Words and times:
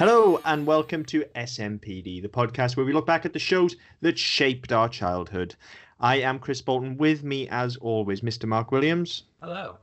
Hello 0.00 0.40
and 0.46 0.66
welcome 0.66 1.04
to 1.04 1.26
SMPD, 1.36 2.22
the 2.22 2.28
podcast 2.28 2.74
where 2.74 2.86
we 2.86 2.94
look 2.94 3.04
back 3.04 3.26
at 3.26 3.34
the 3.34 3.38
shows 3.38 3.76
that 4.00 4.18
shaped 4.18 4.72
our 4.72 4.88
childhood. 4.88 5.54
I 6.00 6.20
am 6.20 6.38
Chris 6.38 6.62
Bolton. 6.62 6.96
With 6.96 7.22
me, 7.22 7.46
as 7.50 7.76
always, 7.76 8.22
Mr. 8.22 8.46
Mark 8.46 8.72
Williams. 8.72 9.24
Hello. 9.42 9.76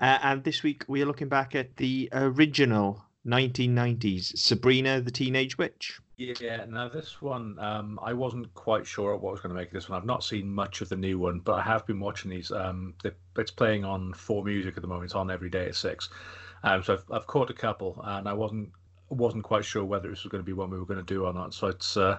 Uh, 0.00 0.18
and 0.22 0.44
this 0.44 0.62
week 0.62 0.84
we 0.88 1.02
are 1.02 1.06
looking 1.06 1.28
back 1.28 1.54
at 1.54 1.76
the 1.76 2.08
original 2.12 3.04
1990s 3.26 4.38
Sabrina 4.38 5.00
the 5.00 5.10
Teenage 5.10 5.58
Witch. 5.58 6.00
Yeah, 6.16 6.64
now 6.68 6.88
this 6.88 7.22
one, 7.22 7.56
um, 7.60 8.00
I 8.02 8.12
wasn't 8.12 8.52
quite 8.54 8.84
sure 8.84 9.16
what 9.16 9.30
was 9.32 9.40
going 9.40 9.54
to 9.54 9.54
make 9.54 9.68
of 9.68 9.74
this 9.74 9.88
one. 9.88 9.96
I've 9.96 10.06
not 10.06 10.24
seen 10.24 10.52
much 10.52 10.80
of 10.80 10.88
the 10.88 10.96
new 10.96 11.16
one, 11.16 11.38
but 11.38 11.52
I 11.52 11.62
have 11.62 11.86
been 11.86 12.00
watching 12.00 12.30
these. 12.32 12.50
Um, 12.50 12.94
it's 13.36 13.52
playing 13.52 13.84
on 13.84 14.12
4Music 14.14 14.76
at 14.76 14.82
the 14.82 14.88
moment. 14.88 15.04
It's 15.04 15.14
on 15.14 15.30
every 15.30 15.48
day 15.48 15.66
at 15.66 15.76
six. 15.76 16.08
Um, 16.64 16.82
so 16.82 16.94
I've, 16.94 17.04
I've 17.12 17.26
caught 17.28 17.50
a 17.50 17.54
couple, 17.54 18.00
and 18.04 18.28
I 18.28 18.32
wasn't 18.32 18.70
wasn't 19.10 19.44
quite 19.44 19.64
sure 19.64 19.84
whether 19.84 20.08
this 20.10 20.24
was 20.24 20.30
going 20.30 20.42
to 20.42 20.46
be 20.46 20.52
one 20.52 20.70
we 20.70 20.78
were 20.78 20.84
going 20.84 20.98
to 20.98 21.14
do 21.14 21.24
or 21.24 21.32
not. 21.32 21.54
So 21.54 21.68
it's 21.68 21.96
uh, 21.96 22.18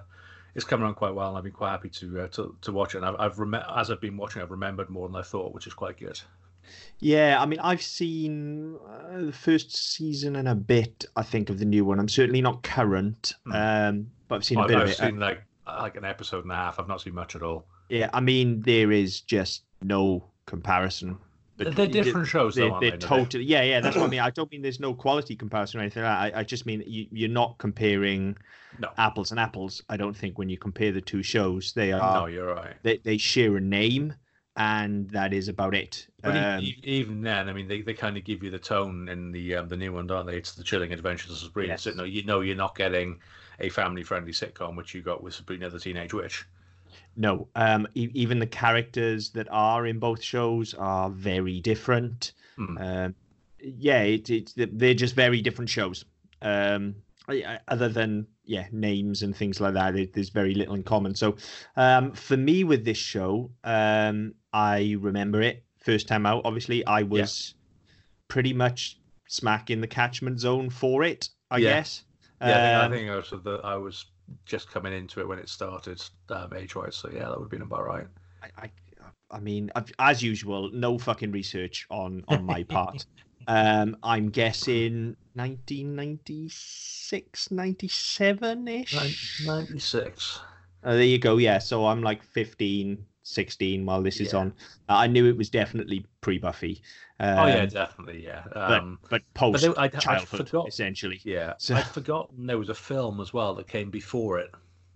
it's 0.56 0.64
come 0.64 0.82
around 0.82 0.96
quite 0.96 1.14
well, 1.14 1.30
and 1.30 1.38
I've 1.38 1.44
been 1.44 1.52
quite 1.52 1.72
happy 1.72 1.90
to 1.90 2.22
uh, 2.22 2.28
to, 2.30 2.56
to 2.62 2.72
watch 2.72 2.96
it. 2.96 3.00
And 3.00 3.06
I've, 3.06 3.16
I've 3.20 3.40
rem- 3.40 3.66
as 3.76 3.92
I've 3.92 4.02
been 4.02 4.16
watching, 4.16 4.42
I've 4.42 4.52
remembered 4.52 4.90
more 4.90 5.08
than 5.10 5.18
I 5.18 5.24
thought, 5.24 5.54
which 5.54 5.68
is 5.68 5.74
quite 5.74 5.98
good. 5.98 6.20
Yeah, 7.00 7.42
I 7.42 7.46
mean, 7.46 7.60
I've 7.60 7.82
seen 7.82 8.78
uh, 8.88 9.26
the 9.26 9.32
first 9.32 9.76
season 9.76 10.36
and 10.36 10.48
a 10.48 10.56
bit. 10.56 11.06
I 11.16 11.24
think 11.24 11.50
of 11.50 11.60
the 11.60 11.66
new 11.66 11.86
one. 11.86 12.00
I'm 12.00 12.10
certainly 12.10 12.42
not 12.42 12.64
current, 12.64 13.34
mm. 13.48 13.90
um, 13.90 14.12
but 14.28 14.36
I've 14.36 14.46
seen 14.46 14.58
a 14.60 14.62
I've, 14.62 14.68
bit 14.68 14.78
I've 14.78 14.84
of 14.84 14.90
it. 14.90 14.98
seen 14.98 15.20
like 15.20 15.44
like 15.66 15.96
an 15.96 16.06
episode 16.06 16.44
and 16.44 16.52
a 16.52 16.56
half. 16.56 16.80
I've 16.80 16.88
not 16.88 17.02
seen 17.02 17.14
much 17.14 17.36
at 17.36 17.44
all. 17.44 17.66
Yeah, 17.90 18.10
I 18.14 18.20
mean, 18.20 18.62
there 18.62 18.92
is 18.92 19.22
just 19.22 19.64
no 19.82 20.26
comparison 20.46 21.18
but 21.60 21.76
they're 21.76 21.88
different 21.88 22.28
shows, 22.28 22.56
they're, 22.56 22.70
though, 22.70 22.80
they're 22.80 22.92
they? 22.92 22.98
totally, 22.98 23.44
yeah, 23.44 23.62
yeah. 23.64 23.82
That's 23.82 23.98
what 23.98 24.06
I 24.06 24.08
mean. 24.10 24.22
I 24.22 24.30
don't 24.30 24.50
mean 24.50 24.62
there's 24.62 24.80
no 24.80 24.94
quality 24.94 25.36
comparison 25.36 25.80
or 25.80 25.84
anything. 25.84 26.04
Like 26.04 26.34
I, 26.34 26.40
I 26.40 26.44
just 26.44 26.66
mean 26.66 26.84
you, 26.88 27.06
you're 27.12 27.30
not 27.30 27.58
comparing 27.58 28.38
no. 28.80 28.90
apples 28.98 29.32
and 29.32 29.40
apples. 29.40 29.84
I 29.90 29.98
don't 29.98 30.16
think 30.16 30.38
when 30.38 30.48
you 30.48 30.58
compare 30.58 30.92
the 30.92 31.02
two 31.02 31.22
shows, 31.22 31.74
they 31.74 31.92
are. 31.92 32.22
No, 32.22 32.26
you're 32.28 32.54
right. 32.54 32.76
They 32.84 32.98
they 32.98 33.18
share 33.18 33.58
a 33.58 33.62
name, 33.62 34.14
and 34.60 35.10
that 35.12 35.34
is 35.34 35.48
about 35.48 35.74
it. 35.74 36.06
But 36.22 36.36
um, 36.36 36.68
even 36.84 37.22
then, 37.22 37.48
I 37.48 37.54
mean, 37.54 37.68
they, 37.68 37.82
they 37.82 37.94
kind 37.94 38.18
of 38.18 38.26
give 38.26 38.44
you 38.44 38.52
the 38.52 38.60
tone 38.60 39.08
in 39.08 39.32
the 39.32 39.56
um, 39.56 39.70
the 39.70 39.78
new 39.78 39.94
one, 39.94 40.06
don't 40.06 40.26
they? 40.26 40.36
It's 40.36 40.54
the 40.54 40.64
Chilling 40.64 40.92
Adventures 40.92 41.32
of 41.32 41.38
Sabrina. 41.38 41.70
Yes. 41.70 41.84
So, 41.84 41.92
no, 41.92 42.04
you 42.04 42.26
know, 42.26 42.42
you're 42.42 42.58
not 42.58 42.76
getting 42.76 43.20
a 43.62 43.70
family 43.70 44.04
friendly 44.04 44.34
sitcom, 44.34 44.76
which 44.76 44.94
you 44.94 45.02
got 45.02 45.24
with 45.24 45.34
Sabrina 45.34 45.70
the 45.70 45.80
Teenage 45.80 46.14
Witch. 46.14 46.46
No, 47.16 47.48
um, 47.56 47.88
e- 47.96 48.12
even 48.14 48.40
the 48.40 48.48
characters 48.48 49.30
that 49.30 49.48
are 49.50 49.88
in 49.88 49.98
both 49.98 50.22
shows 50.22 50.74
are 50.74 51.10
very 51.10 51.62
different. 51.62 52.34
Mm. 52.58 53.14
yeah, 53.62 54.02
it, 54.02 54.30
it, 54.30 54.54
they're 54.58 54.94
just 54.94 55.16
very 55.16 55.42
different 55.42 55.70
shows. 55.70 56.04
Um, 56.42 56.96
other 57.68 57.90
than 57.90 58.28
yeah 58.44 58.68
names 58.72 59.22
and 59.24 59.36
things 59.36 59.60
like 59.60 59.74
that, 59.74 59.96
it, 59.96 60.14
there's 60.14 60.30
very 60.30 60.54
little 60.54 60.76
in 60.76 60.84
common. 60.84 61.16
So 61.16 61.36
um, 61.76 62.14
for 62.14 62.38
me 62.38 62.64
with 62.64 62.86
this 62.86 62.98
show, 62.98 63.52
um, 63.64 64.34
I 64.54 64.96
remember 65.00 65.42
it 65.42 65.64
first 65.78 66.08
time 66.08 66.26
out. 66.26 66.42
Obviously, 66.46 66.86
I 66.86 67.04
was 67.04 67.54
yeah. 67.56 67.94
pretty 68.28 68.54
much 68.54 69.00
smack 69.28 69.70
in 69.70 69.82
the 69.82 69.88
catchment 69.88 70.40
zone 70.40 70.70
for 70.70 71.04
it. 71.04 71.30
I 71.52 71.58
yeah. 71.58 71.74
guess. 71.74 72.04
Yeah, 72.42 72.80
I 72.80 72.88
think, 72.88 72.94
I 72.94 72.98
think 72.98 73.12
I 73.12 73.16
was 73.16 73.44
the, 73.44 73.60
I 73.64 73.76
was 73.76 74.06
just 74.46 74.70
coming 74.72 74.94
into 74.94 75.20
it 75.20 75.28
when 75.28 75.40
it 75.40 75.50
started 75.50 76.02
um, 76.30 76.54
age 76.56 76.76
wise. 76.76 76.96
So 76.96 77.10
yeah, 77.12 77.26
that 77.26 77.32
would 77.32 77.46
have 77.46 77.52
been 77.52 77.62
about 77.62 77.86
right. 77.86 78.08
I, 78.42 78.64
I, 78.64 78.72
I 79.32 79.40
mean, 79.40 79.70
as 80.00 80.24
usual, 80.24 80.72
no 80.72 80.98
fucking 80.98 81.32
research 81.32 81.86
on 81.90 82.24
on 82.28 82.46
my 82.46 82.64
part. 82.70 83.06
Um, 83.50 83.98
I'm 84.04 84.30
guessing 84.30 85.18
1996, 85.34 87.50
97 87.50 88.68
ish. 88.68 89.44
96. 89.44 90.40
Uh, 90.84 90.94
there 90.94 91.02
you 91.02 91.18
go. 91.18 91.38
Yeah, 91.38 91.58
so 91.58 91.88
I'm 91.88 92.04
like 92.04 92.22
15, 92.22 93.04
16 93.24 93.86
while 93.88 94.04
this 94.04 94.20
is 94.20 94.36
on. 94.36 94.54
Uh, 94.88 94.98
I 94.98 95.08
knew 95.08 95.26
it 95.26 95.36
was 95.36 95.50
definitely 95.50 96.06
pre 96.22 96.38
Buffy. 96.38 96.84
Um, 97.20 97.40
oh 97.40 97.48
yeah, 97.48 97.66
definitely, 97.66 98.24
yeah. 98.24 98.44
Um, 98.54 99.00
but, 99.10 99.10
but 99.10 99.24
post 99.34 99.66
but 99.66 99.80
I, 99.80 99.88
childhood, 99.88 100.48
forgot, 100.48 100.68
essentially. 100.68 101.20
Yeah, 101.24 101.54
so, 101.58 101.74
I'd 101.74 101.88
forgotten 101.88 102.46
there 102.46 102.60
was 102.60 102.70
a 102.70 102.76
film 102.76 103.20
as 103.20 103.34
well 103.34 103.56
that 103.56 103.68
came 103.68 103.90
before 103.90 104.38
it. 104.38 104.52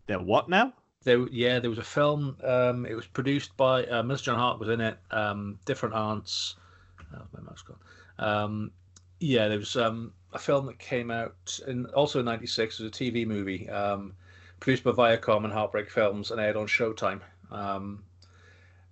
There 0.05 0.19
what 0.19 0.47
now? 0.47 0.73
There, 1.05 1.27
yeah, 1.29 1.57
there 1.57 1.71
was 1.71 1.79
a 1.79 1.83
film. 1.83 2.37
Um, 2.43 2.85
it 2.85 2.93
was 2.93 3.07
produced 3.07 3.57
by 3.57 3.83
uh, 3.85 4.03
Mr. 4.03 4.25
John 4.25 4.37
Hart 4.37 4.59
was 4.59 4.69
in 4.69 4.79
it. 4.79 4.99
Um, 5.09 5.57
different 5.65 5.95
aunts. 5.95 6.57
Oh, 7.15 7.23
my 7.33 7.41
mouse 7.41 7.63
gone. 7.63 7.77
Um, 8.23 8.71
yeah, 9.19 9.47
there 9.47 9.59
was 9.59 9.75
um, 9.75 10.13
a 10.31 10.39
film 10.39 10.65
that 10.67 10.79
came 10.79 11.11
out 11.11 11.59
in 11.67 11.85
also 11.87 12.19
in 12.19 12.25
'96. 12.25 12.79
It 12.79 12.83
was 12.83 12.89
a 12.89 12.91
TV 12.93 13.27
movie 13.27 13.69
um, 13.69 14.13
produced 14.59 14.83
by 14.83 14.91
Viacom 14.91 15.43
and 15.43 15.53
Hartbreak 15.53 15.89
Films 15.89 16.31
and 16.31 16.39
aired 16.39 16.55
on 16.55 16.67
Showtime. 16.67 17.21
Um, 17.51 18.03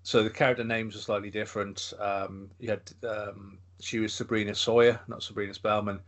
so 0.04 0.24
the 0.24 0.30
character 0.30 0.64
names 0.64 0.96
are 0.96 1.00
slightly 1.00 1.30
different. 1.30 1.94
Um, 2.00 2.50
you 2.60 2.70
had 2.70 2.82
um, 3.08 3.58
she 3.80 4.00
was 4.00 4.14
Sabrina 4.14 4.54
Sawyer, 4.54 5.00
not 5.08 5.24
Sabrina 5.24 5.54
Spellman. 5.54 6.00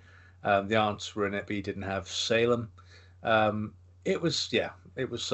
The 0.43 0.75
aunts 0.75 1.15
were 1.15 1.25
in 1.25 1.33
it, 1.33 1.45
but 1.47 1.55
he 1.55 1.61
didn't 1.61 1.83
have 1.83 2.07
Salem. 2.07 2.69
It 3.23 4.21
was 4.21 4.49
yeah, 4.51 4.71
it 4.95 5.09
was 5.09 5.31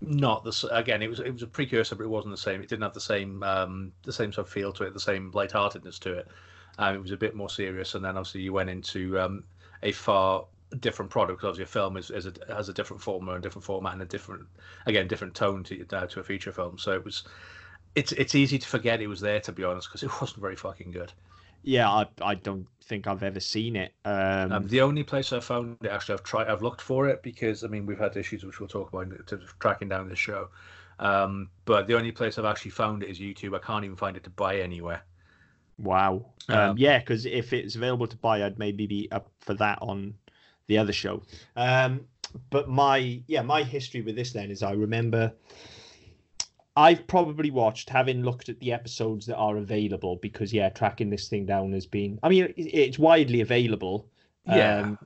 not 0.00 0.44
the 0.44 0.68
again. 0.72 1.02
It 1.02 1.08
was 1.08 1.20
it 1.20 1.32
was 1.32 1.42
a 1.42 1.46
precursor, 1.46 1.96
but 1.96 2.04
it 2.04 2.08
wasn't 2.08 2.32
the 2.32 2.38
same. 2.38 2.60
It 2.62 2.68
didn't 2.68 2.82
have 2.82 2.94
the 2.94 3.00
same 3.00 3.42
um, 3.42 3.92
the 4.02 4.12
same 4.12 4.32
sort 4.32 4.46
of 4.46 4.52
feel 4.52 4.72
to 4.72 4.84
it, 4.84 4.94
the 4.94 5.00
same 5.00 5.30
lightheartedness 5.32 5.98
to 6.00 6.12
it. 6.14 6.28
Um, 6.78 6.94
it 6.94 7.02
was 7.02 7.12
a 7.12 7.16
bit 7.16 7.34
more 7.34 7.50
serious, 7.50 7.94
and 7.94 8.04
then 8.04 8.16
obviously 8.16 8.42
you 8.42 8.52
went 8.52 8.70
into 8.70 9.18
um, 9.18 9.44
a 9.82 9.92
far 9.92 10.46
different 10.80 11.10
product 11.10 11.38
because 11.38 11.50
obviously 11.50 11.64
a 11.64 11.82
film 11.82 11.96
is, 11.96 12.10
is 12.10 12.26
a, 12.26 12.32
has 12.52 12.68
a 12.68 12.72
different 12.72 13.00
formula 13.00 13.34
and 13.34 13.42
different 13.42 13.64
format 13.64 13.92
and 13.92 14.02
a 14.02 14.06
different 14.06 14.44
again 14.86 15.06
different 15.06 15.34
tone 15.34 15.62
to 15.64 15.86
uh, 15.92 16.06
to 16.06 16.20
a 16.20 16.24
feature 16.24 16.52
film. 16.52 16.78
So 16.78 16.92
it 16.92 17.04
was 17.04 17.24
it's 17.94 18.12
it's 18.12 18.34
easy 18.34 18.58
to 18.58 18.66
forget 18.66 19.00
it 19.00 19.06
was 19.06 19.20
there 19.20 19.40
to 19.40 19.52
be 19.52 19.64
honest 19.64 19.88
because 19.88 20.02
it 20.02 20.10
wasn't 20.20 20.40
very 20.40 20.56
fucking 20.56 20.90
good. 20.90 21.12
Yeah, 21.62 21.90
I 21.90 22.06
I 22.20 22.34
don't 22.34 22.66
think 22.82 23.06
I've 23.06 23.22
ever 23.22 23.40
seen 23.40 23.76
it. 23.76 23.92
Um... 24.04 24.52
Um, 24.52 24.68
the 24.68 24.82
only 24.82 25.02
place 25.02 25.32
I 25.32 25.40
found 25.40 25.78
it 25.82 25.88
actually 25.88 26.14
I've 26.14 26.24
tried 26.24 26.48
I've 26.48 26.62
looked 26.62 26.80
for 26.80 27.08
it 27.08 27.22
because 27.22 27.64
I 27.64 27.68
mean 27.68 27.86
we've 27.86 27.98
had 27.98 28.16
issues 28.16 28.44
which 28.44 28.60
we'll 28.60 28.68
talk 28.68 28.92
about 28.92 29.04
in 29.04 29.10
terms 29.24 29.44
of 29.44 29.58
tracking 29.58 29.88
down 29.88 30.08
the 30.08 30.16
show. 30.16 30.48
Um, 30.98 31.50
but 31.64 31.88
the 31.88 31.96
only 31.96 32.12
place 32.12 32.38
I've 32.38 32.44
actually 32.44 32.70
found 32.70 33.02
it 33.02 33.08
is 33.08 33.18
YouTube. 33.18 33.56
I 33.56 33.58
can't 33.58 33.84
even 33.84 33.96
find 33.96 34.16
it 34.16 34.24
to 34.24 34.30
buy 34.30 34.58
anywhere. 34.58 35.02
Wow. 35.78 36.26
Um, 36.48 36.58
um 36.58 36.78
yeah, 36.78 36.98
because 36.98 37.26
if 37.26 37.52
it's 37.52 37.74
available 37.76 38.06
to 38.06 38.16
buy, 38.16 38.44
I'd 38.44 38.58
maybe 38.58 38.86
be 38.86 39.08
up 39.10 39.30
for 39.40 39.54
that 39.54 39.78
on 39.80 40.14
the 40.66 40.78
other 40.78 40.92
show. 40.92 41.22
Um, 41.56 42.06
but 42.50 42.68
my 42.68 43.22
yeah, 43.26 43.42
my 43.42 43.62
history 43.62 44.02
with 44.02 44.16
this 44.16 44.32
then 44.32 44.50
is 44.50 44.62
I 44.62 44.72
remember 44.72 45.32
I've 46.76 47.06
probably 47.06 47.50
watched, 47.50 47.88
having 47.88 48.22
looked 48.22 48.48
at 48.48 48.58
the 48.58 48.72
episodes 48.72 49.26
that 49.26 49.36
are 49.36 49.56
available, 49.58 50.16
because 50.16 50.52
yeah, 50.52 50.70
tracking 50.70 51.08
this 51.08 51.28
thing 51.28 51.46
down 51.46 51.72
has 51.72 51.86
been. 51.86 52.18
I 52.22 52.28
mean, 52.28 52.52
it's 52.56 52.98
widely 52.98 53.40
available. 53.40 54.08
Yeah. 54.46 54.80
Um, 54.80 54.98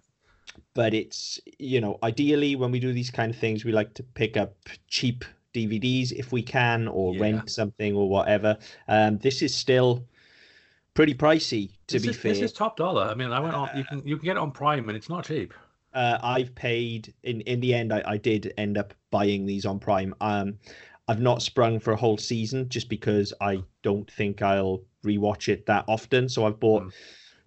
but 0.75 0.95
it's 0.95 1.39
you 1.59 1.81
know, 1.81 1.99
ideally 2.03 2.57
when 2.57 2.71
we 2.71 2.81
do 2.81 2.93
these 2.93 3.11
kind 3.11 3.33
of 3.33 3.39
things, 3.39 3.65
we 3.65 3.73
like 3.73 3.93
to 3.95 4.03
pick 4.03 4.37
up 4.37 4.57
cheap 4.89 5.25
DVDs 5.55 6.13
if 6.13 6.33
we 6.33 6.43
can, 6.43 6.89
or 6.89 7.15
yeah. 7.15 7.21
rent 7.21 7.51
something 7.51 7.95
or 7.95 8.09
whatever. 8.09 8.57
Um, 8.87 9.19
this 9.19 9.43
is 9.43 9.55
still 9.55 10.07
pretty 10.99 11.15
pricey 11.15 11.71
to 11.87 11.95
this 11.95 12.03
be 12.03 12.09
is, 12.09 12.17
fair. 12.17 12.33
This 12.33 12.43
is 12.43 12.53
top 12.53 12.77
dollar. 12.77 13.05
I 13.05 13.15
mean, 13.15 13.31
I 13.31 13.39
went 13.39 13.55
on. 13.55 13.71
You 13.77 13.85
can 13.85 14.03
you 14.05 14.17
can 14.17 14.25
get 14.25 14.37
it 14.37 14.41
on 14.41 14.51
Prime, 14.51 14.89
and 14.89 14.97
it's 14.97 15.09
not 15.09 15.25
cheap. 15.25 15.55
Uh, 15.95 16.19
I've 16.21 16.53
paid 16.57 17.15
in 17.23 17.41
in 17.43 17.61
the 17.61 17.73
end. 17.73 17.93
I, 17.93 18.03
I 18.05 18.17
did 18.17 18.53
end 18.59 18.77
up 18.77 18.93
buying 19.13 19.47
these 19.47 19.65
on 19.65 19.79
Prime. 19.79 20.13
Um, 20.21 20.59
I've 21.07 21.21
not 21.21 21.41
sprung 21.41 21.79
for 21.79 21.93
a 21.93 21.97
whole 21.97 22.19
season 22.19 22.69
just 22.69 22.89
because 22.89 23.33
I 23.41 23.63
don't 23.83 24.11
think 24.11 24.43
I'll 24.43 24.81
rewatch 25.05 25.49
it 25.49 25.67
that 25.67 25.85
often. 25.87 26.29
So 26.29 26.47
I've 26.47 26.59
bought 26.59 26.83
mm. 26.83 26.93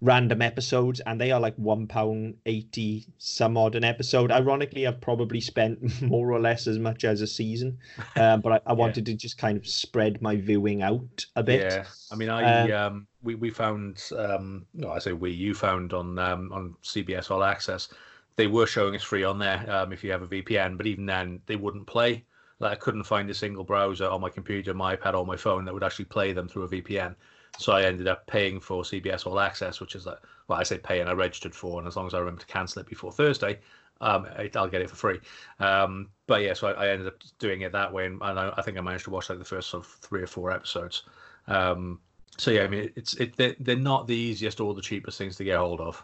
random 0.00 0.40
episodes 0.40 1.00
and 1.00 1.20
they 1.20 1.30
are 1.30 1.38
like 1.38 1.54
one 1.56 1.86
pound 1.86 2.38
eighty 2.46 3.06
some 3.18 3.58
odd 3.58 3.74
an 3.74 3.84
episode. 3.84 4.32
Ironically, 4.32 4.86
I've 4.86 5.02
probably 5.02 5.42
spent 5.42 6.00
more 6.02 6.32
or 6.32 6.40
less 6.40 6.66
as 6.66 6.78
much 6.78 7.04
as 7.04 7.20
a 7.20 7.26
season, 7.26 7.76
um, 8.16 8.40
but 8.40 8.52
I, 8.54 8.60
I 8.70 8.72
wanted 8.72 9.06
yeah. 9.06 9.12
to 9.12 9.18
just 9.18 9.36
kind 9.36 9.58
of 9.58 9.66
spread 9.68 10.22
my 10.22 10.36
viewing 10.36 10.80
out 10.80 11.26
a 11.36 11.42
bit. 11.42 11.70
Yeah, 11.70 11.84
I 12.10 12.14
mean, 12.14 12.30
I 12.30 12.70
um, 12.70 12.72
um, 12.72 13.06
we 13.22 13.34
we 13.34 13.50
found 13.50 14.02
um, 14.16 14.66
no, 14.74 14.90
I 14.90 14.98
say 14.98 15.12
we 15.12 15.30
you 15.30 15.54
found 15.54 15.92
on 15.92 16.18
um, 16.18 16.52
on 16.52 16.74
CBS 16.82 17.30
All 17.30 17.44
Access. 17.44 17.88
They 18.36 18.46
were 18.46 18.66
showing 18.66 18.96
us 18.96 19.02
free 19.02 19.24
on 19.24 19.38
there 19.38 19.64
um, 19.70 19.92
if 19.92 20.02
you 20.02 20.10
have 20.10 20.22
a 20.22 20.26
VPN, 20.26 20.76
but 20.76 20.86
even 20.86 21.06
then 21.06 21.40
they 21.46 21.56
wouldn't 21.56 21.86
play. 21.86 22.24
Like 22.60 22.72
I 22.72 22.76
couldn't 22.76 23.04
find 23.04 23.28
a 23.28 23.34
single 23.34 23.64
browser 23.64 24.08
on 24.08 24.20
my 24.20 24.30
computer, 24.30 24.72
my 24.72 24.96
iPad, 24.96 25.14
or 25.14 25.26
my 25.26 25.36
phone 25.36 25.64
that 25.64 25.74
would 25.74 25.82
actually 25.82 26.06
play 26.06 26.32
them 26.32 26.48
through 26.48 26.62
a 26.62 26.68
VPN. 26.68 27.14
So 27.58 27.72
I 27.72 27.82
ended 27.82 28.08
up 28.08 28.26
paying 28.26 28.60
for 28.60 28.82
CBS 28.82 29.26
All 29.26 29.38
Access, 29.38 29.80
which 29.80 29.94
is 29.94 30.06
like, 30.06 30.18
well, 30.48 30.58
I 30.58 30.62
say 30.62 30.78
pay 30.78 31.00
and 31.00 31.10
I 31.10 31.12
registered 31.12 31.54
for, 31.54 31.78
and 31.78 31.86
as 31.86 31.96
long 31.96 32.06
as 32.06 32.14
I 32.14 32.18
remember 32.18 32.40
to 32.40 32.46
cancel 32.46 32.80
it 32.80 32.88
before 32.88 33.12
Thursday, 33.12 33.58
um, 34.00 34.26
I'll 34.56 34.68
get 34.68 34.82
it 34.82 34.90
for 34.90 34.96
free. 34.96 35.20
Um, 35.60 36.08
but 36.26 36.42
yeah, 36.42 36.54
so 36.54 36.68
I, 36.68 36.86
I, 36.86 36.88
ended 36.88 37.06
up 37.06 37.14
doing 37.38 37.60
it 37.60 37.72
that 37.72 37.92
way, 37.92 38.06
and 38.06 38.20
I, 38.22 38.52
I, 38.56 38.62
think 38.62 38.76
I 38.76 38.80
managed 38.80 39.04
to 39.04 39.10
watch 39.10 39.30
like 39.30 39.38
the 39.38 39.44
first 39.44 39.68
sort 39.70 39.84
of 39.84 39.92
three 39.92 40.22
or 40.22 40.26
four 40.26 40.50
episodes. 40.50 41.04
Um, 41.46 42.00
so 42.38 42.50
yeah, 42.50 42.62
I 42.62 42.68
mean, 42.68 42.90
it's 42.96 43.14
it 43.14 43.36
they're, 43.36 43.54
they're 43.60 43.76
not 43.76 44.06
the 44.06 44.16
easiest 44.16 44.60
or 44.60 44.74
the 44.74 44.82
cheapest 44.82 45.18
things 45.18 45.36
to 45.36 45.44
get 45.44 45.58
hold 45.58 45.80
of. 45.80 46.02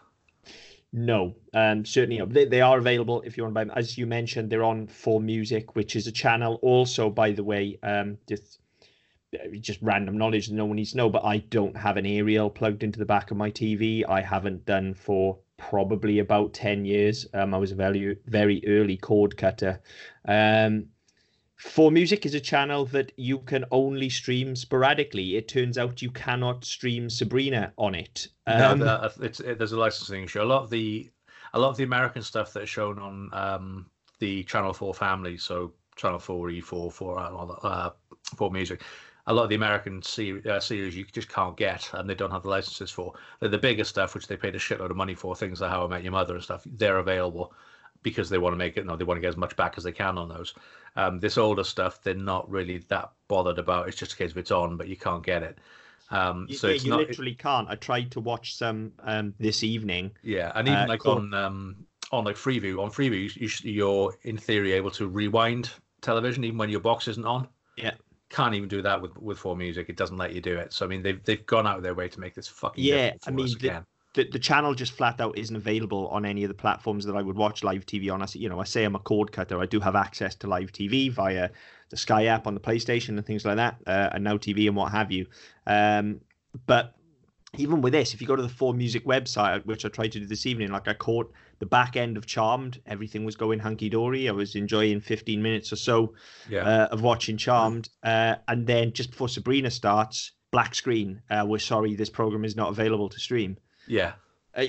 No, 0.92 1.34
um, 1.52 1.84
certainly 1.84 2.25
They, 2.32 2.46
they 2.46 2.60
are 2.62 2.78
available 2.78 3.20
if 3.22 3.36
you 3.36 3.42
want 3.42 3.52
to 3.52 3.54
buy 3.54 3.64
them. 3.64 3.75
As 3.76 3.98
you 3.98 4.06
mentioned, 4.06 4.48
they're 4.48 4.64
on 4.64 4.86
4Music, 4.86 5.75
which 5.75 5.94
is 5.94 6.06
a 6.06 6.12
channel. 6.12 6.58
Also, 6.62 7.10
by 7.10 7.32
the 7.32 7.44
way, 7.44 7.78
um, 7.82 8.16
just 8.26 8.60
just 9.60 9.80
random 9.82 10.16
knowledge 10.16 10.46
that 10.46 10.54
no 10.54 10.64
one 10.64 10.76
needs 10.76 10.92
to 10.92 10.96
know, 10.96 11.10
but 11.10 11.25
I 11.25 11.38
don't 11.38 11.76
have 11.76 11.98
an 11.98 12.06
aerial 12.06 12.48
plugged 12.48 12.82
into 12.82 12.98
the 12.98 13.04
back 13.04 13.30
of 13.30 13.36
my 13.36 13.50
TV. 13.50 14.02
I 14.08 14.22
haven't 14.22 14.64
done 14.64 14.94
for 14.94 15.38
probably 15.58 16.20
about 16.20 16.54
10 16.54 16.86
years. 16.86 17.26
Um, 17.34 17.52
I 17.52 17.58
was 17.58 17.72
a 17.72 17.75
very, 17.75 18.16
very 18.26 18.62
early 18.66 18.96
cord 18.96 19.36
cutter. 19.36 19.80
Um, 20.26 20.86
4Music 21.60 22.25
is 22.25 22.34
a 22.34 22.40
channel 22.40 22.84
that 22.87 23.12
you 23.16 23.38
can 23.40 23.64
only 23.72 24.08
stream 24.08 24.55
sporadically. 24.55 25.37
It 25.37 25.49
turns 25.49 25.76
out 25.76 26.02
you 26.02 26.10
cannot 26.10 26.64
stream 26.64 27.10
Sabrina 27.10 27.72
on 27.76 27.96
it. 27.96 28.28
Um, 28.46 28.78
no, 28.78 29.10
it's, 29.20 29.40
it, 29.40 29.58
there's 29.58 29.72
a 29.72 29.78
licensing 29.78 30.25
issue. 30.25 30.40
A 30.40 30.44
lot 30.44 30.62
of 30.62 30.70
the 30.70 31.10
a 31.55 31.58
lot 31.58 31.70
of 31.70 31.76
the 31.76 31.84
American 31.84 32.22
stuff 32.22 32.52
that's 32.52 32.70
shown 32.70 32.99
on 32.99 33.31
um, 33.32 33.87
the 34.20 34.44
Channel 34.44 34.72
Four 34.72 34.94
family, 34.94 35.37
so 35.37 35.72
Channel 35.96 36.19
Four, 36.19 36.49
E4, 36.49 36.93
Four, 36.93 37.19
uh, 37.19 37.90
4Music, 38.37 38.82
a 39.26 39.34
lot 39.34 39.44
of 39.44 39.49
the 39.49 39.56
American 39.56 40.02
series, 40.02 40.46
uh, 40.46 40.61
series 40.61 40.94
you 40.94 41.04
just 41.06 41.28
can't 41.28 41.56
get, 41.56 41.90
and 41.94 42.08
they 42.08 42.14
don't 42.14 42.31
have 42.31 42.43
the 42.43 42.50
licenses 42.50 42.90
for. 42.90 43.14
The, 43.40 43.49
the 43.49 43.58
bigger 43.58 43.84
stuff, 43.84 44.14
which 44.14 44.26
they 44.26 44.37
paid 44.37 44.54
a 44.54 44.58
shitload 44.58 44.90
of 44.90 44.96
money 44.96 45.14
for, 45.14 45.34
things 45.34 45.61
like 45.61 45.70
How 45.70 45.84
I 45.84 45.88
Met 45.88 46.02
Your 46.02 46.12
Mother 46.12 46.34
and 46.34 46.44
stuff, 46.44 46.62
they're 46.66 46.99
available 46.99 47.52
because 48.03 48.29
they 48.29 48.39
want 48.39 48.53
to 48.53 48.56
make 48.56 48.77
it. 48.77 48.81
You 48.81 48.87
know, 48.87 48.97
they 48.97 49.05
want 49.05 49.19
to 49.19 49.21
get 49.23 49.29
as 49.29 49.37
much 49.37 49.56
back 49.56 49.75
as 49.77 49.85
they 49.85 49.93
can 49.93 50.19
on 50.19 50.29
those. 50.29 50.55
Um, 50.97 51.21
this 51.21 51.39
older 51.39 51.65
stuff, 51.65 52.03
they're 52.03 52.15
not 52.15 52.49
really 52.50 52.79
that 52.89 53.11
bothered 53.29 53.59
about. 53.59 53.89
It's 53.89 53.97
just 53.97 54.12
a 54.12 54.17
case 54.17 54.31
of 54.31 54.39
it's 54.39 54.50
on, 54.50 54.77
but 54.77 54.89
you 54.89 54.97
can't 54.97 55.25
get 55.25 55.43
it. 55.43 55.59
Um, 56.11 56.49
so 56.50 56.69
yeah, 56.69 56.75
you 56.75 56.91
not, 56.91 57.00
literally 57.00 57.33
it, 57.33 57.39
can't. 57.39 57.69
I 57.69 57.75
tried 57.75 58.11
to 58.12 58.21
watch 58.21 58.56
some 58.56 58.93
um, 59.05 59.35
this 59.39 59.62
evening. 59.62 60.12
Yeah, 60.23 60.53
and 60.55 60.67
even 60.67 60.81
uh, 60.81 60.87
like 60.89 61.06
on 61.06 61.35
um, 61.35 61.77
on 62.12 62.25
like 62.25 62.37
Freeview, 62.37 62.83
on 62.83 62.91
Freeview, 62.91 63.35
you, 63.37 63.71
you're 63.71 64.15
in 64.23 64.39
theory 64.39 64.73
able 64.73 64.91
to 64.93 65.06
rewind 65.06 65.71
television 66.00 66.45
even 66.45 66.59
when 66.59 66.71
your 66.71 66.81
box 66.81 67.09
isn't 67.09 67.27
on. 67.27 67.49
Yeah 67.77 67.93
can't 68.31 68.55
even 68.55 68.69
do 68.69 68.83
that 68.83 69.00
with 69.00 69.17
with 69.19 69.39
4Music. 69.39 69.89
It 69.89 69.97
doesn't 69.97 70.17
let 70.17 70.35
you 70.35 70.41
do 70.41 70.56
it. 70.56 70.73
So 70.73 70.85
I 70.85 70.89
mean, 70.89 71.03
they've 71.03 71.23
they've 71.25 71.45
gone 71.47 71.67
out 71.67 71.77
of 71.77 71.83
their 71.83 71.95
way 71.95 72.09
to 72.09 72.21
make 72.21 72.35
this 72.35 72.49
fucking 72.49 72.85
yeah. 72.85 73.12
I 73.27 73.31
mean, 73.31 73.47
the, 73.59 73.85
the, 74.14 74.28
the 74.31 74.38
channel 74.38 74.75
just 74.75 74.93
flat 74.93 75.20
out 75.20 75.37
isn't 75.37 75.55
available 75.55 76.08
on 76.08 76.25
any 76.25 76.43
of 76.44 76.49
the 76.49 76.55
platforms 76.55 77.05
that 77.05 77.14
I 77.14 77.22
would 77.22 77.37
watch 77.37 77.62
live 77.62 77.84
TV 77.87 78.12
on. 78.12 78.22
I 78.22 78.26
you 78.32 78.49
know 78.49 78.60
I 78.60 78.64
say 78.64 78.84
I'm 78.84 78.94
a 78.94 79.00
cord 79.00 79.32
cutter. 79.32 79.60
I 79.60 79.66
do 79.66 79.81
have 79.81 79.96
access 79.96 80.34
to 80.37 80.46
live 80.46 80.72
TV 80.72 81.10
via 81.10 81.50
the 81.90 81.96
Sky 81.96 82.26
app 82.26 82.46
on 82.46 82.55
the 82.55 82.60
PlayStation 82.60 83.10
and 83.10 83.25
things 83.25 83.44
like 83.44 83.56
that, 83.56 83.76
uh, 83.87 84.10
and 84.12 84.25
now 84.25 84.37
TV 84.37 84.66
and 84.66 84.76
what 84.76 84.93
have 84.93 85.12
you. 85.12 85.26
Um, 85.66 86.20
but 86.66 86.94
even 87.56 87.81
with 87.81 87.93
this, 87.93 88.12
if 88.12 88.20
you 88.20 88.26
go 88.26 88.37
to 88.37 88.43
the 88.43 88.49
4Music 88.49 89.05
website, 89.05 89.64
which 89.64 89.84
I 89.84 89.88
tried 89.88 90.12
to 90.12 90.20
do 90.20 90.26
this 90.26 90.44
evening, 90.44 90.70
like 90.70 90.87
I 90.87 90.93
caught 90.93 91.32
the 91.61 91.66
back 91.66 91.96
end 91.96 92.16
of 92.19 92.26
Charmed, 92.26 92.81
everything 92.87 93.25
was 93.25 93.37
going 93.37 93.58
hunky 93.58 93.88
dory. 93.88 94.28
I 94.28 94.32
was 94.32 94.54
enjoying 94.54 95.00
15 95.00 95.43
minutes 95.43 95.72
or 95.72 95.76
so 95.76 96.14
yeah. 96.49 96.61
uh, 96.61 96.88
of 96.90 97.00
watching 97.00 97.38
Charmed, 97.38 97.88
uh, 98.02 98.37
and 98.49 98.66
then 98.66 98.93
just 98.93 99.11
before 99.11 99.28
Sabrina 99.28 99.70
starts, 99.70 100.32
black 100.50 100.75
screen. 100.75 101.22
Uh, 101.31 101.44
we're 101.46 101.58
sorry, 101.58 101.94
this 101.94 102.11
program 102.11 102.44
is 102.44 102.54
not 102.54 102.69
available 102.69 103.08
to 103.08 103.19
stream. 103.19 103.56
Yeah, 103.88 104.12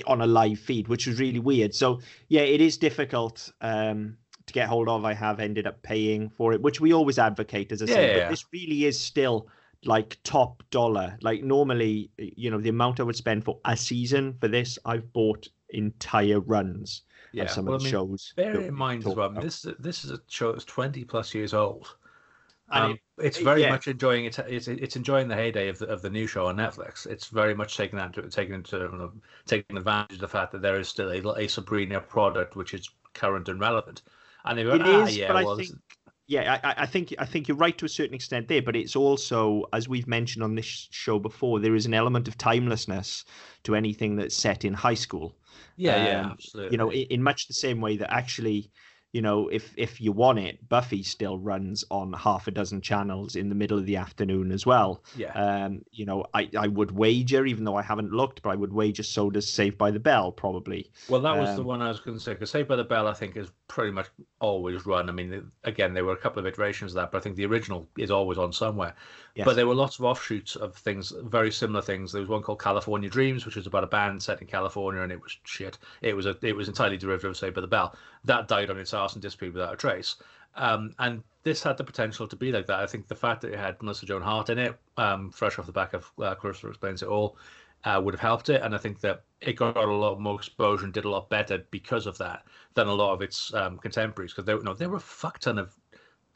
on 0.06 0.20
a 0.20 0.26
live 0.26 0.58
feed, 0.58 0.88
which 0.88 1.06
was 1.06 1.20
really 1.20 1.40
weird. 1.40 1.74
So 1.74 2.00
yeah, 2.28 2.42
it 2.42 2.60
is 2.60 2.76
difficult. 2.76 3.52
Um, 3.60 4.16
to 4.46 4.52
get 4.54 4.68
hold 4.68 4.88
of, 4.88 5.04
I 5.04 5.14
have 5.14 5.38
ended 5.38 5.66
up 5.66 5.80
paying 5.82 6.28
for 6.28 6.52
it, 6.52 6.60
which 6.60 6.80
we 6.80 6.92
always 6.92 7.18
advocate, 7.18 7.70
as 7.70 7.82
I 7.82 7.84
yeah, 7.84 7.94
say. 7.94 8.16
Yeah. 8.16 8.22
But 8.24 8.30
this 8.30 8.44
really 8.52 8.84
is 8.84 8.98
still 8.98 9.46
like 9.84 10.18
top 10.24 10.62
dollar. 10.70 11.16
Like 11.22 11.42
normally, 11.42 12.10
you 12.18 12.50
know, 12.50 12.58
the 12.58 12.68
amount 12.68 13.00
I 13.00 13.04
would 13.04 13.16
spend 13.16 13.44
for 13.44 13.60
a 13.64 13.76
season 13.76 14.34
for 14.40 14.48
this, 14.48 14.78
I've 14.84 15.12
bought 15.12 15.48
entire 15.70 16.40
runs 16.40 17.02
yeah. 17.32 17.44
of 17.44 17.50
some 17.50 17.66
well, 17.66 17.76
of 17.76 17.82
the 17.82 17.88
I 17.88 17.92
mean, 17.92 17.92
shows. 17.92 18.32
Bear 18.36 18.60
in 18.60 18.74
mind 18.74 19.06
as 19.06 19.14
well, 19.14 19.30
this 19.30 19.66
this 19.78 20.04
is 20.04 20.10
a 20.10 20.20
show 20.28 20.52
that's 20.52 20.64
twenty 20.64 21.04
plus 21.04 21.34
years 21.34 21.54
old. 21.54 21.96
Um, 22.72 22.92
it, 22.92 23.00
it's 23.18 23.38
very 23.38 23.62
yeah. 23.62 23.70
much 23.70 23.88
enjoying 23.88 24.26
it. 24.26 24.38
It's, 24.38 24.68
it's 24.68 24.96
enjoying 24.96 25.28
the 25.28 25.34
heyday 25.34 25.68
of 25.68 25.78
the 25.78 25.86
of 25.86 26.02
the 26.02 26.10
new 26.10 26.26
show 26.26 26.46
on 26.46 26.56
Netflix. 26.56 27.06
It's 27.06 27.28
very 27.28 27.54
much 27.54 27.76
taking 27.76 27.98
that 27.98 28.14
taking 28.30 28.54
into 28.54 29.10
taking 29.46 29.76
advantage 29.76 30.14
of 30.16 30.20
the 30.20 30.28
fact 30.28 30.52
that 30.52 30.62
there 30.62 30.78
is 30.78 30.88
still 30.88 31.10
a, 31.10 31.38
a 31.38 31.48
Sabrina 31.48 32.00
product 32.00 32.56
which 32.56 32.74
is 32.74 32.88
current 33.14 33.48
and 33.48 33.60
relevant. 33.60 34.02
And 34.44 34.58
they 34.58 34.62
it 34.62 34.80
ah, 34.82 35.04
is, 35.04 35.16
yeah, 35.16 35.32
but 35.32 35.44
well, 35.44 35.54
I 35.54 35.64
think 35.64 35.78
yeah, 36.30 36.60
I, 36.62 36.84
I, 36.84 36.86
think 36.86 37.12
I 37.18 37.24
think 37.24 37.48
you're 37.48 37.56
right 37.56 37.76
to 37.76 37.84
a 37.84 37.88
certain 37.88 38.14
extent 38.14 38.46
there, 38.46 38.62
but 38.62 38.76
it's 38.76 38.94
also, 38.94 39.64
as 39.72 39.88
we've 39.88 40.06
mentioned 40.06 40.44
on 40.44 40.54
this 40.54 40.86
show 40.92 41.18
before, 41.18 41.58
there 41.58 41.74
is 41.74 41.86
an 41.86 41.92
element 41.92 42.28
of 42.28 42.38
timelessness 42.38 43.24
to 43.64 43.74
anything 43.74 44.14
that's 44.14 44.36
set 44.36 44.64
in 44.64 44.72
high 44.72 44.94
school. 44.94 45.34
Yeah, 45.76 45.96
um, 45.96 46.06
yeah, 46.06 46.30
absolutely. 46.30 46.72
You 46.72 46.78
know, 46.78 46.90
in, 46.90 47.06
in, 47.10 47.22
much 47.24 47.48
the 47.48 47.54
same 47.54 47.80
way 47.80 47.96
that 47.96 48.14
actually 48.14 48.70
you 49.12 49.22
know, 49.22 49.48
if 49.48 49.72
if 49.76 50.00
you 50.00 50.12
want 50.12 50.38
it, 50.38 50.68
Buffy 50.68 51.02
still 51.02 51.38
runs 51.38 51.84
on 51.90 52.12
half 52.12 52.46
a 52.46 52.50
dozen 52.50 52.80
channels 52.80 53.34
in 53.34 53.48
the 53.48 53.54
middle 53.54 53.78
of 53.78 53.86
the 53.86 53.96
afternoon 53.96 54.52
as 54.52 54.64
well. 54.64 55.02
Yeah. 55.16 55.32
Um, 55.32 55.82
you 55.90 56.06
know, 56.06 56.24
I, 56.32 56.48
I 56.56 56.68
would 56.68 56.92
wager, 56.92 57.44
even 57.44 57.64
though 57.64 57.76
I 57.76 57.82
haven't 57.82 58.12
looked, 58.12 58.42
but 58.42 58.50
I 58.50 58.54
would 58.54 58.72
wager 58.72 59.02
so 59.02 59.30
does 59.30 59.50
Saved 59.50 59.76
by 59.76 59.90
the 59.90 59.98
Bell 59.98 60.30
probably. 60.30 60.90
Well, 61.08 61.20
that 61.22 61.36
was 61.36 61.50
um, 61.50 61.56
the 61.56 61.62
one 61.64 61.82
I 61.82 61.88
was 61.88 62.00
going 62.00 62.16
to 62.16 62.22
say 62.22 62.34
because 62.34 62.50
Saved 62.50 62.68
by 62.68 62.76
the 62.76 62.84
Bell, 62.84 63.08
I 63.08 63.14
think, 63.14 63.36
is 63.36 63.50
pretty 63.70 63.92
much 63.92 64.08
always 64.40 64.84
run. 64.84 65.08
I 65.08 65.12
mean, 65.12 65.48
again, 65.62 65.94
there 65.94 66.04
were 66.04 66.12
a 66.12 66.16
couple 66.16 66.40
of 66.40 66.46
iterations 66.46 66.90
of 66.90 66.96
that, 66.96 67.12
but 67.12 67.18
I 67.18 67.20
think 67.20 67.36
the 67.36 67.46
original 67.46 67.86
is 67.96 68.10
always 68.10 68.36
on 68.36 68.52
somewhere. 68.52 68.96
Yes. 69.36 69.44
But 69.44 69.54
there 69.54 69.66
were 69.68 69.76
lots 69.76 70.00
of 70.00 70.04
offshoots 70.04 70.56
of 70.56 70.74
things, 70.74 71.12
very 71.22 71.52
similar 71.52 71.80
things. 71.80 72.10
There 72.10 72.20
was 72.20 72.28
one 72.28 72.42
called 72.42 72.60
California 72.60 73.08
Dreams, 73.08 73.46
which 73.46 73.54
was 73.54 73.68
about 73.68 73.84
a 73.84 73.86
band 73.86 74.20
set 74.20 74.40
in 74.40 74.48
California, 74.48 75.02
and 75.02 75.12
it 75.12 75.22
was 75.22 75.38
shit. 75.44 75.78
It 76.02 76.16
was 76.16 76.26
a, 76.26 76.36
it 76.42 76.56
was 76.56 76.66
entirely 76.66 76.96
derivative 76.96 77.30
of 77.30 77.36
Saved 77.36 77.54
by 77.54 77.60
the 77.60 77.68
Bell. 77.68 77.94
That 78.24 78.48
died 78.48 78.70
on 78.70 78.78
its 78.78 78.92
ass 78.92 79.12
and 79.12 79.22
disappeared 79.22 79.54
without 79.54 79.74
a 79.74 79.76
trace. 79.76 80.16
Um, 80.56 80.92
and 80.98 81.22
this 81.44 81.62
had 81.62 81.76
the 81.76 81.84
potential 81.84 82.26
to 82.26 82.34
be 82.34 82.50
like 82.50 82.66
that. 82.66 82.80
I 82.80 82.86
think 82.86 83.06
the 83.06 83.14
fact 83.14 83.42
that 83.42 83.52
it 83.52 83.58
had 83.58 83.80
Melissa 83.80 84.04
Joan 84.04 84.22
Hart 84.22 84.50
in 84.50 84.58
it, 84.58 84.76
um, 84.96 85.30
fresh 85.30 85.60
off 85.60 85.66
the 85.66 85.72
back 85.72 85.94
of 85.94 86.10
uh, 86.20 86.34
Clarissa 86.34 86.68
Explains 86.68 87.02
It 87.02 87.08
All, 87.08 87.36
uh, 87.84 88.00
would 88.02 88.14
have 88.14 88.20
helped 88.20 88.48
it. 88.48 88.62
And 88.62 88.74
I 88.74 88.78
think 88.78 89.00
that 89.00 89.24
it 89.40 89.54
got 89.54 89.76
a 89.76 89.84
lot 89.84 90.20
more 90.20 90.36
exposure 90.36 90.84
and 90.84 90.92
did 90.92 91.04
a 91.04 91.10
lot 91.10 91.30
better 91.30 91.64
because 91.70 92.06
of 92.06 92.18
that 92.18 92.44
than 92.74 92.88
a 92.88 92.94
lot 92.94 93.12
of 93.12 93.22
its 93.22 93.52
um, 93.54 93.78
contemporaries. 93.78 94.32
Because 94.32 94.44
there, 94.44 94.56
you 94.56 94.64
know, 94.64 94.74
there 94.74 94.88
were 94.88 94.96
a 94.96 95.00
fuck 95.00 95.38
ton 95.38 95.58
of, 95.58 95.74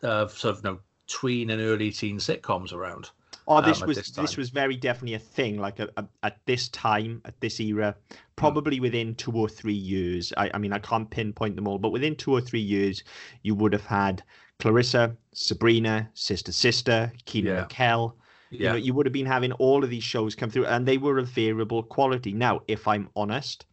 uh, 0.02 0.26
sort 0.28 0.56
of, 0.56 0.64
you 0.64 0.70
know, 0.70 0.78
tween 1.06 1.50
and 1.50 1.60
early 1.60 1.90
teen 1.90 2.18
sitcoms 2.18 2.72
around. 2.72 3.10
Oh, 3.46 3.60
this 3.60 3.82
um, 3.82 3.88
was 3.88 3.98
this, 3.98 4.10
this, 4.10 4.36
was 4.38 4.48
very 4.48 4.76
definitely 4.76 5.14
a 5.14 5.18
thing. 5.18 5.58
Like 5.58 5.78
a, 5.78 5.88
a, 5.98 6.06
at 6.22 6.38
this 6.46 6.68
time, 6.70 7.20
at 7.26 7.38
this 7.40 7.60
era, 7.60 7.94
probably 8.36 8.78
mm. 8.78 8.82
within 8.82 9.14
two 9.16 9.32
or 9.32 9.48
three 9.48 9.74
years. 9.74 10.32
I, 10.36 10.50
I 10.54 10.58
mean, 10.58 10.72
I 10.72 10.78
can't 10.78 11.10
pinpoint 11.10 11.56
them 11.56 11.68
all, 11.68 11.78
but 11.78 11.90
within 11.90 12.16
two 12.16 12.32
or 12.32 12.40
three 12.40 12.60
years, 12.60 13.04
you 13.42 13.54
would 13.54 13.74
have 13.74 13.84
had 13.84 14.22
Clarissa, 14.60 15.14
Sabrina, 15.32 16.08
Sister 16.14 16.52
Sister, 16.52 17.12
Kenan 17.26 17.54
yeah. 17.54 17.66
Kel. 17.68 18.16
Yeah. 18.54 18.68
You 18.68 18.68
know, 18.70 18.84
you 18.84 18.94
would 18.94 19.06
have 19.06 19.12
been 19.12 19.26
having 19.26 19.52
all 19.52 19.84
of 19.84 19.90
these 19.90 20.04
shows 20.04 20.34
come 20.34 20.50
through, 20.50 20.66
and 20.66 20.86
they 20.86 20.98
were 20.98 21.18
of 21.18 21.28
variable 21.28 21.82
quality. 21.82 22.32
Now, 22.32 22.60
if 22.68 22.88
I'm 22.88 23.08
honest, 23.14 23.66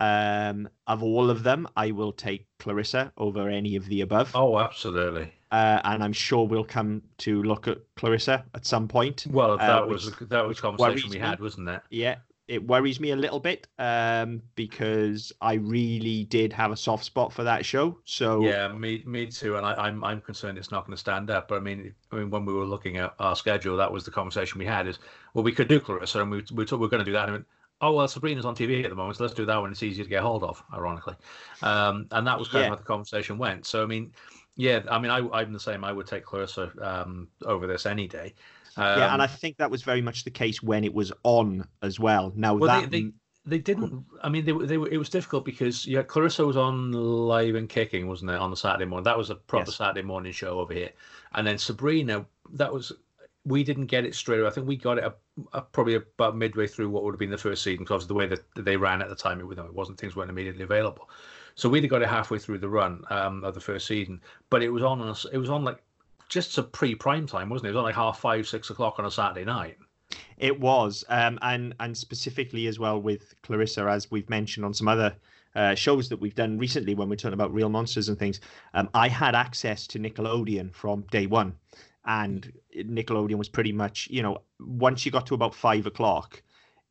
um, 0.00 0.68
of 0.86 1.02
all 1.02 1.30
of 1.30 1.42
them, 1.42 1.68
I 1.76 1.92
will 1.92 2.12
take 2.12 2.46
Clarissa 2.58 3.12
over 3.16 3.48
any 3.48 3.76
of 3.76 3.86
the 3.86 4.00
above. 4.00 4.32
Oh, 4.34 4.58
absolutely 4.58 5.32
uh, 5.54 5.80
and 5.84 6.02
I'm 6.02 6.12
sure 6.12 6.48
we'll 6.48 6.64
come 6.64 7.00
to 7.18 7.40
look 7.44 7.68
at 7.68 7.78
Clarissa 7.94 8.44
at 8.54 8.66
some 8.66 8.88
point. 8.88 9.24
Well, 9.30 9.56
that 9.56 9.82
uh, 9.84 9.86
was 9.86 10.12
that 10.22 10.48
was 10.48 10.60
conversation 10.60 11.10
we 11.10 11.18
had, 11.18 11.38
wasn't 11.38 11.68
it? 11.68 11.80
Yeah, 11.90 12.16
it 12.46 12.66
worries 12.66 13.00
me 13.00 13.10
a 13.10 13.16
little 13.16 13.40
bit 13.40 13.66
um, 13.78 14.42
because 14.54 15.32
I 15.40 15.54
really 15.54 16.24
did 16.24 16.52
have 16.52 16.72
a 16.72 16.76
soft 16.76 17.04
spot 17.04 17.32
for 17.32 17.44
that 17.44 17.64
show. 17.64 17.98
So 18.04 18.42
yeah, 18.42 18.68
me 18.68 19.02
me 19.06 19.26
too, 19.26 19.56
and 19.56 19.64
I, 19.64 19.72
am 19.72 19.78
I'm, 19.78 20.04
I'm 20.04 20.20
concerned 20.20 20.58
it's 20.58 20.70
not 20.70 20.86
going 20.86 20.94
to 20.94 21.00
stand 21.00 21.30
up. 21.30 21.48
But 21.48 21.56
I 21.56 21.60
mean, 21.60 21.94
I 22.12 22.16
mean, 22.16 22.30
when 22.30 22.44
we 22.44 22.52
were 22.52 22.66
looking 22.66 22.98
at 22.98 23.14
our 23.18 23.36
schedule, 23.36 23.76
that 23.78 23.90
was 23.90 24.04
the 24.04 24.10
conversation 24.10 24.58
we 24.58 24.66
had. 24.66 24.86
Is 24.86 24.98
well, 25.32 25.44
we 25.44 25.52
could 25.52 25.68
do 25.68 25.80
Clarissa, 25.80 26.20
and 26.20 26.30
we 26.30 26.44
we 26.52 26.64
we 26.64 26.76
we're 26.76 26.88
going 26.88 26.98
to 26.98 27.04
do 27.04 27.12
that. 27.12 27.28
And 27.28 27.44
oh 27.80 27.92
well, 27.92 28.08
Sabrina's 28.08 28.44
on 28.44 28.54
TV 28.54 28.84
at 28.84 28.90
the 28.90 28.96
moment, 28.96 29.16
so 29.16 29.24
let's 29.24 29.34
do 29.34 29.46
that 29.46 29.56
one. 29.56 29.70
It's 29.70 29.82
easier 29.82 30.04
to 30.04 30.10
get 30.10 30.22
hold 30.22 30.44
of, 30.44 30.62
ironically, 30.72 31.14
um, 31.62 32.06
and 32.10 32.26
that 32.26 32.38
was 32.38 32.48
kind 32.48 32.62
yeah. 32.62 32.66
of 32.66 32.70
how 32.70 32.76
the 32.76 32.84
conversation 32.84 33.38
went. 33.38 33.66
So 33.66 33.82
I 33.82 33.86
mean 33.86 34.12
yeah, 34.56 34.82
I 34.88 34.98
mean, 34.98 35.10
I, 35.10 35.18
I'm 35.32 35.52
the 35.52 35.60
same. 35.60 35.84
I 35.84 35.92
would 35.92 36.06
take 36.06 36.24
Clarissa 36.24 36.70
um, 36.80 37.28
over 37.44 37.66
this 37.66 37.86
any 37.86 38.06
day. 38.06 38.34
Um, 38.76 38.98
yeah, 38.98 39.12
and 39.12 39.22
I 39.22 39.26
um, 39.26 39.30
think 39.30 39.56
that 39.58 39.70
was 39.70 39.82
very 39.82 40.02
much 40.02 40.24
the 40.24 40.30
case 40.30 40.62
when 40.62 40.84
it 40.84 40.92
was 40.92 41.12
on 41.22 41.66
as 41.82 42.00
well. 42.00 42.32
Now 42.34 42.54
well, 42.54 42.80
that 42.80 42.90
they, 42.90 43.02
they, 43.02 43.12
they 43.46 43.58
didn't. 43.58 44.04
I 44.22 44.28
mean, 44.28 44.44
they, 44.44 44.52
they 44.52 44.78
were. 44.78 44.88
It 44.88 44.98
was 44.98 45.08
difficult 45.08 45.44
because 45.44 45.86
yeah, 45.86 46.02
Clarissa 46.02 46.46
was 46.46 46.56
on 46.56 46.92
live 46.92 47.54
and 47.54 47.68
kicking, 47.68 48.08
wasn't 48.08 48.30
it, 48.30 48.36
on 48.36 48.50
the 48.50 48.56
Saturday 48.56 48.84
morning? 48.84 49.04
That 49.04 49.18
was 49.18 49.30
a 49.30 49.36
proper 49.36 49.70
yes. 49.70 49.76
Saturday 49.76 50.02
morning 50.02 50.32
show 50.32 50.58
over 50.60 50.72
here, 50.72 50.90
and 51.34 51.46
then 51.46 51.58
Sabrina. 51.58 52.26
That 52.52 52.72
was 52.72 52.92
we 53.44 53.62
didn't 53.62 53.86
get 53.86 54.04
it 54.04 54.14
straight 54.14 54.40
away. 54.40 54.48
I 54.48 54.50
think 54.50 54.66
we 54.66 54.76
got 54.76 54.98
it 54.98 55.04
a, 55.04 55.14
a, 55.52 55.60
probably 55.60 55.94
about 55.94 56.36
midway 56.36 56.66
through 56.66 56.88
what 56.88 57.04
would 57.04 57.12
have 57.12 57.18
been 57.18 57.30
the 57.30 57.38
first 57.38 57.62
season 57.62 57.84
because 57.84 58.06
the 58.06 58.14
way 58.14 58.26
that 58.26 58.40
they 58.56 58.76
ran 58.76 59.02
at 59.02 59.08
the 59.08 59.14
time, 59.14 59.40
it, 59.40 59.58
it 59.58 59.74
wasn't 59.74 59.98
things 59.98 60.16
weren't 60.16 60.30
immediately 60.30 60.64
available. 60.64 61.10
So 61.54 61.68
we'd 61.68 61.84
have 61.84 61.90
got 61.90 62.02
it 62.02 62.08
halfway 62.08 62.38
through 62.38 62.58
the 62.58 62.68
run 62.68 63.04
um, 63.10 63.44
of 63.44 63.54
the 63.54 63.60
first 63.60 63.86
season, 63.86 64.20
but 64.50 64.62
it 64.62 64.70
was 64.70 64.82
on 64.82 65.00
us. 65.02 65.26
It 65.30 65.38
was 65.38 65.50
on 65.50 65.62
like 65.62 65.82
just 66.34 66.58
a 66.58 66.62
pre-prime 66.62 67.26
time, 67.26 67.48
wasn't 67.48 67.66
it? 67.66 67.70
It 67.70 67.76
was 67.76 67.84
like 67.84 67.94
half 67.94 68.18
five, 68.18 68.46
six 68.46 68.68
o'clock 68.68 68.96
on 68.98 69.06
a 69.06 69.10
Saturday 69.10 69.44
night. 69.44 69.78
It 70.36 70.60
was, 70.60 71.04
um, 71.08 71.38
and 71.42 71.74
and 71.80 71.96
specifically 71.96 72.66
as 72.66 72.78
well 72.78 73.00
with 73.00 73.34
Clarissa, 73.42 73.88
as 73.88 74.10
we've 74.10 74.28
mentioned 74.28 74.66
on 74.66 74.74
some 74.74 74.88
other 74.88 75.14
uh, 75.54 75.74
shows 75.76 76.08
that 76.08 76.18
we've 76.18 76.34
done 76.34 76.58
recently 76.58 76.94
when 76.94 77.08
we're 77.08 77.16
talking 77.16 77.34
about 77.34 77.54
real 77.54 77.68
monsters 77.68 78.08
and 78.08 78.18
things. 78.18 78.40
Um, 78.74 78.90
I 78.94 79.08
had 79.08 79.34
access 79.34 79.86
to 79.88 79.98
Nickelodeon 79.98 80.74
from 80.74 81.02
day 81.12 81.26
one, 81.26 81.54
and 82.04 82.52
Nickelodeon 82.76 83.36
was 83.36 83.48
pretty 83.48 83.72
much, 83.72 84.08
you 84.10 84.22
know, 84.22 84.42
once 84.60 85.06
you 85.06 85.12
got 85.12 85.26
to 85.28 85.34
about 85.34 85.54
five 85.54 85.86
o'clock, 85.86 86.42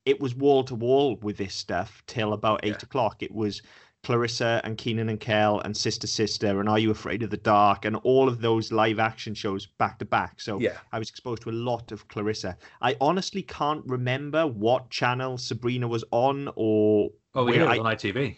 it 0.06 0.20
was 0.20 0.36
wall 0.36 0.64
to 0.64 0.76
wall 0.76 1.18
with 1.22 1.38
this 1.38 1.54
stuff 1.54 2.02
till 2.08 2.34
about 2.34 2.62
eight 2.64 2.70
yeah. 2.70 2.84
o'clock. 2.84 3.22
It 3.22 3.34
was 3.34 3.62
Clarissa 4.04 4.60
and 4.66 4.78
Kenan 4.78 5.08
and 5.08 5.20
Kel 5.20 5.60
and 5.62 5.76
Sister 5.76 6.08
Sister 6.08 6.60
and 6.60 6.68
Are 6.68 6.78
You 6.78 6.92
Afraid 6.92 7.24
of 7.24 7.30
the 7.30 7.38
Dark 7.38 7.86
and 7.86 7.96
all 8.04 8.28
of 8.28 8.42
those 8.42 8.72
live 8.72 9.00
action 9.00 9.34
shows 9.34 9.66
back 9.66 9.98
to 10.00 10.06
back. 10.06 10.42
So 10.42 10.60
yeah. 10.60 10.78
I 10.92 11.00
was 11.00 11.10
exposed 11.10 11.44
to 11.44 11.50
a 11.50 11.52
lot 11.52 11.92
of 11.94 12.08
Clarissa. 12.10 12.58
I 12.82 12.98
honestly 13.00 13.42
can't 13.42 13.84
remember 13.86 14.46
what 14.46 14.90
channel 14.90 15.38
Sabrina 15.38 15.88
was 15.88 16.04
on 16.12 16.50
or. 16.56 17.12
Oh, 17.34 17.46
we 17.46 17.60
I, 17.60 17.78
on 17.78 17.86
ITV. 17.86 18.36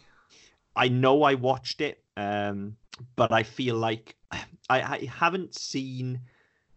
I 0.75 0.88
know 0.88 1.24
I 1.24 1.34
watched 1.34 1.81
it, 1.81 2.03
um, 2.15 2.75
but 3.15 3.31
I 3.31 3.43
feel 3.43 3.75
like 3.75 4.15
I, 4.31 4.43
I 4.69 5.10
haven't 5.12 5.55
seen 5.55 6.22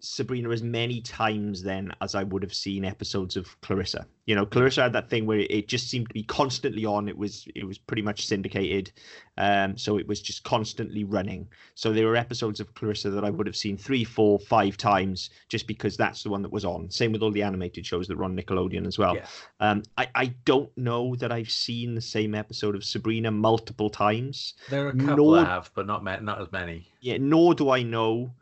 Sabrina 0.00 0.50
as 0.50 0.62
many 0.62 1.00
times 1.00 1.62
then 1.62 1.92
as 2.00 2.14
I 2.14 2.22
would 2.22 2.42
have 2.42 2.54
seen 2.54 2.84
episodes 2.84 3.36
of 3.36 3.60
Clarissa. 3.60 4.06
You 4.26 4.34
know, 4.34 4.44
Clarissa 4.44 4.82
had 4.82 4.92
that 4.92 5.08
thing 5.08 5.26
where 5.26 5.38
it 5.38 5.68
just 5.68 5.88
seemed 5.88 6.08
to 6.08 6.14
be 6.14 6.22
constantly 6.22 6.84
on. 6.84 7.08
It 7.08 7.16
was 7.16 7.48
it 7.54 7.64
was 7.64 7.78
pretty 7.78 8.02
much 8.02 8.26
syndicated, 8.26 8.92
um, 9.38 9.76
so 9.76 9.98
it 9.98 10.06
was 10.06 10.20
just 10.20 10.44
constantly 10.44 11.04
running. 11.04 11.48
So 11.74 11.92
there 11.92 12.06
were 12.06 12.16
episodes 12.16 12.60
of 12.60 12.74
Clarissa 12.74 13.10
that 13.10 13.24
I 13.24 13.30
would 13.30 13.46
have 13.46 13.56
seen 13.56 13.78
three, 13.78 14.04
four, 14.04 14.38
five 14.38 14.76
times 14.76 15.30
just 15.48 15.66
because 15.66 15.96
that's 15.96 16.22
the 16.22 16.28
one 16.28 16.42
that 16.42 16.52
was 16.52 16.66
on. 16.66 16.90
Same 16.90 17.10
with 17.10 17.22
all 17.22 17.30
the 17.30 17.42
animated 17.42 17.86
shows 17.86 18.06
that 18.08 18.18
were 18.18 18.24
on 18.24 18.36
Nickelodeon 18.36 18.86
as 18.86 18.98
well. 18.98 19.16
Yeah. 19.16 19.26
Um, 19.60 19.82
I 19.96 20.08
I 20.14 20.26
don't 20.44 20.76
know 20.76 21.16
that 21.16 21.32
I've 21.32 21.50
seen 21.50 21.94
the 21.94 22.00
same 22.02 22.34
episode 22.34 22.74
of 22.74 22.84
Sabrina 22.84 23.30
multiple 23.30 23.88
times. 23.88 24.54
There 24.68 24.86
are 24.86 24.90
a 24.90 24.96
couple 24.96 25.32
nor, 25.32 25.38
I 25.38 25.44
have, 25.44 25.70
but 25.74 25.86
not 25.86 26.04
not 26.04 26.40
as 26.40 26.52
many. 26.52 26.86
Yeah, 27.00 27.16
nor 27.18 27.54
do 27.54 27.70
I 27.70 27.82
know 27.82 28.32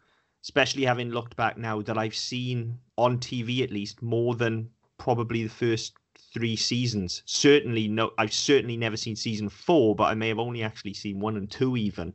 especially 0.46 0.84
having 0.84 1.10
looked 1.10 1.34
back 1.34 1.58
now 1.58 1.82
that 1.82 1.98
I've 1.98 2.14
seen 2.14 2.78
on 2.96 3.18
TV 3.18 3.64
at 3.64 3.72
least 3.72 4.00
more 4.00 4.36
than 4.36 4.70
probably 4.96 5.42
the 5.42 5.50
first 5.50 5.94
three 6.32 6.54
seasons. 6.54 7.24
Certainly, 7.26 7.88
no, 7.88 8.12
I've 8.16 8.32
certainly 8.32 8.76
never 8.76 8.96
seen 8.96 9.16
season 9.16 9.48
four, 9.48 9.96
but 9.96 10.04
I 10.04 10.14
may 10.14 10.28
have 10.28 10.38
only 10.38 10.62
actually 10.62 10.94
seen 10.94 11.18
one 11.18 11.36
and 11.36 11.50
two 11.50 11.76
even. 11.76 12.14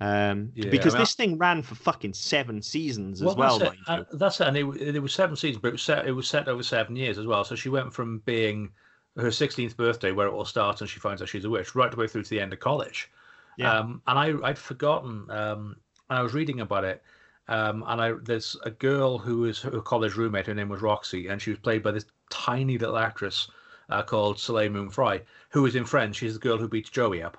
Um, 0.00 0.52
yeah, 0.54 0.70
because 0.70 0.94
I 0.94 0.98
mean, 0.98 1.02
this 1.02 1.14
thing 1.14 1.36
ran 1.36 1.62
for 1.62 1.74
fucking 1.74 2.14
seven 2.14 2.62
seasons 2.62 3.20
as 3.20 3.34
well. 3.34 3.58
That's 3.58 3.72
it. 3.72 3.78
Uh, 3.88 4.04
that's 4.12 4.40
it. 4.40 4.46
And 4.46 4.56
it, 4.56 4.94
it 4.94 5.00
was 5.02 5.12
seven 5.12 5.34
seasons, 5.34 5.60
but 5.60 5.68
it 5.68 5.72
was 5.72 5.82
set. 5.82 6.06
It 6.06 6.12
was 6.12 6.28
set 6.28 6.46
over 6.46 6.62
seven 6.62 6.94
years 6.94 7.18
as 7.18 7.26
well. 7.26 7.42
So 7.42 7.56
she 7.56 7.70
went 7.70 7.92
from 7.92 8.20
being 8.20 8.70
her 9.16 9.30
16th 9.30 9.76
birthday, 9.76 10.12
where 10.12 10.28
it 10.28 10.32
all 10.32 10.44
starts, 10.44 10.80
and 10.80 10.88
she 10.88 11.00
finds 11.00 11.20
out 11.20 11.28
she's 11.28 11.44
a 11.44 11.50
witch, 11.50 11.74
right 11.74 11.90
the 11.90 11.96
way 11.96 12.06
through 12.06 12.22
to 12.22 12.30
the 12.30 12.40
end 12.40 12.52
of 12.52 12.60
college. 12.60 13.10
Yeah. 13.58 13.76
Um, 13.76 14.00
and 14.06 14.16
I, 14.16 14.48
I'd 14.48 14.58
forgotten. 14.58 15.28
Um, 15.28 15.74
and 16.08 16.20
I 16.20 16.22
was 16.22 16.34
reading 16.34 16.60
about 16.60 16.84
it 16.84 17.02
um, 17.48 17.84
and 17.86 18.00
I 18.00 18.12
there's 18.22 18.56
a 18.64 18.70
girl 18.70 19.18
who 19.18 19.38
was 19.38 19.60
her 19.62 19.80
college 19.80 20.16
roommate. 20.16 20.46
Her 20.46 20.54
name 20.54 20.68
was 20.68 20.82
Roxy, 20.82 21.28
and 21.28 21.40
she 21.40 21.50
was 21.50 21.58
played 21.58 21.82
by 21.82 21.90
this 21.90 22.06
tiny 22.30 22.78
little 22.78 22.96
actress 22.98 23.48
uh, 23.90 24.02
called 24.02 24.38
Soleil 24.38 24.70
Moon 24.70 24.88
Frye, 24.88 25.22
who 25.50 25.62
was 25.62 25.76
in 25.76 25.84
Friends. 25.84 26.16
She's 26.16 26.34
the 26.34 26.40
girl 26.40 26.56
who 26.56 26.68
beats 26.68 26.90
Joey 26.90 27.22
up. 27.22 27.36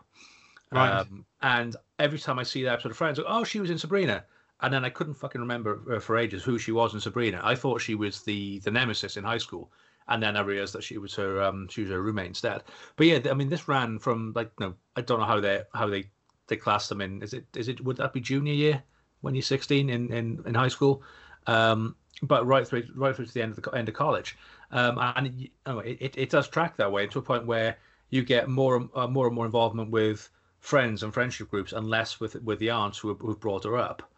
Right. 0.72 0.90
Um, 0.90 1.26
and 1.42 1.76
every 2.00 2.20
time 2.20 2.40
I 2.40 2.44
see 2.44 2.64
that 2.64 2.74
episode 2.74 2.92
of 2.92 2.98
Friends, 2.98 3.18
like, 3.18 3.28
oh, 3.28 3.44
she 3.44 3.60
was 3.60 3.70
in 3.70 3.78
Sabrina, 3.78 4.24
and 4.62 4.74
then 4.74 4.86
I 4.86 4.90
couldn't 4.90 5.16
fucking 5.16 5.42
remember 5.42 6.00
for 6.00 6.18
ages 6.18 6.44
who 6.44 6.60
she 6.60 6.72
was 6.72 6.94
in 6.94 7.00
Sabrina. 7.00 7.42
I 7.44 7.56
thought 7.56 7.82
she 7.82 7.96
was 7.96 8.22
the 8.22 8.60
the 8.60 8.72
nemesis 8.72 9.18
in 9.18 9.24
high 9.24 9.40
school, 9.40 9.72
and 10.08 10.22
then 10.22 10.38
I 10.38 10.42
realized 10.42 10.74
that 10.74 10.84
she 10.84 11.00
was 11.00 11.16
her 11.16 11.42
um 11.42 11.68
she 11.70 11.82
was 11.82 11.90
her 11.90 12.02
roommate 12.02 12.28
instead. 12.28 12.64
But 12.96 13.08
yeah, 13.08 13.20
I 13.30 13.34
mean, 13.34 13.50
this 13.50 13.68
ran 13.68 13.98
from 13.98 14.34
like 14.36 14.52
no, 14.60 14.76
I 14.96 15.02
don't 15.02 15.20
know 15.20 15.26
how 15.26 15.40
they 15.40 15.64
how 15.74 15.88
they 15.88 16.12
they 16.48 16.58
class 16.58 16.90
them 16.90 17.02
in. 17.02 17.24
Is 17.24 17.34
it 17.34 17.46
is 17.56 17.68
it 17.68 17.82
would 17.82 17.98
that 17.98 18.14
be 18.14 18.22
junior 18.22 18.54
year? 18.54 18.84
When 19.26 19.36
you're 19.36 19.42
16 19.42 19.90
in 19.90 20.14
in, 20.14 20.44
in 20.46 20.54
high 20.54 20.70
school, 20.70 21.02
um, 21.48 21.96
but 22.22 22.46
right 22.46 22.66
through 22.68 22.84
right 22.96 23.16
through 23.16 23.26
to 23.26 23.34
the 23.34 23.42
end 23.42 23.58
of 23.58 23.64
the 23.64 23.72
end 23.72 23.90
of 23.90 23.96
college, 23.96 24.38
um, 24.72 24.98
and 25.16 25.28
it, 25.28 25.98
it, 26.00 26.18
it 26.18 26.30
does 26.30 26.48
track 26.48 26.78
that 26.78 26.92
way 26.92 27.08
to 27.08 27.20
a 27.20 27.22
point 27.22 27.46
where 27.46 27.78
you 28.12 28.24
get 28.24 28.48
more 28.48 28.88
uh, 28.96 29.08
more 29.08 29.26
and 29.28 29.36
more 29.36 29.46
involvement 29.46 29.90
with 29.90 30.30
friends 30.60 31.04
and 31.04 31.14
friendship 31.14 31.50
groups, 31.50 31.74
and 31.74 31.88
less 31.88 32.20
with 32.20 32.36
with 32.44 32.60
the 32.60 32.70
aunts 32.70 32.98
who 33.00 33.14
who 33.16 33.36
brought 33.36 33.64
her 33.66 33.78
up. 33.78 34.10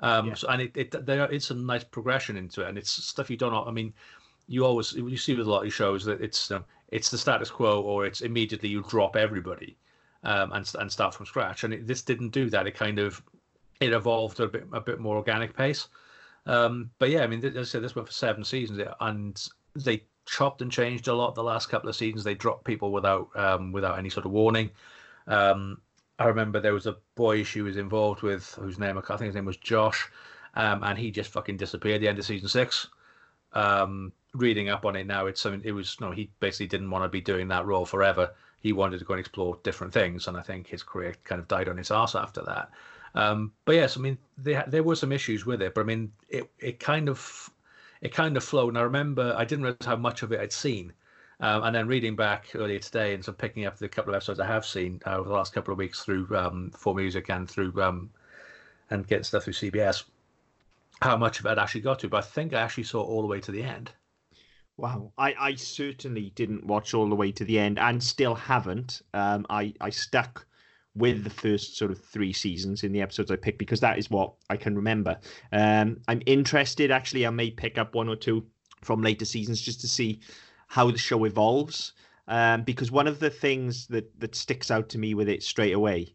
Um, 0.00 0.28
yeah. 0.28 0.34
so, 0.34 0.48
and 0.48 0.62
it, 0.62 0.72
it 0.74 1.06
there 1.06 1.30
it's 1.30 1.50
a 1.50 1.54
nice 1.54 1.84
progression 1.84 2.36
into 2.36 2.62
it, 2.62 2.68
and 2.68 2.76
it's 2.76 2.90
stuff 2.90 3.30
you 3.30 3.36
don't 3.36 3.52
know. 3.52 3.64
I 3.64 3.70
mean, 3.70 3.94
you 4.48 4.64
always 4.64 4.92
you 4.92 5.16
see 5.16 5.34
with 5.34 5.46
a 5.46 5.50
lot 5.50 5.64
of 5.64 5.72
shows 5.72 6.04
that 6.04 6.20
it's 6.20 6.50
um, 6.50 6.64
it's 6.88 7.10
the 7.10 7.18
status 7.18 7.50
quo, 7.50 7.80
or 7.80 8.04
it's 8.04 8.20
immediately 8.20 8.68
you 8.68 8.82
drop 8.82 9.16
everybody 9.16 9.76
um, 10.24 10.52
and 10.52 10.70
and 10.78 10.92
start 10.92 11.14
from 11.14 11.26
scratch. 11.26 11.64
And 11.64 11.72
it, 11.72 11.86
this 11.86 12.02
didn't 12.02 12.30
do 12.30 12.50
that. 12.50 12.66
It 12.66 12.74
kind 12.74 12.98
of 12.98 13.22
it 13.80 13.92
evolved 13.92 14.40
at 14.40 14.46
a 14.46 14.48
bit 14.48 14.66
a 14.72 14.80
bit 14.80 15.00
more 15.00 15.16
organic 15.16 15.56
pace. 15.56 15.88
Um, 16.46 16.90
but 16.98 17.10
yeah, 17.10 17.22
I 17.22 17.26
mean, 17.26 17.44
as 17.44 17.56
I 17.56 17.62
said, 17.62 17.82
this 17.82 17.94
went 17.94 18.08
for 18.08 18.14
seven 18.14 18.44
seasons, 18.44 18.80
and 19.00 19.48
they 19.74 20.04
chopped 20.26 20.62
and 20.62 20.70
changed 20.70 21.08
a 21.08 21.14
lot 21.14 21.34
the 21.34 21.42
last 21.42 21.68
couple 21.68 21.88
of 21.88 21.96
seasons. 21.96 22.24
They 22.24 22.34
dropped 22.34 22.64
people 22.64 22.92
without 22.92 23.28
um, 23.34 23.72
without 23.72 23.98
any 23.98 24.10
sort 24.10 24.26
of 24.26 24.32
warning. 24.32 24.70
Um, 25.26 25.80
I 26.18 26.26
remember 26.26 26.60
there 26.60 26.72
was 26.72 26.86
a 26.86 26.96
boy 27.14 27.42
she 27.42 27.62
was 27.62 27.76
involved 27.76 28.22
with, 28.22 28.54
whose 28.54 28.78
name 28.78 28.96
I 28.96 29.02
think 29.02 29.26
his 29.26 29.34
name 29.34 29.44
was 29.44 29.56
Josh, 29.56 30.08
um, 30.54 30.82
and 30.82 30.98
he 30.98 31.10
just 31.10 31.30
fucking 31.30 31.56
disappeared 31.56 31.96
at 31.96 32.00
the 32.00 32.08
end 32.08 32.18
of 32.18 32.24
season 32.24 32.48
six. 32.48 32.88
Um, 33.52 34.12
reading 34.34 34.68
up 34.68 34.84
on 34.84 34.96
it 34.96 35.06
now, 35.06 35.26
it's 35.26 35.40
something. 35.40 35.62
It 35.64 35.72
was 35.72 36.00
no, 36.00 36.10
he 36.10 36.30
basically 36.40 36.68
didn't 36.68 36.90
want 36.90 37.04
to 37.04 37.08
be 37.08 37.20
doing 37.20 37.48
that 37.48 37.66
role 37.66 37.86
forever. 37.86 38.34
He 38.60 38.72
wanted 38.72 38.98
to 38.98 39.04
go 39.04 39.14
and 39.14 39.20
explore 39.20 39.58
different 39.62 39.92
things, 39.92 40.26
and 40.26 40.36
I 40.36 40.42
think 40.42 40.66
his 40.66 40.82
career 40.82 41.14
kind 41.24 41.40
of 41.40 41.48
died 41.48 41.68
on 41.68 41.76
his 41.76 41.90
ass 41.90 42.14
after 42.14 42.42
that. 42.42 42.70
Um, 43.16 43.52
but 43.64 43.74
yes, 43.74 43.96
I 43.96 44.00
mean 44.00 44.18
there 44.38 44.64
there 44.68 44.82
were 44.82 44.94
some 44.94 45.12
issues 45.12 45.46
with 45.46 45.62
it, 45.62 45.74
but 45.74 45.80
I 45.80 45.84
mean 45.84 46.12
it 46.28 46.48
it 46.58 46.78
kind 46.78 47.08
of 47.08 47.50
it 48.02 48.12
kind 48.12 48.36
of 48.36 48.44
flowed. 48.44 48.68
And 48.68 48.78
I 48.78 48.82
remember 48.82 49.34
I 49.36 49.44
didn't 49.44 49.64
realize 49.64 49.86
how 49.86 49.96
much 49.96 50.22
of 50.22 50.32
it 50.32 50.40
I'd 50.40 50.52
seen. 50.52 50.92
Um, 51.40 51.64
and 51.64 51.74
then 51.74 51.86
reading 51.86 52.16
back 52.16 52.48
earlier 52.54 52.78
today 52.78 53.12
and 53.12 53.22
so 53.22 53.30
picking 53.30 53.66
up 53.66 53.76
the 53.76 53.90
couple 53.90 54.10
of 54.10 54.16
episodes 54.16 54.40
I 54.40 54.46
have 54.46 54.64
seen 54.64 55.02
uh, 55.06 55.18
over 55.18 55.28
the 55.28 55.34
last 55.34 55.52
couple 55.52 55.70
of 55.70 55.76
weeks 55.78 56.02
through 56.02 56.34
um, 56.34 56.70
4Music 56.74 57.28
and 57.28 57.48
through 57.48 57.74
um, 57.82 58.08
and 58.88 59.06
getting 59.06 59.24
stuff 59.24 59.44
through 59.44 59.52
CBS, 59.52 60.04
how 61.02 61.16
much 61.16 61.40
of 61.40 61.46
it 61.46 61.50
I'd 61.50 61.58
actually 61.58 61.82
got 61.82 61.98
to. 62.00 62.08
But 62.08 62.18
I 62.18 62.26
think 62.26 62.54
I 62.54 62.60
actually 62.60 62.84
saw 62.84 63.02
all 63.02 63.20
the 63.20 63.28
way 63.28 63.40
to 63.40 63.52
the 63.52 63.62
end. 63.62 63.92
Wow, 64.78 65.12
I, 65.18 65.34
I 65.38 65.54
certainly 65.54 66.30
didn't 66.34 66.66
watch 66.66 66.94
all 66.94 67.08
the 67.08 67.14
way 67.14 67.32
to 67.32 67.44
the 67.44 67.58
end 67.58 67.78
and 67.78 68.02
still 68.02 68.34
haven't. 68.34 69.02
Um, 69.14 69.46
I 69.48 69.74
I 69.80 69.90
stuck 69.90 70.45
with 70.96 71.24
the 71.24 71.30
first 71.30 71.76
sort 71.76 71.90
of 71.90 72.00
three 72.00 72.32
seasons 72.32 72.82
in 72.82 72.92
the 72.92 73.02
episodes 73.02 73.30
I 73.30 73.36
picked 73.36 73.58
because 73.58 73.80
that 73.80 73.98
is 73.98 74.10
what 74.10 74.32
I 74.50 74.56
can 74.56 74.74
remember. 74.74 75.18
Um, 75.52 76.00
I'm 76.08 76.22
interested, 76.26 76.90
actually, 76.90 77.26
I 77.26 77.30
may 77.30 77.50
pick 77.50 77.78
up 77.78 77.94
one 77.94 78.08
or 78.08 78.16
two 78.16 78.46
from 78.82 79.02
later 79.02 79.24
seasons 79.24 79.60
just 79.60 79.80
to 79.82 79.88
see 79.88 80.20
how 80.68 80.90
the 80.90 80.98
show 80.98 81.24
evolves. 81.24 81.92
Um, 82.28 82.62
because 82.62 82.90
one 82.90 83.06
of 83.06 83.20
the 83.20 83.30
things 83.30 83.86
that 83.86 84.18
that 84.18 84.34
sticks 84.34 84.70
out 84.70 84.88
to 84.88 84.98
me 84.98 85.14
with 85.14 85.28
it 85.28 85.44
straight 85.44 85.74
away 85.74 86.12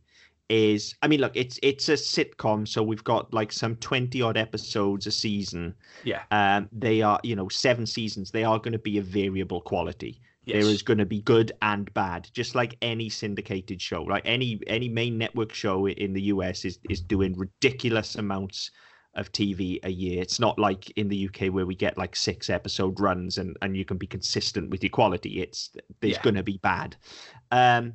is, 0.50 0.94
I 1.02 1.08
mean, 1.08 1.22
look, 1.22 1.32
it's 1.36 1.58
it's 1.64 1.88
a 1.88 1.94
sitcom, 1.94 2.68
so 2.68 2.84
we've 2.84 3.04
got 3.04 3.34
like 3.34 3.54
some 3.54 3.78
twenty 3.78 4.22
odd 4.22 4.36
episodes 4.36 5.08
a 5.08 5.12
season. 5.12 5.74
Yeah. 6.04 6.24
Um, 6.32 6.68
they 6.74 7.02
are, 7.02 7.20
you 7.24 7.38
know, 7.38 7.48
seven 7.48 7.86
seasons. 7.86 8.32
They 8.32 8.44
are 8.44 8.60
going 8.60 8.74
to 8.74 8.80
be 8.80 8.98
a 8.98 9.02
variable 9.02 9.62
quality. 9.62 10.20
Yes. 10.46 10.64
There 10.64 10.74
is 10.74 10.82
going 10.82 10.98
to 10.98 11.06
be 11.06 11.22
good 11.22 11.52
and 11.62 11.94
bad, 11.94 12.28
just 12.34 12.56
like 12.56 12.76
any 12.82 13.10
syndicated 13.10 13.80
show. 13.80 14.02
Like 14.02 14.24
any 14.26 14.60
any 14.66 14.90
main 14.90 15.18
network 15.18 15.54
show 15.54 15.88
in 15.88 16.14
the 16.14 16.22
US 16.24 16.66
is 16.66 16.80
is 16.90 17.00
doing 17.00 17.38
ridiculous 17.38 18.16
amounts 18.16 18.72
of 19.14 19.32
TV 19.32 19.80
a 19.84 19.90
year. 19.92 20.20
It's 20.20 20.40
not 20.40 20.58
like 20.58 20.90
in 20.92 21.10
the 21.10 21.28
UK 21.28 21.54
where 21.54 21.68
we 21.68 21.76
get 21.76 21.98
like 21.98 22.16
six 22.16 22.50
episode 22.50 23.00
runs 23.00 23.38
and 23.38 23.56
and 23.62 23.78
you 23.78 23.86
can 23.86 23.98
be 23.98 24.08
consistent 24.08 24.72
with 24.72 24.82
your 24.82 24.90
quality. 24.90 25.42
It's 25.42 25.70
there's 26.00 26.16
yeah. 26.16 26.24
going 26.24 26.36
to 26.36 26.44
be 26.44 26.58
bad, 26.58 26.96
um, 27.52 27.94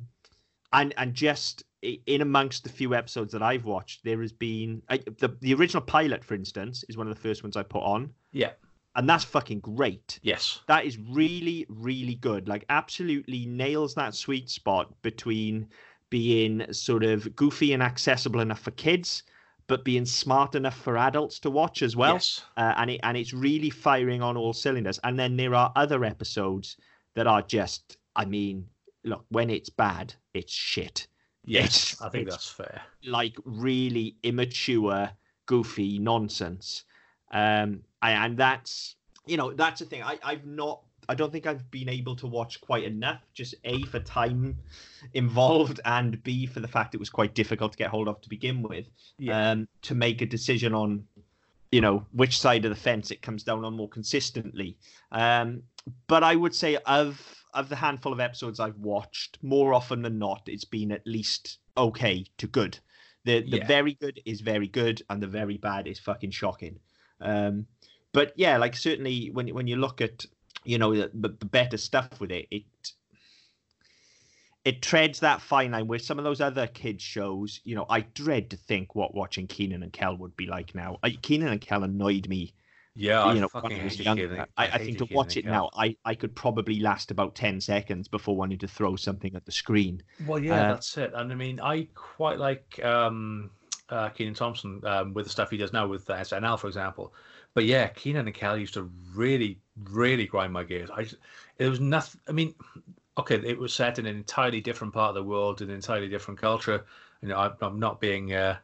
and 0.71 0.93
and 0.95 1.13
just 1.13 1.65
in 1.81 2.21
amongst 2.21 2.63
the 2.63 2.69
few 2.69 2.95
episodes 2.95 3.33
that 3.33 3.43
I've 3.43 3.65
watched, 3.65 4.05
there 4.05 4.21
has 4.21 4.31
been 4.31 4.81
I, 4.89 4.99
the 5.19 5.35
the 5.41 5.53
original 5.53 5.81
pilot, 5.81 6.23
for 6.23 6.33
instance, 6.33 6.85
is 6.87 6.95
one 6.95 7.09
of 7.09 7.15
the 7.15 7.21
first 7.21 7.43
ones 7.43 7.57
I 7.57 7.63
put 7.63 7.83
on. 7.83 8.13
Yeah 8.31 8.51
and 8.97 9.07
that's 9.07 9.23
fucking 9.23 9.59
great. 9.61 10.19
Yes. 10.23 10.59
That 10.67 10.85
is 10.85 10.97
really, 10.97 11.65
really 11.69 12.15
good. 12.15 12.47
Like, 12.49 12.65
absolutely 12.69 13.45
nails 13.45 13.95
that 13.95 14.13
sweet 14.15 14.49
spot 14.49 14.93
between 15.01 15.69
being 16.09 16.71
sort 16.73 17.03
of 17.03 17.33
goofy 17.35 17.73
and 17.73 17.81
accessible 17.83 18.39
enough 18.41 18.59
for 18.59 18.71
kids, 18.71 19.23
but 19.67 19.85
being 19.85 20.05
smart 20.05 20.55
enough 20.55 20.77
for 20.77 20.97
adults 20.97 21.39
to 21.39 21.49
watch 21.49 21.81
as 21.81 21.95
well. 21.95 22.13
Yes. 22.15 22.43
Uh, 22.57 22.73
and 22.77 22.89
it 22.89 22.99
and 23.03 23.15
it's 23.17 23.33
really 23.33 23.69
firing 23.69 24.21
on 24.21 24.35
all 24.37 24.53
cylinders. 24.53 24.99
And 25.03 25.19
then 25.19 25.37
there 25.37 25.53
are 25.53 25.71
other 25.75 26.03
episodes 26.03 26.77
that 27.15 27.27
are 27.27 27.41
just, 27.41 27.97
I 28.15 28.25
mean, 28.25 28.65
look, 29.03 29.25
when 29.29 29.49
it's 29.49 29.69
bad, 29.69 30.13
it's 30.33 30.53
shit. 30.53 31.07
Yes, 31.45 31.93
It's- 31.93 32.01
I 32.01 32.09
think 32.09 32.29
that's 32.29 32.49
fair. 32.49 32.81
Like 33.05 33.35
really 33.45 34.15
immature, 34.23 35.11
goofy 35.45 35.99
nonsense. 35.99 36.83
Um, 37.31 37.83
and, 38.01 38.23
and 38.25 38.37
that's 38.37 38.95
you 39.25 39.37
know 39.37 39.53
that's 39.53 39.79
the 39.79 39.85
thing. 39.85 40.03
I 40.03 40.19
I've 40.23 40.45
not. 40.45 40.81
I 41.09 41.15
don't 41.15 41.31
think 41.31 41.47
I've 41.47 41.69
been 41.71 41.87
able 41.87 42.17
to 42.17 42.27
watch 42.27 42.59
quite 42.59 42.83
enough. 42.83 43.21
Just 43.33 43.55
a 43.63 43.81
for 43.83 43.99
time 43.99 44.57
involved, 45.13 45.79
and 45.85 46.21
b 46.23 46.45
for 46.45 46.59
the 46.59 46.67
fact 46.67 46.93
it 46.95 46.99
was 46.99 47.09
quite 47.09 47.33
difficult 47.33 47.71
to 47.71 47.77
get 47.77 47.89
hold 47.89 48.07
of 48.07 48.19
to 48.21 48.29
begin 48.29 48.61
with. 48.61 48.89
Yeah. 49.17 49.51
Um, 49.51 49.67
to 49.83 49.95
make 49.95 50.21
a 50.21 50.25
decision 50.25 50.73
on, 50.73 51.05
you 51.71 51.79
know, 51.81 52.05
which 52.11 52.37
side 52.39 52.65
of 52.65 52.69
the 52.69 52.75
fence 52.75 53.09
it 53.11 53.21
comes 53.21 53.43
down 53.43 53.63
on 53.63 53.73
more 53.73 53.87
consistently. 53.87 54.77
Um, 55.11 55.63
but 56.07 56.23
I 56.23 56.35
would 56.35 56.53
say 56.53 56.77
of 56.85 57.45
of 57.53 57.69
the 57.69 57.75
handful 57.77 58.11
of 58.11 58.19
episodes 58.19 58.59
I've 58.59 58.77
watched, 58.77 59.37
more 59.41 59.73
often 59.73 60.01
than 60.01 60.19
not, 60.19 60.41
it's 60.47 60.65
been 60.65 60.91
at 60.91 61.07
least 61.07 61.59
okay 61.77 62.25
to 62.37 62.47
good. 62.47 62.77
The 63.23 63.41
the 63.41 63.57
Yeah. 63.57 63.67
very 63.67 63.93
good 63.93 64.19
is 64.25 64.41
very 64.41 64.67
good, 64.67 65.01
and 65.09 65.23
the 65.23 65.27
very 65.27 65.57
bad 65.57 65.87
is 65.87 65.99
fucking 65.99 66.31
shocking. 66.31 66.79
Um, 67.21 67.65
but 68.17 68.33
yeah, 68.35 68.57
like 68.57 68.75
certainly 68.75 69.29
when 69.31 69.47
when 69.49 69.67
you 69.67 69.75
look 69.75 70.01
at 70.01 70.25
you 70.63 70.79
know 70.79 70.91
the, 70.95 71.11
the, 71.13 71.29
the 71.39 71.45
better 71.45 71.77
stuff 71.77 72.19
with 72.19 72.31
it, 72.31 72.47
it 72.49 72.63
it 74.65 74.81
treads 74.81 75.19
that 75.19 75.39
fine 75.39 75.69
line 75.69 75.85
where 75.85 75.99
some 75.99 76.17
of 76.17 76.23
those 76.23 76.41
other 76.41 76.65
kids 76.65 77.03
shows, 77.03 77.61
you 77.63 77.75
know, 77.75 77.85
I 77.87 77.99
dread 78.01 78.49
to 78.49 78.57
think 78.57 78.95
what 78.95 79.13
watching 79.13 79.45
Kenan 79.45 79.83
and 79.83 79.93
Kel 79.93 80.17
would 80.17 80.35
be 80.35 80.47
like 80.47 80.73
now. 80.73 80.97
I, 81.03 81.11
Kenan 81.11 81.49
and 81.49 81.61
Kel 81.61 81.83
annoyed 81.83 82.27
me 82.27 82.55
yeah, 82.95 83.21
I 83.21 83.33
you 83.35 83.41
know, 83.41 83.49
fucking 83.49 83.69
when 83.69 83.81
I 83.81 83.83
was 83.83 83.99
younger. 83.99 84.27
Kenan- 84.29 84.47
I, 84.57 84.67
I 84.67 84.77
think 84.79 84.97
to 84.97 85.07
watch 85.11 85.37
it 85.37 85.43
Kel. 85.43 85.53
now, 85.53 85.69
I, 85.77 85.95
I 86.03 86.15
could 86.15 86.35
probably 86.35 86.79
last 86.79 87.11
about 87.11 87.35
10 87.35 87.61
seconds 87.61 88.07
before 88.07 88.35
wanting 88.35 88.57
to 88.57 88.67
throw 88.67 88.95
something 88.95 89.35
at 89.35 89.45
the 89.45 89.51
screen. 89.51 90.01
Well, 90.25 90.39
yeah, 90.39 90.55
Uh, 90.55 90.73
that's 90.73 90.97
it. 90.97 91.11
And 91.13 91.31
I 91.31 91.35
mean, 91.35 91.59
I 91.59 91.87
quite 91.93 92.39
like 92.39 92.83
um, 92.83 93.51
uh, 93.89 94.09
Kenan 94.09 94.33
Thompson 94.33 94.81
um, 94.85 95.13
with 95.13 95.25
the 95.25 95.31
stuff 95.31 95.51
he 95.51 95.57
does 95.57 95.71
now 95.71 95.87
with 95.87 96.09
uh, 96.09 96.15
SNL, 96.15 96.59
for 96.59 96.67
example. 96.67 97.13
But 97.57 97.65
yeah, 97.65 97.87
Kenan 97.87 98.27
and 98.27 98.35
Kel 98.35 98.55
used 98.55 98.75
to 98.75 98.83
really, 99.15 99.57
really 99.89 100.27
grind 100.27 100.53
my 100.53 100.63
gears. 100.63 100.91
I, 100.91 101.01
just- 101.01 101.17
it 101.57 101.67
was 101.67 101.79
nothing. 101.79 102.21
I 102.29 102.31
mean, 102.31 102.53
okay, 103.17 103.41
it 103.43 103.57
was 103.57 103.73
set 103.73 103.97
in 103.97 104.05
an 104.05 104.15
entirely 104.15 104.61
different 104.61 104.93
part 104.93 105.09
of 105.09 105.15
the 105.15 105.23
world, 105.23 105.63
an 105.63 105.71
entirely 105.71 106.07
different 106.07 106.39
culture. 106.39 106.85
You 107.23 107.29
know, 107.29 107.37
I, 107.39 107.51
I'm 107.61 107.79
not 107.79 107.99
being 107.99 108.31
uh, 108.31 108.57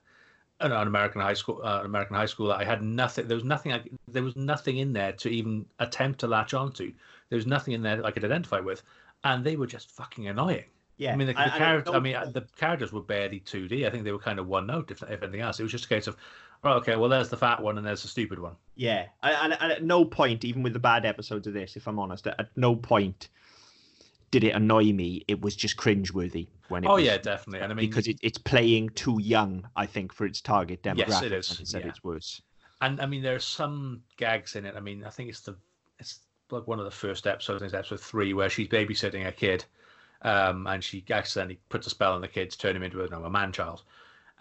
an, 0.60 0.72
an 0.72 0.88
American 0.88 1.22
high 1.22 1.34
school, 1.34 1.60
uh, 1.64 1.80
an 1.80 1.88
American 1.88 2.16
high 2.18 2.28
school. 2.28 2.52
I 2.52 2.64
had 2.66 2.84
nothing. 2.84 3.28
There 3.28 3.36
was 3.36 3.44
nothing. 3.44 3.74
I, 3.74 3.82
there 4.10 4.22
was 4.22 4.36
nothing 4.36 4.78
in 4.78 4.94
there 4.94 5.14
to 5.14 5.30
even 5.30 5.66
attempt 5.80 6.20
to 6.20 6.28
latch 6.28 6.54
onto. 6.54 6.94
There 7.30 7.38
was 7.38 7.48
nothing 7.48 7.74
in 7.74 7.82
there 7.82 8.06
I 8.06 8.12
could 8.12 8.24
identify 8.24 8.60
with, 8.60 8.84
and 9.24 9.44
they 9.44 9.56
were 9.56 9.66
just 9.66 9.90
fucking 9.90 10.28
annoying. 10.28 10.66
Yeah. 10.98 11.14
I 11.14 11.16
mean, 11.16 11.26
the, 11.26 11.34
the 11.34 11.40
and 11.42 11.52
character. 11.54 11.90
I 11.90 11.94
don't- 11.94 12.04
mean, 12.04 12.14
the 12.34 12.46
characters 12.56 12.94
were 12.94 13.02
barely 13.02 13.40
2D. 13.40 13.88
I 13.88 13.90
think 13.90 14.04
they 14.04 14.12
were 14.12 14.20
kind 14.20 14.38
of 14.38 14.48
one 14.48 14.68
note, 14.68 14.92
if, 14.92 15.02
if 15.02 15.24
anything 15.24 15.42
else. 15.42 15.60
It 15.60 15.64
was 15.64 15.72
just 15.72 15.86
a 15.86 15.90
case 15.90 16.06
of, 16.06 16.16
okay, 16.66 16.96
well, 16.96 17.10
there's 17.10 17.30
the 17.30 17.38
fat 17.38 17.62
one 17.62 17.78
and 17.78 17.86
there's 17.86 18.02
the 18.02 18.08
stupid 18.08 18.40
one. 18.40 18.56
Yeah, 18.76 19.06
and, 19.22 19.54
and, 19.60 19.72
at 19.72 19.84
no 19.84 20.06
point, 20.06 20.46
even 20.46 20.64
with 20.64 20.74
the 20.74 20.80
bad 20.80 21.06
episodes 21.06 21.48
of 21.48 21.54
this, 21.54 21.76
if 21.76 21.88
I'm 21.88 22.00
honest, 22.00 22.26
at 22.28 22.50
no 22.56 22.76
point 22.76 23.30
did 24.34 24.44
it 24.44 24.56
annoy 24.56 24.92
me. 24.92 25.24
It 25.28 25.42
was 25.42 25.56
just 25.56 25.78
cringeworthy 25.78 26.48
when 26.70 26.84
it 26.84 26.88
oh 26.88 26.96
was, 26.96 27.04
yeah, 27.04 27.18
definitely. 27.18 27.60
And 27.60 27.72
I 27.72 27.76
mean, 27.76 27.88
because 27.88 28.08
it, 28.08 28.18
it's 28.24 28.40
playing 28.40 28.90
too 28.90 29.20
young, 29.22 29.68
I 29.76 29.86
think, 29.86 30.12
for 30.12 30.26
its 30.26 30.42
target 30.42 30.82
demographic. 30.82 31.08
Yes, 31.08 31.22
it 31.22 31.32
is, 31.32 31.60
It's 31.60 31.74
yeah. 31.74 31.82
its 31.82 32.04
worst. 32.04 32.42
and 32.82 33.00
I 33.00 33.06
mean, 33.06 33.22
there 33.22 33.36
are 33.36 33.40
some 33.40 34.02
gags 34.18 34.56
in 34.56 34.66
it. 34.66 34.74
I 34.76 34.80
mean, 34.80 35.04
I 35.04 35.12
think 35.12 35.30
it's 35.30 35.42
the 35.42 35.56
it's 36.00 36.22
like 36.50 36.68
one 36.68 36.80
of 36.80 36.86
the 36.86 36.92
first 36.92 37.28
episodes. 37.28 37.62
I 37.62 37.66
It's 37.66 37.76
episode 37.76 38.00
three 38.00 38.34
where 38.34 38.50
she's 38.50 38.68
babysitting 38.68 39.28
a 39.28 39.32
kid, 39.32 39.66
um, 40.24 40.66
and 40.66 40.84
she 40.84 41.06
accidentally 41.12 41.60
puts 41.70 41.86
a 41.86 41.92
spell 41.92 42.14
on 42.14 42.22
the 42.22 42.28
kid 42.28 42.50
to 42.50 42.58
turn 42.58 42.76
him 42.76 42.84
into 42.84 43.04
a, 43.04 43.10
no, 43.10 43.24
a 43.24 43.30
man 43.30 43.52
child. 43.52 43.84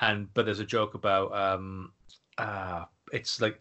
And 0.00 0.32
but 0.32 0.46
there's 0.46 0.60
a 0.60 0.64
joke 0.64 0.94
about 0.94 1.34
um, 1.34 1.92
uh, 2.38 2.84
it's 3.12 3.40
like 3.40 3.60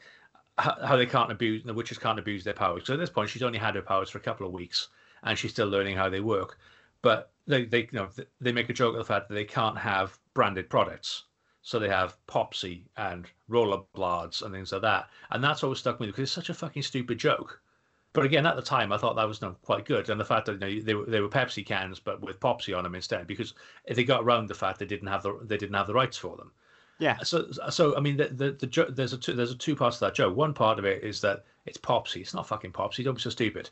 how, 0.57 0.95
they 0.95 1.05
can't 1.05 1.31
abuse 1.31 1.63
the 1.63 1.73
witches 1.73 1.97
can't 1.97 2.19
abuse 2.19 2.43
their 2.43 2.53
powers. 2.53 2.83
So 2.85 2.93
at 2.93 2.99
this 2.99 3.09
point, 3.09 3.29
she's 3.29 3.43
only 3.43 3.59
had 3.59 3.75
her 3.75 3.81
powers 3.81 4.09
for 4.09 4.17
a 4.19 4.21
couple 4.21 4.45
of 4.45 4.53
weeks, 4.53 4.89
and 5.23 5.37
she's 5.37 5.51
still 5.51 5.67
learning 5.67 5.97
how 5.97 6.09
they 6.09 6.19
work. 6.19 6.57
But 7.01 7.31
they, 7.47 7.65
they 7.65 7.81
you 7.91 7.99
know 7.99 8.09
they 8.39 8.51
make 8.51 8.69
a 8.69 8.73
joke 8.73 8.93
of 8.93 8.99
the 8.99 9.13
fact 9.13 9.29
that 9.29 9.35
they 9.35 9.45
can't 9.45 9.77
have 9.77 10.19
branded 10.33 10.69
products. 10.69 11.23
So 11.63 11.77
they 11.77 11.89
have 11.89 12.17
Popsy 12.25 12.85
and 12.97 13.27
Rollerblades 13.47 14.41
and 14.41 14.51
things 14.51 14.71
like 14.71 14.81
that. 14.81 15.09
And 15.29 15.43
that's 15.43 15.63
always 15.63 15.77
stuck 15.77 15.99
with 15.99 16.07
me 16.07 16.11
because 16.11 16.23
it's 16.23 16.31
such 16.31 16.49
a 16.49 16.55
fucking 16.55 16.81
stupid 16.81 17.19
joke. 17.19 17.61
But 18.13 18.25
again, 18.25 18.47
at 18.47 18.55
the 18.55 18.63
time, 18.63 18.91
I 18.91 18.97
thought 18.97 19.15
that 19.15 19.27
was 19.27 19.41
no, 19.41 19.55
quite 19.61 19.85
good. 19.85 20.09
And 20.09 20.19
the 20.19 20.25
fact 20.25 20.47
that 20.47 20.53
you 20.53 20.59
know, 20.59 20.81
they, 20.81 20.95
were, 20.95 21.05
they 21.05 21.21
were 21.21 21.29
Pepsi 21.29 21.65
cans, 21.65 21.99
but 21.99 22.19
with 22.19 22.39
Popsy 22.39 22.73
on 22.73 22.83
them 22.83 22.95
instead, 22.95 23.27
because 23.27 23.53
they 23.87 24.03
got 24.03 24.23
around 24.23 24.47
the 24.47 24.55
fact 24.55 24.79
they 24.79 24.85
didn't 24.85 25.07
have 25.07 25.23
the 25.23 25.39
they 25.43 25.57
didn't 25.57 25.75
have 25.75 25.87
the 25.87 25.93
rights 25.93 26.17
for 26.17 26.35
them. 26.35 26.51
Yeah. 27.01 27.17
So, 27.23 27.47
so 27.71 27.97
I 27.97 27.99
mean, 27.99 28.17
the 28.17 28.27
the, 28.27 28.51
the 28.51 28.67
jo- 28.67 28.89
there's 28.89 29.11
a 29.11 29.17
two, 29.17 29.33
there's 29.33 29.51
a 29.51 29.55
two 29.55 29.75
parts 29.75 29.97
to 29.97 30.05
that 30.05 30.13
joke. 30.13 30.37
One 30.37 30.53
part 30.53 30.77
of 30.77 30.85
it 30.85 31.03
is 31.03 31.19
that 31.21 31.45
it's 31.65 31.77
Popsy. 31.77 32.21
It's 32.21 32.35
not 32.35 32.47
fucking 32.47 32.73
Popsy. 32.73 33.03
Don't 33.03 33.15
be 33.15 33.21
so 33.21 33.31
stupid. 33.31 33.71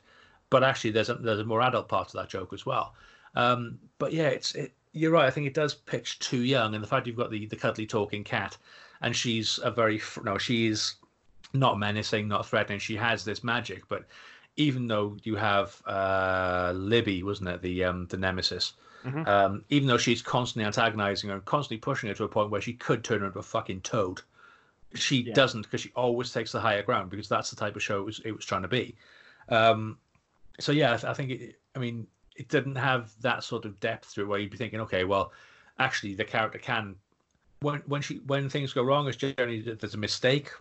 But 0.50 0.64
actually, 0.64 0.92
there's 0.92 1.10
a 1.10 1.14
there's 1.14 1.40
a 1.40 1.46
more 1.46 1.62
adult 1.62 1.88
part 1.88 2.10
to 2.10 2.18
that 2.18 2.30
joke 2.30 2.54
as 2.54 2.66
well. 2.66 2.96
Um, 3.36 3.78
but 4.00 4.14
yeah, 4.14 4.30
it's 4.30 4.56
it, 4.56 4.74
you're 4.94 5.12
right. 5.12 5.28
I 5.28 5.30
think 5.30 5.46
it 5.46 5.54
does 5.54 5.76
pitch 5.76 6.18
too 6.18 6.42
young, 6.42 6.74
and 6.74 6.84
the 6.84 6.88
fact 6.88 7.06
you've 7.06 7.16
got 7.16 7.30
the 7.30 7.46
the 7.46 7.56
cuddly 7.56 7.86
talking 7.86 8.24
cat, 8.24 8.58
and 9.02 9.16
she's 9.16 9.60
a 9.64 9.70
very 9.70 10.02
no, 10.24 10.40
she's 10.40 10.96
not 11.54 11.78
menacing, 11.78 12.28
not 12.28 12.48
threatening. 12.48 12.80
She 12.80 12.96
has 12.96 13.24
this 13.24 13.44
magic, 13.44 13.88
but 13.88 14.06
even 14.58 14.88
though 14.88 15.18
you 15.22 15.36
have 15.36 15.80
uh, 15.86 16.74
Libby, 16.76 17.22
wasn't 17.22 17.50
it 17.50 17.62
the 17.62 17.84
um, 17.84 18.08
the 18.08 18.18
nemesis? 18.18 18.74
Mhm. 19.06 19.28
Um, 19.28 19.64
even 19.70 19.88
though 19.88 19.98
she's 19.98 20.22
constantly 20.22 20.66
antagonizing 20.66 21.30
her 21.30 21.36
and 21.38 21.46
constantly 21.46 21.78
pushing 21.78 22.10
her 22.10 22.16
to 22.16 22.26
a 22.26 22.28
point 22.28 22.50
where 22.50 22.62
she 22.62 22.74
could 22.74 23.04
turn 23.04 23.22
her 23.22 23.28
into 23.28 23.40
a 23.40 23.44
fucking 23.44 23.82
toad, 23.82 24.22
she 24.94 25.22
Yeah. 25.22 25.34
doesn't 25.34 25.62
because 25.64 25.82
she 25.82 25.92
always 25.96 26.32
takes 26.34 26.52
the 26.52 26.60
higher 26.60 26.84
ground 26.84 27.10
because 27.10 27.30
that's 27.30 27.50
the 27.50 27.56
type 27.56 27.76
of 27.76 27.84
show 27.84 28.00
it 28.00 28.06
was, 28.06 28.20
it 28.26 28.32
was 28.32 28.46
trying 28.46 28.64
to 28.64 28.68
be. 28.68 28.96
Um, 29.50 29.98
so 30.60 30.72
yeah, 30.72 30.94
I, 30.94 30.98
th- 30.98 31.06
I 31.06 31.14
think 31.14 31.32
it, 31.32 31.60
I 31.76 31.80
mean 31.80 32.08
it 32.36 32.50
didn't 32.50 32.76
have 32.76 33.12
that 33.22 33.44
sort 33.44 33.66
of 33.66 33.80
depth 33.80 34.14
to 34.16 34.22
it 34.22 34.28
where 34.28 34.40
you'd 34.40 34.52
be 34.52 34.58
thinking, 34.58 34.82
okay, 34.82 35.04
well, 35.04 35.32
actually 35.78 36.14
the 36.16 36.26
character 36.26 36.58
can 36.60 36.96
when 37.62 37.80
when 37.86 38.02
she 38.02 38.18
when 38.26 38.50
things 38.50 38.74
go 38.74 38.84
wrong, 38.84 39.08
it's 39.08 39.18
generally 39.18 39.62
there's 39.62 39.94
a 39.94 39.98
mistake 39.98 40.52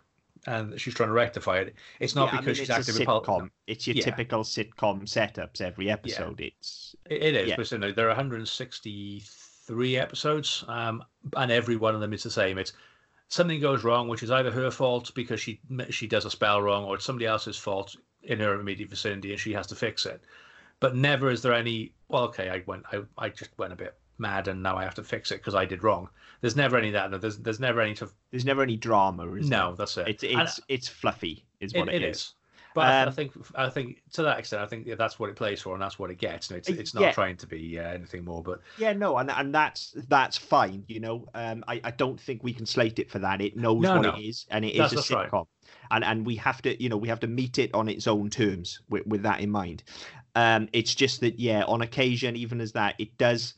and 0.48 0.80
she's 0.80 0.94
trying 0.94 1.10
to 1.10 1.12
rectify 1.12 1.58
it. 1.58 1.74
It's 2.00 2.14
not 2.14 2.32
Yeah, 2.32 2.38
I 2.38 2.40
because 2.40 2.46
mean, 2.46 2.66
she's 2.66 2.76
it's 2.78 2.88
a 2.88 2.92
acting 2.92 3.06
repul- 3.06 3.24
sitcom. 3.24 3.50
It's 3.66 3.86
your 3.86 3.96
Yeah. 3.96 4.04
typical 4.04 4.42
sitcom 4.44 5.02
setups 5.02 5.60
every 5.60 5.90
episode. 5.90 6.40
It's 6.40 6.96
It, 7.10 7.22
it 7.22 7.34
is, 7.36 7.48
Yeah. 7.50 7.56
but 7.56 7.70
you 7.70 7.78
know, 7.78 7.92
there 7.92 8.06
are 8.08 8.14
163 8.14 9.96
episodes, 9.96 10.64
um, 10.68 11.04
and 11.36 11.50
every 11.52 11.76
one 11.76 11.94
of 11.94 12.00
them 12.00 12.12
is 12.12 12.22
the 12.22 12.30
same. 12.30 12.58
It's 12.58 12.72
something 13.28 13.60
goes 13.60 13.84
wrong, 13.84 14.08
which 14.08 14.22
is 14.22 14.30
either 14.30 14.50
her 14.50 14.70
fault 14.70 15.12
because 15.14 15.40
she 15.40 15.60
she 15.90 16.06
does 16.06 16.24
a 16.24 16.30
spell 16.30 16.62
wrong, 16.62 16.84
or 16.84 16.94
it's 16.96 17.04
somebody 17.04 17.26
else's 17.26 17.56
fault 17.58 17.94
in 18.22 18.40
her 18.40 18.58
immediate 18.58 18.90
vicinity, 18.90 19.30
and 19.32 19.40
she 19.40 19.52
has 19.52 19.66
to 19.68 19.74
fix 19.74 20.06
it. 20.06 20.22
But 20.80 20.96
never 20.96 21.30
is 21.30 21.42
there 21.42 21.52
any. 21.54 21.92
Well, 22.08 22.22
okay, 22.24 22.48
I 22.50 22.62
went, 22.66 22.84
I, 22.92 23.00
I 23.18 23.28
just 23.28 23.50
went 23.58 23.72
a 23.72 23.76
bit 23.76 23.94
mad, 24.18 24.48
and 24.48 24.62
now 24.62 24.76
I 24.76 24.84
have 24.84 24.94
to 24.96 25.02
fix 25.04 25.30
it 25.30 25.36
because 25.36 25.54
I 25.54 25.64
did 25.64 25.82
wrong. 25.82 26.08
There's 26.40 26.56
never 26.56 26.76
any 26.76 26.88
of 26.88 26.92
that. 26.94 27.10
no, 27.10 27.18
There's 27.18 27.38
there's 27.38 27.60
never 27.60 27.80
any. 27.80 27.94
To, 27.94 28.08
there's 28.30 28.44
never 28.44 28.62
any 28.62 28.76
drama. 28.76 29.30
Is 29.32 29.48
no, 29.48 29.68
there? 29.68 29.76
that's 29.76 29.96
it. 29.98 30.08
it's 30.08 30.22
it's 30.24 30.60
it's 30.68 30.88
fluffy. 30.88 31.44
Is 31.60 31.72
it, 31.72 31.78
what 31.78 31.88
it 31.92 32.02
is. 32.02 32.16
is. 32.16 32.34
But 32.74 32.84
I- 32.86 33.00
I 33.00 33.02
Um, 33.06 33.12
think 33.12 33.32
I 33.54 33.68
think 33.70 34.02
to 34.12 34.22
that 34.22 34.38
extent, 34.38 34.62
I 34.62 34.66
think 34.66 34.86
yeah, 34.86 34.94
that's 34.94 35.18
what 35.18 35.30
it 35.30 35.36
plays 35.36 35.60
for, 35.62 35.72
and 35.72 35.82
that's 35.82 35.98
what 35.98 36.10
it 36.10 36.18
gets. 36.18 36.50
And 36.50 36.58
it's 36.58 36.68
Uh, 36.70 36.74
it's 36.74 36.94
not 36.94 37.00
yeah. 37.00 37.12
trying 37.12 37.36
to 37.38 37.46
be 37.46 37.78
uh, 37.78 37.82
anything 37.82 38.24
more. 38.24 38.42
But 38.42 38.60
Yeah, 38.76 38.92
no, 38.92 39.16
and 39.18 39.30
and 39.30 39.52
that's 39.54 39.94
that's 40.08 40.36
fine. 40.36 40.84
You 40.86 41.00
know, 41.00 41.26
um, 41.34 41.64
I 41.66 41.80
I 41.82 41.90
don't 41.90 42.20
think 42.20 42.44
we 42.44 42.52
can 42.52 42.66
slate 42.66 42.98
it 42.98 43.10
for 43.10 43.18
that. 43.20 43.40
It 43.40 43.56
knows 43.56 43.82
No, 43.82 43.94
what 43.94 44.02
no. 44.02 44.14
it 44.16 44.20
is, 44.20 44.46
and 44.50 44.64
it 44.64 44.72
is 44.72 44.78
That's- 44.78 44.92
a 44.92 44.96
that's 44.96 45.10
right. 45.10 45.30
sitcom, 45.30 45.46
and 45.90 46.04
and 46.04 46.24
we 46.26 46.36
have 46.36 46.62
to, 46.62 46.80
you 46.80 46.88
know, 46.88 46.98
we 46.98 47.08
have 47.08 47.20
to 47.20 47.26
meet 47.26 47.58
it 47.58 47.72
on 47.74 47.88
its 47.88 48.06
own 48.06 48.30
terms 48.30 48.80
with 48.90 49.06
with 49.06 49.22
that 49.22 49.40
in 49.40 49.50
mind. 49.50 49.82
Um, 50.36 50.68
it's 50.72 50.94
just 50.94 51.20
that 51.22 51.40
yeah, 51.40 51.64
on 51.64 51.80
occasion, 51.82 52.36
even 52.36 52.60
as 52.60 52.72
that, 52.72 52.94
it 52.98 53.16
does 53.18 53.54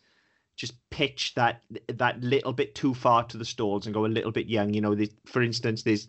just 0.61 0.75
pitch 0.91 1.35
that 1.37 1.63
that 1.89 2.21
little 2.21 2.53
bit 2.53 2.75
too 2.75 2.93
far 2.93 3.25
to 3.25 3.39
the 3.39 3.45
stalls 3.45 3.87
and 3.87 3.95
go 3.95 4.05
a 4.05 4.09
little 4.09 4.31
bit 4.31 4.47
young. 4.47 4.75
You 4.75 4.83
know, 4.83 4.95
for 5.25 5.41
instance, 5.43 5.83
there's 5.83 6.09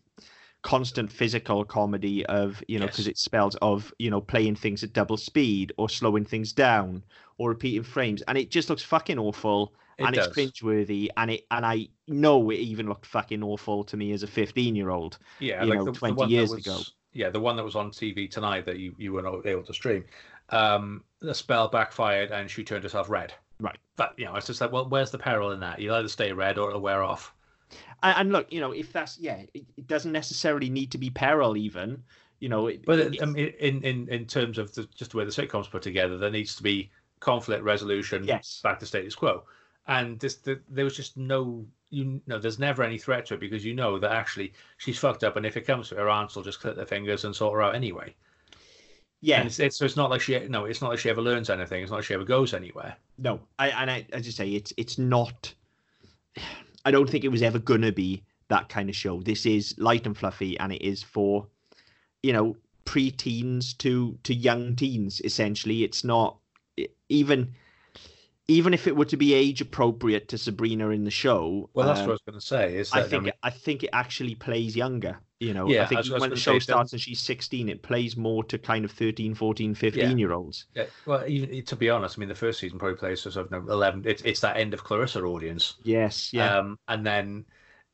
constant 0.62 1.12
physical 1.12 1.64
comedy 1.66 2.24
of 2.28 2.62
you 2.68 2.78
know 2.78 2.86
because 2.86 3.08
Yes. 3.08 3.14
it 3.14 3.18
spells 3.18 3.56
of 3.62 3.92
you 3.98 4.10
know 4.12 4.22
playing 4.22 4.56
things 4.56 4.84
at 4.84 4.94
double 4.94 5.18
speed 5.18 5.72
or 5.78 5.90
slowing 5.90 6.26
things 6.26 6.54
down 6.54 7.02
or 7.40 7.50
repeating 7.50 7.82
frames 7.84 8.22
and 8.28 8.38
it 8.38 8.52
just 8.52 8.70
looks 8.70 8.84
fucking 8.84 9.18
awful 9.18 9.74
it 9.98 10.04
and 10.04 10.14
does. 10.16 10.28
it's 10.28 10.38
cringeworthy 10.38 11.08
and 11.18 11.32
it 11.32 11.46
and 11.50 11.66
I 11.66 11.88
know 12.08 12.52
it 12.52 12.60
even 12.60 12.88
looked 12.88 13.08
fucking 13.08 13.42
awful 13.42 13.84
to 13.86 13.98
me 13.98 14.12
as 14.12 14.22
a 14.22 14.28
15 14.28 14.76
year 14.76 14.92
old 14.92 15.18
yeah, 15.40 15.64
you 15.64 15.70
like 15.70 15.80
know, 15.80 15.86
the, 15.86 15.92
the 15.94 15.98
20 16.00 16.14
one 16.16 16.30
that 16.30 16.34
years 16.36 16.50
was- 16.52 16.60
ago. 16.68 16.80
Yeah, 17.14 17.30
the 17.30 17.42
one 17.42 17.56
that 17.58 17.64
was 17.66 17.76
on 17.76 17.90
TV 17.92 18.30
tonight 18.32 18.66
that 18.68 18.78
you, 18.80 18.94
you 18.98 19.12
were 19.12 19.22
not 19.22 19.46
able 19.46 19.64
to 19.64 19.74
stream. 19.74 20.06
Um, 20.48 21.04
the 21.20 21.36
spell 21.36 21.68
backfired 21.68 22.32
and 22.32 22.50
she 22.50 22.64
turned 22.64 22.84
herself 22.84 23.10
red. 23.10 23.34
Right. 23.62 23.78
But 23.95 24.13
you 24.17 24.26
know, 24.26 24.36
it's 24.36 24.47
just 24.47 24.60
like, 24.60 24.71
well, 24.71 24.89
where's 24.89 25.12
the 25.12 25.17
peril 25.19 25.52
in 25.52 25.60
that? 25.62 25.80
You'll 25.80 25.95
either 25.95 26.10
stay 26.10 26.34
red 26.34 26.58
or 26.58 26.69
it'll 26.69 26.82
wear 26.82 27.04
off. 27.04 27.34
and, 28.04 28.17
and 28.17 28.32
look, 28.32 28.52
you 28.52 28.60
know, 28.60 28.71
if 28.71 28.91
that's 28.91 29.17
yeah, 29.19 29.43
it, 29.54 29.65
it 29.78 29.88
doesn't 29.88 30.12
necessarily 30.12 30.69
need 30.69 30.91
to 30.91 30.97
be 30.97 31.10
peril 31.10 31.56
even. 31.56 32.04
You 32.39 32.50
know, 32.50 32.67
it, 32.67 32.84
But 32.86 33.00
it- 33.00 33.21
I 33.21 33.26
mean, 33.26 33.54
in 33.60 33.84
in 33.84 34.10
in 34.10 34.26
terms 34.26 34.58
of 34.58 34.74
the, 34.74 34.86
just 34.95 35.12
the 35.12 35.17
way 35.17 35.26
the 35.26 35.32
sitcoms 35.32 35.69
put 35.69 35.84
together, 35.84 36.17
there 36.17 36.32
needs 36.32 36.56
to 36.56 36.63
be 36.63 36.89
conflict 37.19 37.63
resolution. 37.63 38.24
Yes. 38.26 38.60
Back 38.63 38.80
to 38.80 38.86
status 38.88 39.13
quo, 39.15 39.43
and 39.88 40.19
this 40.19 40.38
the, 40.38 40.60
there 40.67 40.84
was 40.86 40.95
just 40.95 41.17
no 41.17 41.65
you 41.91 42.19
know 42.26 42.39
there's 42.39 42.58
never 42.58 42.82
any 42.82 42.97
threat 42.97 43.28
to 43.28 43.36
it 43.36 43.39
because 43.39 43.63
you 43.63 43.76
know 43.76 44.00
that 44.00 44.12
actually 44.12 44.54
she's 44.78 44.97
fucked 44.97 45.24
up, 45.24 45.36
and 45.36 45.45
if 45.45 45.56
it 45.56 45.67
comes 45.67 45.89
to 45.89 45.95
her 45.95 46.10
aunts 46.10 46.36
will 46.36 46.41
just 46.43 46.62
clip 46.62 46.76
their 46.76 46.86
fingers 46.88 47.26
and 47.26 47.36
sort 47.36 47.54
her 47.54 47.62
out 47.62 47.76
anyway. 47.76 48.15
Yeah, 49.21 49.43
it's, 49.43 49.60
it's 49.60 49.77
so 49.77 49.86
it's 49.86 49.95
not 49.95 50.10
like 50.10 50.21
she 50.21 50.38
no, 50.47 50.65
it's 50.65 50.81
not 50.81 50.89
like 50.89 50.99
she 50.99 51.10
ever 51.10 51.21
learns 51.21 51.49
anything. 51.49 51.81
It's 51.81 51.91
not 51.91 51.97
like 51.97 52.05
she 52.05 52.15
ever 52.15 52.23
goes 52.23 52.53
anywhere. 52.53 52.95
No, 53.19 53.39
I 53.60 53.69
and 53.69 53.89
I, 53.89 54.05
as 54.12 54.25
you 54.25 54.31
say, 54.31 54.49
it's 54.49 54.73
it's 54.77 54.97
not. 54.97 55.53
I 56.84 56.91
don't 56.91 57.10
think 57.10 57.23
it 57.23 57.29
was 57.29 57.43
ever 57.43 57.60
gonna 57.60 57.91
be 57.91 58.23
that 58.47 58.67
kind 58.67 58.89
of 58.89 58.95
show. 58.95 59.21
This 59.21 59.45
is 59.45 59.75
light 59.77 60.07
and 60.07 60.17
fluffy, 60.17 60.57
and 60.60 60.73
it 60.73 60.81
is 60.81 61.03
for, 61.03 61.47
you 62.23 62.34
know, 62.34 62.57
pre-teens 62.86 63.73
to 63.75 64.17
to 64.23 64.34
young 64.34 64.75
teens. 64.75 65.21
Essentially, 65.23 65.84
it's 65.84 66.03
not 66.03 66.38
even 67.10 67.53
even 68.47 68.73
if 68.73 68.88
it 68.88 68.95
were 68.95 69.05
to 69.05 69.17
be 69.17 69.34
age 69.34 69.62
appropriate 69.62 70.27
to 70.29 70.38
Sabrina 70.38 70.89
in 70.89 71.03
the 71.03 71.12
show. 71.12 71.69
Well, 71.73 71.86
that's 71.86 71.99
um, 71.99 72.07
what 72.07 72.12
I 72.12 72.13
was 72.13 72.21
going 72.25 72.39
to 72.39 72.45
say. 72.45 72.75
Is 72.75 72.89
that, 72.89 73.05
I 73.05 73.07
think 73.07 73.23
mean, 73.23 73.34
I 73.43 73.49
think 73.49 73.84
it 73.84 73.91
actually 73.93 74.36
plays 74.36 74.75
younger. 74.75 75.19
You 75.41 75.56
know, 75.56 75.67
Yeah, 75.67 75.84
I 75.84 75.86
think 75.88 76.06
I 76.06 76.19
when 76.19 76.30
the 76.30 76.36
show 76.36 76.60
starts 76.60 76.93
and 76.93 77.01
she's 77.01 77.19
16, 77.19 77.67
it 77.67 77.82
plays 77.82 78.15
more 78.15 78.43
to 78.43 78.60
kind 78.60 78.86
of 78.86 78.91
13, 78.91 79.34
14, 79.34 79.73
15 79.73 80.17
year 80.19 80.34
olds. 80.34 80.67
yeah, 80.75 80.86
well, 81.08 81.27
even 81.27 81.65
to 81.65 81.75
be 81.75 81.89
honest, 81.89 82.17
I 82.17 82.19
mean, 82.19 82.30
the 82.30 82.36
first 82.36 82.60
season 82.60 82.77
probably 82.77 82.97
plays 82.97 83.23
to 83.23 83.32
sort 83.32 83.51
of 83.51 83.67
eleven. 83.67 84.04
It's 84.06 84.21
it's 84.21 84.39
that 84.41 84.58
end 84.58 84.75
of 84.75 84.84
Clarissa 84.84 85.23
audience. 85.23 85.77
Yes, 85.84 86.32
yeah. 86.32 86.58
Um, 86.58 86.77
and 86.88 87.04
then 87.04 87.45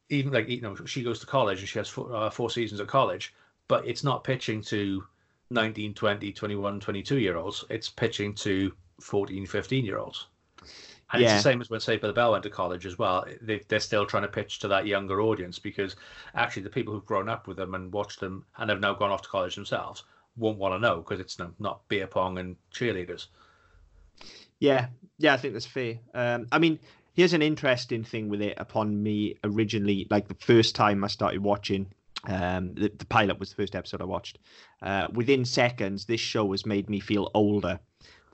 even 0.09 0.33
like 0.33 0.49
you 0.49 0.59
know 0.59 0.75
she 0.85 1.03
goes 1.03 1.19
to 1.19 1.25
college 1.25 1.59
and 1.59 1.69
she 1.69 1.79
has 1.79 1.87
four, 1.87 2.13
uh, 2.13 2.29
four 2.29 2.49
seasons 2.49 2.81
at 2.81 2.87
college, 2.87 3.33
but 3.69 3.87
it's 3.87 4.03
not 4.03 4.25
pitching 4.25 4.61
to 4.63 5.05
19, 5.49 5.93
20, 5.93 6.33
21, 6.33 6.79
22 6.81 7.19
year 7.19 7.37
olds. 7.37 7.63
It's 7.69 7.89
pitching 7.89 8.33
to 8.35 8.73
14, 8.99 9.45
15 9.45 9.85
year 9.85 9.99
olds. 9.99 10.27
And 11.11 11.23
it's 11.23 11.31
the 11.31 11.39
same 11.39 11.61
as 11.61 11.69
when 11.69 11.79
Saved 11.79 12.01
by 12.01 12.07
the 12.07 12.13
Bell 12.13 12.33
went 12.33 12.43
to 12.43 12.49
college 12.49 12.85
as 12.85 12.97
well. 12.97 13.25
They, 13.41 13.61
they're 13.69 13.79
still 13.79 14.05
trying 14.05 14.23
to 14.23 14.29
pitch 14.29 14.59
to 14.59 14.67
that 14.67 14.87
younger 14.87 15.21
audience 15.21 15.57
because 15.57 15.95
actually 16.35 16.63
the 16.63 16.69
people 16.69 16.93
who've 16.93 17.05
grown 17.05 17.29
up 17.29 17.47
with 17.47 17.57
them 17.57 17.75
and 17.75 17.93
watched 17.93 18.19
them 18.19 18.45
and 18.57 18.69
have 18.69 18.81
now 18.81 18.93
gone 18.93 19.11
off 19.11 19.21
to 19.21 19.29
college 19.29 19.55
themselves 19.55 20.03
won't 20.35 20.57
want 20.57 20.73
to 20.73 20.79
know 20.79 20.97
because 20.97 21.19
it's 21.19 21.39
not 21.59 21.87
beer 21.87 22.07
pong 22.07 22.37
and 22.37 22.55
cheerleaders. 22.73 23.27
Yeah, 24.59 24.87
yeah, 25.17 25.33
I 25.33 25.37
think 25.37 25.53
that's 25.53 25.65
fair. 25.65 25.99
Um, 26.13 26.47
I 26.51 26.59
mean, 26.59 26.79
here's 27.13 27.33
an 27.33 27.41
interesting 27.41 28.03
thing 28.03 28.29
with 28.29 28.41
it. 28.41 28.55
Upon 28.57 29.01
me 29.01 29.35
originally, 29.43 30.07
like 30.09 30.27
the 30.27 30.35
first 30.35 30.75
time 30.75 31.03
I 31.03 31.07
started 31.07 31.41
watching, 31.41 31.87
um, 32.25 32.73
the, 32.73 32.91
the 32.97 33.05
pilot 33.05 33.39
was 33.39 33.49
the 33.49 33.55
first 33.55 33.75
episode 33.75 34.01
I 34.01 34.05
watched. 34.05 34.39
Uh, 34.81 35.07
within 35.13 35.45
seconds, 35.45 36.05
this 36.05 36.21
show 36.21 36.51
has 36.51 36.65
made 36.65 36.89
me 36.89 36.99
feel 36.99 37.31
older 37.33 37.79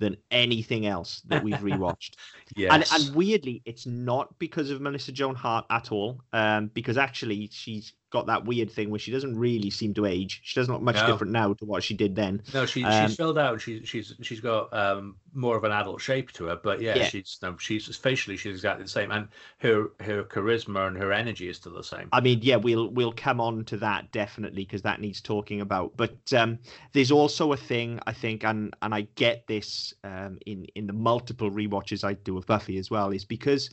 than 0.03 0.17
anything 0.31 0.85
else 0.85 1.21
that 1.27 1.43
we've 1.43 1.55
rewatched. 1.55 2.15
Yes. 2.55 2.71
And 2.71 3.07
and 3.07 3.15
weirdly, 3.15 3.63
it's 3.65 3.87
not 3.87 4.37
because 4.37 4.69
of 4.69 4.79
Melissa 4.79 5.11
Joan 5.11 5.33
Hart 5.33 5.65
at 5.71 5.91
all. 5.91 6.21
Um, 6.33 6.69
because 6.75 6.99
actually 6.99 7.49
she's 7.51 7.93
got 8.13 8.27
that 8.27 8.45
weird 8.45 8.71
thing 8.71 8.89
where 8.91 8.99
she 8.99 9.11
doesn't 9.11 9.37
really 9.37 9.69
seem 9.69 9.93
to 9.95 10.05
age. 10.05 10.39
She 10.43 10.59
doesn't 10.59 10.71
look 10.73 10.83
much 10.83 10.95
No. 10.97 11.07
different 11.07 11.33
now 11.33 11.53
to 11.53 11.65
what 11.65 11.83
she 11.83 11.95
did 11.95 12.15
then. 12.15 12.43
No, 12.53 12.65
she 12.65 12.83
Um, 12.85 12.91
she's 12.91 13.15
filled 13.15 13.37
out. 13.39 13.59
She's 13.59 13.89
she's 13.89 14.13
she's 14.21 14.39
got 14.39 14.71
um 14.73 15.17
more 15.33 15.57
of 15.57 15.63
an 15.63 15.71
adult 15.71 15.99
shape 15.99 16.31
to 16.33 16.45
her, 16.45 16.55
but 16.55 16.81
yeah, 16.81 16.95
Yeah. 16.97 17.05
she's 17.05 17.39
no, 17.41 17.57
she's 17.57 17.97
facially 17.97 18.37
she's 18.37 18.55
exactly 18.55 18.83
the 18.83 18.89
same, 18.89 19.11
and 19.11 19.27
her 19.59 19.87
her 19.99 20.23
charisma 20.23 20.87
and 20.87 20.97
her 20.97 21.11
energy 21.11 21.49
is 21.49 21.57
still 21.57 21.73
the 21.73 21.83
same. 21.83 22.09
I 22.11 22.21
mean, 22.21 22.39
yeah, 22.43 22.57
we'll 22.57 22.89
we'll 22.89 23.13
come 23.13 23.41
on 23.41 23.65
to 23.65 23.77
that 23.77 24.11
definitely 24.11 24.63
because 24.63 24.83
that 24.83 25.01
needs 25.01 25.19
talking 25.19 25.61
about. 25.61 25.97
But 25.97 26.31
um, 26.33 26.59
there's 26.93 27.11
also 27.11 27.51
a 27.53 27.57
thing 27.57 27.99
I 28.05 28.13
think, 28.13 28.43
and 28.45 28.75
and 28.83 28.93
I 28.93 29.01
get 29.15 29.47
this 29.47 29.93
um, 30.03 30.37
in 30.45 30.65
in 30.75 30.85
the 30.85 30.93
multiple 30.93 31.49
rewatches 31.49 32.03
I 32.03 32.13
do 32.13 32.37
of 32.37 32.45
Buffy 32.45 32.77
as 32.77 32.91
well, 32.91 33.09
is 33.11 33.25
because 33.25 33.69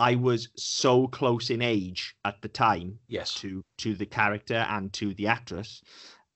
I 0.00 0.14
was 0.16 0.48
so 0.56 1.06
close 1.08 1.50
in 1.50 1.62
age 1.62 2.16
at 2.24 2.40
the 2.42 2.48
time 2.48 2.98
Yes. 3.08 3.34
to 3.36 3.62
to 3.78 3.94
the 3.94 4.06
character 4.06 4.66
and 4.68 4.92
to 4.94 5.14
the 5.14 5.26
actress. 5.28 5.82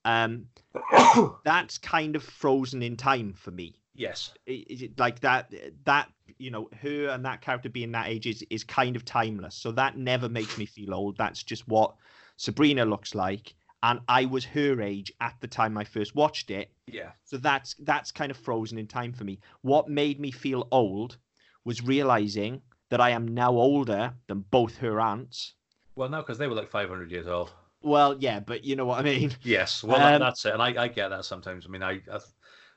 Um, 0.05 0.47
that's 1.43 1.77
kind 1.79 2.15
of 2.15 2.23
frozen 2.23 2.81
in 2.83 2.95
time 2.95 3.33
for 3.33 3.51
me. 3.51 3.81
yes. 3.95 4.33
I- 4.47 4.65
Is 4.69 4.81
it 4.81 4.99
like 4.99 5.19
that? 5.21 5.51
That 5.85 6.09
you 6.37 6.51
know, 6.51 6.69
her 6.81 7.09
and 7.09 7.25
that 7.25 7.41
character 7.41 7.69
being 7.69 7.91
that 7.93 8.07
age 8.07 8.27
is 8.27 8.43
is 8.49 8.63
kind 8.63 8.95
of 8.95 9.03
timeless. 9.05 9.55
So 9.55 9.71
that 9.73 9.97
never 9.97 10.29
makes 10.29 10.57
me 10.57 10.65
feel 10.65 10.93
old. 10.93 11.17
That's 11.17 11.43
just 11.43 11.67
what 11.67 11.95
Sabrina 12.37 12.85
looks 12.85 13.15
like, 13.15 13.55
and 13.83 13.99
I 14.07 14.25
was 14.25 14.45
her 14.45 14.81
age 14.81 15.11
at 15.21 15.35
the 15.39 15.47
time 15.47 15.77
I 15.77 15.83
first 15.85 16.13
watched 16.15 16.51
it. 16.51 16.69
Yeah. 16.87 17.11
So 17.23 17.37
that's 17.37 17.75
that's 17.79 18.11
kind 18.11 18.31
of 18.31 18.37
frozen 18.37 18.77
in 18.77 18.87
time 18.87 19.13
for 19.13 19.23
me. 19.23 19.39
What 19.61 19.89
made 19.89 20.19
me 20.19 20.31
feel 20.31 20.67
old 20.71 21.17
was 21.63 21.81
realizing 21.81 22.61
that 22.89 23.01
I 23.01 23.11
am 23.11 23.27
now 23.27 23.51
older 23.53 24.13
than 24.27 24.41
both 24.41 24.77
her 24.77 24.99
aunts. 25.01 25.53
Well, 25.95 26.09
no, 26.09 26.21
because 26.21 26.37
they 26.37 26.47
were 26.47 26.55
like 26.55 26.69
500 26.69 27.11
years 27.11 27.27
old. 27.27 27.51
Well, 27.81 28.17
yeah, 28.19 28.39
but 28.39 28.63
you 28.63 28.75
know 28.75 28.85
what 28.85 28.99
I 28.99 29.03
mean. 29.03 29.31
Yes. 29.43 29.83
Well, 29.83 30.01
that, 30.01 30.15
Um, 30.15 30.19
that's 30.19 30.45
it, 30.45 30.53
and 30.53 30.61
I, 30.61 30.83
I 30.83 30.87
get 30.87 31.09
that 31.09 31.25
sometimes. 31.25 31.65
I 31.65 31.69
mean, 31.69 31.83
I 31.83 32.01
I, 32.11 32.19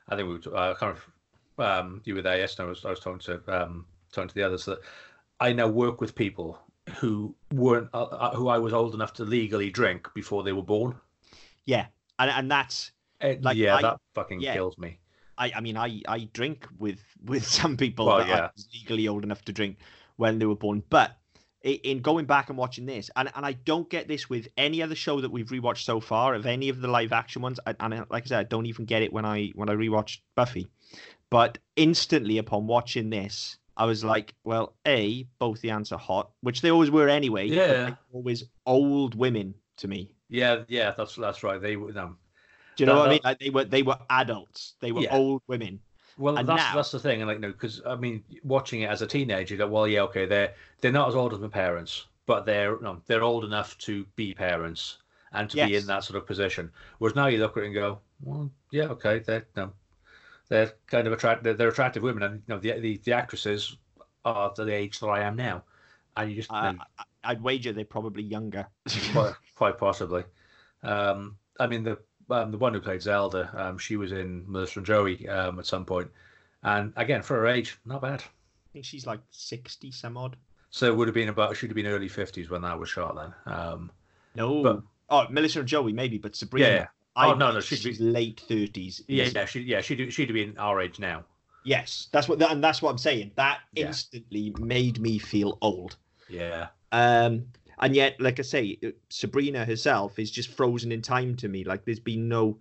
I 0.09 0.15
think 0.15 0.27
we 0.29 0.37
were, 0.51 0.57
uh, 0.57 0.75
kind 0.75 0.95
of 0.97 1.05
um 1.57 2.01
you 2.05 2.15
were 2.15 2.21
there 2.21 2.37
yesterday. 2.37 2.67
I 2.67 2.69
was 2.69 2.85
I 2.85 2.89
was 2.91 2.99
talking 2.99 3.19
to 3.21 3.41
um 3.47 3.85
talking 4.11 4.29
to 4.29 4.35
the 4.35 4.43
others 4.43 4.65
that 4.65 4.79
I 5.39 5.53
now 5.53 5.67
work 5.67 6.01
with 6.01 6.15
people 6.15 6.59
who 6.99 7.35
weren't 7.53 7.89
uh, 7.93 8.03
uh, 8.03 8.35
who 8.35 8.47
I 8.49 8.57
was 8.57 8.73
old 8.73 8.93
enough 8.93 9.13
to 9.15 9.23
legally 9.25 9.69
drink 9.69 10.07
before 10.13 10.43
they 10.43 10.53
were 10.53 10.63
born. 10.63 10.95
Yeah, 11.65 11.87
and 12.17 12.29
and 12.29 12.51
that's 12.51 12.91
It, 13.21 13.43
Like, 13.43 13.57
yeah, 13.57 13.75
I- 13.75 13.81
that 13.81 13.97
fucking 14.15 14.41
yeah. 14.41 14.53
kills 14.53 14.77
me. 14.77 14.99
I, 15.37 15.53
I 15.55 15.61
mean, 15.61 15.77
I, 15.77 16.01
I 16.07 16.29
drink 16.33 16.67
with 16.77 16.99
with 17.23 17.45
some 17.45 17.77
people 17.77 18.05
Well, 18.05 18.17
that 18.19 18.27
yeah. 18.27 18.35
I 18.37 18.49
was 18.55 18.67
legally 18.73 19.07
old 19.07 19.23
enough 19.23 19.43
to 19.45 19.53
drink 19.53 19.77
when 20.19 20.37
they 20.37 20.45
were 20.45 20.55
born. 20.55 20.83
But 20.89 21.15
in 21.63 22.01
going 22.01 22.25
back 22.25 22.49
and 22.49 22.57
watching 22.57 22.85
this, 22.85 23.09
and, 23.15 23.31
and 23.35 23.45
I 23.45 23.53
don't 23.53 23.89
get 23.89 24.07
this 24.07 24.29
with 24.29 24.47
any 24.57 24.81
other 24.83 24.95
show 24.95 25.21
that 25.21 25.31
we've 25.31 25.47
rewatched 25.49 25.83
so 25.83 25.99
far, 25.99 26.33
of 26.35 26.45
any 26.45 26.69
of 26.69 26.81
the 26.81 26.87
live 26.87 27.11
action 27.13 27.41
ones. 27.41 27.59
I, 27.65 27.73
and 27.79 28.05
like 28.09 28.23
I 28.23 28.27
said, 28.27 28.39
I 28.39 28.43
don't 28.43 28.65
even 28.65 28.85
get 28.85 29.01
it 29.01 29.11
when 29.13 29.25
I 29.25 29.51
when 29.55 29.69
I 29.69 29.73
rewatched 29.73 30.19
Buffy. 30.35 30.67
But 31.29 31.57
instantly 31.75 32.37
upon 32.37 32.67
watching 32.67 33.09
this, 33.09 33.57
I 33.77 33.85
was 33.85 34.03
like, 34.03 34.33
well, 34.43 34.73
a 34.85 35.23
both 35.39 35.61
the 35.61 35.69
ants 35.71 35.91
are 35.91 35.99
hot, 35.99 36.31
which 36.41 36.61
they 36.61 36.71
always 36.71 36.91
were 36.91 37.07
anyway. 37.07 37.47
Yeah. 37.47 37.95
always 38.11 38.43
old 38.65 39.15
women 39.15 39.53
to 39.77 39.87
me. 39.87 40.11
Yeah, 40.29 40.63
yeah, 40.67 40.93
that's 40.97 41.15
that's 41.15 41.43
right. 41.43 41.61
They 41.61 41.75
were 41.77 41.97
um, 41.97 42.17
Do 42.75 42.83
you 42.83 42.85
know 42.87 42.95
That- 42.95 42.99
what 42.99 43.07
I 43.07 43.11
mean? 43.11 43.21
Like 43.23 43.39
they 43.39 43.49
were 43.49 43.63
they 43.65 43.83
were 43.83 43.97
adults. 44.09 44.75
They 44.81 44.91
were 44.91 45.01
Yeah. 45.01 45.15
old 45.15 45.41
women. 45.47 45.79
Well, 46.19 46.37
And 46.37 46.47
that's 46.47 46.61
now- 46.61 46.75
that's 46.75 46.91
the 46.91 46.99
thing, 46.99 47.21
and 47.21 47.27
like 47.29 47.39
no, 47.39 47.47
because 47.51 47.81
I 47.85 47.95
mean, 47.95 48.23
watching 48.43 48.81
it 48.81 48.89
as 48.89 49.01
a 49.01 49.07
teenager, 49.07 49.53
you 49.55 49.57
go, 49.57 49.67
well, 49.67 49.87
yeah, 49.87 50.01
okay, 50.03 50.25
they're 50.25 50.53
they're 50.81 50.91
not 50.91 51.07
as 51.07 51.15
old 51.15 51.33
as 51.33 51.39
my 51.39 51.47
parents, 51.47 52.05
but 52.25 52.45
they're 52.45 52.77
no, 52.81 53.01
they're 53.07 53.23
old 53.23 53.45
enough 53.45 53.77
to 53.79 54.05
be 54.17 54.33
parents 54.33 54.97
and 55.31 55.49
to 55.49 55.57
be 55.67 55.75
in 55.75 55.85
that 55.87 56.03
sort 56.03 56.17
of 56.17 56.27
position. 56.27 56.71
Whereas 56.97 57.15
now 57.15 57.27
you 57.27 57.37
look 57.39 57.55
at 57.55 57.63
it 57.63 57.67
and 57.67 57.73
go, 57.75 57.99
well, 58.21 58.51
yeah, 58.71 58.85
okay, 58.89 59.19
they're 59.19 59.47
no, 59.55 59.71
they're 60.49 60.73
kind 60.87 61.07
of 61.07 61.13
attractive. 61.13 61.43
They're, 61.45 61.53
they're 61.53 61.69
attractive 61.69 62.03
women, 62.03 62.23
and 62.23 62.35
you 62.47 62.53
know, 62.53 62.59
the, 62.59 62.79
the 62.81 62.97
the 63.05 63.13
actresses 63.13 63.77
are 64.25 64.53
the 64.55 64.73
age 64.73 64.99
that 64.99 65.07
I 65.07 65.21
am 65.21 65.37
now, 65.37 65.63
and 66.17 66.29
you 66.29 66.35
just 66.35 66.51
I, 66.51 66.71
you 66.71 66.77
know, 66.77 66.83
I- 66.99 67.03
I'd 67.31 67.41
wager 67.41 67.71
they're 67.73 67.85
probably 67.85 68.23
younger. 68.23 68.67
quite, 69.13 69.33
quite 69.55 69.77
possibly. 69.77 70.23
Um, 70.83 71.37
I 71.59 71.67
mean, 71.67 71.83
the 71.83 71.97
um, 72.31 72.51
the 72.51 72.57
one 72.57 72.73
who 72.73 72.79
played 72.79 73.01
Zelda, 73.01 73.49
um, 73.55 73.77
she 73.77 73.95
was 73.97 74.11
in 74.11 74.43
Melissa 74.47 74.79
and 74.79 74.85
Joey 74.85 75.27
um, 75.27 75.59
at 75.59 75.65
some 75.65 75.85
point, 75.85 76.09
and 76.63 76.93
again 76.95 77.21
for 77.21 77.35
her 77.37 77.47
age, 77.47 77.77
not 77.85 78.01
bad. 78.01 78.21
I 78.21 78.69
think 78.73 78.85
she's 78.85 79.07
like 79.07 79.19
sixty 79.31 79.91
some 79.91 80.17
odd. 80.17 80.35
So 80.71 80.85
it 80.87 80.95
would 80.95 81.07
have 81.07 81.15
been 81.15 81.29
about 81.29 81.55
should 81.55 81.69
have 81.69 81.75
been 81.75 81.87
early 81.87 82.07
fifties 82.07 82.49
when 82.49 82.61
that 82.61 82.77
was 82.79 82.89
shot. 82.89 83.15
Then, 83.15 83.53
um, 83.55 83.91
No, 84.35 84.61
But- 84.63 84.81
oh 85.09 85.27
Melissa 85.29 85.59
and 85.59 85.67
Joey 85.67 85.91
maybe, 85.93 86.17
but 86.19 86.35
Sabrina. 86.35 86.67
yeah, 86.67 86.87
I 87.15 87.27
Oh, 87.31 87.33
no, 87.33 87.51
no, 87.51 87.59
she'd 87.59 87.75
be- 87.83 87.89
she's 87.91 87.99
late 87.99 88.39
thirties. 88.47 89.03
yeah, 89.07 89.29
yeah, 89.33 89.45
she, 89.45 89.61
yeah, 89.61 89.81
she'd 89.81 90.13
she'd 90.13 90.29
have 90.29 90.35
been 90.35 90.55
our 90.57 90.79
age 90.81 90.99
now. 90.99 91.23
Yes, 91.65 92.07
that's 92.11 92.29
what, 92.29 92.41
and 92.41 92.63
that's 92.63 92.81
what 92.81 92.89
I'm 92.91 92.97
saying. 92.97 93.31
That 93.35 93.59
Yeah. 93.73 93.87
instantly 93.87 94.53
made 94.59 94.99
me 94.99 95.17
feel 95.17 95.57
old. 95.61 95.97
Yeah, 96.29 96.67
Um, 96.91 97.47
and 97.79 97.95
yet, 97.95 98.19
like 98.19 98.39
I 98.39 98.43
say, 98.43 98.77
Sabrina 99.09 99.65
herself 99.65 100.19
is 100.19 100.31
just 100.31 100.49
frozen 100.49 100.91
in 100.91 101.01
time 101.01 101.35
to 101.37 101.47
me. 101.47 101.63
Like 101.63 101.85
there's 101.85 101.99
been 101.99 102.27
no. 102.27 102.57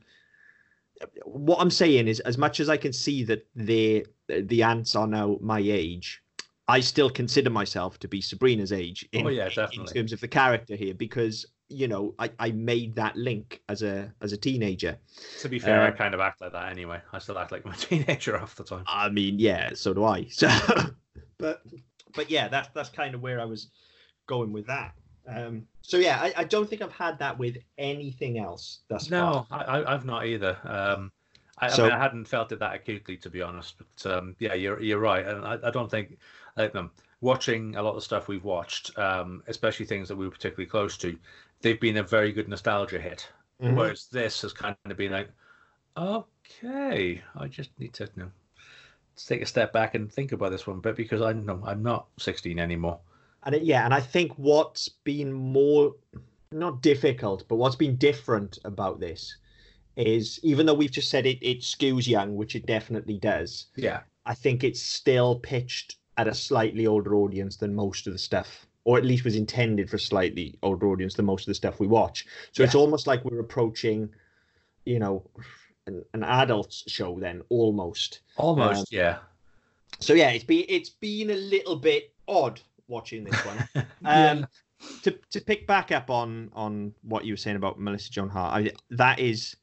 What 1.25 1.61
I'm 1.61 1.71
saying 1.71 2.09
is, 2.09 2.21
as 2.21 2.37
much 2.39 2.59
as 2.61 2.69
I 2.69 2.77
can 2.77 2.93
see 2.93 3.23
that 3.25 3.47
the 3.55 4.07
the 4.29 4.63
ants 4.63 4.97
are 4.97 5.07
now 5.07 5.39
my 5.41 5.61
age, 5.61 6.23
I 6.67 6.81
still 6.81 7.09
consider 7.09 7.51
myself 7.51 7.99
to 8.01 8.09
be 8.09 8.21
Sabrina's 8.21 8.73
age. 8.73 9.09
In, 9.13 9.27
Oh, 9.27 9.31
yeah, 9.31 9.49
in 9.73 9.87
terms 9.87 10.13
of 10.13 10.21
the 10.21 10.29
character 10.29 10.75
here, 10.77 10.95
because 10.95 11.47
you 11.69 11.87
know 11.87 12.15
I, 12.19 12.31
I 12.39 12.51
made 12.51 12.95
that 12.97 13.17
link 13.17 13.61
as 13.69 13.83
a 13.83 14.13
as 14.21 14.33
a 14.33 14.37
teenager. 14.37 14.99
to 15.41 15.49
be 15.49 15.59
fair, 15.59 15.83
I 15.83 15.89
Uh, 15.89 15.93
kind 15.93 16.15
of 16.15 16.21
act 16.21 16.41
like 16.41 16.53
that 16.53 16.71
anyway. 16.71 17.01
I 17.13 17.19
still 17.19 17.39
act 17.39 17.53
like 17.53 17.65
I'm 17.65 17.73
teenager 17.79 18.37
half 18.39 18.55
the 18.57 18.65
time. 18.65 18.85
I 18.87 19.09
mean, 19.09 19.39
yeah, 19.39 19.71
so 19.75 19.95
do 19.95 20.05
I. 20.05 20.25
So, 20.31 20.49
but 21.39 21.63
but 22.15 22.31
yeah, 22.31 22.49
that's 22.49 22.69
that's 22.75 22.89
kind 22.89 23.15
of 23.15 23.23
where 23.23 23.41
I 23.41 23.45
was 23.45 23.69
going 24.27 24.53
with 24.53 24.67
that. 24.67 24.95
Um, 25.29 25.67
so 25.83 25.99
yeah, 25.99 26.19
I, 26.21 26.33
I, 26.39 26.45
don't 26.45 26.69
think 26.69 26.81
I've 26.81 26.93
had 26.93 27.19
that 27.19 27.39
with 27.39 27.59
anything 27.77 28.39
else 28.39 28.81
thus 28.89 29.11
no, 29.11 29.47
far. 29.51 29.67
No, 29.67 29.85
I, 29.87 29.93
have 29.93 30.07
not 30.07 30.25
either. 30.25 30.57
Um, 30.65 31.13
I, 31.59 31.69
so, 31.69 31.85
I, 31.85 31.89
mean, 31.89 31.97
I 31.97 32.03
hadn't 32.03 32.25
felt 32.25 32.53
it 32.53 32.61
that 32.61 32.75
acutely, 32.75 33.17
to 33.19 33.29
be 33.29 33.43
honest. 33.43 33.75
But 33.79 34.11
um, 34.11 34.37
yeah, 34.39 34.55
you're 34.55 34.81
you're 34.81 34.99
right, 34.99 35.27
and 35.27 35.45
I, 35.45 35.59
I 35.63 35.71
don't 35.71 35.91
think 35.91 36.19
like 36.57 36.73
them 36.73 36.91
watching 37.21 37.77
a 37.77 37.83
lot 37.83 37.97
of 37.97 38.03
stuff 38.03 38.29
we've 38.29 38.45
watched, 38.45 38.97
um, 38.99 39.43
especially 39.49 39.87
things 39.87 40.09
that 40.09 40.17
we 40.17 40.25
were 40.25 40.31
particularly 40.31 40.69
close 40.69 40.97
to. 40.99 41.19
They've 41.61 41.81
been 41.81 41.99
a 41.99 42.03
very 42.03 42.33
good 42.33 42.49
nostalgia 42.49 42.99
hit, 42.99 43.29
mm-hmm. 43.61 43.77
whereas 43.77 44.07
this 44.07 44.41
has 44.43 44.53
kind 44.53 44.77
of 44.85 44.97
been 44.97 45.13
like, 45.13 45.29
okay, 45.97 47.21
I 47.37 47.49
just 47.49 47.71
need 47.79 47.93
to 47.95 48.05
you 48.17 48.23
know, 48.23 48.31
take 49.17 49.43
a 49.43 49.47
step 49.47 49.73
back 49.73 49.95
and 49.95 50.11
think 50.11 50.33
about 50.33 50.53
this 50.53 50.67
one 50.67 50.81
bit 50.81 50.97
because 50.97 51.21
I 51.21 51.33
know 51.33 51.63
I'm 51.67 51.83
not 51.83 52.07
16 52.19 52.59
anymore. 52.59 53.01
And 53.45 53.55
it, 53.55 53.63
yeah, 53.63 53.85
and 53.85 53.95
I 53.95 54.01
think 54.01 54.33
what's 54.37 54.89
been 54.89 55.33
more 55.33 55.95
not 56.51 56.83
difficult, 56.83 57.47
but 57.49 57.57
what's 57.57 57.77
been 57.77 57.97
different 57.97 58.59
about 58.65 59.01
this 59.01 59.37
is 59.97 60.39
even 60.43 60.65
though 60.65 60.75
we've 60.75 60.91
just 60.91 61.11
said 61.11 61.27
it 61.27 61.39
it 61.43 61.61
skews 61.61 62.07
young, 62.07 62.37
which 62.37 62.55
it 62.55 62.67
definitely 62.67 63.19
does. 63.19 63.67
Yeah. 63.77 64.01
I 64.27 64.35
think 64.35 64.63
it's 64.63 64.83
still 64.83 65.39
pitched 65.41 65.97
at 66.17 66.29
a 66.29 66.35
slightly 66.35 66.87
older 66.87 67.15
audience 67.15 67.57
than 67.57 67.75
most 67.75 68.07
of 68.07 68.13
the 68.13 68.19
stuff, 68.19 68.67
or 68.85 68.99
at 68.99 69.05
least 69.05 69.25
was 69.25 69.37
intended 69.37 69.89
for 69.89 69.99
slightly 69.99 70.59
older 70.63 70.89
audience 70.89 71.15
than 71.15 71.25
most 71.25 71.43
of 71.43 71.47
the 71.47 71.55
stuff 71.55 71.81
we 71.81 71.87
watch. 71.87 72.27
So 72.53 72.63
yeah. 72.63 72.67
it's 72.67 72.75
almost 72.75 73.07
like 73.07 73.25
we're 73.25 73.41
approaching, 73.41 74.11
you 74.85 74.99
know, 74.99 75.25
an, 75.87 76.05
an 76.13 76.25
adult 76.25 76.73
show 76.87 77.19
then 77.19 77.43
almost. 77.49 78.21
Almost, 78.37 78.81
um, 78.81 78.85
yeah. 78.91 79.19
So 80.01 80.13
yeah, 80.13 80.31
it's 80.31 80.45
been 80.45 80.65
it's 80.69 80.91
been 80.91 81.31
a 81.31 81.37
little 81.37 81.77
bit 81.77 82.13
odd 82.27 82.61
watching 82.89 83.25
this 83.25 83.45
one. 83.45 83.69
yeah. 84.03 84.31
Um, 84.31 84.47
to 85.03 85.19
to 85.31 85.41
pick 85.41 85.67
back 85.67 85.93
up 85.93 86.11
on 86.11 86.51
on 86.53 86.95
what 87.03 87.25
you 87.25 87.33
were 87.33 87.39
saying 87.39 87.57
about 87.57 87.81
Melissa 87.81 88.11
Joan 88.11 88.29
Hart, 88.29 88.55
I, 88.55 88.73
that 88.91 89.19
is 89.19 89.57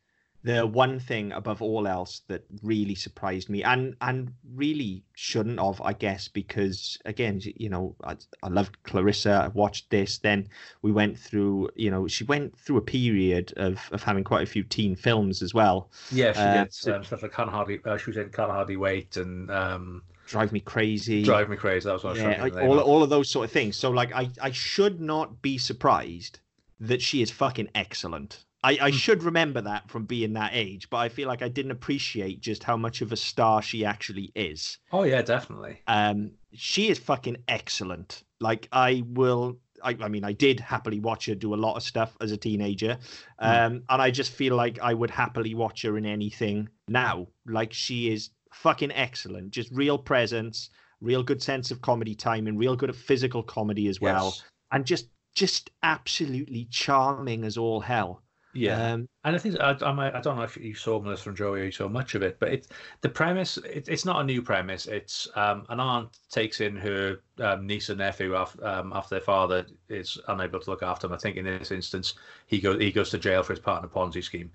the 0.46 0.68
one 0.68 1.00
thing 1.00 1.32
above 1.32 1.60
all 1.60 1.88
else 1.88 2.22
that 2.28 2.46
really 2.62 2.94
surprised 2.94 3.50
me 3.50 3.64
and 3.64 3.96
and 4.00 4.32
really 4.54 5.04
shouldn't 5.16 5.60
have 5.60 5.82
i 5.82 5.92
guess 5.92 6.28
because 6.28 7.00
again 7.06 7.42
you 7.56 7.68
know 7.68 7.96
i, 8.04 8.16
I 8.44 8.50
loved 8.50 8.82
clarissa 8.84 9.32
i 9.32 9.48
watched 9.48 9.90
this 9.90 10.20
then 10.20 10.48
we 10.84 10.92
went 10.92 11.18
through 11.18 11.70
you 11.76 11.90
know 11.90 12.08
she 12.08 12.26
went 12.26 12.56
through 12.60 12.78
a 12.78 12.82
period 12.82 13.54
of 13.58 13.80
of 13.92 14.04
having 14.04 14.24
quite 14.24 14.44
a 14.44 14.46
few 14.46 14.64
teen 14.64 14.96
films 14.96 15.42
as 15.42 15.56
well 15.56 15.90
yeah 16.12 16.32
she 16.32 16.40
uh, 16.40 16.64
did 16.64 16.74
so, 16.74 16.96
um, 16.96 17.04
stuff 17.04 17.24
like 17.24 17.34
can't 17.34 17.50
hardly 17.50 17.80
uh, 17.84 17.98
she 17.98 18.12
was 18.12 18.18
in 18.18 18.30
can't 18.30 18.52
hardly 18.52 18.78
wait 18.78 19.18
and 19.18 19.50
um 19.50 20.04
drive 20.26 20.52
me 20.52 20.60
crazy 20.60 21.24
drive 21.24 21.50
me 21.50 21.56
crazy 21.56 21.86
that 21.86 21.94
was 21.94 22.04
what 22.04 22.18
yeah, 22.18 22.48
all, 22.62 22.80
all 22.80 23.04
of 23.04 23.10
those 23.10 23.30
sort 23.30 23.46
of 23.46 23.52
things 23.52 23.76
so 23.78 23.90
like 23.90 24.14
i 24.14 24.30
i 24.42 24.52
should 24.52 25.00
not 25.00 25.42
be 25.42 25.58
surprised 25.58 26.40
that 26.80 27.02
she 27.02 27.22
is 27.22 27.32
fucking 27.32 27.70
excellent 27.76 28.46
I, 28.66 28.78
I 28.82 28.90
hmm. 28.90 28.96
should 28.98 29.24
remember 29.24 29.62
that 29.62 29.92
from 29.92 30.06
being 30.06 30.34
that 30.34 30.52
age, 30.54 30.90
but 30.90 30.98
I 30.98 31.10
feel 31.10 31.28
like 31.28 31.44
I 31.44 31.50
didn't 31.50 31.72
appreciate 31.72 32.42
just 32.42 32.64
how 32.64 32.76
much 32.76 33.02
of 33.02 33.12
a 33.12 33.16
star 33.16 33.62
she 33.62 33.86
actually 33.86 34.32
is. 34.34 34.80
Oh 34.92 35.04
yeah, 35.04 35.22
definitely. 35.22 35.84
Um, 35.86 36.32
she 36.52 36.90
is 36.90 36.98
fucking 36.98 37.38
excellent. 37.48 38.24
Like 38.40 38.68
I 38.72 39.04
will. 39.06 39.60
I, 39.84 39.96
I 40.02 40.08
mean, 40.08 40.24
I 40.24 40.32
did 40.32 40.60
happily 40.60 41.00
watch 41.00 41.28
her 41.28 41.36
do 41.36 41.54
a 41.54 41.56
lot 41.56 41.76
of 41.76 41.84
stuff 41.84 42.18
as 42.22 42.32
a 42.32 42.38
teenager, 42.38 42.98
hmm. 43.40 43.46
um, 43.46 43.74
mm. 43.74 43.84
and 43.88 44.02
I 44.02 44.10
just 44.10 44.32
feel 44.32 44.56
like 44.56 44.80
I 44.82 44.96
would 44.96 45.12
happily 45.12 45.54
watch 45.54 45.84
her 45.84 45.96
in 45.96 46.08
anything 46.08 46.68
now. 46.88 47.28
Like 47.46 47.72
she 47.72 48.12
is 48.12 48.32
fucking 48.56 48.92
excellent. 48.92 49.52
Just 49.52 49.72
real 49.72 49.98
presence, 49.98 50.70
real 51.02 51.24
good 51.24 51.42
sense 51.42 51.72
of 51.72 51.82
comedy 51.82 52.16
timing, 52.16 52.58
real 52.58 52.76
good 52.76 52.90
at 52.90 52.96
physical 52.96 53.44
comedy 53.44 53.88
as 53.88 54.02
well, 54.02 54.26
yes. 54.26 54.44
and 54.72 54.86
just 54.86 55.10
just 55.36 55.70
absolutely 55.84 56.68
charming 56.72 57.44
as 57.44 57.58
all 57.58 57.82
hell. 57.82 58.22
Yeah, 58.54 58.94
um, 58.94 59.10
and 59.26 59.36
I 59.36 59.40
think 59.40 59.60
I, 59.60 59.72
I, 59.72 60.18
I, 60.18 60.22
don't 60.22 60.38
know 60.38 60.44
if 60.44 60.56
you 60.56 60.74
saw 60.74 61.02
Melissa 61.02 61.24
from 61.26 61.36
Joey 61.36 61.60
or 61.60 61.64
you 61.66 61.72
saw 61.74 61.90
much 61.90 62.16
of 62.16 62.24
it, 62.24 62.40
but 62.40 62.54
it's 62.54 62.70
the 63.02 63.10
premise. 63.10 63.58
It, 63.58 63.90
it's 63.90 64.06
not 64.06 64.22
a 64.22 64.24
new 64.24 64.42
premise. 64.42 64.86
It's 64.86 65.28
um, 65.36 65.66
an 65.68 65.82
aunt 65.82 66.18
takes 66.32 66.62
in 66.62 66.78
her 66.78 67.20
um, 67.42 67.68
niece 67.68 67.90
and 67.90 67.98
nephew 67.98 68.34
after, 68.34 68.66
um, 68.66 68.94
after 68.96 69.16
their 69.16 69.26
father 69.26 69.66
is 69.90 70.18
unable 70.30 70.62
to 70.62 70.70
look 70.70 70.84
after 70.84 71.06
them. 71.06 71.16
I 71.16 71.20
think 71.20 71.36
in 71.36 71.44
this 71.44 71.72
instance, 71.72 72.14
he 72.48 72.62
goes 72.62 72.80
he 72.80 72.94
goes 72.94 73.10
to 73.10 73.18
jail 73.18 73.44
for 73.44 73.52
his 73.52 73.60
partner 73.60 73.90
Ponzi 73.90 74.24
scheme. 74.24 74.50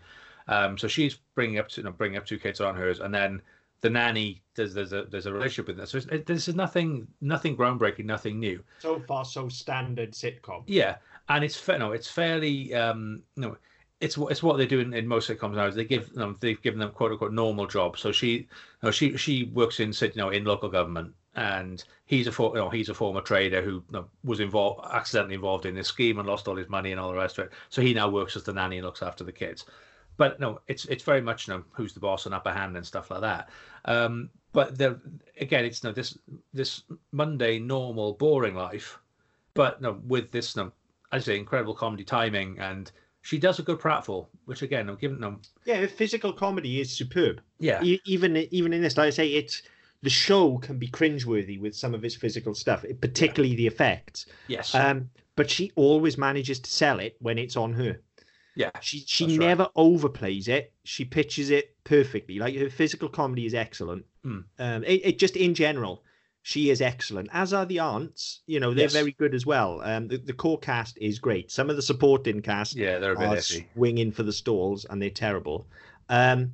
Um, 0.48 0.78
so 0.78 0.88
she's 0.88 1.18
bringing 1.34 1.58
up 1.58 1.76
you 1.76 1.82
know, 1.82 1.92
bringing 1.92 2.16
up 2.16 2.24
two 2.24 2.38
kids 2.38 2.62
on 2.62 2.74
hers, 2.74 3.00
and 3.00 3.12
then 3.12 3.42
the 3.80 3.90
nanny 3.90 4.42
there's 4.54 4.74
there's 4.74 4.92
a 4.92 5.04
there's 5.10 5.26
a 5.26 5.32
relationship 5.32 5.68
with 5.68 5.76
them. 5.76 5.86
So 5.86 5.98
it, 6.12 6.26
this 6.26 6.48
is 6.48 6.54
nothing 6.54 7.06
nothing 7.20 7.56
groundbreaking, 7.56 8.04
nothing 8.04 8.38
new. 8.38 8.62
So 8.78 9.00
far, 9.00 9.24
so 9.24 9.48
standard 9.48 10.12
sitcom. 10.12 10.64
Yeah, 10.66 10.96
and 11.28 11.44
it's 11.44 11.66
no, 11.68 11.92
it's 11.92 12.08
fairly 12.08 12.74
um, 12.74 13.22
no 13.36 13.56
it's 14.00 14.16
what 14.16 14.32
it's 14.32 14.42
what 14.42 14.56
they 14.56 14.66
do 14.66 14.80
in, 14.80 14.94
in 14.94 15.06
most 15.06 15.28
sitcoms 15.28 15.54
now. 15.54 15.66
Is 15.66 15.74
they 15.74 15.84
give 15.84 16.12
them 16.14 16.36
they've 16.40 16.60
given 16.60 16.80
them 16.80 16.90
quote 16.90 17.12
unquote 17.12 17.32
normal 17.32 17.66
jobs. 17.66 18.00
So 18.00 18.12
she, 18.12 18.30
you 18.30 18.46
know, 18.82 18.90
she 18.90 19.16
she 19.16 19.44
works 19.52 19.80
in 19.80 19.92
you 20.00 20.10
know 20.16 20.30
in 20.30 20.44
local 20.44 20.70
government, 20.70 21.14
and 21.34 21.84
he's 22.06 22.26
a 22.26 22.32
for, 22.32 22.54
you 22.54 22.62
know 22.62 22.70
he's 22.70 22.88
a 22.88 22.94
former 22.94 23.20
trader 23.20 23.62
who 23.62 23.74
you 23.74 23.84
know, 23.92 24.06
was 24.24 24.40
involved 24.40 24.86
accidentally 24.92 25.34
involved 25.34 25.66
in 25.66 25.74
this 25.74 25.88
scheme 25.88 26.18
and 26.18 26.26
lost 26.26 26.48
all 26.48 26.56
his 26.56 26.68
money 26.68 26.92
and 26.92 27.00
all 27.00 27.10
the 27.12 27.18
rest 27.18 27.38
of 27.38 27.46
it. 27.46 27.52
So 27.68 27.82
he 27.82 27.92
now 27.92 28.08
works 28.08 28.36
as 28.36 28.42
the 28.42 28.54
nanny 28.54 28.78
and 28.78 28.86
looks 28.86 29.02
after 29.02 29.22
the 29.22 29.32
kids. 29.32 29.66
But 30.20 30.38
no, 30.38 30.60
it's 30.68 30.84
it's 30.84 31.02
very 31.02 31.22
much 31.22 31.48
you 31.48 31.54
know 31.54 31.64
who's 31.72 31.94
the 31.94 32.00
boss 32.00 32.26
and 32.26 32.34
upper 32.34 32.52
hand 32.52 32.76
and 32.76 32.84
stuff 32.84 33.10
like 33.10 33.22
that. 33.22 33.48
Um, 33.86 34.28
but 34.52 34.76
there 34.76 35.00
again, 35.40 35.64
it's 35.64 35.82
you 35.82 35.88
no 35.88 35.90
know, 35.92 35.94
this 35.94 36.18
this 36.52 36.82
mundane, 37.10 37.66
normal, 37.66 38.12
boring 38.12 38.54
life, 38.54 38.98
but 39.54 39.80
no 39.80 39.98
with 40.06 40.30
this 40.30 40.54
you 40.54 40.64
know, 40.64 40.72
I 41.10 41.20
say 41.20 41.38
incredible 41.38 41.72
comedy 41.72 42.04
timing 42.04 42.58
and 42.58 42.92
she 43.22 43.38
does 43.38 43.60
a 43.60 43.62
good 43.62 43.78
pratfall, 43.78 44.26
which 44.44 44.60
again, 44.60 44.90
I'm 44.90 44.96
giving 44.96 45.20
them. 45.20 45.40
Yeah, 45.64 45.86
physical 45.86 46.34
comedy 46.34 46.82
is 46.82 46.94
superb. 46.94 47.40
Yeah, 47.58 47.82
even 47.82 48.36
even 48.36 48.74
in 48.74 48.82
this, 48.82 48.98
like 48.98 49.06
I 49.06 49.10
say, 49.10 49.28
it's 49.28 49.62
the 50.02 50.10
show 50.10 50.58
can 50.58 50.78
be 50.78 50.88
cringeworthy 50.88 51.58
with 51.58 51.74
some 51.74 51.94
of 51.94 52.04
its 52.04 52.14
physical 52.14 52.54
stuff, 52.54 52.84
particularly 53.00 53.54
yeah. 53.54 53.56
the 53.56 53.66
effects. 53.68 54.26
Yes. 54.48 54.74
Um, 54.74 55.08
but 55.34 55.48
she 55.48 55.72
always 55.76 56.18
manages 56.18 56.60
to 56.60 56.70
sell 56.70 57.00
it 57.00 57.16
when 57.20 57.38
it's 57.38 57.56
on 57.56 57.72
her. 57.72 57.98
Yeah. 58.56 58.70
She 58.80 59.00
she 59.06 59.38
never 59.38 59.64
right. 59.64 59.74
overplays 59.74 60.48
it. 60.48 60.72
She 60.84 61.04
pitches 61.04 61.50
it 61.50 61.76
perfectly. 61.84 62.38
Like 62.38 62.56
her 62.56 62.70
physical 62.70 63.08
comedy 63.08 63.46
is 63.46 63.54
excellent. 63.54 64.04
Mm. 64.24 64.44
Um, 64.58 64.84
it, 64.84 65.00
it 65.04 65.18
just 65.18 65.36
in 65.36 65.54
general 65.54 66.02
she 66.42 66.70
is 66.70 66.80
excellent, 66.80 67.28
as 67.32 67.52
are 67.52 67.66
the 67.66 67.78
aunts. 67.78 68.40
You 68.46 68.60
know, 68.60 68.72
they're 68.72 68.84
yes. 68.84 68.92
very 68.92 69.12
good 69.12 69.34
as 69.34 69.44
well. 69.44 69.82
Um, 69.82 70.08
the, 70.08 70.16
the 70.16 70.32
core 70.32 70.58
cast 70.58 70.98
is 70.98 71.18
great. 71.18 71.50
Some 71.50 71.68
of 71.68 71.76
the 71.76 71.82
supporting 71.82 72.40
cast, 72.40 72.76
yeah, 72.76 72.98
they're 72.98 73.12
a 73.12 73.18
bit 73.18 73.28
iffy. 73.28 73.66
swinging 73.74 74.12
for 74.12 74.22
the 74.22 74.32
stalls, 74.32 74.86
and 74.88 75.00
they're 75.00 75.10
terrible. 75.10 75.66
Um, 76.08 76.52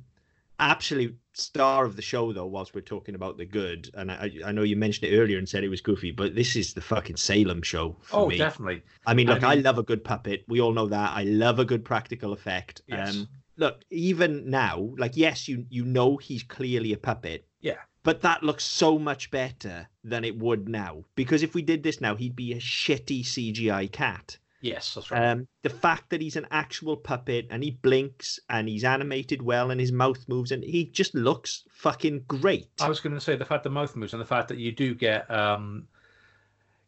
absolute 0.59 1.17
star 1.37 1.85
of 1.85 1.95
the 1.95 2.01
show, 2.01 2.33
though, 2.33 2.45
whilst 2.45 2.73
we're 2.73 2.81
talking 2.81 3.15
about 3.15 3.37
the 3.37 3.45
good, 3.45 3.89
and 3.93 4.11
I, 4.11 4.31
I 4.45 4.51
know 4.51 4.63
you 4.63 4.75
mentioned 4.75 5.11
it 5.11 5.17
earlier 5.17 5.37
and 5.37 5.47
said 5.47 5.63
it 5.63 5.69
was 5.69 5.81
goofy, 5.81 6.11
but 6.11 6.35
this 6.35 6.55
is 6.55 6.73
the 6.73 6.81
fucking 6.81 7.17
Salem 7.17 7.61
show. 7.61 7.95
oh, 8.11 8.27
me. 8.27 8.37
definitely. 8.37 8.83
I 9.05 9.13
mean, 9.13 9.27
look, 9.27 9.43
I, 9.43 9.55
mean... 9.55 9.65
I, 9.65 9.69
love 9.69 9.77
a 9.77 9.83
good 9.83 10.03
puppet. 10.03 10.43
We 10.47 10.61
all 10.61 10.73
know 10.73 10.87
that. 10.87 11.11
I 11.15 11.23
love 11.23 11.59
a 11.59 11.65
good 11.65 11.85
practical 11.85 12.33
effect. 12.33 12.81
Yes. 12.87 13.15
Um, 13.15 13.27
look, 13.57 13.83
even 13.89 14.49
now, 14.49 14.89
like, 14.97 15.15
yes, 15.15 15.47
you 15.47 15.65
you 15.69 15.85
know 15.85 16.17
he's 16.17 16.43
clearly 16.43 16.93
a 16.93 16.97
puppet. 16.97 17.47
Yeah 17.61 17.77
but 18.07 18.21
that 18.21 18.41
looks 18.41 18.63
so 18.63 18.97
much 18.97 19.29
better 19.31 19.85
than 20.01 20.23
it 20.23 20.39
would 20.39 20.69
now. 20.69 21.03
Because 21.15 21.43
if 21.43 21.53
we 21.53 21.61
did 21.61 21.83
this 21.83 21.99
now, 21.99 22.15
he'd 22.15 22.37
be 22.37 22.53
a 22.53 22.57
shitty 22.57 23.21
CGI 23.21 23.91
cat. 23.91 24.37
Yes, 24.61 24.95
that's 24.95 25.11
right. 25.11 25.23
Um, 25.23 25.47
the 25.61 25.69
fact 25.69 26.09
that 26.09 26.21
he's 26.21 26.35
an 26.35 26.47
actual 26.49 26.97
puppet 26.97 27.47
and 27.51 27.63
he 27.63 27.71
blinks 27.71 28.39
and 28.49 28.67
he's 28.67 28.83
animated 28.83 29.41
well 29.41 29.69
and 29.69 29.79
his 29.79 29.91
mouth 29.91 30.23
moves 30.27 30.51
and 30.51 30.63
he 30.63 30.85
just 30.85 31.13
looks 31.13 31.63
fucking 31.69 32.23
great. 32.27 32.69
I 32.81 32.89
was 32.89 32.99
going 32.99 33.13
to 33.13 33.21
say 33.21 33.35
the 33.35 33.45
fact 33.45 33.63
the 33.63 33.69
mouth 33.69 33.95
moves 33.95 34.13
and 34.13 34.21
the 34.21 34.25
fact 34.25 34.47
that 34.47 34.57
you 34.57 34.71
do 34.71 34.95
get 34.95 35.29
um, 35.29 35.87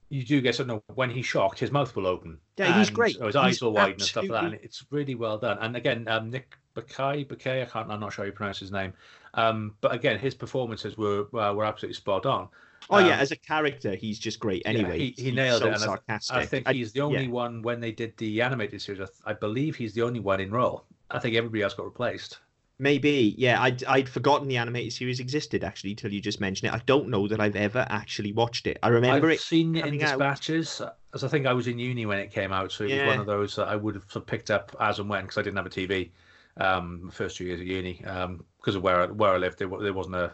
you 0.10 0.24
do 0.24 0.42
get 0.42 0.56
something 0.56 0.82
when 0.96 1.12
he's 1.12 1.28
shocked, 1.28 1.60
his 1.60 1.72
mouth 1.72 1.96
will 1.96 2.08
open. 2.08 2.40
Yeah, 2.58 2.78
he's 2.80 2.90
great. 2.90 3.22
his 3.22 3.36
eyes 3.36 3.62
will 3.62 3.74
widen 3.74 3.94
and 3.94 4.02
stuff 4.02 4.24
like 4.24 4.32
that. 4.32 4.44
And 4.46 4.54
it's 4.56 4.84
really 4.90 5.16
well 5.16 5.38
done. 5.38 5.60
And 5.62 5.76
again, 5.76 6.08
um, 6.08 6.32
Nick 6.32 6.58
Bakay, 6.76 7.28
Bakay, 7.28 7.62
I 7.62 7.66
can't, 7.66 7.92
I'm 7.92 8.00
not 8.00 8.14
sure 8.14 8.26
how 8.26 8.28
you 8.28 8.32
pronounce 8.32 8.60
his 8.60 8.72
name. 8.72 8.94
Um, 9.36 9.76
but 9.82 9.94
again, 9.94 10.18
his 10.18 10.34
performances 10.34 10.98
were 10.98 11.28
uh, 11.40 11.54
were 11.54 11.66
absolutely 11.66 11.94
spot 11.94 12.26
on. 12.26 12.50
Oh 12.89 12.97
um, 12.97 13.06
yeah, 13.06 13.17
as 13.17 13.32
a 13.32 13.36
character, 13.36 13.93
he's 13.95 14.17
just 14.17 14.39
great. 14.39 14.63
Anyway, 14.65 14.97
yeah, 14.97 15.12
he, 15.15 15.23
he 15.23 15.32
nailed 15.32 15.62
so 15.62 15.69
it. 15.69 15.80
Sarcastic. 15.80 16.36
I, 16.36 16.39
I 16.41 16.45
think 16.45 16.67
he's 16.69 16.91
the 16.91 17.02
only 17.02 17.25
yeah. 17.25 17.30
one 17.30 17.62
when 17.62 17.80
they 17.80 17.91
did 17.91 18.17
the 18.17 18.41
animated 18.41 18.82
series. 18.82 19.02
I, 19.02 19.32
I, 19.32 19.34
believe 19.34 19.75
he's 19.75 19.93
the 19.93 20.02
only 20.02 20.19
one 20.19 20.39
in 20.39 20.49
role. 20.49 20.86
I 21.12 21.19
think 21.19 21.36
everybody 21.36 21.62
else 21.62 21.75
got 21.75 21.86
replaced. 21.86 22.39
Maybe, 22.80 23.36
yeah. 23.38 23.62
I'd 23.62 23.84
I'd 23.84 24.10
forgotten 24.10 24.47
the 24.47 24.58
animated 24.58 24.93
series 24.93 25.19
existed 25.19 25.63
actually 25.63 25.93
till 25.95 26.12
you 26.12 26.19
just 26.19 26.39
mentioned 26.39 26.73
it. 26.73 26.75
I 26.75 26.82
don't 26.86 27.10
know 27.10 27.28
that 27.28 27.39
I've 27.39 27.56
ever 27.56 27.86
actually 27.89 28.32
watched 28.32 28.65
it. 28.65 28.80
I 28.82 28.88
remember 28.88 29.28
I've 29.28 29.34
it 29.34 29.41
seen 29.41 29.75
it 29.75 29.86
in 29.86 29.97
dispatches, 29.97 30.82
out. 30.82 30.95
as 31.13 31.23
I 31.23 31.28
think 31.28 31.45
I 31.45 31.54
was 31.54 31.67
in 31.67 31.78
uni 31.78 32.08
when 32.08 32.17
it 32.17 32.32
came 32.32 32.52
out, 32.52 32.71
so 32.71 32.86
it 32.86 32.91
yeah. 32.91 33.06
was 33.06 33.08
one 33.08 33.19
of 33.19 33.28
those 33.28 33.56
that 33.58 33.67
I 33.67 33.75
would 33.75 33.95
have 33.95 34.06
sort 34.06 34.23
of 34.23 34.28
picked 34.28 34.49
up 34.49 34.75
as 34.80 34.97
and 34.97 35.10
when 35.10 35.23
because 35.23 35.38
I 35.38 35.41
didn't 35.43 35.58
have 35.58 35.67
a 35.67 35.69
TV 35.69 36.10
um, 36.58 37.12
first 37.13 37.38
two 37.38 37.43
years 37.43 37.60
of 37.60 37.67
uni 37.67 37.97
because 37.99 38.25
um, 38.25 38.45
of 38.65 38.82
where 38.82 39.02
I, 39.02 39.06
where 39.08 39.34
I 39.34 39.38
lived. 39.38 39.60
There, 39.60 39.69
there 39.80 39.93
wasn't 39.93 40.15
a 40.15 40.32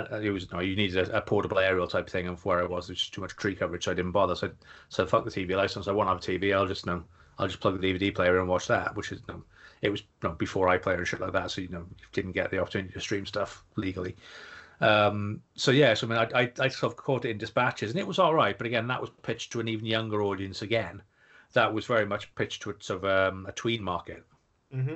it 0.00 0.30
was 0.30 0.50
no, 0.52 0.60
you 0.60 0.76
needed 0.76 1.08
a, 1.08 1.18
a, 1.18 1.20
portable 1.20 1.58
aerial 1.58 1.86
type 1.86 2.08
thing, 2.08 2.26
of 2.26 2.44
where 2.44 2.60
I 2.60 2.66
was, 2.66 2.86
there's 2.86 3.00
just 3.00 3.14
too 3.14 3.20
much 3.20 3.36
tree 3.36 3.54
coverage, 3.54 3.84
so 3.84 3.90
I 3.90 3.94
didn't 3.94 4.12
bother. 4.12 4.34
So, 4.34 4.50
so 4.88 5.06
fuck 5.06 5.24
the 5.24 5.30
TV 5.30 5.56
license. 5.56 5.88
I 5.88 5.92
won't 5.92 6.08
have 6.08 6.18
a 6.18 6.20
TV. 6.20 6.54
I'll 6.54 6.66
just 6.66 6.86
you 6.86 6.92
know, 6.92 7.04
I'll 7.38 7.46
just 7.48 7.60
plug 7.60 7.80
the 7.80 7.92
DVD 7.92 8.14
player 8.14 8.38
and 8.38 8.48
watch 8.48 8.66
that, 8.68 8.96
which 8.96 9.12
is 9.12 9.20
you 9.28 9.34
know, 9.34 9.42
it 9.82 9.90
was 9.90 10.00
you 10.00 10.28
know, 10.28 10.34
before 10.34 10.68
iPlayer 10.68 10.98
and 10.98 11.06
shit 11.06 11.20
like 11.20 11.32
that, 11.32 11.50
so 11.50 11.60
you 11.60 11.68
know, 11.68 11.86
you 11.98 12.06
didn't 12.12 12.32
get 12.32 12.50
the 12.50 12.58
opportunity 12.58 12.92
to 12.92 13.00
stream 13.00 13.26
stuff 13.26 13.64
legally. 13.76 14.16
Um, 14.80 15.40
so 15.54 15.70
yeah, 15.70 15.94
so 15.94 16.06
I 16.06 16.10
mean, 16.10 16.18
I, 16.18 16.40
I, 16.42 16.52
I 16.58 16.68
sort 16.68 16.92
of 16.92 16.96
caught 16.96 17.24
it 17.24 17.30
in 17.30 17.38
dispatches, 17.38 17.90
and 17.90 18.00
it 18.00 18.06
was 18.06 18.18
all 18.18 18.34
right. 18.34 18.56
But 18.56 18.66
again, 18.66 18.86
that 18.88 19.00
was 19.00 19.10
pitched 19.22 19.52
to 19.52 19.60
an 19.60 19.68
even 19.68 19.86
younger 19.86 20.22
audience. 20.22 20.62
Again, 20.62 21.02
that 21.52 21.72
was 21.72 21.86
very 21.86 22.06
much 22.06 22.34
pitched 22.34 22.62
to 22.62 22.70
a 22.70 22.74
sort 22.80 23.04
of 23.04 23.32
um, 23.32 23.46
a 23.46 23.52
tween 23.52 23.82
market. 23.82 24.24
Mm-hmm. 24.74 24.94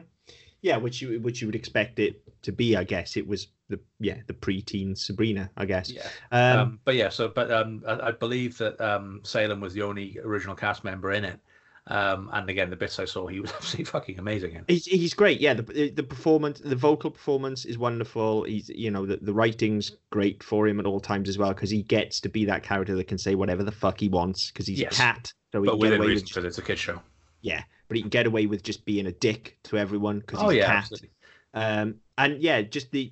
Yeah, 0.60 0.76
which 0.76 1.00
you 1.00 1.20
which 1.20 1.40
you 1.40 1.48
would 1.48 1.54
expect 1.54 1.98
it 1.98 2.22
to 2.42 2.52
be, 2.52 2.76
I 2.76 2.84
guess. 2.84 3.16
It 3.16 3.26
was 3.26 3.48
the 3.70 3.80
yeah 3.98 4.16
the 4.26 4.34
preteen 4.34 4.96
Sabrina, 4.96 5.50
I 5.56 5.64
guess. 5.64 5.90
Yeah. 5.90 6.08
Um, 6.32 6.58
um, 6.58 6.80
but 6.84 6.96
yeah, 6.96 7.08
so 7.08 7.28
but 7.28 7.50
um, 7.50 7.82
I, 7.86 8.08
I 8.08 8.10
believe 8.10 8.58
that 8.58 8.80
um, 8.80 9.20
Salem 9.22 9.60
was 9.60 9.72
the 9.72 9.82
only 9.82 10.18
original 10.22 10.54
cast 10.54 10.84
member 10.84 11.12
in 11.12 11.24
it. 11.24 11.40
Um, 11.86 12.30
and 12.32 12.48
again, 12.48 12.70
the 12.70 12.76
bits 12.76 12.98
I 12.98 13.04
saw, 13.04 13.26
he 13.26 13.40
was 13.40 13.52
absolutely 13.56 13.86
fucking 13.86 14.18
amazing. 14.18 14.54
In. 14.54 14.64
He's, 14.68 14.84
he's 14.84 15.14
great. 15.14 15.40
Yeah, 15.40 15.54
the 15.54 15.90
the 15.90 16.02
performance, 16.02 16.60
the 16.60 16.76
vocal 16.76 17.10
performance 17.10 17.64
is 17.64 17.78
wonderful. 17.78 18.44
He's 18.44 18.68
you 18.68 18.90
know 18.90 19.06
the, 19.06 19.16
the 19.16 19.32
writing's 19.32 19.96
great 20.10 20.42
for 20.42 20.68
him 20.68 20.78
at 20.78 20.86
all 20.86 21.00
times 21.00 21.28
as 21.28 21.38
well 21.38 21.54
because 21.54 21.70
he 21.70 21.82
gets 21.82 22.20
to 22.20 22.28
be 22.28 22.44
that 22.44 22.62
character 22.62 22.94
that 22.96 23.08
can 23.08 23.18
say 23.18 23.34
whatever 23.34 23.64
the 23.64 23.72
fuck 23.72 23.98
he 23.98 24.08
wants 24.08 24.50
because 24.50 24.66
he's 24.66 24.80
yes. 24.80 24.92
a 24.94 24.96
cat. 24.96 25.32
So 25.52 25.62
he 25.62 25.68
but 25.68 25.78
within 25.78 26.00
reason 26.00 26.26
because 26.28 26.44
it's 26.44 26.58
a 26.58 26.62
kid 26.62 26.78
show. 26.78 27.00
Yeah, 27.40 27.62
but 27.88 27.96
he 27.96 28.02
can 28.02 28.10
get 28.10 28.26
away 28.26 28.46
with 28.46 28.62
just 28.62 28.84
being 28.84 29.06
a 29.06 29.12
dick 29.12 29.58
to 29.64 29.78
everyone 29.78 30.20
because 30.20 30.40
oh, 30.40 30.50
he's 30.50 30.58
oh, 30.58 30.60
yeah, 30.60 30.64
a 30.64 30.66
cat. 30.66 30.76
Absolutely. 30.76 31.10
Um, 31.54 31.96
and 32.18 32.40
yeah, 32.40 32.62
just 32.62 32.90
the 32.92 33.10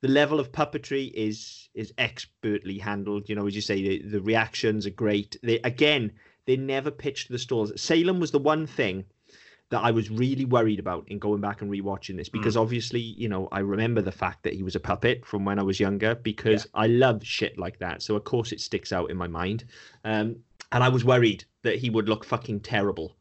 the 0.00 0.08
level 0.08 0.40
of 0.40 0.52
puppetry 0.52 1.10
is 1.12 1.68
is 1.74 1.92
expertly 1.98 2.78
handled. 2.78 3.28
You 3.28 3.34
know, 3.34 3.46
as 3.46 3.54
you 3.54 3.60
say, 3.60 3.82
the, 3.82 4.02
the 4.02 4.20
reactions 4.20 4.86
are 4.86 4.90
great. 4.90 5.36
They 5.42 5.58
again 5.60 6.12
they 6.46 6.56
never 6.56 6.90
pitched 6.90 7.28
the 7.28 7.38
stalls. 7.38 7.72
Salem 7.80 8.18
was 8.20 8.30
the 8.30 8.38
one 8.38 8.66
thing 8.66 9.04
that 9.70 9.84
I 9.84 9.92
was 9.92 10.10
really 10.10 10.44
worried 10.44 10.80
about 10.80 11.04
in 11.08 11.18
going 11.18 11.40
back 11.40 11.62
and 11.62 11.70
rewatching 11.70 12.16
this 12.16 12.28
because 12.28 12.56
mm. 12.56 12.60
obviously, 12.60 13.00
you 13.00 13.28
know, 13.28 13.48
I 13.52 13.60
remember 13.60 14.02
the 14.02 14.10
fact 14.10 14.42
that 14.42 14.54
he 14.54 14.64
was 14.64 14.74
a 14.74 14.80
puppet 14.80 15.24
from 15.24 15.44
when 15.44 15.60
I 15.60 15.62
was 15.62 15.78
younger 15.78 16.16
because 16.16 16.64
yeah. 16.64 16.80
I 16.82 16.86
love 16.88 17.24
shit 17.24 17.56
like 17.56 17.78
that. 17.78 18.02
So 18.02 18.16
of 18.16 18.24
course 18.24 18.50
it 18.50 18.60
sticks 18.60 18.92
out 18.92 19.10
in 19.10 19.16
my 19.16 19.28
mind. 19.28 19.64
Um, 20.04 20.36
and 20.72 20.82
I 20.82 20.88
was 20.88 21.04
worried 21.04 21.44
that 21.62 21.76
he 21.76 21.88
would 21.88 22.08
look 22.08 22.24
fucking 22.24 22.60
terrible. 22.60 23.16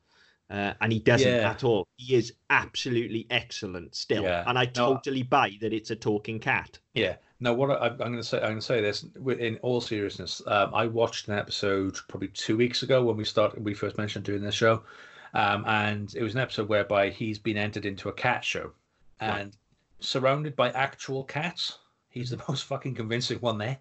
Uh, 0.50 0.74
and 0.82 0.92
he 0.92 1.00
doesn't 1.00 1.32
yeah. 1.32 1.50
at 1.50 1.64
all. 1.64 1.88
He 1.98 2.16
is 2.16 2.34
absolutely 2.50 3.28
excellent 3.30 3.96
still, 3.96 4.24
yeah. 4.24 4.44
and 4.48 4.58
I 4.58 4.66
totally 4.66 5.22
no, 5.22 5.30
buy 5.30 5.58
that 5.62 5.74
it's 5.74 5.92
a 5.92 5.96
talking 5.96 6.40
cat. 6.40 6.80
Yeah, 6.96 7.18
now, 7.42 7.54
what 7.54 7.72
I, 7.72 7.88
am 7.88 7.98
going 7.98 8.16
to 8.16 8.24
say, 8.24 8.38
I'm 8.38 8.44
going 8.44 8.56
to 8.58 8.62
say 8.62 8.82
this 8.82 9.06
in 9.40 9.58
all 9.62 9.80
seriousness. 9.80 10.42
Um, 10.46 10.76
I 10.76 10.88
watched 10.88 11.30
an 11.30 11.38
episode 11.38 11.98
probably 12.10 12.28
two 12.30 12.58
weeks 12.58 12.84
ago 12.84 13.04
when 13.04 13.16
we 13.16 13.24
started. 13.24 13.64
We 13.64 13.74
first 13.74 13.98
mentioned 13.98 14.26
doing 14.26 14.42
this 14.42 14.56
show, 14.56 14.84
um, 15.34 15.64
and 15.66 16.14
it 16.16 16.22
was 16.22 16.34
an 16.34 16.42
episode 16.42 16.68
whereby 16.68 17.10
he's 17.12 17.40
been 17.40 17.56
entered 17.58 17.86
into 17.86 18.10
a 18.10 18.14
cat 18.14 18.44
show, 18.44 18.72
and 19.22 19.46
right. 19.46 19.56
surrounded 20.02 20.56
by 20.58 20.72
actual 20.72 21.24
cats. 21.24 21.78
He's 22.10 22.30
the 22.30 22.44
most 22.50 22.66
fucking 22.66 22.96
convincing 22.96 23.40
one 23.40 23.58
there. 23.58 23.78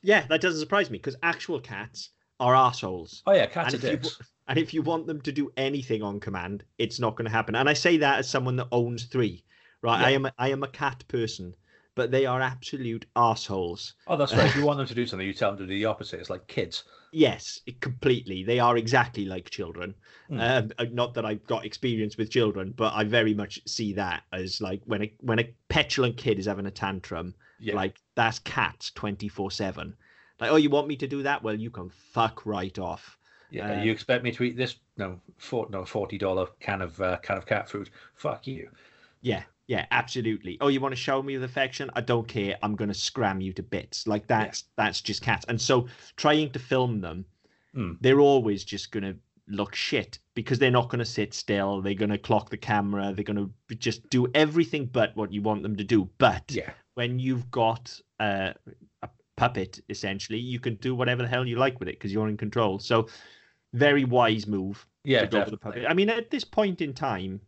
Yeah, 0.00 0.26
that 0.28 0.40
doesn't 0.40 0.60
surprise 0.60 0.90
me 0.90 0.96
because 0.96 1.16
actual 1.22 1.60
cats 1.60 2.08
are 2.40 2.54
assholes. 2.54 3.22
Oh 3.26 3.32
yeah, 3.32 3.46
cats 3.46 3.74
and 3.74 3.84
are 3.84 3.90
dicks. 3.90 4.16
You, 4.18 4.26
and 4.48 4.58
if 4.58 4.74
you 4.74 4.82
want 4.82 5.06
them 5.06 5.20
to 5.22 5.32
do 5.32 5.50
anything 5.56 6.02
on 6.02 6.20
command, 6.20 6.64
it's 6.78 7.00
not 7.00 7.16
going 7.16 7.26
to 7.26 7.32
happen. 7.32 7.54
And 7.54 7.68
I 7.68 7.72
say 7.72 7.96
that 7.98 8.18
as 8.18 8.28
someone 8.28 8.56
that 8.56 8.68
owns 8.72 9.04
three. 9.04 9.44
Right, 9.82 10.00
yeah. 10.00 10.06
I 10.06 10.10
am 10.10 10.26
a, 10.26 10.32
I 10.38 10.48
am 10.50 10.62
a 10.62 10.68
cat 10.68 11.04
person 11.08 11.54
but 11.94 12.10
they 12.10 12.26
are 12.26 12.40
absolute 12.40 13.06
assholes. 13.14 13.94
Oh, 14.06 14.16
that's 14.16 14.34
right. 14.34 14.46
if 14.46 14.56
you 14.56 14.64
want 14.66 14.78
them 14.78 14.86
to 14.86 14.94
do 14.94 15.06
something, 15.06 15.26
you 15.26 15.34
tell 15.34 15.50
them 15.50 15.58
to 15.58 15.66
do 15.66 15.74
the 15.74 15.84
opposite. 15.84 16.20
It's 16.20 16.30
like 16.30 16.46
kids. 16.46 16.84
Yes, 17.12 17.60
completely. 17.80 18.42
They 18.42 18.58
are 18.58 18.76
exactly 18.76 19.24
like 19.24 19.48
children. 19.48 19.94
Mm. 20.30 20.72
Um, 20.80 20.92
not 20.92 21.14
that 21.14 21.24
I've 21.24 21.46
got 21.46 21.64
experience 21.64 22.16
with 22.16 22.30
children, 22.30 22.74
but 22.76 22.92
I 22.94 23.04
very 23.04 23.34
much 23.34 23.60
see 23.66 23.92
that 23.94 24.24
as 24.32 24.60
like 24.60 24.82
when 24.86 25.02
a 25.02 25.12
when 25.20 25.38
a 25.38 25.54
petulant 25.68 26.16
kid 26.16 26.38
is 26.38 26.46
having 26.46 26.66
a 26.66 26.72
tantrum, 26.72 27.34
yeah. 27.60 27.76
like 27.76 28.00
that's 28.16 28.40
cats 28.40 28.90
twenty 28.90 29.28
four 29.28 29.50
seven. 29.50 29.94
Like, 30.40 30.50
oh, 30.50 30.56
you 30.56 30.70
want 30.70 30.88
me 30.88 30.96
to 30.96 31.06
do 31.06 31.22
that? 31.22 31.44
Well, 31.44 31.54
you 31.54 31.70
can 31.70 31.90
fuck 32.12 32.44
right 32.44 32.76
off. 32.80 33.16
Yeah, 33.54 33.78
uh, 33.78 33.82
you 33.82 33.92
expect 33.92 34.24
me 34.24 34.32
to 34.32 34.42
eat 34.42 34.56
this? 34.56 34.76
No, 34.96 35.20
four, 35.38 35.68
no, 35.70 35.84
forty 35.84 36.18
dollar 36.18 36.46
can 36.60 36.82
of 36.82 37.00
uh, 37.00 37.18
can 37.18 37.38
of 37.38 37.46
cat 37.46 37.68
food. 37.70 37.90
Fuck 38.14 38.46
you. 38.46 38.68
Yeah, 39.20 39.44
yeah, 39.66 39.86
absolutely. 39.90 40.58
Oh, 40.60 40.68
you 40.68 40.80
want 40.80 40.92
to 40.92 41.00
show 41.00 41.22
me 41.22 41.34
with 41.34 41.44
affection? 41.44 41.90
I 41.94 42.00
don't 42.00 42.28
care. 42.28 42.56
I'm 42.62 42.76
going 42.76 42.88
to 42.88 42.94
scram 42.94 43.40
you 43.40 43.52
to 43.54 43.62
bits. 43.62 44.06
Like 44.06 44.26
that's 44.26 44.62
yeah. 44.62 44.84
that's 44.84 45.00
just 45.00 45.22
cats. 45.22 45.44
And 45.48 45.60
so 45.60 45.86
trying 46.16 46.50
to 46.50 46.58
film 46.58 47.00
them, 47.00 47.24
mm. 47.74 47.96
they're 48.00 48.20
always 48.20 48.64
just 48.64 48.90
going 48.90 49.04
to 49.04 49.16
look 49.48 49.74
shit 49.74 50.18
because 50.34 50.58
they're 50.58 50.70
not 50.70 50.88
going 50.88 50.98
to 50.98 51.04
sit 51.04 51.32
still. 51.32 51.80
They're 51.80 51.94
going 51.94 52.10
to 52.10 52.18
clock 52.18 52.50
the 52.50 52.56
camera. 52.56 53.12
They're 53.14 53.24
going 53.24 53.52
to 53.68 53.74
just 53.76 54.08
do 54.10 54.26
everything 54.34 54.86
but 54.86 55.16
what 55.16 55.32
you 55.32 55.42
want 55.42 55.62
them 55.62 55.76
to 55.76 55.84
do. 55.84 56.08
But 56.18 56.50
yeah. 56.50 56.70
when 56.94 57.18
you've 57.18 57.50
got 57.50 57.98
uh, 58.20 58.52
a 59.02 59.08
puppet, 59.36 59.80
essentially, 59.88 60.38
you 60.38 60.60
can 60.60 60.74
do 60.76 60.94
whatever 60.94 61.22
the 61.22 61.28
hell 61.28 61.46
you 61.46 61.56
like 61.56 61.78
with 61.78 61.88
it 61.88 61.98
because 61.98 62.12
you're 62.12 62.28
in 62.28 62.36
control. 62.36 62.78
So 62.78 63.06
very 63.74 64.04
wise 64.04 64.46
move. 64.46 64.86
Yeah. 65.04 65.28
I 65.86 65.92
mean, 65.92 66.08
at 66.08 66.30
this 66.30 66.44
point 66.44 66.80
in 66.80 66.94
time, 66.94 67.40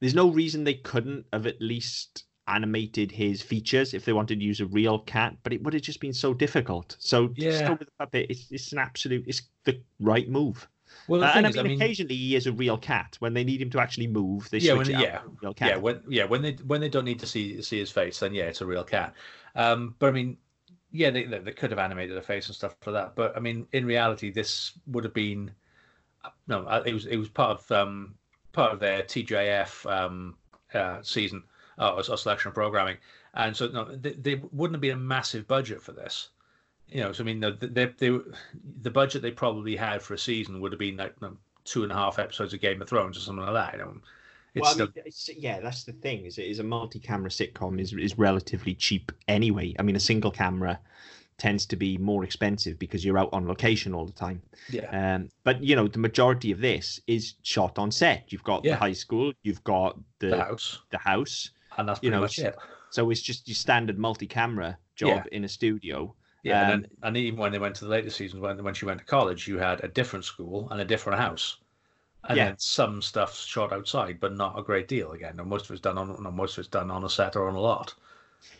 there's 0.00 0.14
no 0.14 0.30
reason 0.30 0.64
they 0.64 0.74
couldn't 0.74 1.26
have 1.32 1.46
at 1.46 1.60
least 1.60 2.24
animated 2.48 3.12
his 3.12 3.40
features 3.40 3.94
if 3.94 4.04
they 4.04 4.12
wanted 4.12 4.40
to 4.40 4.44
use 4.44 4.60
a 4.60 4.66
real 4.66 4.98
cat, 4.98 5.36
but 5.44 5.52
it 5.52 5.62
would 5.62 5.74
have 5.74 5.82
just 5.82 6.00
been 6.00 6.12
so 6.12 6.34
difficult. 6.34 6.96
So 6.98 7.32
yeah. 7.36 7.50
just 7.50 7.66
go 7.66 7.72
with 7.74 7.80
the 7.80 7.92
puppet. 8.00 8.26
It's, 8.28 8.50
it's 8.50 8.72
an 8.72 8.78
absolute, 8.78 9.24
it's 9.28 9.42
the 9.64 9.80
right 10.00 10.28
move. 10.28 10.66
Well, 11.08 11.22
uh, 11.22 11.32
and 11.34 11.46
I 11.46 11.50
mean, 11.50 11.58
I 11.58 11.62
mean, 11.62 11.80
occasionally 11.80 12.16
he 12.16 12.36
is 12.36 12.46
a 12.46 12.52
real 12.52 12.76
cat. 12.76 13.16
When 13.20 13.32
they 13.32 13.44
need 13.44 13.62
him 13.62 13.70
to 13.70 13.80
actually 13.80 14.08
move, 14.08 14.50
they 14.50 14.58
yeah, 14.58 14.74
switch 14.74 14.88
when, 14.88 15.00
yeah, 15.00 15.20
real 15.40 15.54
cat. 15.54 15.68
Yeah, 15.68 15.76
when 15.76 16.02
yeah, 16.08 16.24
when 16.24 16.42
they 16.42 16.52
when 16.66 16.80
they 16.80 16.90
don't 16.90 17.04
need 17.06 17.20
to 17.20 17.26
see 17.26 17.62
see 17.62 17.78
his 17.78 17.90
face, 17.90 18.20
then 18.20 18.34
yeah, 18.34 18.44
it's 18.44 18.60
a 18.60 18.66
real 18.66 18.84
cat. 18.84 19.14
Um, 19.54 19.94
but 19.98 20.08
I 20.08 20.12
mean, 20.12 20.36
yeah, 20.92 21.10
they 21.10 21.24
they 21.24 21.52
could 21.52 21.70
have 21.70 21.78
animated 21.78 22.16
a 22.16 22.22
face 22.22 22.46
and 22.46 22.54
stuff 22.54 22.76
for 22.80 22.92
that. 22.92 23.14
But 23.16 23.36
I 23.36 23.40
mean, 23.40 23.66
in 23.72 23.86
reality, 23.86 24.30
this 24.30 24.72
would 24.86 25.04
have 25.04 25.14
been 25.14 25.50
no, 26.46 26.64
uh, 26.64 26.82
it 26.84 26.92
was 26.92 27.06
it 27.06 27.16
was 27.16 27.28
part 27.28 27.60
of 27.60 27.72
um, 27.72 28.14
part 28.52 28.72
of 28.72 28.80
their 28.80 29.02
TGIF 29.02 29.90
um, 29.90 30.36
uh, 30.74 31.00
season 31.02 31.42
uh, 31.78 31.94
or, 31.94 32.02
selection 32.02 32.48
of 32.48 32.54
programming, 32.54 32.98
and 33.34 33.56
so 33.56 33.68
no, 33.68 33.84
wouldn't 34.52 34.74
have 34.74 34.80
been 34.80 34.92
a 34.92 34.96
massive 34.96 35.46
budget 35.48 35.82
for 35.82 35.92
this. 35.92 36.28
You 36.88 37.00
know, 37.00 37.12
so 37.12 37.24
I 37.24 37.26
mean, 37.26 37.40
the, 37.40 37.52
they, 37.52 37.86
they, 37.86 38.18
the 38.82 38.90
budget 38.90 39.22
they 39.22 39.30
probably 39.30 39.76
had 39.76 40.02
for 40.02 40.12
a 40.12 40.18
season 40.18 40.60
would 40.60 40.72
have 40.72 40.78
been 40.78 40.98
like 40.98 41.14
you 41.22 41.28
know, 41.28 41.36
two 41.64 41.84
and 41.84 41.92
a 41.92 41.94
half 41.94 42.18
episodes 42.18 42.52
of 42.52 42.60
Game 42.60 42.82
of 42.82 42.88
Thrones 42.88 43.16
or 43.16 43.20
something 43.20 43.44
like 43.44 43.54
that. 43.54 43.78
You 43.78 43.84
know, 43.84 43.96
well, 44.60 44.74
I 44.74 44.78
mean, 44.78 45.10
still... 45.10 45.36
yeah, 45.38 45.60
that's 45.60 45.84
the 45.84 45.92
thing. 45.92 46.26
Is 46.26 46.38
it 46.38 46.46
is 46.46 46.58
a 46.58 46.64
multi-camera 46.64 47.30
sitcom 47.30 47.80
is 47.80 47.92
is 47.92 48.18
relatively 48.18 48.74
cheap 48.74 49.12
anyway. 49.28 49.74
I 49.78 49.82
mean, 49.82 49.96
a 49.96 50.00
single 50.00 50.30
camera 50.30 50.78
tends 51.38 51.66
to 51.66 51.76
be 51.76 51.98
more 51.98 52.22
expensive 52.24 52.78
because 52.78 53.04
you're 53.04 53.18
out 53.18 53.30
on 53.32 53.48
location 53.48 53.94
all 53.94 54.06
the 54.06 54.12
time. 54.12 54.40
Yeah. 54.70 55.14
Um, 55.14 55.28
but 55.44 55.62
you 55.62 55.74
know, 55.74 55.88
the 55.88 55.98
majority 55.98 56.52
of 56.52 56.60
this 56.60 57.00
is 57.06 57.34
shot 57.42 57.78
on 57.78 57.90
set. 57.90 58.32
You've 58.32 58.44
got 58.44 58.64
yeah. 58.64 58.72
the 58.72 58.78
high 58.78 58.92
school, 58.92 59.32
you've 59.42 59.64
got 59.64 59.98
the, 60.20 60.28
the 60.28 60.44
house, 60.44 60.78
the 60.90 60.98
house, 60.98 61.50
and 61.78 61.88
that's 61.88 61.98
pretty 61.98 62.08
you 62.08 62.12
know, 62.12 62.20
much 62.20 62.38
it. 62.38 62.56
So 62.90 63.10
it's 63.10 63.22
just 63.22 63.48
your 63.48 63.54
standard 63.54 63.98
multi-camera 63.98 64.78
job 64.94 65.08
yeah. 65.24 65.36
in 65.36 65.44
a 65.44 65.48
studio. 65.48 66.14
Yeah, 66.42 66.62
um, 66.62 66.70
and, 66.70 66.82
then, 66.84 66.90
and 67.02 67.16
even 67.16 67.40
when 67.40 67.52
they 67.52 67.58
went 67.58 67.74
to 67.76 67.86
the 67.86 67.90
later 67.90 68.10
seasons, 68.10 68.40
when 68.40 68.62
when 68.62 68.74
she 68.74 68.84
went 68.84 68.98
to 68.98 69.04
college, 69.04 69.48
you 69.48 69.58
had 69.58 69.82
a 69.82 69.88
different 69.88 70.24
school 70.24 70.68
and 70.70 70.80
a 70.80 70.84
different 70.84 71.18
house, 71.18 71.56
and 72.28 72.36
yeah. 72.36 72.44
then 72.46 72.58
some 72.58 73.02
stuff 73.02 73.38
shot 73.38 73.72
outside, 73.72 74.20
but 74.20 74.36
not 74.36 74.58
a 74.58 74.62
great 74.62 74.88
deal. 74.88 75.12
Again, 75.12 75.38
and 75.38 75.48
most 75.48 75.66
of 75.66 75.72
it's 75.72 75.80
done 75.80 75.98
on, 75.98 76.34
most 76.34 76.54
of 76.54 76.60
it's 76.60 76.68
done 76.68 76.90
on 76.90 77.04
a 77.04 77.10
set 77.10 77.36
or 77.36 77.48
on 77.48 77.54
a 77.54 77.60
lot. 77.60 77.94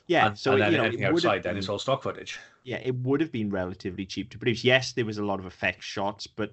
Yeah, 0.06 0.28
and, 0.28 0.38
so 0.38 0.52
and 0.52 0.62
then 0.62 0.72
you 0.72 0.78
know, 0.78 0.84
anything 0.84 1.04
outside, 1.04 1.42
then 1.42 1.56
it's 1.56 1.68
all 1.68 1.78
stock 1.78 2.02
footage 2.02 2.38
yeah, 2.64 2.80
it 2.82 2.94
would 2.96 3.20
have 3.20 3.32
been 3.32 3.50
relatively 3.50 4.06
cheap 4.06 4.30
to 4.30 4.38
produce. 4.38 4.64
Yes, 4.64 4.92
there 4.92 5.04
was 5.04 5.18
a 5.18 5.24
lot 5.24 5.40
of 5.40 5.46
effect 5.46 5.82
shots, 5.82 6.26
but 6.26 6.52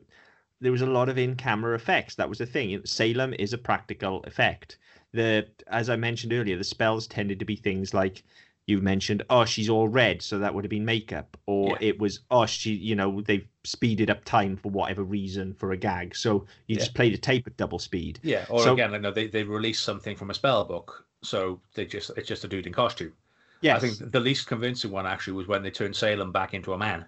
there 0.60 0.72
was 0.72 0.82
a 0.82 0.88
lot 0.88 1.10
of 1.10 1.18
in-camera 1.18 1.76
effects. 1.76 2.16
That 2.16 2.30
was 2.30 2.40
the 2.40 2.46
thing. 2.46 2.82
Salem 2.86 3.34
is 3.38 3.54
a 3.54 3.58
practical 3.58 4.24
effect. 4.24 4.78
The 5.12 5.48
as 5.68 5.90
I 5.90 5.96
mentioned 5.96 6.34
earlier, 6.34 6.58
the 6.58 6.64
spells 6.64 7.08
tended 7.08 7.40
to 7.40 7.46
be 7.46 7.56
things 7.56 7.94
like 7.94 8.24
you 8.70 8.80
mentioned, 8.80 9.24
oh, 9.30 9.46
she's 9.46 9.70
all 9.70 9.88
red, 9.88 10.22
so 10.22 10.40
that 10.40 10.54
would 10.54 10.64
have 10.64 10.70
been 10.70 10.86
makeup, 10.86 11.36
or 11.46 11.72
yeah. 11.72 11.90
it 11.90 12.00
was, 12.00 12.20
oh, 12.30 12.46
she, 12.46 12.74
you 12.74 12.96
know, 12.96 13.22
they've 13.22 13.48
speeded 13.64 14.10
up 14.10 14.24
time 14.24 14.56
for 14.56 14.70
whatever 14.70 15.04
reason 15.04 15.54
for 15.54 15.72
a 15.72 15.78
gag, 15.78 16.16
so 16.16 16.46
you 16.68 16.76
yeah. 16.76 16.80
just 16.80 16.94
play 16.94 17.10
the 17.10 17.18
tape 17.18 17.48
at 17.48 17.58
double 17.58 17.80
speed. 17.80 18.20
Yeah, 18.24 18.46
or 18.50 18.62
so, 18.62 18.74
again, 18.74 18.94
you 18.94 19.00
know, 19.00 19.12
they 19.12 19.28
they 19.28 19.44
released 19.44 19.84
something 19.84 20.16
from 20.16 20.30
a 20.30 20.34
spell 20.34 20.64
book, 20.64 21.06
so 21.22 21.60
they 21.74 21.86
just 21.86 22.12
it's 22.16 22.28
just 22.28 22.44
a 22.44 22.48
dude 22.48 22.68
in 22.68 22.74
costume. 22.74 23.14
Yeah, 23.62 23.76
I 23.76 23.80
think 23.80 24.12
the 24.12 24.20
least 24.20 24.48
convincing 24.48 24.92
one 24.92 25.06
actually 25.06 25.34
was 25.34 25.48
when 25.48 25.64
they 25.64 25.72
turned 25.72 25.96
Salem 25.96 26.32
back 26.32 26.54
into 26.54 26.74
a 26.74 26.78
man, 26.78 27.06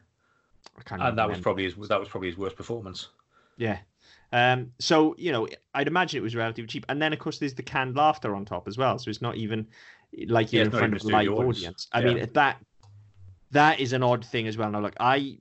and 0.89 1.17
that 1.17 1.29
was 1.29 1.39
probably 1.39 1.63
his 1.63 1.75
that 1.87 1.99
was 1.99 2.09
probably 2.09 2.29
his 2.29 2.37
worst 2.37 2.55
performance. 2.55 3.09
Yeah. 3.57 3.77
Um, 4.33 4.71
so 4.79 5.15
you 5.17 5.31
know, 5.31 5.47
I'd 5.73 5.87
imagine 5.87 6.17
it 6.17 6.23
was 6.23 6.35
relatively 6.35 6.67
cheap, 6.67 6.85
and 6.89 7.01
then 7.01 7.13
of 7.13 7.19
course 7.19 7.37
there's 7.37 7.53
the 7.53 7.63
canned 7.63 7.95
laughter 7.95 8.35
on 8.35 8.45
top 8.45 8.67
as 8.67 8.77
well. 8.77 8.97
So 8.97 9.09
it's 9.09 9.21
not 9.21 9.35
even 9.35 9.67
like 10.27 10.51
you're 10.51 10.61
yeah, 10.61 10.65
in 10.65 10.71
front 10.71 10.93
of 10.93 11.03
a 11.03 11.07
live 11.07 11.29
audience. 11.29 11.57
audience. 11.57 11.87
I 11.91 11.99
yeah. 11.99 12.13
mean, 12.13 12.29
that 12.33 12.57
that 13.51 13.79
is 13.79 13.93
an 13.93 14.03
odd 14.03 14.25
thing 14.25 14.47
as 14.47 14.57
well. 14.57 14.71
Now, 14.71 14.81
look, 14.81 14.95
I 14.99 15.37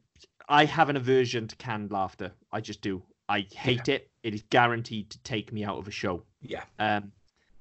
I 0.49 0.65
have 0.65 0.89
an 0.89 0.97
aversion 0.97 1.49
to 1.49 1.57
canned 1.57 1.91
laughter. 1.91 2.33
I 2.53 2.61
just 2.61 2.81
do. 2.81 3.03
I 3.29 3.47
hate 3.53 3.89
yeah. 3.89 3.95
it. 3.95 4.11
It 4.23 4.35
is 4.35 4.43
guaranteed 4.51 5.11
to 5.11 5.23
take 5.23 5.53
me 5.53 5.65
out 5.65 5.79
of 5.79 5.89
a 5.89 5.93
show. 5.93 6.25
Yeah. 6.43 6.65
Um, 6.79 7.13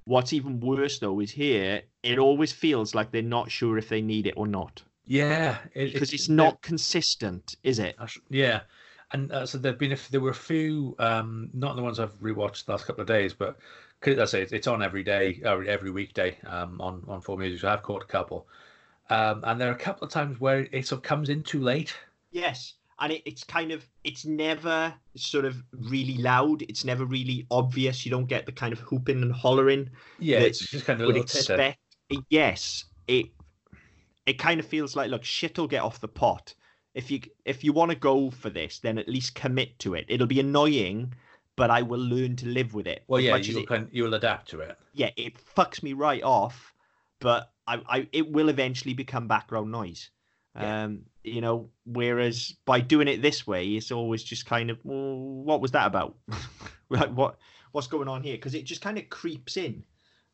what's 0.04 0.32
even 0.32 0.60
worse 0.60 0.98
though 0.98 1.20
is 1.20 1.30
here. 1.30 1.82
It 2.02 2.18
always 2.18 2.52
feels 2.52 2.94
like 2.94 3.10
they're 3.10 3.22
not 3.22 3.50
sure 3.50 3.78
if 3.78 3.88
they 3.88 4.02
need 4.02 4.26
it 4.26 4.34
or 4.36 4.46
not. 4.46 4.82
Yeah, 5.06 5.58
it, 5.74 5.92
because 5.92 6.12
it's 6.12 6.28
not 6.28 6.62
consistent, 6.62 7.56
is 7.64 7.80
it? 7.80 7.96
Yeah, 8.28 8.60
and 9.12 9.32
uh, 9.32 9.44
so 9.44 9.58
there've 9.58 9.78
been 9.78 9.92
a, 9.92 9.98
there 10.10 10.20
were 10.20 10.30
a 10.30 10.34
few, 10.34 10.94
um, 10.98 11.50
not 11.52 11.74
the 11.74 11.82
ones 11.82 11.98
I've 11.98 12.16
rewatched 12.20 12.66
the 12.66 12.72
last 12.72 12.86
couple 12.86 13.02
of 13.02 13.08
days, 13.08 13.34
but 13.34 13.58
that's 14.02 14.30
say 14.32 14.42
It's 14.42 14.66
on 14.66 14.82
every 14.82 15.02
day, 15.02 15.40
every 15.44 15.90
weekday 15.90 16.38
um, 16.46 16.80
on 16.80 17.04
on 17.08 17.20
4Music. 17.22 17.60
So 17.60 17.68
I've 17.68 17.82
caught 17.82 18.02
a 18.02 18.06
couple, 18.06 18.46
um, 19.10 19.42
and 19.44 19.60
there 19.60 19.68
are 19.68 19.74
a 19.74 19.78
couple 19.78 20.06
of 20.06 20.12
times 20.12 20.40
where 20.40 20.66
it 20.72 20.86
sort 20.86 20.98
of 20.98 21.02
comes 21.02 21.28
in 21.28 21.42
too 21.42 21.60
late. 21.60 21.94
Yes, 22.30 22.74
and 23.00 23.12
it, 23.12 23.22
it's 23.24 23.44
kind 23.44 23.72
of 23.72 23.86
it's 24.04 24.24
never 24.24 24.94
sort 25.16 25.44
of 25.44 25.62
really 25.72 26.18
loud. 26.18 26.62
It's 26.62 26.84
never 26.84 27.04
really 27.04 27.46
obvious. 27.50 28.04
You 28.04 28.10
don't 28.10 28.26
get 28.26 28.46
the 28.46 28.52
kind 28.52 28.72
of 28.72 28.78
hooping 28.80 29.22
and 29.22 29.32
hollering. 29.32 29.90
Yeah, 30.18 30.40
it's 30.40 30.60
just 30.60 30.86
kind 30.86 31.00
of 31.00 31.06
would 31.06 31.16
expect. 31.16 31.78
Yes, 32.28 32.84
it 33.06 33.26
it 34.26 34.38
kind 34.38 34.60
of 34.60 34.66
feels 34.66 34.96
like 34.96 35.10
look, 35.10 35.24
shit'll 35.24 35.68
get 35.68 35.82
off 35.82 36.00
the 36.00 36.08
pot. 36.08 36.54
If 36.94 37.10
you 37.10 37.20
if 37.44 37.64
you 37.64 37.72
want 37.72 37.90
to 37.90 37.96
go 37.96 38.30
for 38.30 38.50
this, 38.50 38.78
then 38.78 38.98
at 38.98 39.08
least 39.08 39.34
commit 39.34 39.78
to 39.80 39.94
it. 39.94 40.06
It'll 40.08 40.26
be 40.26 40.40
annoying, 40.40 41.14
but 41.56 41.70
I 41.70 41.82
will 41.82 42.00
learn 42.00 42.36
to 42.36 42.46
live 42.46 42.74
with 42.74 42.86
it. 42.86 43.04
Well, 43.06 43.20
yeah, 43.20 43.36
you 43.36 43.66
will 43.68 43.86
you 43.90 44.04
will 44.04 44.14
adapt 44.14 44.48
to 44.50 44.60
it. 44.60 44.78
Yeah, 44.92 45.10
it 45.16 45.34
fucks 45.56 45.82
me 45.82 45.92
right 45.92 46.22
off, 46.22 46.74
but 47.20 47.52
I, 47.66 47.80
I 47.88 48.08
it 48.12 48.30
will 48.30 48.48
eventually 48.48 48.94
become 48.94 49.28
background 49.28 49.70
noise. 49.70 50.10
Yeah. 50.56 50.84
Um, 50.84 51.02
you 51.22 51.40
know, 51.40 51.68
whereas 51.84 52.54
by 52.64 52.80
doing 52.80 53.08
it 53.08 53.22
this 53.22 53.46
way, 53.46 53.66
it's 53.68 53.92
always 53.92 54.24
just 54.24 54.46
kind 54.46 54.70
of, 54.70 54.78
well, 54.84 55.16
what 55.18 55.60
was 55.60 55.70
that 55.72 55.86
about? 55.86 56.16
like, 56.88 57.10
what 57.10 57.36
what's 57.72 57.86
going 57.86 58.08
on 58.08 58.22
here? 58.22 58.34
Because 58.34 58.54
it 58.54 58.64
just 58.64 58.80
kind 58.80 58.98
of 58.98 59.08
creeps 59.10 59.56
in. 59.56 59.84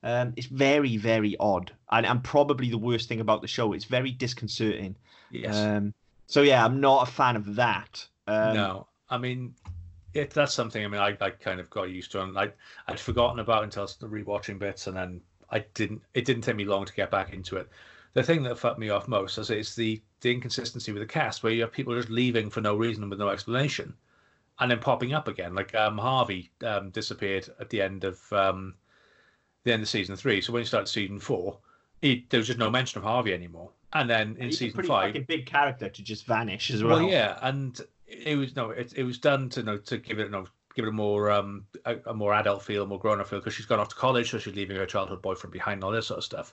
Um, 0.03 0.33
it's 0.37 0.47
very, 0.47 0.97
very 0.97 1.37
odd, 1.41 1.73
and, 1.91 2.07
and 2.07 2.23
probably 2.23 2.71
the 2.71 2.79
worst 2.79 3.09
thing 3.09 3.21
about 3.21 3.43
the 3.43 3.49
show. 3.49 3.73
It's 3.73 3.85
very 3.85 4.13
disconcerting. 4.13 4.97
Yes. 5.31 5.57
Um, 5.57 5.93
so 6.27 6.43
yeah, 6.43 6.65
I'm 6.65 6.81
not 6.81 7.09
a 7.09 7.11
fan 7.11 7.37
of 7.37 7.57
that. 7.57 8.07
Um, 8.27 8.55
no, 8.55 8.87
I 9.11 9.19
mean, 9.19 9.55
it, 10.17 10.31
that's 10.31 10.55
something. 10.55 10.85
I 10.85 10.89
mean, 10.89 11.01
I, 11.01 11.17
I 11.21 11.31
kind 11.31 11.61
of 11.61 11.71
got 11.71 11.91
used 11.91 12.13
to, 12.13 12.23
and 12.23 12.39
I 12.39 12.53
I'd 12.87 13.01
forgotten 13.01 13.41
about 13.41 13.65
until 13.65 13.85
I 13.85 13.87
started 13.87 14.15
rewatching 14.15 14.59
bits, 14.59 14.87
and 14.87 14.97
then 14.97 15.21
I 15.51 15.65
didn't. 15.75 16.03
It 16.15 16.25
didn't 16.25 16.43
take 16.43 16.57
me 16.57 16.65
long 16.65 16.85
to 16.85 16.93
get 16.93 17.11
back 17.11 17.33
into 17.33 17.57
it 17.57 17.69
the 18.17 18.23
thing 18.23 18.43
that 18.43 18.59
fucked 18.59 18.79
me 18.79 18.89
off 18.89 19.09
most 19.09 19.37
is 19.37 19.51
it's 19.51 19.75
the, 19.75 20.01
the 20.23 20.33
inconsistency 20.33 20.91
with 20.91 21.03
the 21.03 21.07
cast 21.07 21.43
where 21.43 21.53
you 21.53 21.61
have 21.61 21.71
people 21.71 21.95
just 21.95 22.09
leaving 22.09 22.49
for 22.49 22.63
no 22.63 22.75
reason 22.75 23.11
with 23.11 23.19
no 23.19 23.29
explanation 23.29 23.93
and 24.59 24.71
then 24.71 24.79
popping 24.79 25.13
up 25.13 25.29
again 25.29 25.55
like 25.55 25.75
um, 25.75 25.99
harvey 25.99 26.51
um, 26.65 26.89
disappeared 26.91 27.47
at 27.61 27.69
the 27.69 27.83
end 27.83 28.05
of 28.05 28.19
um, 28.33 28.75
the 29.65 29.73
end 29.73 29.83
of 29.83 29.89
season 29.89 30.17
three 30.17 30.41
so 30.41 30.51
when 30.51 30.61
you 30.61 30.67
started 30.67 30.87
season 30.89 31.21
four 31.21 31.59
he, 32.01 32.25
there 32.31 32.41
was 32.41 32.47
just 32.47 32.59
no 32.59 32.71
mention 32.71 32.99
of 32.99 33.05
harvey 33.05 33.35
anymore 33.35 33.71
and 33.93 34.09
then 34.09 34.35
in 34.39 34.47
He's 34.47 34.59
season 34.59 34.73
a 34.73 34.75
pretty 34.77 34.89
five 34.89 35.15
a 35.17 35.21
big 35.21 35.45
character 35.45 35.91
to 35.91 36.03
just 36.03 36.25
vanish 36.25 36.71
as 36.71 36.83
well 36.83 37.01
well 37.01 37.11
yeah 37.11 37.39
and 37.43 37.79
it 38.07 38.37
was 38.37 38.57
no 38.57 38.71
it, 38.71 38.93
it 38.97 39.05
was 39.05 39.19
done 39.19 39.49
to 39.51 39.61
you 39.61 39.67
know 39.67 39.79
to 39.79 39.99
give 39.99 40.19
it 40.19 40.31
no 40.31 40.47
give 40.75 40.85
it 40.85 40.89
a 40.89 40.93
more 40.93 41.31
um 41.31 41.67
a, 41.85 41.97
a 42.07 42.15
more 42.15 42.35
adult 42.35 42.63
feel, 42.63 42.85
a 42.85 42.87
more 42.87 42.99
grown 42.99 43.21
up 43.21 43.29
feel 43.29 43.39
because 43.39 43.55
she's 43.55 43.67
gone 43.67 43.81
off 43.81 43.89
to 43.89 43.95
college, 43.95 44.31
so 44.31 44.39
she's 44.39 44.55
leaving 44.55 44.77
her 44.77 44.87
childhood 44.87 45.23
boyfriend 45.23 45.53
behind, 45.53 45.75
and 45.75 45.85
all 45.85 45.91
this 45.91 46.07
sort 46.07 46.19
of 46.19 46.25
stuff. 46.25 46.53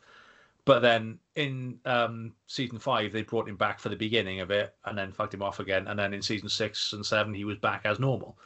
But 0.65 0.79
then 0.81 1.19
in 1.35 1.77
um, 1.85 2.33
season 2.47 2.79
five, 2.79 3.11
they 3.11 3.23
brought 3.23 3.49
him 3.49 3.57
back 3.57 3.79
for 3.79 3.89
the 3.89 3.97
beginning 3.97 4.39
of 4.39 4.49
it 4.49 4.73
and 4.85 4.97
then 4.97 5.11
fucked 5.11 5.33
him 5.33 5.43
off 5.43 5.59
again. 5.59 5.87
And 5.87 5.99
then 5.99 6.13
in 6.13 6.21
season 6.21 6.47
six 6.47 6.93
and 6.93 7.05
seven, 7.05 7.33
he 7.33 7.43
was 7.43 7.57
back 7.57 7.81
as 7.83 7.99
normal. 7.99 8.37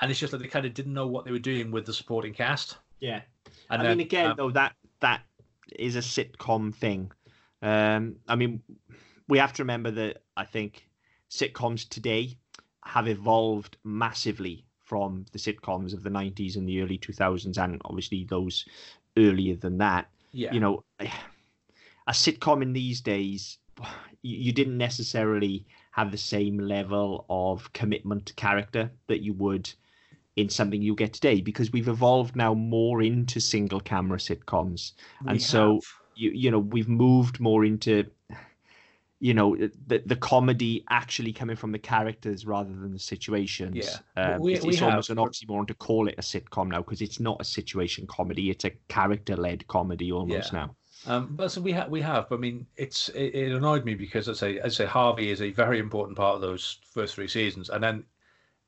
And 0.00 0.10
it's 0.10 0.18
just 0.18 0.30
that 0.30 0.38
they 0.38 0.48
kind 0.48 0.64
of 0.64 0.72
didn't 0.72 0.94
know 0.94 1.06
what 1.06 1.26
they 1.26 1.32
were 1.32 1.38
doing 1.38 1.70
with 1.70 1.84
the 1.84 1.92
supporting 1.92 2.32
cast. 2.32 2.78
Yeah. 3.00 3.20
And 3.68 3.82
I 3.82 3.84
then, 3.84 3.98
mean, 3.98 4.06
again, 4.06 4.30
um, 4.30 4.36
though, 4.38 4.50
that 4.52 4.74
that 5.00 5.20
is 5.78 5.96
a 5.96 6.00
sitcom 6.00 6.74
thing. 6.74 7.12
Um, 7.60 8.16
I 8.26 8.36
mean, 8.36 8.62
we 9.28 9.38
have 9.38 9.52
to 9.54 9.62
remember 9.62 9.90
that 9.90 10.22
I 10.36 10.44
think 10.44 10.88
sitcoms 11.30 11.86
today 11.88 12.38
have 12.86 13.08
evolved 13.08 13.76
massively 13.84 14.64
from 14.84 15.26
the 15.32 15.38
sitcoms 15.38 15.92
of 15.92 16.04
the 16.04 16.10
90s 16.10 16.56
and 16.56 16.68
the 16.68 16.80
early 16.80 16.96
2000s, 16.96 17.58
and 17.58 17.82
obviously 17.84 18.24
those 18.24 18.64
earlier 19.16 19.56
than 19.56 19.78
that. 19.78 20.08
Yeah. 20.30 20.52
You 20.52 20.60
know, 20.60 20.84
a 21.00 22.12
sitcom 22.12 22.62
in 22.62 22.72
these 22.72 23.00
days, 23.00 23.58
you 24.22 24.52
didn't 24.52 24.78
necessarily 24.78 25.66
have 25.90 26.12
the 26.12 26.18
same 26.18 26.58
level 26.58 27.26
of 27.28 27.72
commitment 27.72 28.26
to 28.26 28.34
character 28.34 28.90
that 29.08 29.20
you 29.20 29.32
would 29.32 29.68
in 30.36 30.48
something 30.48 30.82
you 30.82 30.94
get 30.94 31.14
today 31.14 31.40
because 31.40 31.72
we've 31.72 31.88
evolved 31.88 32.36
now 32.36 32.54
more 32.54 33.02
into 33.02 33.40
single 33.40 33.80
camera 33.80 34.18
sitcoms 34.18 34.92
we 35.24 35.30
and 35.30 35.42
so 35.42 35.80
you 36.14 36.30
you 36.30 36.50
know 36.50 36.58
we've 36.58 36.90
moved 36.90 37.40
more 37.40 37.64
into 37.64 38.04
you 39.18 39.32
know 39.32 39.56
the 39.86 40.02
the 40.04 40.16
comedy 40.16 40.84
actually 40.90 41.32
coming 41.32 41.56
from 41.56 41.72
the 41.72 41.78
characters 41.78 42.44
rather 42.44 42.70
than 42.70 42.92
the 42.92 42.98
situations. 42.98 43.76
Yeah, 44.16 44.34
um, 44.34 44.40
we, 44.40 44.54
it's, 44.54 44.64
we 44.64 44.72
it's 44.74 44.82
almost 44.82 45.10
an 45.10 45.16
oxymoron 45.16 45.66
to 45.68 45.74
call 45.74 46.08
it 46.08 46.16
a 46.18 46.22
sitcom 46.22 46.68
now 46.68 46.78
because 46.78 47.00
it's 47.00 47.18
not 47.18 47.40
a 47.40 47.44
situation 47.44 48.06
comedy; 48.06 48.50
it's 48.50 48.64
a 48.64 48.70
character 48.88 49.36
led 49.36 49.66
comedy 49.68 50.12
almost 50.12 50.52
yeah. 50.52 50.58
now. 50.58 50.76
Um, 51.06 51.28
but 51.30 51.50
so 51.50 51.60
we 51.60 51.72
have, 51.72 51.88
we 51.88 52.00
have. 52.02 52.30
I 52.32 52.36
mean, 52.36 52.66
it's 52.76 53.08
it, 53.10 53.34
it, 53.34 53.52
annoyed 53.52 53.84
me 53.84 53.94
because 53.94 54.28
I 54.28 54.32
say, 54.32 54.60
I 54.60 54.68
say 54.68 54.86
Harvey 54.86 55.30
is 55.30 55.40
a 55.40 55.50
very 55.50 55.78
important 55.78 56.16
part 56.16 56.34
of 56.34 56.40
those 56.40 56.78
first 56.84 57.14
three 57.14 57.28
seasons, 57.28 57.70
and 57.70 57.82
then 57.82 58.04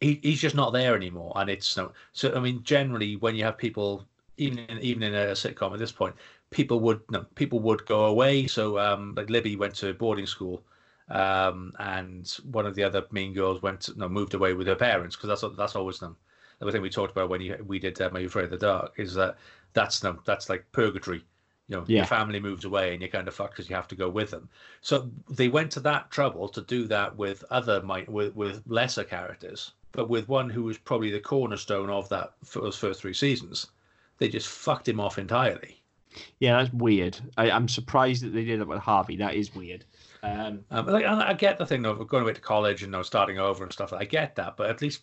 he, 0.01 0.21
he's 0.23 0.41
just 0.41 0.55
not 0.55 0.73
there 0.73 0.95
anymore. 0.95 1.33
And 1.37 1.51
it's. 1.51 1.67
So 1.67 1.93
I 2.35 2.41
mean, 2.41 2.63
generally, 2.63 3.17
when 3.17 3.35
you 3.35 3.45
have 3.45 3.59
people, 3.59 4.07
even 4.37 4.59
in, 4.59 4.79
even 4.79 5.03
in 5.03 5.15
a 5.15 5.33
sitcom 5.33 5.73
at 5.73 5.79
this 5.79 5.93
point, 5.93 6.15
people 6.51 6.81
would 6.81 7.01
no, 7.11 7.25
people 7.35 7.61
would 7.61 7.87
go 7.87 8.07
away. 8.07 8.47
So 8.47 8.79
um, 8.79 9.15
like 9.17 9.31
Libby 9.31 9.57
went 9.57 9.75
to 9.77 9.95
boarding 9.95 10.27
school, 10.27 10.63
um, 11.09 11.73
and 11.79 12.29
one 12.51 12.67
of 12.67 12.75
the 12.75 12.85
other 12.85 13.05
mean 13.11 13.35
girls 13.35 13.63
went 13.63 13.83
to, 13.83 13.99
no 13.99 14.09
moved 14.09 14.35
away 14.35 14.55
with 14.55 14.67
her 14.67 14.77
parents 14.77 15.17
because 15.17 15.41
that's 15.41 15.57
that's 15.57 15.77
always 15.77 15.99
them. 15.99 16.17
The 16.61 16.73
thing 16.73 16.83
we 16.83 16.91
talked 16.91 17.13
about 17.13 17.29
when 17.29 17.41
you, 17.41 17.57
we 17.67 17.79
did 17.79 18.01
uh, 18.01 18.11
Are 18.13 18.21
You 18.21 18.27
Afraid 18.27 18.47
of 18.47 18.51
the 18.51 18.59
Dark 18.59 18.95
is 18.97 19.15
that 19.15 19.37
that's 19.75 20.03
no, 20.03 20.19
that's 20.25 20.49
like 20.49 20.71
purgatory 20.73 21.23
you 21.69 21.77
know, 21.77 21.85
yeah. 21.87 21.99
your 21.99 22.07
family 22.07 22.41
moves 22.41 22.65
away 22.65 22.93
and 22.93 23.03
you're 23.03 23.11
kind 23.11 23.29
of 23.29 23.35
fucked 23.35 23.53
because 23.53 23.69
you 23.69 23.77
have 23.77 23.89
to 23.89 23.95
go 23.95 24.09
with 24.09 24.31
them. 24.31 24.49
So 24.81 25.11
they 25.29 25.49
went 25.49 25.71
to 25.73 25.81
that 25.81 26.11
trouble 26.11 26.49
to 26.49 26.63
do 26.63 26.87
that 26.89 27.17
with 27.17 27.45
other 27.51 27.83
with 28.09 28.35
with 28.35 28.63
lesser 28.67 29.05
characters, 29.05 29.73
but 29.93 30.09
with 30.09 30.29
one 30.29 30.49
who 30.49 30.63
was 30.63 30.79
probably 30.79 31.11
the 31.11 31.21
cornerstone 31.21 31.91
of 31.91 32.09
that 32.09 32.33
for 32.43 32.63
those 32.63 32.79
first 32.79 33.03
three 33.03 33.13
seasons, 33.13 33.67
they 34.17 34.29
just 34.29 34.49
fucked 34.49 34.89
him 34.89 34.99
off 34.99 35.19
entirely. 35.19 35.83
Yeah, 36.41 36.59
that's 36.59 36.73
weird. 36.73 37.19
I, 37.37 37.51
am 37.51 37.69
surprised 37.69 38.23
that 38.23 38.31
they 38.31 38.45
did 38.45 38.61
it 38.61 38.69
with 38.69 38.81
Harvey. 38.81 39.17
That 39.17 39.35
is 39.35 39.55
weird. 39.55 39.85
Um, 40.23 40.65
um, 40.71 40.87
like, 40.87 41.05
I 41.05 41.33
get 41.35 41.59
the 41.59 41.67
thing 41.67 41.85
of 41.87 42.07
going 42.09 42.23
away 42.23 42.33
to 42.33 42.41
college 42.41 42.83
and 42.83 42.93
you 42.93 42.99
know, 42.99 43.03
starting 43.03 43.39
over 43.39 43.63
and 43.63 43.73
stuff. 43.73 43.93
I 43.93 44.05
get 44.05 44.35
that, 44.37 44.57
but 44.57 44.71
at 44.71 44.83
least 44.83 45.03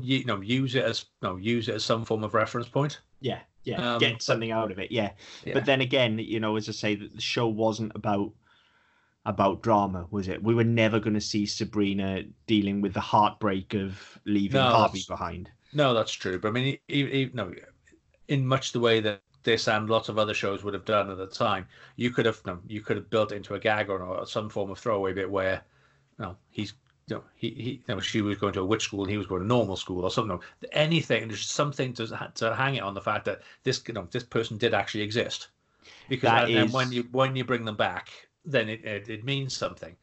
you 0.00 0.24
know 0.24 0.40
use 0.40 0.74
it 0.76 0.84
as 0.84 1.06
you 1.22 1.28
know, 1.28 1.36
use 1.36 1.68
it 1.68 1.74
as 1.74 1.84
some 1.84 2.04
form 2.04 2.24
of 2.24 2.34
reference 2.34 2.68
point. 2.68 3.00
Yeah, 3.20 3.40
yeah, 3.64 3.94
um, 3.94 3.98
get 3.98 4.22
something 4.22 4.50
out 4.50 4.70
of 4.70 4.78
it. 4.78 4.90
Yeah. 4.90 5.10
yeah. 5.44 5.54
But 5.54 5.64
then 5.64 5.80
again, 5.80 6.18
you 6.18 6.40
know, 6.40 6.56
as 6.56 6.68
I 6.68 6.72
say, 6.72 6.94
that 6.94 7.14
the 7.14 7.20
show 7.20 7.48
wasn't 7.48 7.92
about 7.94 8.32
about 9.26 9.62
drama, 9.62 10.06
was 10.10 10.28
it? 10.28 10.42
We 10.42 10.54
were 10.54 10.64
never 10.64 10.98
going 10.98 11.14
to 11.14 11.20
see 11.20 11.44
Sabrina 11.46 12.22
dealing 12.46 12.80
with 12.80 12.94
the 12.94 13.00
heartbreak 13.00 13.74
of 13.74 14.18
leaving 14.24 14.60
no, 14.60 14.70
Harvey 14.70 15.04
behind. 15.06 15.50
No, 15.72 15.92
that's 15.92 16.12
true. 16.12 16.38
But 16.38 16.48
I 16.48 16.50
mean, 16.52 16.78
even, 16.88 17.12
even, 17.12 17.36
no, 17.36 17.54
in 18.28 18.46
much 18.46 18.72
the 18.72 18.80
way 18.80 19.00
that 19.00 19.20
this 19.42 19.68
and 19.68 19.88
lots 19.88 20.08
of 20.08 20.18
other 20.18 20.34
shows 20.34 20.62
would 20.62 20.74
have 20.74 20.84
done 20.84 21.10
at 21.10 21.16
the 21.16 21.26
time, 21.26 21.66
you 21.96 22.10
could 22.10 22.26
have 22.26 22.40
you 22.66 22.80
could 22.80 22.96
have 22.96 23.10
built 23.10 23.32
it 23.32 23.36
into 23.36 23.54
a 23.54 23.58
gag 23.58 23.88
or, 23.88 24.02
or 24.02 24.26
some 24.26 24.48
form 24.48 24.70
of 24.70 24.78
throwaway 24.78 25.12
bit 25.12 25.30
where, 25.30 25.62
you 26.18 26.24
know, 26.24 26.36
he's 26.50 26.74
you 27.08 27.16
know, 27.16 27.24
he, 27.34 27.50
he 27.50 27.70
you 27.70 27.94
know, 27.94 28.00
she 28.00 28.22
was 28.22 28.38
going 28.38 28.52
to 28.52 28.60
a 28.60 28.64
witch 28.64 28.84
school 28.84 29.02
and 29.02 29.10
he 29.10 29.18
was 29.18 29.26
going 29.26 29.42
to 29.42 29.46
normal 29.46 29.76
school 29.76 30.04
or 30.04 30.10
something. 30.10 30.38
Anything, 30.72 31.28
there's 31.28 31.46
something 31.46 31.92
to 31.94 32.30
to 32.34 32.54
hang 32.54 32.76
it 32.76 32.82
on 32.82 32.94
the 32.94 33.00
fact 33.00 33.24
that 33.24 33.42
this 33.64 33.82
you 33.86 33.94
know 33.94 34.06
this 34.10 34.24
person 34.24 34.58
did 34.58 34.74
actually 34.74 35.02
exist. 35.02 35.48
Because 36.08 36.48
and, 36.48 36.68
is... 36.68 36.72
when 36.72 36.92
you 36.92 37.08
when 37.10 37.34
you 37.36 37.44
bring 37.44 37.64
them 37.64 37.76
back, 37.76 38.10
then 38.44 38.68
it 38.68 38.84
it, 38.84 39.08
it 39.08 39.24
means 39.24 39.56
something. 39.56 39.96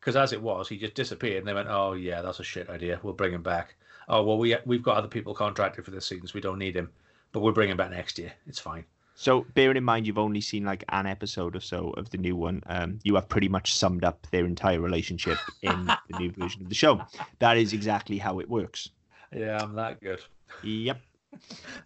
Because 0.00 0.16
as 0.16 0.32
it 0.32 0.42
was, 0.42 0.68
he 0.68 0.76
just 0.76 0.94
disappeared, 0.94 1.38
and 1.38 1.48
they 1.48 1.54
went, 1.54 1.68
"Oh 1.68 1.94
yeah, 1.94 2.22
that's 2.22 2.40
a 2.40 2.44
shit 2.44 2.68
idea. 2.68 3.00
We'll 3.02 3.14
bring 3.14 3.32
him 3.32 3.42
back." 3.42 3.76
Oh 4.08 4.22
well, 4.22 4.38
we 4.38 4.56
we've 4.66 4.82
got 4.82 4.96
other 4.96 5.08
people 5.08 5.34
contracted 5.34 5.84
for 5.84 5.90
this 5.90 6.06
season, 6.06 6.26
so 6.26 6.32
we 6.34 6.40
don't 6.40 6.58
need 6.58 6.76
him, 6.76 6.90
but 7.34 7.40
we'll 7.40 7.52
bring 7.52 7.68
him 7.68 7.76
back 7.76 7.90
next 7.90 8.18
year. 8.18 8.32
It's 8.46 8.60
fine. 8.60 8.84
So, 9.16 9.42
bearing 9.54 9.76
in 9.76 9.84
mind 9.84 10.06
you've 10.06 10.18
only 10.18 10.40
seen 10.40 10.64
like 10.64 10.84
an 10.88 11.06
episode 11.06 11.54
or 11.54 11.60
so 11.60 11.90
of 11.90 12.08
the 12.10 12.16
new 12.16 12.34
one, 12.36 12.62
um, 12.66 12.98
you 13.02 13.14
have 13.16 13.28
pretty 13.28 13.48
much 13.48 13.74
summed 13.74 14.04
up 14.04 14.26
their 14.30 14.44
entire 14.44 14.80
relationship 14.80 15.36
in 15.62 15.84
the 16.08 16.18
new 16.18 16.30
version 16.38 16.62
of 16.62 16.68
the 16.68 16.74
show. 16.74 17.00
That 17.40 17.56
is 17.58 17.72
exactly 17.72 18.18
how 18.18 18.38
it 18.38 18.48
works. 18.48 18.88
Yeah, 19.32 19.62
I'm 19.62 19.74
that 19.74 20.00
good. 20.00 20.20
Yep. 20.62 21.00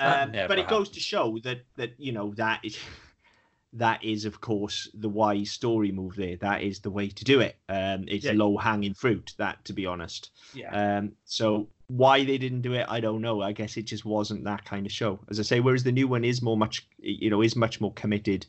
Um, 0.00 0.32
but 0.46 0.58
it 0.58 0.68
goes 0.68 0.90
to 0.90 1.00
show 1.00 1.38
that 1.42 1.62
that 1.76 1.94
you 1.98 2.12
know 2.12 2.34
that 2.36 2.60
is 2.62 2.78
that 3.72 4.04
is 4.04 4.26
of 4.26 4.40
course 4.42 4.88
the 4.92 5.08
wise 5.08 5.50
story 5.50 5.90
move 5.90 6.16
there 6.16 6.36
that 6.36 6.62
is 6.62 6.80
the 6.80 6.90
way 6.90 7.08
to 7.08 7.24
do 7.24 7.40
it 7.40 7.56
um 7.70 8.04
it's 8.08 8.26
Yeah. 8.26 8.32
low 8.34 8.58
hanging 8.58 8.92
fruit 8.92 9.32
that 9.38 9.64
to 9.64 9.72
be 9.72 9.86
honest 9.86 10.30
Yeah. 10.52 10.96
um 10.98 11.12
so 11.24 11.68
why 11.88 12.22
they 12.24 12.38
didn't 12.38 12.60
do 12.62 12.74
it 12.74 12.86
i 12.88 13.00
don't 13.00 13.22
know. 13.22 13.40
I 13.42 13.52
guess 13.52 13.76
it 13.76 13.84
just 13.84 14.04
wasn't 14.04 14.44
that 14.44 14.64
kind 14.64 14.86
of 14.86 14.92
show. 14.92 15.18
As 15.30 15.40
i 15.40 15.42
say 15.42 15.60
whereas 15.60 15.84
the 15.84 15.92
new 15.92 16.06
one 16.08 16.24
is 16.24 16.42
more 16.42 16.56
much 16.56 16.86
you 16.98 17.30
know 17.30 17.42
is 17.42 17.56
much 17.56 17.80
more 17.80 17.92
committed 17.94 18.46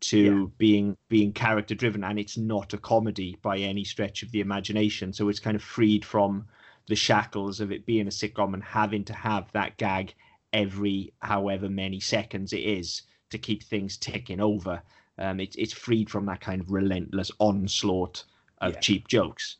to 0.00 0.18
Yeah. 0.18 0.46
being 0.58 0.96
being 1.10 1.32
character 1.32 1.74
driven 1.74 2.02
and 2.04 2.18
it's 2.18 2.38
not 2.38 2.72
a 2.72 2.78
comedy 2.78 3.36
by 3.42 3.58
any 3.58 3.84
stretch 3.84 4.22
of 4.22 4.30
the 4.32 4.40
imagination. 4.40 5.12
So 5.12 5.28
it's 5.28 5.40
kind 5.40 5.56
of 5.56 5.62
freed 5.62 6.04
from 6.06 6.46
the 6.88 6.96
shackles 6.96 7.60
of 7.60 7.70
it 7.70 7.84
being 7.86 8.06
a 8.06 8.10
sitcom 8.10 8.54
and 8.54 8.64
having 8.64 9.04
to 9.04 9.12
have 9.12 9.52
that 9.52 9.76
gag 9.76 10.14
every 10.54 11.12
however 11.20 11.68
many 11.68 12.00
seconds 12.00 12.52
it 12.54 12.60
is 12.64 13.02
to 13.30 13.38
keep 13.38 13.62
things 13.62 13.98
ticking 13.98 14.40
over. 14.40 14.82
Um 15.18 15.38
it's 15.40 15.56
it's 15.56 15.74
freed 15.74 16.08
from 16.10 16.24
that 16.26 16.40
kind 16.40 16.62
of 16.62 16.70
relentless 16.70 17.30
onslaught 17.38 18.24
of 18.62 18.74
Yeah. 18.74 18.80
cheap 18.80 19.06
jokes 19.08 19.56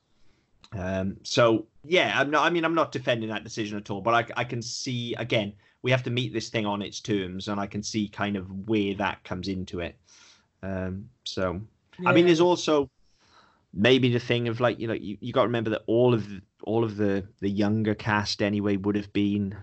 um 0.76 1.16
so 1.22 1.66
yeah 1.84 2.12
i'm 2.14 2.30
not 2.30 2.44
i 2.44 2.50
mean 2.50 2.64
i'm 2.64 2.74
not 2.74 2.92
defending 2.92 3.28
that 3.28 3.42
decision 3.42 3.76
at 3.76 3.90
all 3.90 4.00
but 4.00 4.14
i, 4.14 4.40
I 4.40 4.44
can 4.44 4.62
see 4.62 5.14
again 5.14 5.52
we 5.82 5.90
have 5.90 6.04
to 6.04 6.10
meet 6.10 6.32
this 6.32 6.48
thing 6.48 6.66
on 6.66 6.80
its 6.80 7.00
terms 7.00 7.48
and 7.48 7.58
i 7.58 7.66
can 7.66 7.82
see 7.82 8.08
kind 8.08 8.36
of 8.36 8.68
where 8.68 8.94
that 8.94 9.24
comes 9.24 9.48
into 9.48 9.80
it. 9.80 9.96
Um 10.62 11.08
so 11.24 11.60
I 12.06 12.12
mean, 12.12 12.26
there's 12.26 12.40
also 12.40 12.90
maybe 13.72 14.12
the 14.12 14.18
thing 14.18 14.48
of 14.48 14.60
like 14.60 14.80
you 14.80 14.88
know 14.88 14.94
you, 14.94 15.16
you 15.20 15.32
got 15.32 15.42
to 15.42 15.48
remember 15.48 15.70
that 15.70 15.82
all 15.86 16.12
of 16.12 16.28
the, 16.28 16.40
all 16.64 16.84
of 16.84 16.96
the 16.96 17.24
the 17.40 17.50
younger 17.50 17.94
cast 17.94 18.42
anyway 18.42 18.76
would 18.76 18.96
have 18.96 19.12
been 19.12 19.56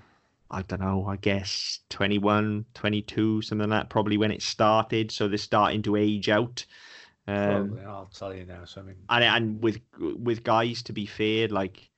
I 0.49 0.61
don't 0.61 0.81
know 0.81 1.05
I 1.07 1.17
guess 1.17 1.79
21 1.89 2.65
22 2.73 3.41
something 3.41 3.69
like 3.69 3.81
that 3.81 3.89
probably 3.89 4.17
when 4.17 4.31
it 4.31 4.41
started 4.41 5.11
so 5.11 5.27
they're 5.27 5.37
starting 5.37 5.81
to 5.83 5.95
age 5.95 6.29
out 6.29 6.65
um 7.27 7.43
Probably, 7.43 7.81
I'll 7.81 8.07
tell 8.07 8.33
you 8.33 8.45
now. 8.45 8.65
So 8.65 8.81
I 8.81 8.83
mean, 8.83 8.95
and 9.09 9.23
and 9.23 9.63
with 9.63 9.79
with 9.99 10.43
guys 10.43 10.83
to 10.83 10.93
be 10.93 11.05
fair 11.05 11.47
like 11.47 11.89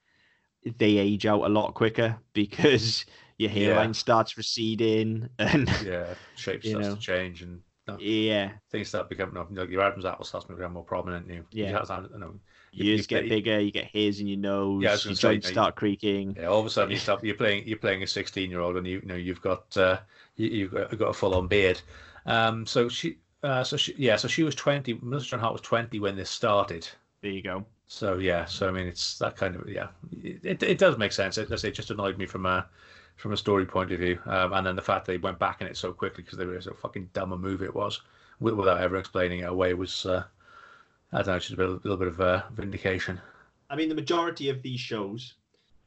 they 0.77 0.97
age 0.97 1.25
out 1.25 1.43
a 1.43 1.49
lot 1.49 1.73
quicker 1.73 2.19
because 2.33 3.05
your 3.37 3.49
Yeah. 3.49 3.55
hairline 3.69 3.93
starts 3.93 4.37
receding 4.37 5.29
and 5.39 5.69
yeah, 5.79 6.15
shape 6.35 6.63
starts 6.63 6.87
know. 6.87 6.95
to 6.95 6.99
change 6.99 7.41
and 7.41 7.61
yeah 7.97 8.51
things 8.69 8.87
start 8.89 9.09
becoming 9.09 9.35
like 9.55 9.69
your 9.69 9.81
Adam's 9.81 10.05
apple 10.05 10.25
starts 10.25 10.45
becoming 10.45 10.73
more 10.73 10.83
prominent. 10.83 11.27
You, 11.27 11.45
Yeah. 11.51 11.67
you 11.69 11.73
have 11.73 11.87
know, 12.19 12.39
you- 12.71 12.85
ears 12.85 13.01
you 13.01 13.03
get 13.07 13.21
play- 13.21 13.29
bigger 13.29 13.59
you 13.59 13.71
get 13.71 13.85
hairs 13.85 14.19
in 14.19 14.27
your 14.27 14.37
nose 14.39 14.83
Yeah, 14.83 14.95
your 15.09 15.15
joints 15.17 15.47
you 15.47 15.51
know, 15.51 15.53
start 15.53 15.75
creaking 15.75 16.37
Yeah, 16.37 16.45
all 16.47 16.59
of 16.59 16.65
a 16.65 16.69
sudden 16.69 16.91
you 16.91 16.97
start, 16.97 17.23
you're 17.23 17.35
playing 17.35 17.67
you're 17.67 17.77
playing 17.79 18.03
a 18.03 18.07
16 18.07 18.49
year 18.49 18.59
old 18.61 18.77
and 18.77 18.87
you, 18.87 18.99
you 19.01 19.07
know 19.07 19.15
you've 19.15 19.41
got 19.41 19.75
uh, 19.77 19.99
you, 20.35 20.47
you've 20.49 20.71
got, 20.71 20.97
got 20.97 21.09
a 21.09 21.13
full 21.13 21.35
on 21.35 21.47
beard. 21.47 21.81
Um, 22.25 22.65
so 22.65 22.89
she 22.89 23.17
uh, 23.43 23.63
so 23.63 23.77
she 23.77 23.93
yeah 23.97 24.15
so 24.15 24.27
she 24.27 24.43
was 24.43 24.55
20. 24.55 24.99
Melissa 25.01 25.29
Joan 25.29 25.39
Hart 25.39 25.53
was 25.53 25.61
20 25.61 25.99
when 25.99 26.15
this 26.15 26.29
started. 26.29 26.87
there 27.21 27.31
you 27.31 27.41
go 27.41 27.65
So 27.87 28.17
yeah, 28.17 28.45
so 28.45 28.67
I 28.67 28.71
mean 28.71 28.87
it's 28.87 29.17
that 29.19 29.35
kind 29.35 29.55
of 29.55 29.67
yeah, 29.69 29.87
it, 30.21 30.61
it 30.63 30.77
does 30.77 30.97
make 30.97 31.11
sense. 31.11 31.37
It, 31.37 31.51
it 31.51 31.71
just 31.71 31.91
annoyed 31.91 32.17
me 32.17 32.25
from 32.25 32.45
a 32.45 32.67
from 33.15 33.33
a 33.33 33.37
story 33.37 33.65
point 33.65 33.91
of 33.91 33.99
view, 33.99 34.17
um, 34.27 34.53
and 34.53 34.65
then 34.65 34.77
the 34.77 34.81
fact 34.81 35.05
that 35.05 35.11
they 35.11 35.17
went 35.17 35.39
back 35.39 35.59
in 35.59 35.67
it 35.67 35.75
so 35.75 35.91
quickly 35.91 36.23
because 36.23 36.37
they 36.37 36.45
realized 36.45 36.67
so 36.67 36.73
fucking 36.73 37.09
dumb 37.13 37.33
a 37.33 37.37
move 37.37 37.61
it 37.61 37.75
was, 37.75 38.01
without 38.39 38.79
ever 38.79 38.95
explaining 38.95 39.39
it 39.39 39.49
away 39.49 39.73
was 39.73 40.05
uh, 40.05 40.23
I 41.11 41.17
don't 41.17 41.27
know, 41.27 41.39
just 41.39 41.53
a, 41.53 41.57
bit, 41.57 41.67
a 41.67 41.71
little 41.71 41.97
bit 41.97 42.07
of 42.07 42.21
uh, 42.21 42.43
vindication. 42.51 43.19
I 43.69 43.75
mean, 43.75 43.89
the 43.89 43.95
majority 43.95 44.49
of 44.49 44.61
these 44.61 44.79
shows, 44.79 45.33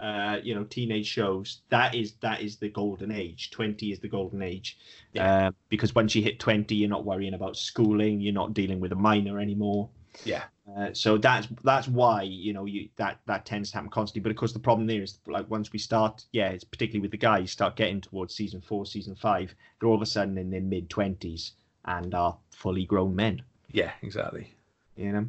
uh, 0.03 0.39
you 0.43 0.55
know, 0.55 0.65
teenage 0.65 1.07
shows, 1.07 1.61
that 1.71 1.95
is 1.95 2.15
that 2.21 2.41
is 2.43 2.57
the 2.57 2.69
golden 2.69 3.11
age. 3.13 3.51
Twenty 3.51 3.93
is 3.93 4.01
the 4.01 4.09
golden 4.09 4.43
age, 4.43 4.77
Yeah. 5.13 5.47
uh, 5.47 5.51
because 5.69 5.95
once 5.95 6.15
you 6.15 6.23
hit 6.23 6.39
twenty, 6.41 6.75
you're 6.75 6.91
not 6.91 7.05
worrying 7.05 7.35
about 7.35 7.57
schooling. 7.57 8.21
You're 8.21 8.35
not 8.35 8.53
dealing 8.55 8.81
with 8.81 8.93
a 8.93 8.97
minor 8.97 9.39
anymore. 9.41 9.89
Yeah, 10.27 10.45
Uh, 10.77 10.93
so 10.93 11.17
that's 11.17 11.49
that's 11.65 11.89
why 11.89 12.23
you 12.23 12.53
know 12.53 12.67
you 12.67 12.89
that 12.97 13.21
that 13.27 13.47
tends 13.47 13.71
to 13.71 13.77
happen 13.77 13.89
constantly. 13.91 14.21
But 14.23 14.31
of 14.31 14.37
course, 14.37 14.53
the 14.53 14.59
problem 14.69 14.87
there 14.87 15.03
is 15.03 15.19
like 15.27 15.49
once 15.49 15.73
we 15.73 15.79
start, 15.79 16.25
yeah, 16.33 16.51
it's 16.51 16.65
particularly 16.65 17.01
with 17.01 17.13
the 17.13 17.17
guys 17.17 17.51
start 17.51 17.77
getting 17.77 18.01
towards 18.03 18.35
season 18.35 18.61
four, 18.61 18.85
season 18.85 19.15
five, 19.15 19.55
they're 19.81 19.89
all 19.89 19.95
of 19.95 20.03
a 20.03 20.07
sudden 20.07 20.37
in 20.37 20.51
their 20.51 20.61
mid 20.61 20.91
twenties 20.91 21.53
and 21.87 22.15
are 22.15 22.37
fully 22.51 22.85
grown 22.85 23.17
men. 23.17 23.43
yeah, 23.73 23.93
exactly. 24.03 24.53
you 24.97 25.11
know 25.13 25.27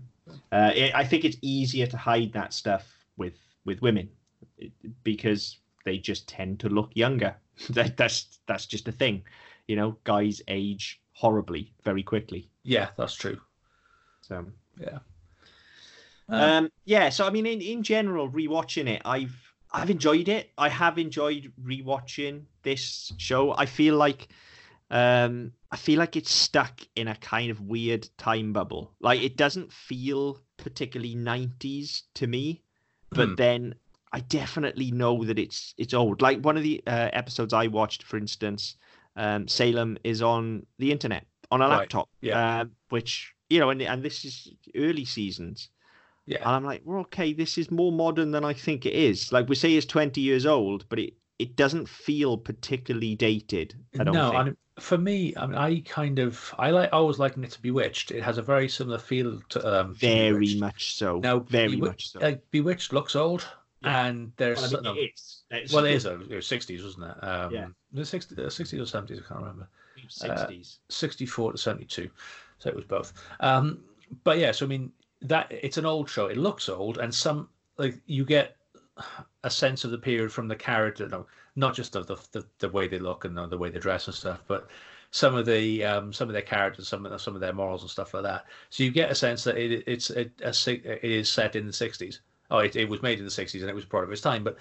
uh, 0.51 0.71
it, 0.75 0.91
i 0.93 1.03
think 1.05 1.23
it's 1.25 1.37
easier 1.41 1.87
to 1.87 1.97
hide 1.97 2.31
that 2.33 2.53
stuff 2.53 2.85
with 3.17 3.33
with 3.65 3.81
women 3.81 4.09
because 5.03 5.57
they 5.85 5.97
just 5.97 6.27
tend 6.27 6.59
to 6.59 6.69
look 6.69 6.91
younger 6.95 7.35
that, 7.69 7.97
that's 7.97 8.39
that's 8.47 8.65
just 8.65 8.87
a 8.87 8.91
thing 8.91 9.23
you 9.67 9.75
know 9.75 9.97
guys 10.03 10.41
age 10.47 11.01
horribly 11.13 11.73
very 11.83 12.03
quickly 12.03 12.49
Yeah, 12.63 12.89
that's 12.97 13.15
true. 13.15 13.39
so 14.21 14.45
Yeah. 14.79 14.99
um 16.29 16.69
yeah 16.85 17.09
so 17.09 17.25
i 17.27 17.29
mean 17.29 17.45
in, 17.45 17.61
in 17.61 17.83
general 17.83 18.29
rewatching 18.29 18.87
it 18.87 19.01
i've 19.05 19.53
i've 19.71 19.89
enjoyed 19.89 20.27
it 20.27 20.51
i 20.57 20.69
have 20.69 20.97
enjoyed 20.97 21.51
rewatching 21.63 22.43
this 22.63 23.11
show 23.17 23.53
i 23.57 23.65
feel 23.65 23.95
like 23.95 24.29
um 24.89 25.51
i 25.71 25.75
feel 25.77 25.99
like 25.99 26.15
it's 26.15 26.31
stuck 26.31 26.81
in 26.95 27.07
a 27.07 27.15
kind 27.17 27.51
of 27.51 27.61
weird 27.61 28.07
time 28.17 28.53
bubble 28.53 28.93
like 28.99 29.21
it 29.21 29.37
doesn't 29.37 29.71
feel 29.71 30.39
particularly 30.57 31.15
90s 31.15 32.03
to 32.13 32.27
me 32.27 32.63
but 33.13 33.29
Hmm. 33.29 33.35
then 33.35 33.75
i 34.13 34.19
definitely 34.21 34.91
know 34.91 35.23
that 35.25 35.39
it's 35.39 35.73
it's 35.77 35.93
old 35.93 36.21
like 36.21 36.39
one 36.41 36.57
of 36.57 36.63
the 36.63 36.81
uh, 36.87 37.09
episodes 37.13 37.53
i 37.53 37.67
watched 37.67 38.03
for 38.03 38.17
instance 38.17 38.77
um 39.15 39.47
salem 39.47 39.97
is 40.03 40.21
on 40.21 40.65
the 40.79 40.91
internet 40.91 41.25
on 41.51 41.61
a 41.61 41.67
Right, 41.67 41.69
laptop 41.69 42.09
yeah. 42.21 42.39
um, 42.39 42.71
which 42.89 43.33
you 43.49 43.59
know 43.59 43.69
and, 43.69 43.81
and 43.81 44.03
this 44.03 44.25
is 44.25 44.51
early 44.75 45.05
seasons 45.05 45.69
yeah, 46.25 46.45
and 46.45 46.51
I'm 46.55 46.65
like, 46.65 46.81
well, 46.85 46.99
okay, 47.01 47.33
this 47.33 47.57
is 47.57 47.71
more 47.71 47.91
modern 47.91 48.31
than 48.31 48.45
I 48.45 48.53
think 48.53 48.85
it 48.85 48.93
is. 48.93 49.31
Like 49.31 49.49
we 49.49 49.55
say, 49.55 49.75
it's 49.75 49.85
20 49.85 50.21
years 50.21 50.45
old, 50.45 50.87
but 50.89 50.99
it 50.99 51.13
it 51.39 51.55
doesn't 51.55 51.89
feel 51.89 52.37
particularly 52.37 53.15
dated. 53.15 53.75
I 53.99 54.03
don't 54.03 54.23
no, 54.23 54.25
think. 54.25 54.47
and 54.47 54.57
for 54.79 54.97
me, 54.97 55.35
I 55.37 55.45
mean, 55.45 55.57
I 55.57 55.81
kind 55.81 56.19
of 56.19 56.53
I 56.57 56.71
like 56.71 56.89
I 56.93 56.97
always 56.97 57.19
liken 57.19 57.43
it 57.43 57.51
to 57.51 57.61
Bewitched. 57.61 58.11
It 58.11 58.23
has 58.23 58.37
a 58.37 58.41
very 58.41 58.67
similar 58.69 58.97
feel 58.97 59.39
to 59.49 59.81
um 59.81 59.93
very 59.93 60.53
Bewitched. 60.53 60.55
much 60.55 60.93
so. 60.95 61.23
Now, 61.23 61.47
very 61.47 61.79
Bewi- 61.79 61.81
much 61.81 62.09
so. 62.09 62.21
Like 62.21 62.49
Bewitched 62.51 62.93
looks 62.93 63.15
old, 63.15 63.47
Yeah. 63.83 64.05
and 64.07 64.31
there's 64.37 64.57
Well, 64.61 64.69
I 64.69 64.73
mean, 64.73 64.83
no- 64.83 64.93
it 65.01 65.11
is. 65.13 65.43
It's- 65.51 65.73
well, 65.73 65.85
it 65.85 65.93
is. 65.93 66.05
uh, 66.05 66.19
It 66.29 66.35
was 66.35 66.47
60s, 66.47 66.83
wasn't 66.83 67.05
it? 67.05 67.23
Um, 67.23 67.53
Yeah. 67.53 67.67
The 67.91 68.05
60s, 68.05 68.39
uh, 68.39 68.49
60s 68.49 68.79
or 68.81 68.85
70s, 68.85 69.19
I 69.19 69.27
can't 69.27 69.39
remember. 69.41 69.67
60s. 70.07 70.79
64 70.89 71.51
to 71.51 71.57
72, 71.57 72.09
so 72.59 72.69
it 72.69 72.75
was 72.75 72.85
both. 72.85 73.13
Um, 73.39 73.83
but 74.23 74.37
yeah, 74.37 74.51
so 74.51 74.65
I 74.65 74.69
mean 74.69 74.91
that 75.21 75.47
it's 75.51 75.77
an 75.77 75.85
old 75.85 76.09
show. 76.09 76.27
It 76.27 76.37
looks 76.37 76.67
old, 76.69 76.97
and 76.97 77.13
some 77.13 77.49
like 77.77 77.99
you 78.05 78.25
get 78.25 78.57
a 79.43 79.49
sense 79.49 79.83
of 79.83 79.91
the 79.91 79.97
period 79.97 80.31
from 80.31 80.47
the 80.47 80.55
character, 80.55 81.07
no, 81.07 81.25
not 81.55 81.73
just 81.73 81.95
of 81.95 82.07
the, 82.07 82.15
the 82.31 82.45
the 82.59 82.69
way 82.69 82.87
they 82.87 82.99
look 82.99 83.25
and 83.25 83.37
the 83.37 83.57
way 83.57 83.69
they 83.69 83.79
dress 83.79 84.07
and 84.07 84.15
stuff, 84.15 84.43
but 84.47 84.67
some 85.11 85.35
of 85.35 85.45
the 85.45 85.83
um, 85.83 86.11
some 86.11 86.27
of 86.27 86.33
their 86.33 86.41
characters, 86.41 86.87
some 86.87 87.05
of 87.05 87.21
some 87.21 87.35
of 87.35 87.41
their 87.41 87.53
morals 87.53 87.81
and 87.81 87.89
stuff 87.91 88.13
like 88.13 88.23
that. 88.23 88.45
So 88.69 88.83
you 88.83 88.91
get 88.91 89.11
a 89.11 89.15
sense 89.15 89.43
that 89.45 89.57
it, 89.57 89.83
it's 89.87 90.09
a, 90.09 90.29
a, 90.41 90.49
it 91.05 91.11
is 91.11 91.29
set 91.29 91.55
in 91.55 91.65
the 91.67 91.71
60s. 91.71 92.19
Oh, 92.53 92.59
it, 92.59 92.75
it 92.75 92.87
was 92.87 93.01
made 93.01 93.17
in 93.17 93.25
the 93.25 93.31
60s 93.31 93.61
and 93.61 93.69
it 93.69 93.75
was 93.75 93.83
part 93.83 94.03
of 94.03 94.11
its 94.11 94.21
time, 94.21 94.43
but 94.43 94.57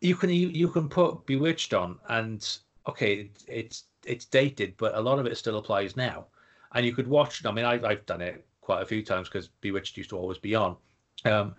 you 0.00 0.14
can 0.14 0.30
you, 0.30 0.48
you 0.48 0.68
can 0.68 0.88
put 0.88 1.26
Bewitched 1.26 1.74
on 1.74 1.98
and 2.08 2.58
okay, 2.86 3.14
it, 3.14 3.30
it's 3.48 3.84
it's 4.04 4.26
dated, 4.26 4.74
but 4.76 4.94
a 4.94 5.00
lot 5.00 5.18
of 5.18 5.26
it 5.26 5.36
still 5.36 5.58
applies 5.58 5.96
now. 5.96 6.26
And 6.74 6.86
you 6.86 6.94
could 6.94 7.08
watch. 7.08 7.44
I 7.44 7.50
mean, 7.50 7.64
I, 7.64 7.82
I've 7.82 8.06
done 8.06 8.20
it 8.20 8.46
quite 8.60 8.82
a 8.82 8.86
few 8.86 9.02
times 9.02 9.28
because 9.28 9.48
Bewitched 9.60 9.96
used 9.96 10.10
to 10.10 10.18
always 10.18 10.38
be 10.38 10.54
on, 10.54 10.76
um, 11.24 11.54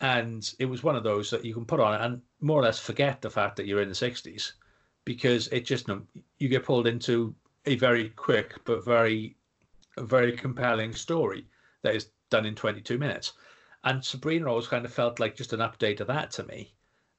and 0.00 0.52
it 0.58 0.66
was 0.66 0.82
one 0.82 0.96
of 0.96 1.04
those 1.04 1.30
that 1.30 1.44
you 1.44 1.54
can 1.54 1.64
put 1.64 1.80
on 1.80 2.00
and 2.00 2.20
more 2.40 2.60
or 2.60 2.64
less 2.64 2.78
forget 2.78 3.22
the 3.22 3.30
fact 3.30 3.56
that 3.56 3.66
you're 3.66 3.80
in 3.80 3.88
the 3.88 3.94
'60s, 3.94 4.52
because 5.04 5.48
it 5.48 5.64
just 5.64 5.88
you, 5.88 6.06
you 6.38 6.48
get 6.48 6.64
pulled 6.64 6.86
into 6.86 7.34
a 7.64 7.76
very 7.76 8.10
quick 8.10 8.54
but 8.64 8.84
very 8.84 9.36
very 9.98 10.32
compelling 10.32 10.92
story 10.92 11.46
that 11.82 11.94
is 11.94 12.10
done 12.28 12.44
in 12.44 12.54
22 12.54 12.98
minutes. 12.98 13.32
And 13.86 14.04
Sabrina 14.04 14.50
always 14.50 14.66
kind 14.66 14.84
of 14.84 14.92
felt 14.92 15.20
like 15.20 15.36
just 15.36 15.52
an 15.52 15.60
update 15.60 16.00
of 16.00 16.08
that 16.08 16.32
to 16.32 16.42
me. 16.42 16.74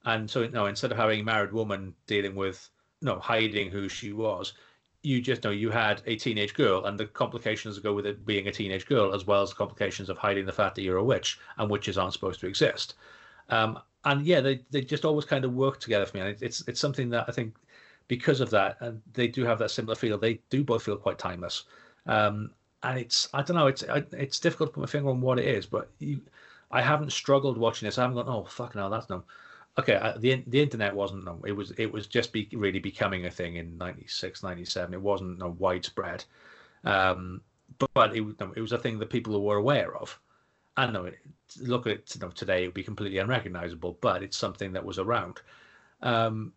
And 0.06 0.30
so, 0.30 0.42
you 0.42 0.50
know, 0.50 0.66
instead 0.66 0.92
of 0.92 0.98
having 0.98 1.22
a 1.22 1.24
married 1.24 1.54
woman 1.54 1.96
dealing 2.08 2.36
with, 2.36 2.70
no, 3.02 3.20
hiding 3.20 3.72
who 3.72 3.88
she 3.88 4.12
was, 4.12 4.54
you 5.02 5.22
just 5.22 5.44
know 5.44 5.50
you 5.50 5.72
had 5.72 6.02
a 6.06 6.18
teenage 6.18 6.54
girl 6.54 6.86
and 6.86 7.00
the 7.00 7.06
complications 7.06 7.76
that 7.76 7.84
go 7.84 7.94
with 7.94 8.06
it 8.06 8.26
being 8.26 8.48
a 8.48 8.52
teenage 8.52 8.86
girl, 8.86 9.16
as 9.16 9.26
well 9.26 9.42
as 9.42 9.50
the 9.50 9.56
complications 9.56 10.10
of 10.10 10.18
hiding 10.18 10.46
the 10.46 10.52
fact 10.52 10.76
that 10.76 10.82
you're 10.82 10.98
a 10.98 11.04
witch 11.04 11.40
and 11.58 11.70
witches 11.70 11.98
aren't 11.98 12.14
supposed 12.14 12.42
to 12.42 12.48
exist. 12.48 12.96
Um, 13.50 13.80
and 14.04 14.26
yeah, 14.26 14.42
they, 14.42 14.62
they 14.70 14.82
just 14.82 15.06
always 15.06 15.26
kind 15.26 15.46
of 15.46 15.54
work 15.54 15.80
together 15.80 16.06
for 16.06 16.18
me. 16.18 16.22
And 16.22 16.30
it, 16.32 16.42
it's 16.42 16.68
it's 16.68 16.82
something 16.82 17.10
that 17.12 17.26
I 17.30 17.32
think 17.32 17.56
because 18.10 18.42
of 18.42 18.50
that, 18.50 18.76
and 18.82 19.02
they 19.14 19.30
do 19.30 19.46
have 19.46 19.60
that 19.60 19.72
similar 19.72 19.96
feel. 19.96 20.18
They 20.18 20.42
do 20.50 20.64
both 20.66 20.84
feel 20.84 20.98
quite 20.98 21.18
timeless. 21.18 21.64
Um, 22.06 22.52
and 22.84 23.00
it's 23.00 23.30
I 23.34 23.42
don't 23.42 23.58
know, 23.58 23.68
it's 23.68 23.84
it's 24.12 24.40
difficult 24.40 24.70
to 24.70 24.74
put 24.74 24.82
my 24.82 24.88
finger 24.88 25.10
on 25.10 25.22
what 25.22 25.40
it 25.40 25.46
is, 25.46 25.66
but 25.66 25.90
you, 26.00 26.22
I 26.72 26.82
haven't 26.82 27.12
struggled 27.12 27.58
watching 27.58 27.88
this. 27.88 27.98
I 27.98 28.02
haven't 28.02 28.18
gone, 28.18 28.30
oh 28.30 28.46
fuck 28.46 28.76
no, 28.76 28.90
that's 28.90 29.10
no. 29.10 29.24
Okay, 29.80 29.96
uh, 29.96 30.18
the 30.18 30.44
the 30.48 30.62
internet 30.62 30.96
wasn't 30.96 31.26
no. 31.26 31.42
It 31.46 31.52
was 31.52 31.72
it 31.78 31.92
was 31.92 32.08
just 32.08 32.34
be, 32.34 32.50
really 32.54 32.80
becoming 32.80 33.26
a 33.26 33.32
thing 33.32 33.58
in 33.58 33.78
96, 33.78 34.44
97. 34.44 34.94
It 34.94 35.02
wasn't 35.02 35.40
no 35.40 35.56
widespread. 35.60 36.24
Um, 36.84 37.42
but, 37.78 37.94
but 37.94 38.16
it, 38.16 38.24
it 38.56 38.62
was 38.62 38.72
a 38.72 38.78
thing 38.78 39.00
that 39.00 39.10
people 39.10 39.40
were 39.42 39.58
aware 39.58 39.96
of. 39.96 40.20
And 40.78 40.94
know 40.94 41.06
it, 41.06 41.18
look 41.60 41.88
at 41.88 41.94
it 41.94 42.12
you 42.16 42.22
know, 42.22 42.30
today, 42.30 42.64
it 42.64 42.68
would 42.68 42.74
be 42.74 42.84
completely 42.84 43.18
unrecognizable, 43.18 43.98
but 44.02 44.24
it's 44.24 44.38
something 44.38 44.74
that 44.74 44.86
was 44.86 45.00
around. 45.00 45.42
Um, 46.02 46.54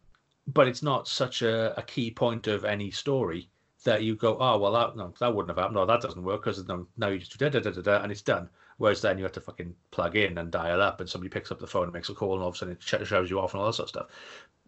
but 0.47 0.69
it's 0.69 0.83
not 0.83 1.09
such 1.09 1.43
a, 1.43 1.79
a 1.79 1.83
key 1.83 2.11
point 2.11 2.47
of 2.47 2.65
any 2.65 2.91
story 2.91 3.49
that 3.85 4.03
you 4.03 4.15
go, 4.15 4.37
oh 4.39 4.59
well, 4.59 4.73
that 4.73 4.97
no, 4.97 5.15
that 5.21 5.35
wouldn't 5.35 5.51
have 5.51 5.57
happened. 5.57 5.77
No, 5.77 5.87
that 5.87 6.03
doesn't 6.03 6.23
work 6.23 6.45
because 6.45 6.67
no, 6.67 6.87
now 6.97 7.09
you 7.09 7.19
just 7.19 7.39
da, 7.39 7.49
da 7.49 7.61
da 7.61 7.71
da 7.71 8.03
and 8.03 8.13
it's 8.13 8.23
done. 8.23 8.49
Whereas 8.81 9.03
then 9.03 9.19
you 9.19 9.25
have 9.25 9.33
to 9.33 9.43
fucking 9.43 9.75
plug 9.91 10.17
in 10.17 10.39
and 10.39 10.51
dial 10.51 10.81
up, 10.81 11.01
and 11.01 11.09
somebody 11.09 11.29
picks 11.29 11.53
up 11.53 11.61
the 11.61 11.67
phone 11.67 11.85
and 11.85 11.93
makes 11.93 12.09
a 12.09 12.15
call, 12.15 12.33
and 12.33 12.43
all 12.43 12.49
of 12.49 12.55
a 12.55 12.59
sudden 12.59 12.79
it 12.81 13.07
shows 13.07 13.29
you 13.29 13.39
off 13.39 13.53
and 13.53 13.61
all 13.61 13.67
that 13.67 13.75
sort 13.75 13.85
of 13.85 13.91
stuff. 13.91 14.07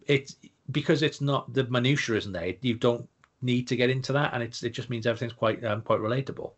It's 0.05 0.35
because 0.69 1.01
it's 1.01 1.19
not 1.19 1.51
the 1.51 1.63
minutia 1.63 2.17
isn't 2.17 2.31
there. 2.31 2.53
You 2.61 2.75
don't 2.75 3.09
need 3.41 3.67
to 3.69 3.75
get 3.75 3.89
into 3.89 4.13
that, 4.13 4.35
and 4.35 4.43
it's 4.43 4.61
it 4.61 4.69
just 4.69 4.91
means 4.91 5.07
everything's 5.07 5.33
quite 5.33 5.65
um, 5.65 5.81
quite 5.81 5.99
relatable. 5.99 6.51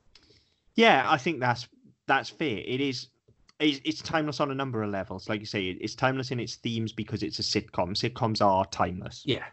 Yeah, 0.75 1.05
I 1.07 1.17
think 1.17 1.39
that's 1.39 1.69
that's 2.07 2.29
fair. 2.29 2.57
It 2.57 2.81
is. 2.81 3.07
It's, 3.61 3.79
it's 3.85 4.01
timeless 4.01 4.41
on 4.41 4.51
a 4.51 4.55
number 4.55 4.83
of 4.83 4.89
levels. 4.89 5.29
Like 5.29 5.39
you 5.39 5.45
say, 5.45 5.67
it's 5.67 5.95
timeless 5.95 6.31
in 6.31 6.41
its 6.41 6.55
themes 6.55 6.91
because 6.91 7.23
it's 7.23 7.39
a 7.39 7.41
sitcom. 7.41 7.91
Sitcoms 7.95 8.45
are 8.45 8.65
timeless. 8.65 9.23
Yeah, 9.25 9.45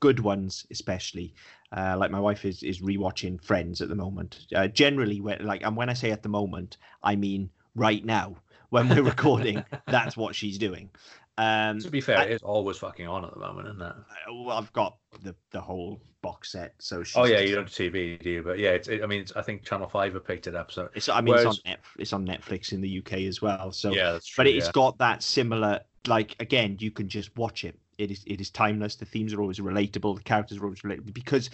good 0.00 0.20
ones 0.20 0.66
especially. 0.70 1.34
Uh, 1.76 1.96
like 1.98 2.10
my 2.10 2.20
wife 2.20 2.44
is 2.44 2.62
is 2.62 2.80
rewatching 2.80 3.42
Friends 3.42 3.80
at 3.80 3.88
the 3.88 3.94
moment. 3.94 4.46
Uh, 4.54 4.68
generally, 4.68 5.20
when 5.20 5.44
like 5.44 5.62
and 5.64 5.76
when 5.76 5.88
I 5.88 5.94
say 5.94 6.10
at 6.10 6.22
the 6.22 6.28
moment, 6.28 6.78
I 7.02 7.16
mean 7.16 7.50
right 7.74 8.04
now 8.04 8.36
when 8.70 8.88
we're 8.88 9.02
recording. 9.14 9.64
that's 9.86 10.16
what 10.16 10.34
she's 10.34 10.58
doing. 10.58 10.90
Um, 11.38 11.78
to 11.78 11.90
be 11.90 12.00
fair, 12.00 12.18
I, 12.18 12.24
it's 12.24 12.42
always 12.42 12.78
fucking 12.78 13.06
on 13.06 13.24
at 13.24 13.32
the 13.32 13.38
moment, 13.38 13.68
isn't 13.68 13.80
it? 13.80 13.86
Uh, 13.86 14.34
well, 14.34 14.58
I've 14.58 14.72
got 14.72 14.96
the 15.22 15.34
the 15.52 15.60
whole 15.60 16.00
box 16.20 16.50
set. 16.50 16.74
So 16.78 17.04
oh 17.14 17.26
yeah, 17.26 17.38
you 17.38 17.54
don't 17.54 17.64
have 17.64 17.72
TV, 17.72 18.20
do 18.20 18.30
you? 18.30 18.42
But 18.42 18.58
yeah, 18.58 18.70
it's, 18.70 18.88
it, 18.88 19.04
I 19.04 19.06
mean, 19.06 19.20
it's, 19.20 19.32
I 19.36 19.42
think 19.42 19.62
Channel 19.62 19.88
Five 19.88 20.14
have 20.14 20.26
picked 20.26 20.48
it 20.48 20.56
up. 20.56 20.72
So 20.72 20.88
it's 20.94 21.08
I 21.08 21.20
mean, 21.20 21.34
Whereas... 21.34 21.46
it's 21.46 21.62
on 21.64 21.72
Netflix, 21.72 22.00
it's 22.00 22.12
on 22.12 22.26
Netflix 22.26 22.72
in 22.72 22.80
the 22.80 22.98
UK 22.98 23.12
as 23.28 23.40
well. 23.40 23.70
So 23.70 23.92
yeah, 23.92 24.12
that's 24.12 24.26
true. 24.26 24.44
But 24.44 24.50
it's 24.50 24.66
yeah. 24.66 24.72
got 24.72 24.98
that 24.98 25.22
similar. 25.22 25.80
Like 26.08 26.34
again, 26.40 26.76
you 26.80 26.90
can 26.90 27.08
just 27.08 27.36
watch 27.36 27.64
it. 27.64 27.78
It 27.98 28.10
is 28.10 28.22
it 28.26 28.40
is 28.40 28.50
timeless. 28.50 28.96
The 28.96 29.04
themes 29.04 29.34
are 29.34 29.40
always 29.40 29.58
relatable. 29.58 30.16
The 30.16 30.22
characters 30.22 30.58
are 30.58 30.64
always 30.64 30.82
relatable 30.82 31.12
because 31.12 31.50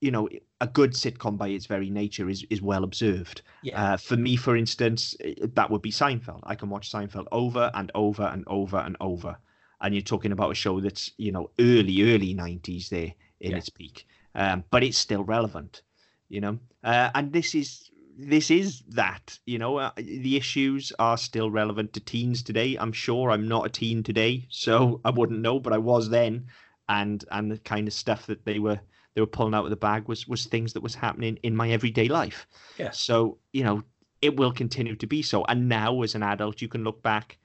you 0.00 0.10
know 0.10 0.28
a 0.60 0.66
good 0.66 0.92
sitcom 0.92 1.38
by 1.38 1.48
its 1.48 1.66
very 1.66 1.90
nature 1.90 2.28
is 2.28 2.44
is 2.50 2.60
well 2.60 2.84
observed 2.84 3.42
yeah. 3.62 3.94
Uh, 3.94 3.96
for 3.96 4.16
me 4.16 4.36
for 4.36 4.56
instance 4.56 5.16
that 5.40 5.70
would 5.70 5.82
be 5.82 5.90
seinfeld 5.90 6.40
i 6.44 6.54
can 6.54 6.68
watch 6.68 6.92
seinfeld 6.92 7.26
over 7.32 7.70
and 7.74 7.90
over 7.94 8.24
and 8.24 8.44
over 8.46 8.76
and 8.76 8.96
over 9.00 9.36
and 9.80 9.94
you're 9.94 10.02
talking 10.02 10.32
about 10.32 10.50
a 10.50 10.54
show 10.54 10.80
that's 10.80 11.12
you 11.16 11.32
know 11.32 11.50
early 11.58 12.14
early 12.14 12.34
90s 12.34 12.88
there 12.88 13.12
in 13.40 13.52
yeah. 13.52 13.56
its 13.56 13.68
peak 13.68 14.06
um, 14.34 14.64
but 14.70 14.82
it's 14.82 14.98
still 14.98 15.24
relevant 15.24 15.82
you 16.28 16.40
know 16.40 16.58
uh, 16.84 17.10
and 17.14 17.32
this 17.32 17.54
is 17.54 17.90
this 18.16 18.50
is 18.50 18.82
that 18.88 19.38
you 19.46 19.58
know 19.58 19.76
uh, 19.76 19.90
the 19.96 20.36
issues 20.36 20.92
are 20.98 21.18
still 21.18 21.50
relevant 21.50 21.92
to 21.92 22.00
teens 22.00 22.42
today. 22.42 22.76
I'm 22.76 22.92
sure 22.92 23.30
i'm 23.30 23.46
not 23.46 23.66
a 23.66 23.68
teen 23.68 24.02
today 24.02 24.46
so 24.48 25.00
i 25.04 25.10
wouldn't 25.10 25.40
know 25.40 25.60
but 25.60 25.72
i 25.72 25.78
was 25.78 26.08
then. 26.08 26.46
And 26.88 27.24
and 27.32 27.50
the 27.50 27.58
kind 27.58 27.88
of 27.88 27.94
stuff 27.94 28.26
that 28.26 28.44
they 28.44 28.58
were 28.60 28.80
they 29.14 29.20
were 29.20 29.26
pulling 29.26 29.54
out 29.54 29.64
of 29.64 29.70
the 29.70 29.76
bag 29.76 30.06
was 30.08 30.28
was 30.28 30.46
things 30.46 30.72
that 30.72 30.82
was 30.82 30.94
happening 30.94 31.38
in 31.42 31.56
my 31.56 31.70
everyday 31.70 32.08
life. 32.08 32.46
Yeah. 32.78 32.90
So 32.90 33.38
you 33.52 33.64
know 33.64 33.82
it 34.22 34.36
will 34.36 34.52
continue 34.52 34.96
to 34.96 35.06
be 35.06 35.22
so. 35.22 35.44
And 35.48 35.68
now 35.68 36.02
as 36.02 36.14
an 36.14 36.22
adult 36.22 36.62
you 36.62 36.68
can 36.68 36.84
look 36.84 37.02
back 37.02 37.38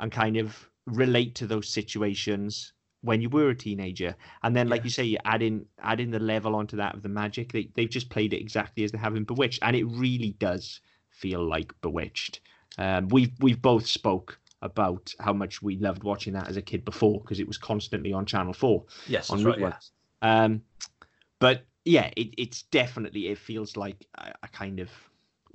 and 0.00 0.12
kind 0.12 0.36
of 0.36 0.68
relate 0.86 1.34
to 1.36 1.46
those 1.46 1.68
situations 1.68 2.72
when 3.02 3.20
you 3.20 3.28
were 3.28 3.50
a 3.50 3.54
teenager 3.54 4.14
and 4.42 4.56
then 4.56 4.68
like 4.68 4.80
yeah. 4.80 4.84
you 4.84 4.90
say 4.90 5.04
you 5.04 5.18
add 5.24 5.42
in 5.42 5.64
add 5.82 6.00
in 6.00 6.10
the 6.10 6.18
level 6.18 6.56
onto 6.56 6.76
that 6.76 6.94
of 6.94 7.02
the 7.02 7.08
magic 7.08 7.52
they, 7.52 7.68
they've 7.74 7.90
just 7.90 8.10
played 8.10 8.32
it 8.32 8.40
exactly 8.40 8.84
as 8.84 8.92
they 8.92 8.98
have 8.98 9.16
in 9.16 9.24
bewitched 9.24 9.60
and 9.62 9.76
it 9.76 9.84
really 9.84 10.34
does 10.38 10.80
feel 11.10 11.42
like 11.42 11.72
bewitched 11.80 12.40
um, 12.78 13.08
we've 13.08 13.32
we've 13.40 13.62
both 13.62 13.86
spoke 13.86 14.38
about 14.62 15.12
how 15.20 15.32
much 15.32 15.62
we 15.62 15.76
loved 15.76 16.02
watching 16.02 16.32
that 16.32 16.48
as 16.48 16.56
a 16.56 16.62
kid 16.62 16.84
before 16.84 17.20
because 17.20 17.38
it 17.38 17.46
was 17.46 17.58
constantly 17.58 18.12
on 18.12 18.26
channel 18.26 18.52
4 18.52 18.84
yes 19.06 19.30
on 19.30 19.44
right, 19.44 19.58
yeah. 19.58 19.72
um 20.22 20.62
but 21.38 21.64
yeah 21.84 22.10
it, 22.16 22.34
it's 22.36 22.62
definitely 22.62 23.28
it 23.28 23.38
feels 23.38 23.76
like 23.76 24.06
a, 24.16 24.32
a 24.42 24.48
kind 24.48 24.80
of 24.80 24.90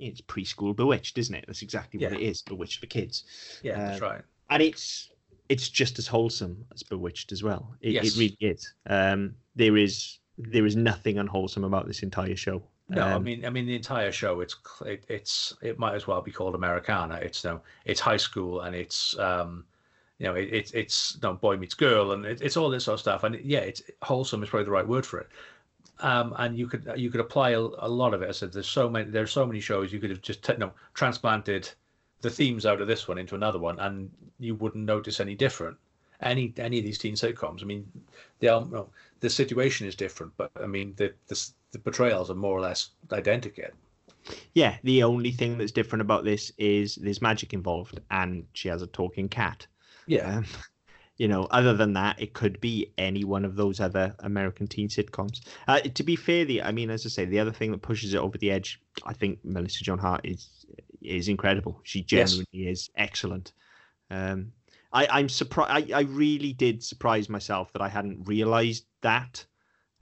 it's 0.00 0.22
preschool 0.22 0.74
bewitched 0.74 1.18
isn't 1.18 1.34
it 1.34 1.44
that's 1.46 1.62
exactly 1.62 2.00
yeah. 2.00 2.08
what 2.08 2.20
it 2.20 2.24
is 2.24 2.40
bewitched 2.42 2.80
for 2.80 2.86
kids 2.86 3.24
yeah 3.62 3.76
that's 3.76 4.02
um, 4.02 4.08
right 4.08 4.22
and 4.48 4.62
it's 4.62 5.10
it's 5.48 5.68
just 5.68 5.98
as 5.98 6.06
wholesome 6.06 6.64
as 6.72 6.82
Bewitched 6.82 7.32
as 7.32 7.42
well. 7.42 7.74
It, 7.80 7.92
yes. 7.92 8.06
it 8.06 8.18
really 8.18 8.36
is. 8.40 8.72
Um, 8.86 9.34
there 9.56 9.76
is 9.76 10.18
there 10.38 10.66
is 10.66 10.74
nothing 10.74 11.18
unwholesome 11.18 11.64
about 11.64 11.86
this 11.86 12.02
entire 12.02 12.36
show. 12.36 12.62
No, 12.88 13.06
um, 13.06 13.12
I 13.12 13.18
mean, 13.18 13.44
I 13.44 13.50
mean 13.50 13.66
the 13.66 13.76
entire 13.76 14.12
show. 14.12 14.40
It's 14.40 14.56
it, 14.84 15.04
it's 15.08 15.54
it 15.62 15.78
might 15.78 15.94
as 15.94 16.06
well 16.06 16.20
be 16.20 16.32
called 16.32 16.54
Americana. 16.54 17.16
It's 17.16 17.44
you 17.44 17.50
know, 17.50 17.60
it's 17.84 18.00
high 18.00 18.16
school 18.16 18.62
and 18.62 18.74
it's 18.74 19.18
um, 19.18 19.64
you 20.18 20.26
know, 20.26 20.34
it, 20.34 20.48
it 20.52 20.74
it's 20.74 21.14
you 21.14 21.28
know, 21.28 21.34
boy 21.34 21.56
meets 21.56 21.74
girl 21.74 22.12
and 22.12 22.24
it, 22.24 22.40
it's 22.42 22.56
all 22.56 22.70
this 22.70 22.84
sort 22.84 22.94
of 22.94 23.00
stuff. 23.00 23.24
And 23.24 23.36
yeah, 23.42 23.60
it's 23.60 23.82
wholesome 24.02 24.42
is 24.42 24.50
probably 24.50 24.64
the 24.64 24.70
right 24.70 24.86
word 24.86 25.06
for 25.06 25.18
it. 25.20 25.28
Um, 26.00 26.34
and 26.38 26.58
you 26.58 26.66
could 26.66 26.90
you 26.96 27.10
could 27.10 27.20
apply 27.20 27.50
a, 27.50 27.60
a 27.60 27.88
lot 27.88 28.14
of 28.14 28.22
it. 28.22 28.28
I 28.28 28.32
said 28.32 28.52
there's 28.52 28.68
so 28.68 28.88
many 28.88 29.10
there's 29.10 29.32
so 29.32 29.46
many 29.46 29.60
shows 29.60 29.92
you 29.92 30.00
could 30.00 30.10
have 30.10 30.22
just 30.22 30.46
you 30.48 30.58
know, 30.58 30.72
transplanted 30.94 31.70
the 32.24 32.30
themes 32.30 32.64
out 32.64 32.80
of 32.80 32.88
this 32.88 33.06
one 33.06 33.18
into 33.18 33.34
another 33.34 33.58
one, 33.58 33.78
and 33.78 34.10
you 34.40 34.54
wouldn't 34.54 34.84
notice 34.84 35.20
any 35.20 35.34
different. 35.34 35.76
Any 36.20 36.54
any 36.56 36.78
of 36.78 36.84
these 36.84 36.98
teen 36.98 37.14
sitcoms, 37.14 37.62
I 37.62 37.66
mean, 37.66 37.86
they 38.40 38.48
are 38.48 38.64
well, 38.64 38.90
the 39.20 39.28
situation 39.28 39.86
is 39.86 39.94
different, 39.94 40.32
but 40.38 40.50
I 40.60 40.66
mean 40.66 40.94
the, 40.96 41.12
the 41.28 41.50
the 41.72 41.78
portrayals 41.78 42.30
are 42.30 42.34
more 42.34 42.56
or 42.56 42.62
less 42.62 42.90
identical. 43.12 43.66
Yeah, 44.54 44.78
the 44.84 45.02
only 45.02 45.32
thing 45.32 45.58
that's 45.58 45.70
different 45.70 46.00
about 46.00 46.24
this 46.24 46.50
is 46.56 46.94
there's 46.94 47.20
magic 47.20 47.52
involved, 47.52 48.00
and 48.10 48.46
she 48.54 48.68
has 48.68 48.80
a 48.80 48.86
talking 48.86 49.28
cat. 49.28 49.66
Yeah. 50.06 50.38
Um, 50.38 50.46
you 51.18 51.28
know, 51.28 51.44
other 51.50 51.74
than 51.74 51.92
that, 51.92 52.22
it 52.22 52.32
could 52.32 52.58
be 52.58 52.90
any 52.96 53.24
one 53.24 53.44
of 53.44 53.54
those 53.54 53.80
other 53.80 54.14
American 54.20 54.66
teen 54.66 54.88
sitcoms. 54.88 55.40
Uh, 55.68 55.80
to 55.80 56.02
be 56.02 56.16
fair, 56.16 56.46
the 56.46 56.62
I 56.62 56.72
mean, 56.72 56.88
as 56.88 57.04
I 57.04 57.10
say, 57.10 57.26
the 57.26 57.40
other 57.40 57.52
thing 57.52 57.70
that 57.72 57.82
pushes 57.82 58.14
it 58.14 58.18
over 58.18 58.38
the 58.38 58.50
edge, 58.50 58.80
I 59.04 59.12
think 59.12 59.40
Melissa 59.44 59.84
Joan 59.84 59.98
Hart 59.98 60.22
is 60.24 60.64
is 61.04 61.28
incredible. 61.28 61.80
She 61.82 62.02
genuinely 62.02 62.46
yes. 62.52 62.78
is 62.78 62.90
excellent. 62.96 63.52
Um, 64.10 64.52
I, 64.92 65.06
I'm 65.10 65.28
surprised. 65.28 65.92
I, 65.92 65.98
I 65.98 66.02
really 66.02 66.52
did 66.52 66.82
surprise 66.82 67.28
myself 67.28 67.72
that 67.72 67.82
I 67.82 67.88
hadn't 67.88 68.28
realized 68.28 68.86
that. 69.02 69.44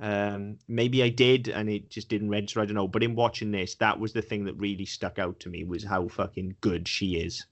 Um, 0.01 0.59
maybe 0.69 1.03
I 1.03 1.09
did, 1.09 1.49
and 1.49 1.69
it 1.69 1.89
just 1.89 2.09
didn't 2.09 2.31
register. 2.31 2.61
I 2.61 2.67
don't 2.67 2.75
know. 2.75 2.89
But 2.89 3.03
in 3.03 3.15
watching 3.15 3.51
this, 3.53 3.75
that 3.77 3.99
was 3.99 4.13
the 4.13 4.23
thing 4.23 4.45
that 4.45 4.55
really 4.55 4.85
stuck 4.85 5.19
out 5.19 5.39
to 5.41 5.49
me 5.49 5.65
was 5.65 5.85
how 5.85 6.09
fucking 6.09 6.57
good 6.61 6.89
she 6.89 7.17
is. 7.17 7.47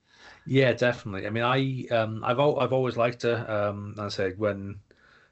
Yeah, 0.46 0.72
definitely. 0.72 1.26
I 1.26 1.30
mean, 1.30 1.44
I 1.44 1.86
um, 1.94 2.22
I've 2.24 2.38
al- 2.38 2.60
I've 2.60 2.72
always 2.72 2.96
liked 2.96 3.22
her. 3.22 3.46
Um, 3.48 3.94
I 3.98 4.08
said 4.08 4.38
when 4.38 4.80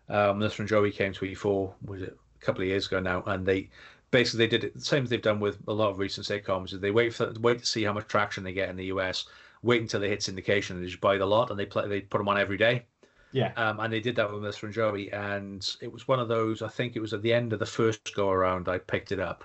um, 0.08 0.38
Melissa 0.38 0.62
and 0.62 0.68
Joey 0.68 0.92
came 0.92 1.12
to 1.12 1.24
E4 1.24 1.74
was 1.84 2.02
it 2.02 2.16
a 2.40 2.44
couple 2.44 2.62
of 2.62 2.68
years 2.68 2.86
ago 2.86 3.00
now, 3.00 3.22
and 3.26 3.44
they 3.44 3.68
basically 4.10 4.46
they 4.46 4.50
did 4.50 4.64
it 4.64 4.74
the 4.74 4.80
same 4.80 5.04
as 5.04 5.10
they've 5.10 5.22
done 5.22 5.40
with 5.40 5.58
a 5.68 5.72
lot 5.72 5.90
of 5.90 5.98
recent 5.98 6.26
sitcoms. 6.26 6.72
Is 6.72 6.80
they 6.80 6.90
wait 6.90 7.14
for 7.14 7.32
wait 7.40 7.60
to 7.60 7.66
see 7.66 7.84
how 7.84 7.92
much 7.92 8.06
traction 8.08 8.44
they 8.44 8.52
get 8.52 8.68
in 8.68 8.76
the 8.76 8.86
US, 8.86 9.26
wait 9.62 9.80
until 9.80 10.00
they 10.00 10.08
hit 10.08 10.20
syndication, 10.20 10.70
and 10.70 10.82
they 10.82 10.86
just 10.86 11.00
buy 11.00 11.16
the 11.18 11.26
lot, 11.26 11.50
and 11.50 11.58
they 11.58 11.66
play 11.66 11.86
they 11.88 12.00
put 12.00 12.18
them 12.18 12.28
on 12.28 12.38
every 12.38 12.56
day. 12.56 12.84
Yeah. 13.32 13.52
Um, 13.56 13.80
and 13.80 13.92
they 13.92 14.00
did 14.00 14.16
that 14.16 14.30
with 14.30 14.40
Melissa 14.40 14.66
and 14.66 14.74
Joey, 14.74 15.12
and 15.12 15.76
it 15.82 15.92
was 15.92 16.08
one 16.08 16.18
of 16.18 16.28
those. 16.28 16.62
I 16.62 16.68
think 16.68 16.96
it 16.96 17.00
was 17.00 17.12
at 17.12 17.22
the 17.22 17.32
end 17.32 17.52
of 17.52 17.58
the 17.58 17.66
first 17.66 18.14
go 18.14 18.30
around. 18.30 18.68
I 18.68 18.78
picked 18.78 19.12
it 19.12 19.20
up, 19.20 19.44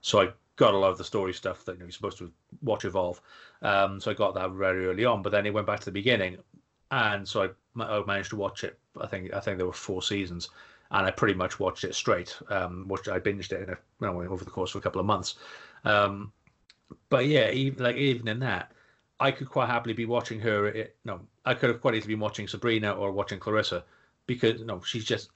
so 0.00 0.20
I 0.20 0.28
got 0.56 0.74
a 0.74 0.78
lot 0.78 0.90
of 0.90 0.98
the 0.98 1.04
story 1.04 1.32
stuff 1.32 1.64
that 1.64 1.78
you 1.78 1.86
are 1.86 1.90
supposed 1.90 2.18
to 2.18 2.30
watch 2.62 2.84
evolve. 2.84 3.20
Um, 3.62 4.00
so 4.00 4.10
I 4.10 4.14
got 4.14 4.34
that 4.34 4.50
very 4.52 4.86
early 4.86 5.04
on, 5.04 5.22
but 5.22 5.30
then 5.30 5.46
it 5.46 5.54
went 5.54 5.66
back 5.66 5.80
to 5.80 5.86
the 5.86 5.92
beginning, 5.92 6.38
and 6.90 7.26
so 7.26 7.50
I, 7.78 7.82
I 7.82 8.04
managed 8.04 8.30
to 8.30 8.36
watch 8.36 8.62
it. 8.62 8.78
I 9.00 9.06
think 9.06 9.32
I 9.34 9.40
think 9.40 9.56
there 9.56 9.66
were 9.66 9.72
four 9.72 10.02
seasons, 10.02 10.50
and 10.90 11.06
I 11.06 11.10
pretty 11.10 11.34
much 11.34 11.60
watched 11.60 11.84
it 11.84 11.94
straight. 11.94 12.36
Um, 12.48 12.86
which 12.88 13.08
I 13.08 13.18
binged 13.20 13.52
it 13.52 13.68
in 13.68 14.06
a, 14.06 14.10
over 14.10 14.44
the 14.44 14.50
course 14.50 14.74
of 14.74 14.80
a 14.80 14.82
couple 14.82 15.00
of 15.00 15.06
months. 15.06 15.36
Um, 15.84 16.32
but 17.08 17.26
yeah, 17.26 17.50
even 17.50 17.82
like 17.82 17.96
even 17.96 18.28
in 18.28 18.38
that, 18.40 18.72
I 19.20 19.30
could 19.30 19.48
quite 19.48 19.68
happily 19.68 19.94
be 19.94 20.06
watching 20.06 20.40
her. 20.40 20.66
It, 20.68 20.96
no, 21.04 21.20
I 21.44 21.54
could 21.54 21.70
have 21.70 21.80
quite 21.80 21.94
easily 21.94 22.14
been 22.14 22.20
watching 22.20 22.48
Sabrina 22.48 22.92
or 22.92 23.12
watching 23.12 23.38
Clarissa, 23.38 23.84
because 24.26 24.60
no, 24.62 24.80
she's 24.80 25.04
just 25.04 25.30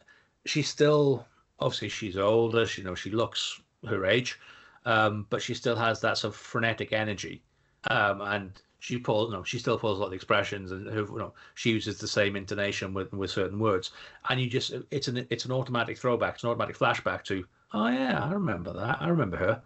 she's 0.46 0.68
still 0.68 1.26
obviously 1.58 1.88
she's 1.88 2.16
older. 2.16 2.66
She 2.66 2.82
you 2.82 2.86
know 2.86 2.94
she 2.94 3.10
looks 3.10 3.60
her 3.86 4.06
age, 4.06 4.38
um, 4.86 5.26
but 5.30 5.42
she 5.42 5.54
still 5.54 5.76
has 5.76 6.00
that 6.00 6.18
sort 6.18 6.34
of 6.34 6.40
frenetic 6.40 6.92
energy, 6.92 7.42
um, 7.90 8.20
and 8.22 8.62
she 8.82 8.98
pulls 8.98 9.30
no, 9.30 9.44
she 9.44 9.60
still 9.60 9.78
pulls 9.78 9.96
a 9.98 10.00
lot 10.00 10.08
of 10.08 10.12
expressions, 10.12 10.72
and 10.72 10.86
you 10.86 11.16
know, 11.16 11.32
she 11.54 11.70
uses 11.70 11.98
the 11.98 12.08
same 12.08 12.34
intonation 12.34 12.92
with 12.92 13.12
with 13.12 13.30
certain 13.30 13.60
words, 13.60 13.92
and 14.28 14.40
you 14.40 14.50
just 14.50 14.74
it's 14.90 15.06
an 15.06 15.24
it's 15.30 15.44
an 15.44 15.52
automatic 15.52 15.96
throwback, 15.96 16.34
it's 16.34 16.42
an 16.42 16.50
automatic 16.50 16.76
flashback 16.76 17.22
to 17.22 17.44
oh 17.72 17.86
yeah, 17.86 18.24
I 18.24 18.32
remember 18.32 18.72
that, 18.72 19.00
I 19.00 19.06
remember 19.06 19.36
her. 19.36 19.62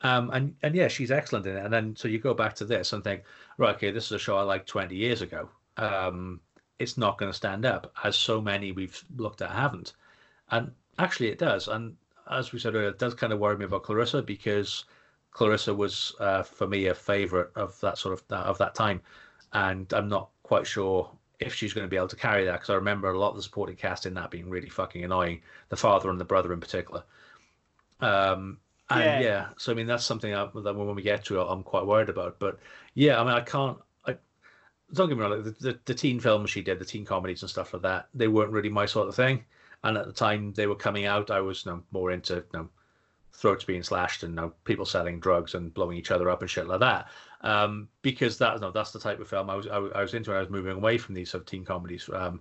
Um, 0.00 0.30
and 0.30 0.56
and 0.62 0.74
yeah, 0.74 0.88
she's 0.88 1.10
excellent 1.10 1.46
in 1.46 1.58
it. 1.58 1.64
And 1.64 1.74
then 1.74 1.94
so 1.94 2.08
you 2.08 2.18
go 2.18 2.32
back 2.32 2.54
to 2.54 2.64
this 2.64 2.94
and 2.94 3.04
think, 3.04 3.24
right, 3.58 3.74
okay, 3.76 3.90
this 3.90 4.06
is 4.06 4.12
a 4.12 4.18
show 4.18 4.38
I 4.38 4.42
liked 4.42 4.66
20 4.66 4.96
years 4.96 5.20
ago. 5.20 5.50
Um, 5.76 6.40
it's 6.78 6.96
not 6.96 7.18
going 7.18 7.30
to 7.30 7.36
stand 7.36 7.66
up, 7.66 7.92
as 8.02 8.16
so 8.16 8.40
many 8.40 8.72
we've 8.72 9.04
looked 9.18 9.42
at 9.42 9.50
haven't. 9.50 9.92
And 10.50 10.72
actually, 10.98 11.28
it 11.28 11.38
does. 11.38 11.68
And 11.68 11.96
as 12.30 12.52
we 12.52 12.58
said 12.58 12.74
earlier, 12.74 12.88
it 12.88 12.98
does 12.98 13.14
kind 13.14 13.32
of 13.34 13.40
worry 13.40 13.58
me 13.58 13.66
about 13.66 13.82
Clarissa 13.82 14.22
because 14.22 14.86
Clarissa 15.34 15.74
was 15.74 16.14
uh, 16.20 16.42
for 16.42 16.66
me 16.66 16.86
a 16.86 16.94
favorite 16.94 17.50
of 17.56 17.78
that 17.80 17.98
sort 17.98 18.14
of 18.14 18.22
of 18.32 18.56
that 18.58 18.74
time, 18.74 19.02
and 19.52 19.92
I'm 19.92 20.08
not 20.08 20.30
quite 20.44 20.66
sure 20.66 21.10
if 21.40 21.52
she's 21.52 21.74
going 21.74 21.84
to 21.84 21.90
be 21.90 21.96
able 21.96 22.08
to 22.08 22.16
carry 22.16 22.44
that 22.44 22.52
because 22.52 22.70
I 22.70 22.74
remember 22.74 23.10
a 23.10 23.18
lot 23.18 23.30
of 23.30 23.36
the 23.36 23.42
supporting 23.42 23.76
cast 23.76 24.06
in 24.06 24.14
that 24.14 24.30
being 24.30 24.48
really 24.48 24.68
fucking 24.68 25.04
annoying, 25.04 25.42
the 25.68 25.76
father 25.76 26.08
and 26.08 26.20
the 26.20 26.24
brother 26.24 26.52
in 26.52 26.60
particular. 26.60 27.02
Um, 28.00 28.58
and 28.90 29.04
yeah. 29.04 29.20
yeah, 29.20 29.48
so 29.56 29.72
I 29.72 29.74
mean 29.74 29.88
that's 29.88 30.04
something 30.04 30.32
I, 30.32 30.48
that 30.54 30.76
when 30.76 30.94
we 30.94 31.02
get 31.02 31.24
to 31.26 31.40
it, 31.40 31.46
I'm 31.48 31.64
quite 31.64 31.84
worried 31.84 32.08
about. 32.08 32.38
But 32.38 32.60
yeah, 32.94 33.20
I 33.20 33.24
mean 33.24 33.34
I 33.34 33.40
can't. 33.40 33.78
I 34.06 34.16
don't 34.92 35.08
get 35.08 35.18
me 35.18 35.24
wrong. 35.24 35.42
The, 35.42 35.50
the, 35.50 35.80
the 35.84 35.94
teen 35.94 36.20
films 36.20 36.50
she 36.50 36.62
did, 36.62 36.78
the 36.78 36.84
teen 36.84 37.04
comedies 37.04 37.42
and 37.42 37.50
stuff 37.50 37.72
like 37.72 37.82
that, 37.82 38.08
they 38.14 38.28
weren't 38.28 38.52
really 38.52 38.68
my 38.68 38.86
sort 38.86 39.08
of 39.08 39.16
thing. 39.16 39.44
And 39.82 39.98
at 39.98 40.06
the 40.06 40.12
time 40.12 40.52
they 40.52 40.68
were 40.68 40.76
coming 40.76 41.06
out, 41.06 41.30
I 41.30 41.40
was 41.40 41.66
you 41.66 41.72
know, 41.72 41.82
more 41.90 42.12
into 42.12 42.36
you 42.36 42.44
know, 42.52 42.68
throats 43.34 43.64
being 43.64 43.82
slashed 43.82 44.22
and 44.22 44.32
you 44.32 44.40
know, 44.40 44.52
people 44.64 44.86
selling 44.86 45.20
drugs 45.20 45.54
and 45.54 45.74
blowing 45.74 45.98
each 45.98 46.10
other 46.10 46.30
up 46.30 46.40
and 46.40 46.50
shit 46.50 46.66
like 46.66 46.80
that. 46.80 47.08
Um, 47.40 47.88
because 48.02 48.38
that 48.38 48.60
no, 48.60 48.70
that's 48.70 48.92
the 48.92 48.98
type 48.98 49.20
of 49.20 49.28
film 49.28 49.50
I 49.50 49.54
was 49.54 49.66
I, 49.66 49.76
I 49.76 50.02
was 50.02 50.14
into. 50.14 50.32
I 50.32 50.40
was 50.40 50.50
moving 50.50 50.76
away 50.76 50.96
from 50.96 51.14
these 51.14 51.30
sort 51.30 51.42
of 51.42 51.46
teen 51.46 51.64
comedies. 51.64 52.08
Um, 52.12 52.40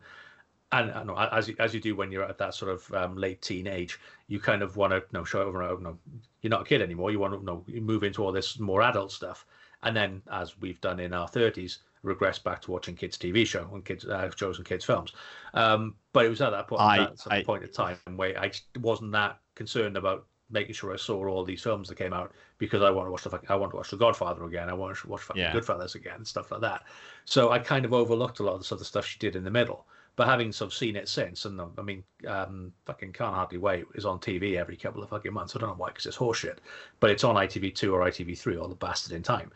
and 0.71 1.11
as 1.31 1.49
you, 1.49 1.55
as 1.59 1.73
you 1.73 1.79
do 1.79 1.95
when 1.95 2.11
you're 2.11 2.23
at 2.23 2.39
that 2.39 2.55
sort 2.55 2.71
of 2.71 2.93
um, 2.93 3.15
late 3.15 3.41
teen 3.41 3.67
age, 3.67 3.99
you 4.27 4.39
kind 4.39 4.63
of 4.63 4.75
want 4.75 4.91
to 4.91 4.97
you 4.97 5.05
know, 5.11 5.23
show 5.23 5.41
over 5.41 5.61
and 5.61 5.71
over. 5.71 5.83
No, 5.83 5.97
you're 6.41 6.49
not 6.49 6.61
a 6.61 6.65
kid 6.65 6.81
anymore. 6.81 7.11
You 7.11 7.19
want 7.19 7.33
to 7.33 7.39
you 7.39 7.45
know, 7.45 7.63
you 7.67 7.81
move 7.81 8.03
into 8.03 8.23
all 8.23 8.31
this 8.31 8.57
more 8.59 8.81
adult 8.81 9.11
stuff, 9.11 9.45
and 9.83 9.95
then 9.95 10.21
as 10.31 10.59
we've 10.59 10.81
done 10.81 10.99
in 10.99 11.13
our 11.13 11.27
30s, 11.27 11.79
regress 12.01 12.39
back 12.39 12.61
to 12.61 12.71
watching 12.71 12.95
kids 12.95 13.17
TV 13.17 13.45
show 13.45 13.69
and 13.73 13.85
kids 13.85 14.05
uh, 14.05 14.31
shows 14.35 14.57
and 14.57 14.65
kids 14.65 14.85
films. 14.85 15.13
Um, 15.53 15.95
but 16.11 16.25
it 16.25 16.29
was 16.29 16.41
at 16.41 16.51
that 16.51 16.67
point, 16.67 16.81
I, 16.81 16.97
that 16.97 17.17
I, 17.29 17.43
point 17.43 17.63
of 17.63 17.71
time 17.71 17.97
where 18.15 18.39
I 18.39 18.51
wasn't 18.79 19.11
that 19.11 19.39
concerned 19.55 19.97
about 19.97 20.25
making 20.49 20.73
sure 20.73 20.93
I 20.93 20.97
saw 20.97 21.25
all 21.27 21.43
these 21.43 21.61
films 21.61 21.87
that 21.89 21.97
came 21.97 22.13
out 22.13 22.31
because 22.57 22.81
I 22.81 22.89
want 22.91 23.07
to 23.07 23.11
watch 23.11 23.23
the 23.23 23.39
I 23.49 23.55
want 23.55 23.71
to 23.71 23.77
watch 23.77 23.89
The 23.89 23.97
Godfather 23.97 24.45
again. 24.45 24.69
I 24.69 24.73
want 24.73 24.95
to 24.97 25.07
watch 25.07 25.21
fucking 25.21 25.41
yeah. 25.41 25.51
Goodfellas 25.51 25.95
again 25.95 26.15
and 26.17 26.27
stuff 26.27 26.51
like 26.51 26.61
that. 26.61 26.83
So 27.25 27.51
I 27.51 27.59
kind 27.59 27.85
of 27.85 27.93
overlooked 27.93 28.39
a 28.39 28.43
lot 28.43 28.53
of 28.53 28.59
the 28.59 28.65
sort 28.65 28.81
of 28.81 28.87
stuff 28.87 29.05
she 29.05 29.19
did 29.19 29.35
in 29.35 29.43
the 29.43 29.51
middle. 29.51 29.85
But 30.15 30.27
having 30.27 30.51
sort 30.51 30.71
of 30.71 30.77
seen 30.77 30.95
it 30.95 31.09
since, 31.09 31.45
and 31.45 31.59
I 31.59 31.81
mean, 31.81 32.03
um, 32.27 32.71
fucking 32.85 33.13
can't 33.13 33.33
hardly 33.33 33.57
wait 33.57 33.85
is 33.95 34.05
on 34.05 34.19
TV 34.19 34.57
every 34.57 34.77
couple 34.77 35.01
of 35.01 35.09
fucking 35.09 35.33
months. 35.33 35.55
I 35.55 35.59
don't 35.59 35.69
know 35.69 35.75
why, 35.75 35.87
because 35.87 36.05
it's 36.05 36.17
horseshit. 36.17 36.59
But 36.99 37.09
it's 37.09 37.23
on 37.23 37.33
ITV2 37.33 37.91
or 37.91 38.01
ITV3 38.01 38.61
or 38.61 38.67
the 38.67 38.75
bastard 38.75 39.13
in 39.13 39.23
time. 39.23 39.51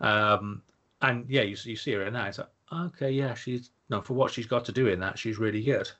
Um, 0.00 0.62
and 1.02 1.28
yeah, 1.28 1.42
you, 1.42 1.56
you 1.62 1.76
see 1.76 1.92
her 1.92 2.04
in 2.04 2.14
that. 2.14 2.28
It's 2.28 2.38
like, 2.38 2.48
okay, 2.72 3.10
yeah, 3.10 3.34
she's 3.34 3.70
no 3.90 4.00
for 4.00 4.14
what 4.14 4.30
she's 4.32 4.46
got 4.46 4.64
to 4.66 4.72
do 4.72 4.88
in 4.88 5.00
that, 5.00 5.18
she's 5.18 5.38
really 5.38 5.62
good. 5.62 5.90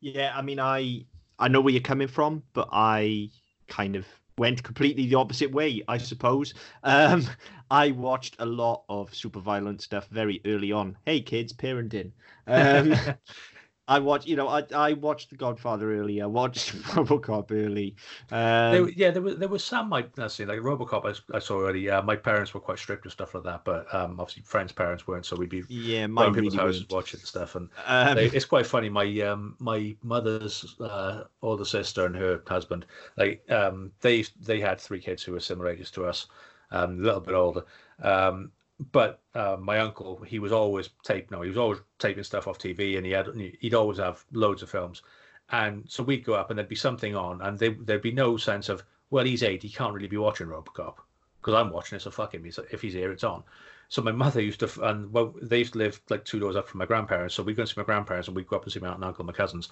Yeah, 0.00 0.32
I 0.36 0.42
mean, 0.42 0.60
I 0.60 1.04
I 1.44 1.48
know 1.48 1.60
where 1.60 1.74
you're 1.74 1.82
coming 1.82 2.08
from, 2.08 2.42
but 2.54 2.70
I 2.72 3.28
kind 3.68 3.96
of 3.96 4.06
went 4.38 4.62
completely 4.62 5.06
the 5.06 5.16
opposite 5.16 5.52
way, 5.52 5.82
I 5.86 5.98
suppose. 5.98 6.54
Um, 6.82 7.26
I 7.70 7.90
watched 7.90 8.36
a 8.38 8.46
lot 8.46 8.84
of 8.88 9.14
super 9.14 9.40
violent 9.40 9.82
stuff 9.82 10.08
very 10.08 10.40
early 10.46 10.72
on. 10.72 10.96
Hey, 11.04 11.20
kids, 11.20 11.52
parenting. 11.52 12.12
Um, 12.46 12.94
I 13.86 13.98
watched, 13.98 14.26
you 14.26 14.36
know, 14.36 14.48
I 14.48 14.64
I 14.74 14.92
watched 14.94 15.30
The 15.30 15.36
Godfather 15.36 15.92
early. 15.94 16.20
I 16.22 16.26
watched 16.26 16.72
RoboCop 16.94 17.50
early. 17.50 17.96
Um, 18.30 18.72
there, 18.72 18.88
yeah, 18.88 19.10
there 19.10 19.22
was 19.22 19.36
there 19.36 19.48
was 19.48 19.62
some 19.62 19.92
I 19.92 20.06
see 20.28 20.44
like 20.46 20.60
RoboCop. 20.60 21.04
I, 21.04 21.36
I 21.36 21.38
saw 21.38 21.56
already. 21.56 21.90
Uh, 21.90 22.02
my 22.02 22.16
parents 22.16 22.54
were 22.54 22.60
quite 22.60 22.78
strict 22.78 23.04
with 23.04 23.12
stuff 23.12 23.34
like 23.34 23.44
that, 23.44 23.64
but 23.64 23.92
um, 23.94 24.18
obviously 24.18 24.42
friends' 24.42 24.72
parents 24.72 25.06
weren't, 25.06 25.26
so 25.26 25.36
we'd 25.36 25.50
be 25.50 25.64
yeah, 25.68 26.06
my 26.06 26.30
people's 26.30 26.54
really 26.54 26.58
houses 26.58 26.88
watching 26.88 27.20
stuff. 27.20 27.54
And 27.56 27.68
um, 27.84 28.14
they, 28.14 28.26
it's 28.26 28.44
quite 28.46 28.66
funny. 28.66 28.88
My 28.88 29.20
um 29.20 29.56
my 29.58 29.96
mother's 30.02 30.76
uh, 30.80 31.24
older 31.42 31.64
sister 31.64 32.06
and 32.06 32.16
her 32.16 32.42
husband, 32.46 32.86
like 33.16 33.48
um 33.50 33.92
they 34.00 34.22
they 34.40 34.60
had 34.60 34.80
three 34.80 35.00
kids 35.00 35.22
who 35.22 35.32
were 35.32 35.40
similar 35.40 35.68
ages 35.70 35.90
to 35.92 36.06
us, 36.06 36.26
um 36.70 37.00
a 37.00 37.02
little 37.02 37.20
bit 37.20 37.34
older. 37.34 37.64
Um, 38.02 38.52
but 38.92 39.20
uh, 39.34 39.56
my 39.60 39.78
uncle, 39.78 40.20
he 40.26 40.38
was 40.38 40.52
always 40.52 40.90
tape. 41.02 41.30
No, 41.30 41.42
he 41.42 41.48
was 41.48 41.58
always 41.58 41.80
taping 41.98 42.24
stuff 42.24 42.48
off 42.48 42.58
TV, 42.58 42.96
and 42.96 43.06
he 43.06 43.12
had 43.12 43.28
he'd 43.60 43.74
always 43.74 43.98
have 43.98 44.24
loads 44.32 44.62
of 44.62 44.70
films. 44.70 45.02
And 45.50 45.84
so 45.88 46.02
we'd 46.02 46.24
go 46.24 46.34
up, 46.34 46.50
and 46.50 46.58
there'd 46.58 46.68
be 46.68 46.74
something 46.74 47.14
on, 47.14 47.40
and 47.42 47.58
they, 47.58 47.70
there'd 47.70 48.02
be 48.02 48.12
no 48.12 48.36
sense 48.36 48.68
of, 48.68 48.82
well, 49.10 49.24
he's 49.24 49.42
eight, 49.42 49.62
he 49.62 49.68
can't 49.68 49.94
really 49.94 50.08
be 50.08 50.16
watching 50.16 50.46
RoboCop 50.46 50.96
because 51.40 51.54
I'm 51.54 51.70
watching 51.70 51.96
it, 51.96 52.00
so 52.00 52.10
fuck 52.10 52.34
him. 52.34 52.46
if 52.46 52.80
he's 52.80 52.94
here, 52.94 53.12
it's 53.12 53.24
on. 53.24 53.44
So 53.90 54.00
my 54.00 54.12
mother 54.12 54.40
used 54.40 54.60
to, 54.60 54.88
and 54.88 55.12
well, 55.12 55.34
they 55.42 55.58
used 55.58 55.74
to 55.74 55.78
live 55.78 56.00
like 56.08 56.24
two 56.24 56.40
doors 56.40 56.56
up 56.56 56.66
from 56.68 56.78
my 56.78 56.86
grandparents. 56.86 57.34
So 57.34 57.42
we'd 57.42 57.56
go 57.56 57.62
and 57.62 57.68
see 57.68 57.74
my 57.76 57.84
grandparents, 57.84 58.28
and 58.28 58.36
we'd 58.36 58.48
go 58.48 58.56
up 58.56 58.64
and 58.64 58.72
see 58.72 58.80
my 58.80 58.88
aunt 58.88 58.96
and 58.96 59.04
uncle, 59.04 59.22
and 59.22 59.26
my 59.26 59.34
cousins, 59.34 59.68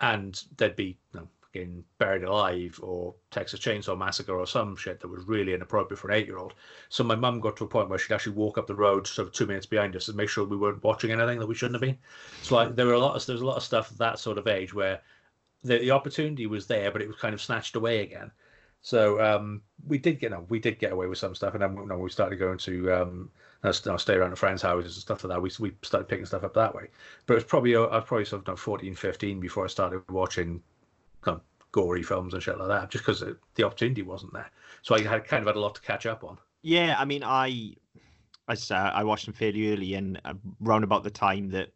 and 0.00 0.40
there'd 0.58 0.76
be 0.76 0.98
you 1.14 1.20
know, 1.20 1.28
fucking 1.56 1.84
Buried 1.98 2.24
Alive 2.24 2.78
or 2.82 3.14
Texas 3.30 3.60
Chainsaw 3.60 3.96
Massacre 3.96 4.38
or 4.38 4.46
some 4.46 4.76
shit 4.76 5.00
that 5.00 5.08
was 5.08 5.24
really 5.24 5.54
inappropriate 5.54 5.98
for 5.98 6.10
an 6.10 6.16
eight 6.16 6.26
year 6.26 6.38
old. 6.38 6.54
So 6.88 7.04
my 7.04 7.14
mum 7.14 7.40
got 7.40 7.56
to 7.56 7.64
a 7.64 7.68
point 7.68 7.88
where 7.88 7.98
she'd 7.98 8.14
actually 8.14 8.34
walk 8.34 8.58
up 8.58 8.66
the 8.66 8.74
road 8.74 9.06
sort 9.06 9.28
of 9.28 9.34
two 9.34 9.46
minutes 9.46 9.66
behind 9.66 9.96
us 9.96 10.08
and 10.08 10.16
make 10.16 10.28
sure 10.28 10.44
we 10.44 10.56
weren't 10.56 10.84
watching 10.84 11.10
anything 11.10 11.38
that 11.38 11.46
we 11.46 11.54
shouldn't 11.54 11.76
have 11.76 11.88
been. 11.88 11.98
So 12.42 12.56
like 12.56 12.76
there 12.76 12.86
were 12.86 12.92
a 12.92 12.98
lot 12.98 13.16
of 13.16 13.26
there's 13.26 13.40
a 13.40 13.46
lot 13.46 13.56
of 13.56 13.62
stuff 13.62 13.90
that 13.90 14.18
sort 14.18 14.38
of 14.38 14.46
age 14.46 14.74
where 14.74 15.00
the, 15.62 15.78
the 15.78 15.90
opportunity 15.90 16.46
was 16.46 16.66
there, 16.66 16.90
but 16.90 17.02
it 17.02 17.08
was 17.08 17.16
kind 17.16 17.34
of 17.34 17.40
snatched 17.40 17.76
away 17.76 18.02
again. 18.02 18.30
So 18.82 19.20
um, 19.20 19.62
we 19.88 19.98
did 19.98 20.20
get 20.20 20.32
we 20.48 20.60
did 20.60 20.78
get 20.78 20.92
away 20.92 21.06
with 21.06 21.18
some 21.18 21.34
stuff, 21.34 21.54
and 21.54 21.62
then 21.62 21.76
you 21.76 21.86
know, 21.86 21.98
we 21.98 22.10
started 22.10 22.38
going 22.38 22.58
to 22.58 22.92
um, 22.92 23.30
stay 23.72 24.14
around 24.14 24.30
at 24.30 24.38
friends' 24.38 24.62
houses 24.62 24.94
and 24.94 25.02
stuff 25.02 25.24
like 25.24 25.34
that. 25.34 25.42
We 25.42 25.50
we 25.58 25.74
started 25.82 26.06
picking 26.06 26.26
stuff 26.26 26.44
up 26.44 26.54
that 26.54 26.74
way. 26.74 26.88
But 27.26 27.34
it 27.34 27.38
was 27.38 27.44
probably 27.44 27.74
I 27.74 27.80
was 27.80 28.04
probably 28.06 28.26
sort 28.26 28.42
of 28.42 28.48
you 28.48 28.52
know, 28.52 28.56
14, 28.56 28.94
15 28.94 29.40
before 29.40 29.64
I 29.64 29.68
started 29.68 30.08
watching 30.08 30.62
gory 31.72 32.02
films 32.02 32.32
and 32.32 32.42
shit 32.42 32.58
like 32.58 32.68
that, 32.68 32.90
just 32.90 33.04
because 33.04 33.22
the 33.54 33.62
opportunity 33.64 34.02
wasn't 34.02 34.32
there. 34.32 34.50
So 34.82 34.94
I 34.94 35.02
had 35.02 35.26
kind 35.26 35.42
of 35.42 35.46
had 35.46 35.56
a 35.56 35.60
lot 35.60 35.74
to 35.74 35.80
catch 35.82 36.06
up 36.06 36.24
on. 36.24 36.38
Yeah, 36.62 36.96
I 36.98 37.04
mean, 37.04 37.22
I, 37.22 37.74
I 38.48 38.56
I 38.70 39.04
watched 39.04 39.26
them 39.26 39.34
fairly 39.34 39.72
early, 39.72 39.94
and 39.94 40.20
around 40.64 40.84
about 40.84 41.04
the 41.04 41.10
time 41.10 41.50
that 41.50 41.70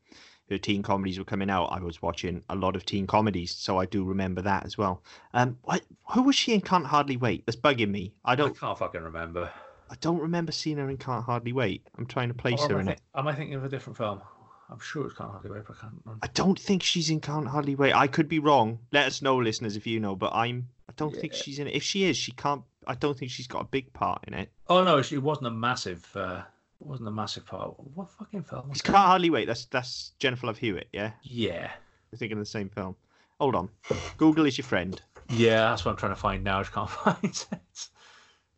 her 0.48 0.58
teen 0.58 0.82
comedies 0.82 1.18
were 1.18 1.24
coming 1.24 1.48
out, 1.48 1.66
I 1.66 1.80
was 1.80 2.02
watching 2.02 2.42
a 2.48 2.56
lot 2.56 2.76
of 2.76 2.84
teen 2.84 3.06
comedies, 3.06 3.52
so 3.52 3.78
I 3.78 3.86
do 3.86 4.04
remember 4.04 4.42
that 4.42 4.64
as 4.66 4.76
well. 4.76 5.02
Um, 5.32 5.58
what, 5.62 5.82
who 6.10 6.22
was 6.22 6.34
she 6.34 6.54
in 6.54 6.60
Can't 6.60 6.86
Hardly 6.86 7.16
Wait? 7.16 7.46
That's 7.46 7.56
bugging 7.56 7.90
me. 7.90 8.12
I 8.24 8.34
don't. 8.34 8.56
I 8.56 8.58
can't 8.58 8.78
fucking 8.78 9.02
remember. 9.02 9.50
I 9.90 9.96
don't 10.00 10.20
remember 10.20 10.52
seeing 10.52 10.78
her 10.78 10.88
in 10.88 10.96
Can't 10.96 11.24
Hardly 11.24 11.52
Wait. 11.52 11.86
I'm 11.98 12.06
trying 12.06 12.28
to 12.28 12.34
place 12.34 12.64
her 12.64 12.80
in 12.80 12.88
it. 12.88 13.00
Am 13.14 13.26
I 13.28 13.34
thinking 13.34 13.54
of 13.54 13.64
a 13.64 13.68
different 13.68 13.96
film? 13.96 14.22
I'm 14.70 14.80
sure 14.80 15.06
it's 15.06 15.16
Can't 15.16 15.30
Hardly 15.30 15.50
Wait, 15.50 15.64
but 15.66 15.76
I 15.76 15.80
can't 15.80 15.94
remember. 16.04 16.24
I 16.24 16.28
don't 16.34 16.58
think 16.58 16.82
she's 16.82 17.10
in 17.10 17.20
Can't 17.20 17.48
Hardly 17.48 17.74
Wait. 17.74 17.94
I 17.94 18.06
could 18.06 18.28
be 18.28 18.38
wrong. 18.38 18.78
Let 18.92 19.06
us 19.06 19.22
know, 19.22 19.36
listeners, 19.36 19.76
if 19.76 19.86
you 19.86 20.00
know. 20.00 20.14
But 20.14 20.32
I'm. 20.32 20.68
I 20.88 20.92
don't 20.96 21.14
yeah. 21.14 21.20
think 21.20 21.34
she's 21.34 21.58
in 21.58 21.66
it. 21.66 21.74
If 21.74 21.82
she 21.82 22.04
is, 22.04 22.16
she 22.16 22.32
can't. 22.32 22.62
I 22.86 22.94
don't 22.94 23.16
think 23.16 23.30
she's 23.30 23.46
got 23.46 23.62
a 23.62 23.64
big 23.66 23.92
part 23.92 24.24
in 24.26 24.34
it. 24.34 24.50
Oh 24.68 24.84
no, 24.84 25.02
she 25.02 25.18
wasn't 25.18 25.48
a 25.48 25.50
massive. 25.50 26.06
Uh, 26.14 26.42
wasn't 26.80 27.08
a 27.08 27.12
massive 27.12 27.46
part. 27.46 27.74
What 27.94 28.10
fucking 28.10 28.44
film? 28.44 28.70
It's 28.70 28.80
Can't 28.80 28.96
Hardly 28.96 29.30
Wait. 29.30 29.46
That's 29.46 29.66
that's 29.66 30.12
Jennifer 30.18 30.46
Love 30.46 30.58
Hewitt. 30.58 30.88
Yeah. 30.92 31.12
Yeah. 31.22 31.70
You're 32.10 32.18
thinking 32.18 32.38
of 32.38 32.44
the 32.44 32.50
same 32.50 32.68
film. 32.68 32.96
Hold 33.38 33.54
on. 33.54 33.68
Google 34.16 34.46
is 34.46 34.58
your 34.58 34.66
friend. 34.66 35.00
Yeah, 35.30 35.70
that's 35.70 35.84
what 35.84 35.92
I'm 35.92 35.96
trying 35.96 36.12
to 36.12 36.20
find 36.20 36.42
now. 36.42 36.58
I 36.58 36.62
just 36.62 36.72
can't 36.74 36.90
find 37.22 37.24
it. 37.24 37.88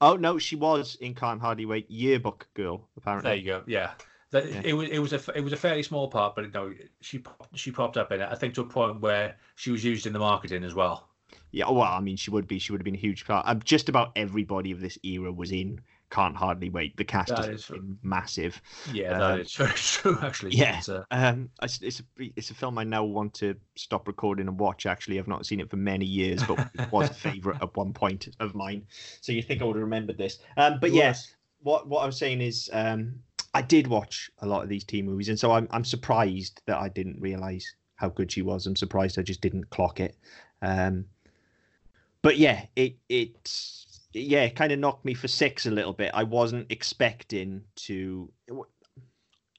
Oh 0.01 0.17
no, 0.17 0.39
she 0.39 0.57
was 0.57 0.97
in 0.97 1.15
Can't 1.15 1.41
Hardly 1.41 1.67
Wait. 1.67 1.91
Yearbook 1.91 2.49
Girl, 2.55 2.89
apparently. 2.97 3.31
There 3.31 3.37
you 3.37 3.47
go. 3.47 3.63
Yeah. 3.67 3.91
That 4.33 4.51
yeah. 4.51 4.63
it 4.65 4.73
was 4.73 4.89
it 4.89 4.99
was 4.99 5.13
a 5.13 5.21
it 5.37 5.45
was 5.45 5.53
a 5.53 5.57
fairly 5.57 5.83
small 5.83 6.09
part, 6.09 6.35
but 6.35 6.53
no, 6.53 6.73
she 7.03 7.23
she 7.55 7.71
popped 7.71 7.99
up 7.99 8.11
in 8.13 8.21
it. 8.21 8.29
I 8.31 8.35
think 8.35 8.55
to 8.55 8.63
a 8.63 8.67
point 8.67 9.01
where 9.01 9.37
she 9.57 9.71
was 9.71 9.85
used 9.85 10.07
in 10.07 10.13
the 10.13 10.19
marketing 10.19 10.65
as 10.65 10.75
well. 10.75 11.09
Yeah, 11.51 11.71
well, 11.71 11.83
I 11.83 12.01
mean, 12.01 12.17
she 12.17 12.31
would 12.31 12.49
be. 12.49 12.59
She 12.59 12.73
would 12.73 12.81
have 12.81 12.85
been 12.85 12.95
a 12.95 12.99
huge 12.99 13.27
part. 13.27 13.47
Um, 13.47 13.61
just 13.63 13.91
about 13.91 14.13
everybody 14.17 14.71
of 14.71 14.81
this 14.81 14.99
era 15.03 15.31
was 15.31 15.53
in. 15.53 15.81
Can't 16.11 16.37
hardly 16.37 16.69
wait. 16.69 16.97
The 16.99 17.05
cast 17.05 17.29
that 17.29 17.49
is 17.49 17.71
massive. 18.03 18.61
Yeah, 18.93 19.19
that 19.19 19.33
um, 19.33 19.41
is 19.41 19.55
very 19.57 19.73
true. 19.73 20.19
Actually, 20.21 20.55
yeah. 20.55 20.79
It's 20.79 20.89
a... 20.89 21.07
Um, 21.11 21.49
it's, 21.63 21.81
it's 21.81 22.01
a 22.01 22.05
it's 22.37 22.51
a 22.51 22.55
film 22.55 22.77
I 22.77 22.85
now 22.85 23.05
want 23.05 23.33
to 23.35 23.55
stop 23.77 24.09
recording 24.09 24.49
and 24.49 24.59
watch. 24.59 24.85
Actually, 24.85 25.19
I've 25.19 25.29
not 25.29 25.47
seen 25.47 25.61
it 25.61 25.71
for 25.71 25.77
many 25.77 26.05
years, 26.05 26.43
but 26.43 26.71
it 26.75 26.91
was 26.93 27.11
a 27.11 27.15
favorite 27.15 27.63
at 27.63 27.75
one 27.77 27.95
point 27.95 28.29
of 28.41 28.55
mine. 28.55 28.85
So 29.21 29.33
you 29.33 29.43
think 29.43 29.63
I 29.63 29.65
would 29.65 29.77
have 29.77 29.85
remembered 29.85 30.19
this? 30.19 30.39
Um, 30.59 30.79
but 30.81 30.93
yes, 30.93 31.35
what 31.63 31.89
what 31.89 32.03
I 32.03 32.07
was 32.07 32.19
saying 32.19 32.41
is, 32.41 32.69
um, 32.73 33.15
I 33.55 33.63
did 33.63 33.87
watch 33.87 34.31
a 34.39 34.47
lot 34.47 34.63
of 34.63 34.69
these 34.69 34.85
teen 34.85 35.07
movies, 35.07 35.29
and 35.29 35.39
so 35.39 35.53
I'm 35.53 35.69
I'm 35.71 35.85
surprised 35.85 36.63
that 36.67 36.79
I 36.79 36.89
didn't 36.89 37.21
realize 37.21 37.75
how 37.97 38.09
good 38.09 38.33
she 38.33 38.43
was. 38.43 38.67
I'm 38.67 38.77
surprised 38.77 39.19
I 39.19 39.23
just 39.23 39.41
didn't 39.41 39.71
clock 39.71 40.01
it. 40.01 40.17
Um, 40.63 41.07
but 42.23 42.39
yeah, 42.39 42.65
it 42.77 42.97
it 43.09 43.51
yeah, 44.13 44.45
it 44.45 44.57
kind 44.57 44.73
of 44.73 44.79
knocked 44.79 45.05
me 45.05 45.15
for 45.15 45.29
six 45.29 45.67
a 45.67 45.71
little 45.71 45.93
bit. 45.93 46.11
I 46.15 46.25
wasn't 46.25 46.71
expecting 46.71 47.63
to. 47.77 48.33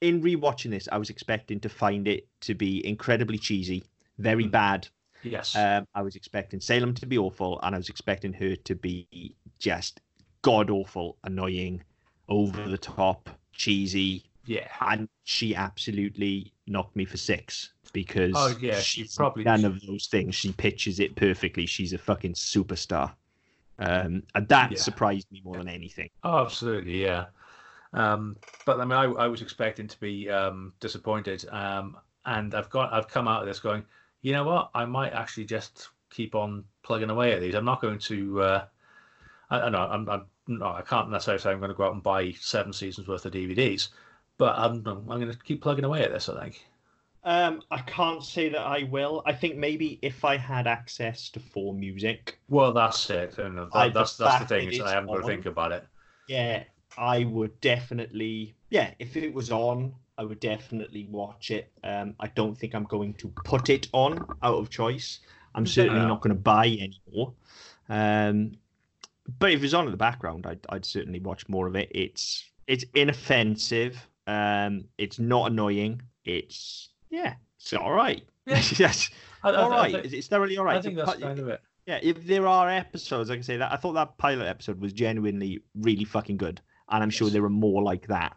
In 0.01 0.21
rewatching 0.21 0.71
this, 0.71 0.89
I 0.91 0.97
was 0.97 1.09
expecting 1.09 1.61
to 1.61 1.69
find 1.69 2.07
it 2.07 2.27
to 2.41 2.53
be 2.55 2.85
incredibly 2.85 3.37
cheesy, 3.37 3.83
very 4.17 4.45
mm. 4.45 4.51
bad. 4.51 4.87
Yes. 5.21 5.55
Um, 5.55 5.87
I 5.95 6.01
was 6.01 6.17
expecting 6.17 6.59
Salem 6.59 6.93
to 6.95 7.05
be 7.05 7.17
awful, 7.17 7.59
and 7.63 7.73
I 7.73 7.77
was 7.77 7.89
expecting 7.89 8.33
her 8.33 8.55
to 8.55 8.75
be 8.75 9.35
just 9.59 10.01
god 10.41 10.69
awful, 10.69 11.17
annoying, 11.23 11.83
over 12.27 12.67
the 12.67 12.77
top 12.77 13.29
cheesy. 13.53 14.23
Yeah. 14.45 14.67
And 14.81 15.07
she 15.23 15.55
absolutely 15.55 16.53
knocked 16.67 16.95
me 16.95 17.05
for 17.05 17.17
six. 17.17 17.69
because 17.93 18.31
Oh, 18.35 18.55
yeah, 18.59 18.79
she 18.79 19.01
she's 19.03 19.15
probably- 19.15 19.43
none 19.43 19.63
of 19.65 19.79
those 19.85 20.07
things. 20.07 20.33
She 20.33 20.51
pitches 20.51 20.99
it 20.99 21.15
perfectly. 21.15 21.67
She's 21.67 21.93
a 21.93 21.97
fucking 21.99 22.33
superstar. 22.33 23.13
Um, 23.77 24.23
and 24.33 24.47
that 24.47 24.71
Yeah. 24.71 24.77
surprised 24.79 25.31
me 25.31 25.41
more 25.45 25.57
than 25.57 25.67
anything. 25.67 26.09
Oh, 26.23 26.39
absolutely, 26.43 27.03
yeah. 27.03 27.25
Um, 27.93 28.35
but 28.65 28.79
I 28.79 28.85
mean, 28.85 28.93
I, 28.93 29.03
I 29.03 29.27
was 29.27 29.43
expecting 29.43 29.87
to 29.87 29.99
be 29.99 30.27
um, 30.27 30.73
disappointed, 30.79 31.45
um, 31.51 31.95
and 32.25 32.55
I've 32.55 32.69
got 32.71 32.91
I've 32.91 33.07
come 33.07 33.27
out 33.27 33.41
of 33.43 33.47
this 33.47 33.59
going, 33.59 33.83
you 34.23 34.31
know 34.31 34.43
what? 34.43 34.71
I 34.73 34.85
might 34.85 35.13
actually 35.13 35.45
just 35.45 35.89
keep 36.09 36.33
on 36.33 36.63
plugging 36.81 37.11
away 37.11 37.33
at 37.33 37.41
these. 37.41 37.53
I'm 37.53 37.65
not 37.65 37.79
going 37.81 37.99
to. 37.99 38.41
Uh, 38.41 38.65
I, 39.51 39.59
I 39.61 39.69
know 39.69 39.79
I'm, 39.81 40.09
I'm 40.09 40.25
no, 40.47 40.65
I 40.67 40.81
can't 40.81 41.09
necessarily 41.09 41.41
say 41.41 41.51
I'm 41.51 41.59
going 41.59 41.71
to 41.71 41.75
go 41.77 41.85
out 41.85 41.93
and 41.93 42.03
buy 42.03 42.31
seven 42.39 42.73
seasons 42.73 43.07
worth 43.07 43.25
of 43.25 43.33
DVDs, 43.33 43.89
but 44.37 44.57
I'm 44.57 44.85
I'm 44.87 45.05
going 45.05 45.31
to 45.31 45.37
keep 45.39 45.61
plugging 45.61 45.85
away 45.85 46.03
at 46.03 46.11
this. 46.11 46.29
I 46.29 46.41
think. 46.41 46.65
Um, 47.25 47.61
I 47.71 47.79
can't 47.79 48.21
say 48.21 48.49
that 48.49 48.59
I 48.61 48.83
will. 48.83 49.23
I 49.25 49.31
think 49.31 49.55
maybe 49.55 49.97
if 50.01 50.25
I 50.25 50.35
had 50.35 50.67
access 50.67 51.29
to 51.29 51.39
4Music, 51.39 52.33
Well, 52.49 52.73
that's 52.73 53.09
it. 53.09 53.37
And 53.37 53.57
that, 53.57 53.69
I- 53.73 53.87
the 53.87 53.93
that's 53.93 54.17
that's 54.17 54.39
the 54.39 54.45
thing. 54.45 54.69
Is 54.71 54.81
I 54.81 54.91
haven't 54.93 55.07
got 55.09 55.21
to 55.21 55.25
think 55.27 55.45
about 55.45 55.71
it. 55.71 55.85
yeah, 56.27 56.63
I 56.97 57.23
would 57.23 57.59
definitely. 57.61 58.55
Yeah, 58.69 58.91
if 58.99 59.15
it 59.15 59.33
was 59.33 59.51
on, 59.51 59.93
I 60.17 60.25
would 60.25 60.41
definitely 60.41 61.07
watch 61.09 61.49
it. 61.51 61.71
Um, 61.83 62.15
I 62.19 62.27
don't 62.27 62.57
think 62.57 62.75
I'm 62.75 62.83
going 62.83 63.13
to 63.15 63.29
put 63.45 63.69
it 63.69 63.87
on 63.93 64.25
out 64.43 64.55
of 64.57 64.69
choice. 64.69 65.19
I'm 65.55 65.65
certainly 65.65 66.01
No. 66.01 66.07
not 66.07 66.21
going 66.21 66.35
to 66.35 66.41
buy 66.41 66.65
anymore. 66.65 67.33
Um, 67.87 68.53
but 69.39 69.51
if 69.51 69.63
it's 69.63 69.73
on 69.73 69.85
in 69.85 69.91
the 69.91 69.97
background, 69.97 70.45
I'd, 70.45 70.59
I'd 70.69 70.85
certainly 70.85 71.19
watch 71.19 71.47
more 71.49 71.67
of 71.67 71.75
it. 71.75 71.89
It's 71.93 72.43
it's 72.67 72.85
inoffensive. 72.93 74.07
Um, 74.27 74.85
it's 74.97 75.19
not 75.19 75.51
annoying. 75.51 76.01
It's 76.25 76.89
yeah, 77.09 77.35
it's 77.59 77.73
all 77.73 77.91
right. 77.91 78.23
Yeah. 78.45 78.61
yes, 78.77 79.09
I, 79.43 79.49
I- 79.49 79.55
all 79.55 79.73
I 79.73 79.75
right. 79.77 79.91
think- 80.01 80.13
It's, 80.13 80.27
thoroughly 80.27 80.57
all 80.57 80.65
right. 80.65 80.77
I 80.77 80.81
think 80.81 80.95
that's 80.97 81.15
kind 81.15 81.39
of 81.39 81.47
it. 81.49 81.61
yeah, 81.85 81.99
if 82.01 82.25
there 82.25 82.47
are 82.47 82.69
episodes, 82.69 83.29
like 83.29 83.35
I 83.35 83.37
can 83.37 83.43
say, 83.43 83.57
that 83.57 83.71
I 83.71 83.75
thought 83.77 83.93
that 83.93 84.17
pilot 84.17 84.47
episode 84.47 84.79
was 84.81 84.93
genuinely 84.93 85.61
really 85.75 86.05
fucking 86.05 86.37
good, 86.37 86.61
and 86.89 87.03
I'm 87.03 87.09
sure 87.09 87.29
there 87.29 87.43
are 87.45 87.49
more 87.49 87.81
like 87.83 88.07
that. 88.07 88.35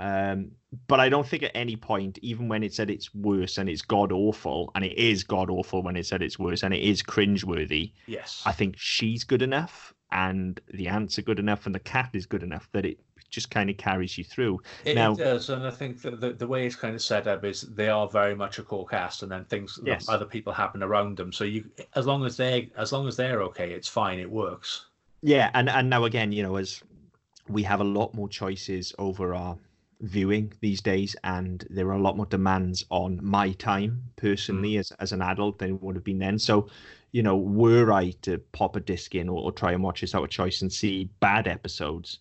Um, 0.00 0.52
but 0.86 1.00
I 1.00 1.08
don't 1.08 1.26
think 1.26 1.42
at 1.42 1.50
any 1.56 1.74
point, 1.74 2.18
even 2.22 2.46
when 2.46 2.62
it 2.62 2.72
said 2.72 2.88
it's 2.90 3.12
worse 3.14 3.58
and 3.58 3.68
it's 3.68 3.82
god 3.82 4.12
awful, 4.12 4.70
and 4.76 4.84
it 4.84 4.96
is 4.96 5.24
god 5.24 5.50
awful 5.50 5.82
when 5.82 5.96
it 5.96 6.06
said 6.06 6.22
it's 6.22 6.38
worse 6.38 6.62
and 6.62 6.72
it 6.72 6.82
is 6.82 7.02
cringeworthy, 7.02 7.92
Yes. 8.06 8.42
I 8.46 8.52
think 8.52 8.76
she's 8.78 9.24
good 9.24 9.42
enough, 9.42 9.92
and 10.12 10.60
the 10.72 10.88
ants 10.88 11.18
are 11.18 11.22
good 11.22 11.38
enough, 11.38 11.66
and 11.66 11.74
the 11.74 11.80
cat 11.80 12.10
is 12.12 12.26
good 12.26 12.42
enough 12.42 12.68
that 12.72 12.84
it 12.84 12.98
just 13.30 13.50
kind 13.50 13.68
of 13.68 13.76
carries 13.76 14.16
you 14.16 14.24
through. 14.24 14.60
It, 14.84 14.94
Now- 14.94 15.12
it 15.12 15.18
does, 15.18 15.50
and 15.50 15.66
I 15.66 15.70
think 15.70 16.00
that 16.02 16.20
the, 16.20 16.32
the 16.32 16.46
way 16.46 16.66
it's 16.66 16.76
kind 16.76 16.94
of 16.94 17.02
set 17.02 17.26
up 17.26 17.44
is 17.44 17.62
they 17.62 17.88
are 17.88 18.08
very 18.08 18.34
much 18.34 18.58
a 18.58 18.62
core 18.62 18.86
cast, 18.86 19.22
and 19.22 19.30
then 19.30 19.44
things 19.44 19.78
Yes. 19.84 20.08
other 20.08 20.24
people 20.24 20.52
happen 20.52 20.82
around 20.82 21.16
them. 21.16 21.32
So 21.32 21.44
you, 21.44 21.70
as 21.94 22.06
long 22.06 22.24
as 22.24 22.36
they, 22.36 22.70
as 22.76 22.92
long 22.92 23.06
as 23.06 23.16
they're 23.16 23.42
okay, 23.42 23.72
it's 23.72 23.88
fine. 23.88 24.18
It 24.18 24.30
works. 24.30 24.86
Yeah, 25.20 25.50
and 25.54 25.68
and 25.68 25.90
now 25.90 26.04
again, 26.04 26.32
you 26.32 26.42
know, 26.42 26.56
as 26.56 26.82
we 27.48 27.62
have 27.64 27.80
a 27.80 27.84
lot 27.84 28.14
more 28.14 28.28
choices 28.28 28.94
over 28.98 29.34
our 29.34 29.56
viewing 30.00 30.52
these 30.60 30.80
days, 30.80 31.16
and 31.24 31.66
there 31.70 31.88
are 31.88 31.94
a 31.94 32.00
lot 32.00 32.16
more 32.16 32.26
demands 32.26 32.84
on 32.90 33.18
my 33.22 33.52
time 33.52 34.02
personally 34.16 34.74
mm. 34.74 34.78
as 34.78 34.92
as 35.00 35.12
an 35.12 35.22
adult 35.22 35.58
than 35.58 35.80
would 35.80 35.96
have 35.96 36.04
been 36.04 36.18
then. 36.18 36.38
So, 36.38 36.68
you 37.12 37.22
know, 37.22 37.36
were 37.36 37.92
I 37.92 38.10
to 38.22 38.38
pop 38.52 38.76
a 38.76 38.80
disc 38.80 39.14
in 39.14 39.28
or, 39.28 39.40
or 39.42 39.52
try 39.52 39.72
and 39.72 39.82
watch 39.82 40.00
this 40.00 40.14
out 40.14 40.24
of 40.24 40.30
choice 40.30 40.62
and 40.62 40.72
see 40.72 41.10
bad 41.20 41.48
episodes, 41.48 42.20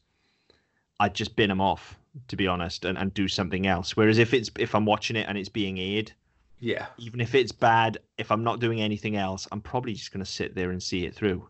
I'd 0.99 1.15
just 1.15 1.35
bin 1.35 1.49
them 1.49 1.61
off, 1.61 1.97
to 2.27 2.35
be 2.35 2.47
honest, 2.47 2.85
and, 2.85 2.97
and 2.97 3.13
do 3.13 3.27
something 3.27 3.67
else. 3.67 3.95
Whereas 3.95 4.17
if 4.17 4.33
it's 4.33 4.49
if 4.59 4.73
I'm 4.75 4.85
watching 4.85 5.15
it 5.15 5.27
and 5.27 5.37
it's 5.37 5.49
being 5.49 5.79
aired, 5.79 6.11
Yeah. 6.59 6.87
even 6.97 7.21
if 7.21 7.35
it's 7.35 7.51
bad, 7.51 7.99
if 8.17 8.31
I'm 8.31 8.43
not 8.43 8.59
doing 8.59 8.81
anything 8.81 9.15
else, 9.15 9.47
I'm 9.51 9.61
probably 9.61 9.93
just 9.93 10.11
going 10.11 10.23
to 10.25 10.31
sit 10.31 10.55
there 10.55 10.71
and 10.71 10.81
see 10.81 11.05
it 11.05 11.13
through. 11.15 11.47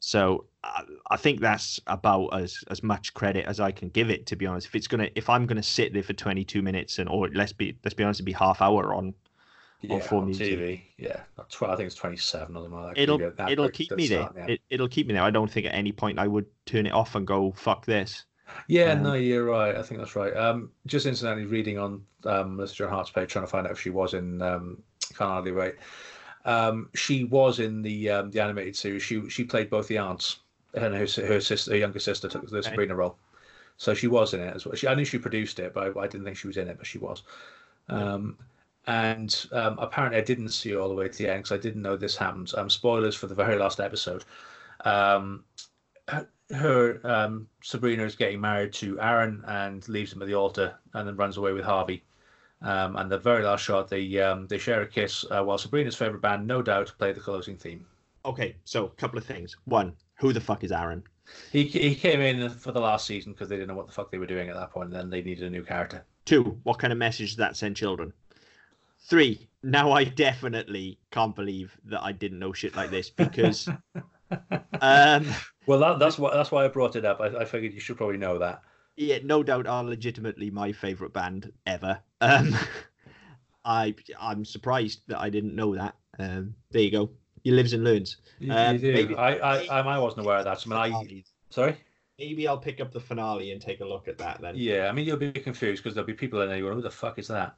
So 0.00 0.46
I, 0.64 0.82
I 1.10 1.16
think 1.16 1.40
that's 1.40 1.80
about 1.86 2.28
as 2.28 2.62
as 2.70 2.82
much 2.82 3.14
credit 3.14 3.46
as 3.46 3.60
I 3.60 3.72
can 3.72 3.88
give 3.90 4.10
it. 4.10 4.26
To 4.26 4.36
be 4.36 4.46
honest, 4.46 4.66
if 4.68 4.74
it's 4.76 4.86
gonna, 4.88 5.08
if 5.16 5.28
I'm 5.28 5.46
gonna 5.46 5.62
sit 5.62 5.92
there 5.92 6.02
for 6.04 6.12
22 6.14 6.62
minutes 6.62 6.98
and 6.98 7.08
or 7.08 7.28
let's 7.30 7.52
be 7.52 7.76
let's 7.84 7.94
be 7.94 8.04
honest, 8.04 8.18
it'd 8.18 8.26
be 8.26 8.32
half 8.32 8.62
hour 8.62 8.94
on. 8.94 9.14
Yeah, 9.80 10.00
full 10.00 10.18
on 10.20 10.26
music. 10.26 10.58
TV. 10.58 10.80
Yeah, 10.96 11.20
tw- 11.48 11.62
I 11.64 11.76
think 11.76 11.86
it's 11.86 11.94
twenty-seven 11.94 12.56
or 12.56 12.64
something 12.64 12.80
like 12.80 12.94
that. 12.96 13.00
It'll 13.02 13.18
that 13.18 13.50
it'll 13.50 13.68
keep 13.70 13.94
me 13.96 14.08
there. 14.08 14.22
starting, 14.22 14.48
yeah. 14.48 14.54
It, 14.54 14.60
it'll 14.70 14.88
keep 14.88 15.06
me 15.06 15.14
there. 15.14 15.22
I 15.22 15.30
don't 15.30 15.50
think 15.50 15.66
at 15.66 15.74
any 15.74 15.92
point 15.92 16.18
I 16.18 16.26
would 16.26 16.46
turn 16.66 16.86
it 16.86 16.92
off 16.92 17.14
and 17.14 17.26
go 17.26 17.52
fuck 17.52 17.86
this. 17.86 18.24
Yeah, 18.66 18.92
Um, 18.92 19.02
no, 19.02 19.14
you're 19.14 19.44
right. 19.44 19.76
I 19.76 19.82
think 19.82 20.00
that's 20.00 20.16
right. 20.16 20.34
Um, 20.36 20.72
just 20.86 21.06
incidentally 21.06 21.46
reading 21.46 21.78
on 21.78 22.04
um, 22.24 22.56
Mr. 22.56 22.74
Joan 22.74 22.88
Hart's 22.88 23.10
page, 23.10 23.30
trying 23.30 23.44
to 23.44 23.50
find 23.50 23.66
out 23.66 23.72
if 23.72 23.80
she 23.80 23.90
was 23.90 24.14
in 24.14 24.40
um, 24.42 24.82
Can't 25.16 25.30
Hardly 25.30 25.52
Wait. 25.52 25.74
Um, 26.44 26.88
she 26.94 27.24
was 27.24 27.60
in 27.60 27.82
the 27.82 28.10
um, 28.10 28.30
the 28.30 28.40
animated 28.40 28.74
series. 28.74 29.02
She 29.02 29.28
she 29.28 29.44
played 29.44 29.70
both 29.70 29.86
the 29.88 29.98
aunts, 29.98 30.38
and 30.74 30.94
her 30.94 31.06
her 31.26 31.40
sister, 31.40 31.72
her 31.72 31.76
younger 31.76 31.98
sister, 32.00 32.28
took 32.28 32.48
the 32.48 32.56
Okay. 32.58 32.68
Sabrina 32.70 32.94
role. 32.94 33.16
So 33.76 33.94
she 33.94 34.08
was 34.08 34.34
in 34.34 34.40
it 34.40 34.56
as 34.56 34.66
well. 34.66 34.74
She, 34.74 34.88
I 34.88 34.94
knew 34.94 35.04
she 35.04 35.18
produced 35.18 35.60
it, 35.60 35.72
but 35.74 35.96
I, 35.96 36.00
I 36.00 36.06
didn't 36.08 36.24
think 36.24 36.36
she 36.36 36.48
was 36.48 36.56
in 36.56 36.68
it, 36.68 36.78
but 36.78 36.86
she 36.86 36.98
was. 36.98 37.22
Um, 37.88 38.36
and 38.88 39.46
um, 39.52 39.78
apparently, 39.78 40.18
I 40.18 40.24
didn't 40.24 40.48
see 40.48 40.74
all 40.74 40.88
the 40.88 40.94
way 40.94 41.08
to 41.08 41.18
the 41.18 41.30
end 41.30 41.44
because 41.44 41.52
I 41.52 41.60
didn't 41.60 41.82
know 41.82 41.94
this 41.94 42.16
happened. 42.16 42.50
Um, 42.56 42.70
spoilers 42.70 43.14
for 43.14 43.26
the 43.26 43.34
very 43.34 43.56
last 43.56 43.80
episode. 43.80 44.24
Um, 44.86 45.44
her- 46.50 47.00
um, 47.04 47.46
Sabrina 47.62 48.04
is 48.04 48.16
getting 48.16 48.40
married 48.40 48.72
to 48.74 48.98
Aaron 48.98 49.44
and 49.46 49.86
leaves 49.90 50.12
him 50.12 50.22
at 50.22 50.28
the 50.28 50.34
altar, 50.34 50.74
and 50.94 51.06
then 51.06 51.16
runs 51.16 51.36
away 51.36 51.52
with 51.52 51.66
Harvey. 51.66 52.02
Um, 52.62 52.96
and 52.96 53.12
the 53.12 53.18
very 53.18 53.44
last 53.44 53.62
shot, 53.62 53.88
they 53.88 54.18
um, 54.20 54.46
they 54.46 54.56
share 54.56 54.80
a 54.80 54.86
kiss 54.86 55.22
uh, 55.30 55.44
while 55.44 55.58
Sabrina's 55.58 55.94
favorite 55.94 56.22
band, 56.22 56.46
No 56.46 56.62
Doubt, 56.62 56.94
play 56.98 57.12
the 57.12 57.20
closing 57.20 57.58
theme. 57.58 57.84
Okay, 58.24 58.56
so 58.64 58.86
a 58.86 58.90
couple 58.90 59.18
of 59.18 59.24
things. 59.24 59.54
One, 59.66 59.94
who 60.14 60.32
the 60.32 60.40
fuck 60.40 60.64
is 60.64 60.72
Aaron? 60.72 61.02
He 61.52 61.64
he 61.64 61.94
came 61.94 62.22
in 62.22 62.48
for 62.48 62.72
the 62.72 62.80
last 62.80 63.06
season 63.06 63.32
because 63.32 63.50
they 63.50 63.56
didn't 63.56 63.68
know 63.68 63.74
what 63.74 63.86
the 63.86 63.92
fuck 63.92 64.10
they 64.10 64.18
were 64.18 64.26
doing 64.26 64.48
at 64.48 64.56
that 64.56 64.70
point, 64.70 64.86
and 64.86 64.96
then 64.96 65.10
they 65.10 65.20
needed 65.20 65.44
a 65.44 65.50
new 65.50 65.62
character. 65.62 66.06
Two, 66.24 66.58
what 66.62 66.78
kind 66.78 66.92
of 66.92 66.98
message 66.98 67.28
does 67.28 67.36
that 67.36 67.54
send 67.54 67.76
children? 67.76 68.14
Three, 69.00 69.48
now 69.62 69.92
I 69.92 70.04
definitely 70.04 70.98
can't 71.10 71.34
believe 71.34 71.76
that 71.86 72.02
I 72.02 72.12
didn't 72.12 72.38
know 72.38 72.52
shit 72.52 72.76
like 72.76 72.90
this 72.90 73.08
because 73.10 73.68
um 74.80 75.26
Well, 75.66 75.78
that, 75.80 75.98
that's 75.98 76.18
why 76.18 76.34
that's 76.34 76.50
why 76.50 76.64
I 76.64 76.68
brought 76.68 76.96
it 76.96 77.04
up. 77.04 77.20
I, 77.20 77.26
I 77.28 77.44
figured 77.44 77.72
you 77.72 77.80
should 77.80 77.96
probably 77.96 78.18
know 78.18 78.38
that. 78.38 78.62
yeah, 78.96 79.18
no 79.24 79.42
doubt 79.42 79.66
are 79.66 79.84
legitimately 79.84 80.50
my 80.50 80.72
favorite 80.72 81.12
band 81.12 81.52
ever. 81.66 81.98
Um 82.20 82.54
I 83.64 83.94
I'm 84.20 84.44
surprised 84.44 85.00
that 85.08 85.18
I 85.20 85.30
didn't 85.30 85.54
know 85.54 85.74
that. 85.74 85.94
Um 86.18 86.54
there 86.70 86.82
you 86.82 86.90
go. 86.90 87.10
You 87.44 87.54
lives 87.54 87.72
and 87.72 87.84
learns. 87.84 88.16
You, 88.40 88.52
Um, 88.52 88.74
you 88.74 88.80
do. 88.80 88.92
maybe- 88.92 89.16
I, 89.16 89.34
I 89.36 89.56
I 89.66 89.80
I 89.80 89.98
wasn't 89.98 90.26
aware 90.26 90.38
of 90.38 90.44
that. 90.44 90.60
So, 90.60 90.74
I 90.76 90.88
mean, 90.90 91.06
I 91.08 91.24
sorry. 91.50 91.76
Maybe 92.18 92.48
I'll 92.48 92.58
pick 92.58 92.80
up 92.80 92.92
the 92.92 92.98
finale 93.00 93.52
and 93.52 93.62
take 93.62 93.80
a 93.80 93.84
look 93.84 94.08
at 94.08 94.18
that 94.18 94.40
then. 94.40 94.54
Yeah, 94.56 94.88
I 94.88 94.92
mean 94.92 95.06
you'll 95.06 95.16
be 95.18 95.30
confused 95.32 95.82
because 95.82 95.94
there'll 95.94 96.06
be 96.06 96.14
people 96.14 96.42
in 96.42 96.48
there 96.48 96.60
going, 96.60 96.74
"Who 96.74 96.82
the 96.82 96.90
fuck 96.90 97.18
is 97.18 97.28
that?" 97.28 97.56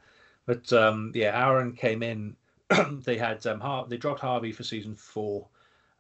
But 0.51 0.73
um, 0.73 1.13
yeah, 1.15 1.47
Aaron 1.47 1.73
came 1.73 2.03
in. 2.03 2.35
they 3.05 3.17
had 3.17 3.47
um, 3.47 3.61
Har- 3.61 3.87
they 3.89 3.97
dropped 3.97 4.21
Harvey 4.21 4.51
for 4.53 4.65
season 4.65 4.95
four, 4.97 5.47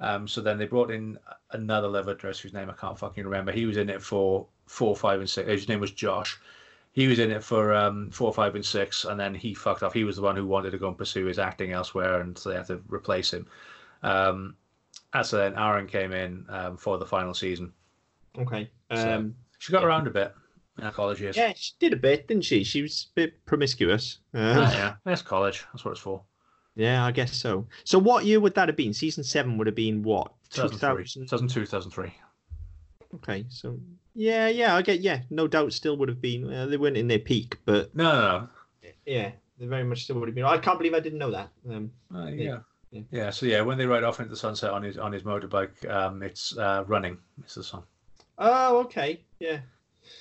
um, 0.01 0.26
so 0.26 0.40
then 0.40 0.59
they 0.59 0.66
brought 0.66 0.90
in 0.90 1.18
another 1.53 1.86
love 1.88 2.09
interest 2.09 2.40
whose 2.40 2.53
name 2.53 2.68
I 2.68 2.72
can't 2.74 2.98
fucking 2.98 3.24
remember. 3.24 3.53
He 3.53 3.66
was 3.66 3.76
in 3.76 3.88
it 3.88 4.03
for 4.03 4.46
four, 4.66 4.96
five, 4.96 5.20
and 5.20 5.30
six. 5.30 5.48
His 5.48 5.68
name 5.68 5.78
was 5.80 5.92
Josh. 5.92 6.38
He 6.92 7.07
was 7.07 7.20
in 7.20 7.30
it 7.30 7.44
for 7.44 7.72
um, 7.72 8.11
four, 8.11 8.32
five, 8.34 8.57
and 8.57 8.64
six, 8.66 9.05
and 9.05 9.18
then 9.20 9.34
he 9.34 9.55
fucked 9.55 9.84
off. 9.84 9.92
He 9.94 10.03
was 10.05 10.16
the 10.16 10.22
one 10.22 10.34
who 10.34 10.46
wanted 10.46 10.72
to 10.72 10.78
go 10.78 10.88
and 10.88 10.98
pursue 10.98 11.26
his 11.26 11.38
acting 11.38 11.70
elsewhere, 11.72 12.20
and 12.20 12.36
so 12.36 12.51
they 12.51 12.57
had 12.57 12.66
to 12.66 12.80
replace 12.88 13.32
him. 13.32 13.46
Um, 14.03 14.57
and 15.12 15.24
so 15.26 15.36
then 15.36 15.57
Aaron 15.57 15.86
came 15.86 16.12
in 16.12 16.44
um, 16.48 16.76
for 16.76 16.98
the 16.98 17.07
final 17.07 17.34
season. 17.34 17.72
Okay. 18.36 18.68
So- 18.92 19.14
Um 19.16 19.34
She 19.59 19.70
got 19.72 19.82
Yeah. 19.82 19.88
around 19.88 20.07
a 20.09 20.11
bit 20.11 20.34
her 20.81 20.91
college 20.91 21.20
years. 21.20 21.37
yeah, 21.37 21.53
she 21.57 21.72
did 21.78 21.93
a 21.93 21.97
bit, 21.97 22.28
didn't 22.28 22.45
she? 22.45 22.64
She 22.64 22.83
was 22.83 23.09
a 23.11 23.14
bit 23.14 23.45
promiscuous. 23.47 24.18
Uh, 24.35 24.55
Ah, 24.59 24.72
yeah, 24.72 24.95
that's 25.05 25.22
college. 25.22 25.64
That's 25.72 25.85
what 25.85 25.93
it's 25.93 26.01
for. 26.01 26.22
Yeah, 26.76 27.05
I 27.05 27.11
guess 27.12 27.37
so. 27.37 27.66
So 27.85 27.99
what 27.99 28.24
year 28.24 28.41
would 28.41 28.55
that 28.55 28.68
have 28.68 28.76
been? 28.76 28.95
Season 28.95 29.24
seven 29.24 29.59
would 29.59 29.66
have 29.66 29.76
been 29.76 30.03
what? 30.03 30.33
2003. 30.51 31.05
2002, 31.05 31.61
2003. 31.66 32.12
Okay, 33.16 33.45
so 33.49 33.78
yeah, 34.14 34.49
yeah, 34.49 34.76
I 34.76 34.83
get 34.83 35.01
yeah, 35.01 35.22
no 35.31 35.49
doubt 35.49 35.72
still 35.72 35.97
would 35.97 36.09
have 36.09 36.20
been. 36.20 36.53
Uh, 36.53 36.66
they 36.66 36.76
weren't 36.76 36.97
in 36.97 37.09
their 37.09 37.18
peak, 37.18 37.57
but 37.64 37.95
No, 37.95 38.49
no, 38.83 38.91
yeah, 39.05 39.33
they 39.59 39.66
very 39.66 39.83
much 39.85 40.05
still 40.05 40.16
would 40.20 40.28
have 40.28 40.35
been. 40.35 40.45
I 40.45 40.59
can't 40.59 40.78
believe 40.78 40.95
I 40.95 41.01
didn't 41.01 41.18
know 41.18 41.33
that. 41.33 41.49
Um. 41.68 41.91
Uh, 42.14 42.26
Yeah. 42.26 42.31
yeah. 42.45 42.59
Yeah. 42.93 43.03
yeah. 43.11 43.31
So 43.31 43.47
yeah, 43.47 43.61
when 43.62 43.78
they 43.78 43.87
ride 43.87 44.05
off 44.05 44.20
into 44.20 44.31
the 44.31 44.37
sunset 44.37 44.70
on 44.70 44.83
his 44.85 44.97
on 44.97 45.12
his 45.12 45.22
motorbike, 45.24 45.89
um, 45.91 46.22
it's 46.22 46.57
uh, 46.57 46.85
running. 46.87 47.18
It's 47.43 47.57
the 47.57 47.64
song. 47.64 47.83
oh, 48.39 48.78
okay, 48.83 49.22
yeah. 49.41 49.59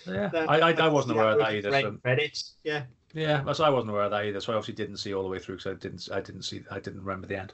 Yeah, 0.07 0.27
That- 0.27 0.49
I, 0.49 0.59
I, 0.59 0.71
I 0.73 0.87
wasn't 0.87 1.15
aware 1.15 1.31
of 1.31 1.39
that 1.39 1.53
either. 1.53 1.71
So, 1.71 1.91
Credits, 2.03 2.53
yeah. 2.63 2.83
yeah, 3.13 3.41
that's 3.45 3.59
I 3.59 3.69
wasn't 3.69 3.91
aware 3.91 4.03
of 4.03 4.11
that 4.11 4.25
either. 4.25 4.39
So 4.39 4.53
I 4.53 4.55
obviously 4.55 4.75
didn't 4.75 4.97
see 4.97 5.13
all 5.13 5.23
the 5.23 5.29
way 5.29 5.39
through 5.39 5.57
because 5.57 5.71
I 5.71 5.75
didn't 5.75 6.09
I 6.11 6.21
didn't 6.21 6.43
see 6.43 6.61
I 6.71 6.79
didn't 6.79 7.01
remember 7.01 7.27
the 7.27 7.39
end. 7.39 7.53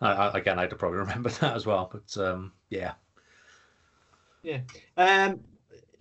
I, 0.00 0.12
I, 0.12 0.38
again, 0.38 0.58
I'd 0.58 0.76
probably 0.78 0.98
remember 1.06 1.30
that 1.30 1.54
as 1.56 1.66
well. 1.66 1.90
But 1.92 2.22
um, 2.22 2.52
yeah, 2.70 2.92
yeah. 4.42 4.60
Um, 4.96 5.40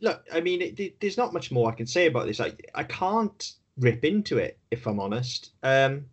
look, 0.01 0.24
I 0.34 0.41
mean, 0.41 0.61
it, 0.61 0.80
it- 0.80 0.99
there's 0.99 1.18
not 1.18 1.34
much 1.34 1.51
more 1.51 1.72
I 1.72 1.76
can 1.76 1.88
say 1.88 2.07
about 2.07 2.28
this. 2.28 2.39
I 2.39 2.53
I 2.74 2.84
can't 2.84 3.53
rip 3.78 4.05
into 4.05 4.38
it 4.38 4.57
if 4.72 4.88
I'm 4.88 4.99
honest. 4.99 5.51
Um, 5.63 6.05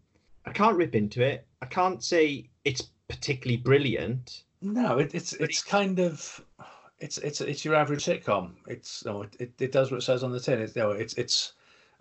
I 0.45 0.51
can't 0.53 0.77
rip 0.77 0.95
into 0.95 1.23
it. 1.23 1.47
I 1.61 1.67
can't 1.67 2.03
say 2.03 2.49
it's 2.65 2.89
particularly 3.09 3.59
brilliant. 3.59 4.43
No, 4.61 4.99
it, 4.99 5.15
it's 5.15 5.33
it's 5.35 5.63
kind 5.63 5.99
of 5.99 6.41
it's 7.03 7.19
it's 7.19 7.41
it's 7.41 7.65
your 7.65 7.75
average 7.75 8.05
sitcom. 8.05 8.53
It's 8.67 9.03
you 9.05 9.13
know, 9.13 9.27
it, 9.39 9.53
it 9.59 9.73
does 9.73 9.91
what 9.91 9.99
it 9.99 10.05
says 10.05 10.23
on 10.23 10.33
the 10.33 10.41
tin. 10.41 10.61
It's 10.61 10.75
you 10.75 10.83
know, 10.83 10.93
it's 10.93 11.15
it's 11.15 11.53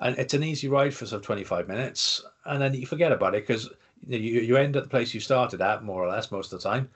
and 0.02 0.18
it's 0.18 0.34
an 0.34 0.44
easy 0.44 0.68
ride 0.68 0.94
for 0.94 1.06
some 1.06 1.22
25 1.22 1.68
minutes 1.68 2.24
and 2.46 2.62
then 2.62 2.74
you 2.74 2.86
forget 2.86 3.12
about 3.12 3.36
it 3.36 3.46
because 3.48 3.70
you, 4.08 4.18
you 4.18 4.58
end 4.58 4.76
at 4.76 4.84
the 4.84 4.90
place 4.90 5.14
you 5.14 5.20
started 5.20 5.62
at 5.62 5.84
more 5.84 6.04
or 6.04 6.10
less 6.10 6.32
most 6.32 6.52
of 6.52 6.62
the 6.62 6.70
time 6.70 6.90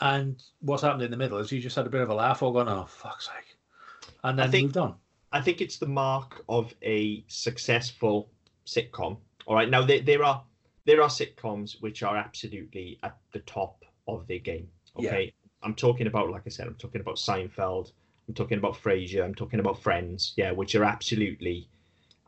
and 0.00 0.42
what's 0.60 0.82
happened 0.82 1.02
in 1.02 1.10
the 1.10 1.16
middle 1.16 1.38
is 1.38 1.52
you 1.52 1.60
just 1.60 1.76
had 1.76 1.86
a 1.86 1.90
bit 1.90 2.00
of 2.00 2.08
a 2.08 2.14
laugh 2.14 2.42
or 2.42 2.52
gone 2.52 2.68
oh 2.68 2.86
fuck's 2.88 3.26
sake 3.26 3.56
and 4.24 4.38
then 4.38 4.50
think, 4.50 4.64
moved 4.64 4.76
on 4.76 4.94
i 5.32 5.40
think 5.40 5.60
it's 5.60 5.76
the 5.76 5.86
mark 5.86 6.42
of 6.48 6.72
a 6.82 7.22
successful 7.26 8.30
sitcom 8.64 9.16
all 9.46 9.56
right 9.56 9.68
now 9.68 9.82
there, 9.82 10.00
there 10.00 10.24
are 10.24 10.42
there 10.84 11.02
are 11.02 11.08
sitcoms 11.08 11.80
which 11.80 12.02
are 12.02 12.16
absolutely 12.16 12.98
at 13.02 13.16
the 13.32 13.40
top 13.40 13.84
of 14.08 14.26
their 14.28 14.38
game 14.38 14.68
okay. 14.96 15.32
I'm 15.62 15.74
talking 15.74 16.06
about 16.06 16.30
like 16.30 16.42
i 16.46 16.50
said 16.50 16.66
i'm 16.66 16.74
talking 16.74 17.00
about 17.00 17.16
seinfeld 17.16 17.92
i'm 18.28 18.34
talking 18.34 18.58
about 18.58 18.74
frasier 18.74 19.24
i'm 19.24 19.34
talking 19.34 19.60
about 19.60 19.80
friends 19.82 20.32
yeah 20.36 20.50
which 20.50 20.74
are 20.74 20.84
absolutely 20.84 21.68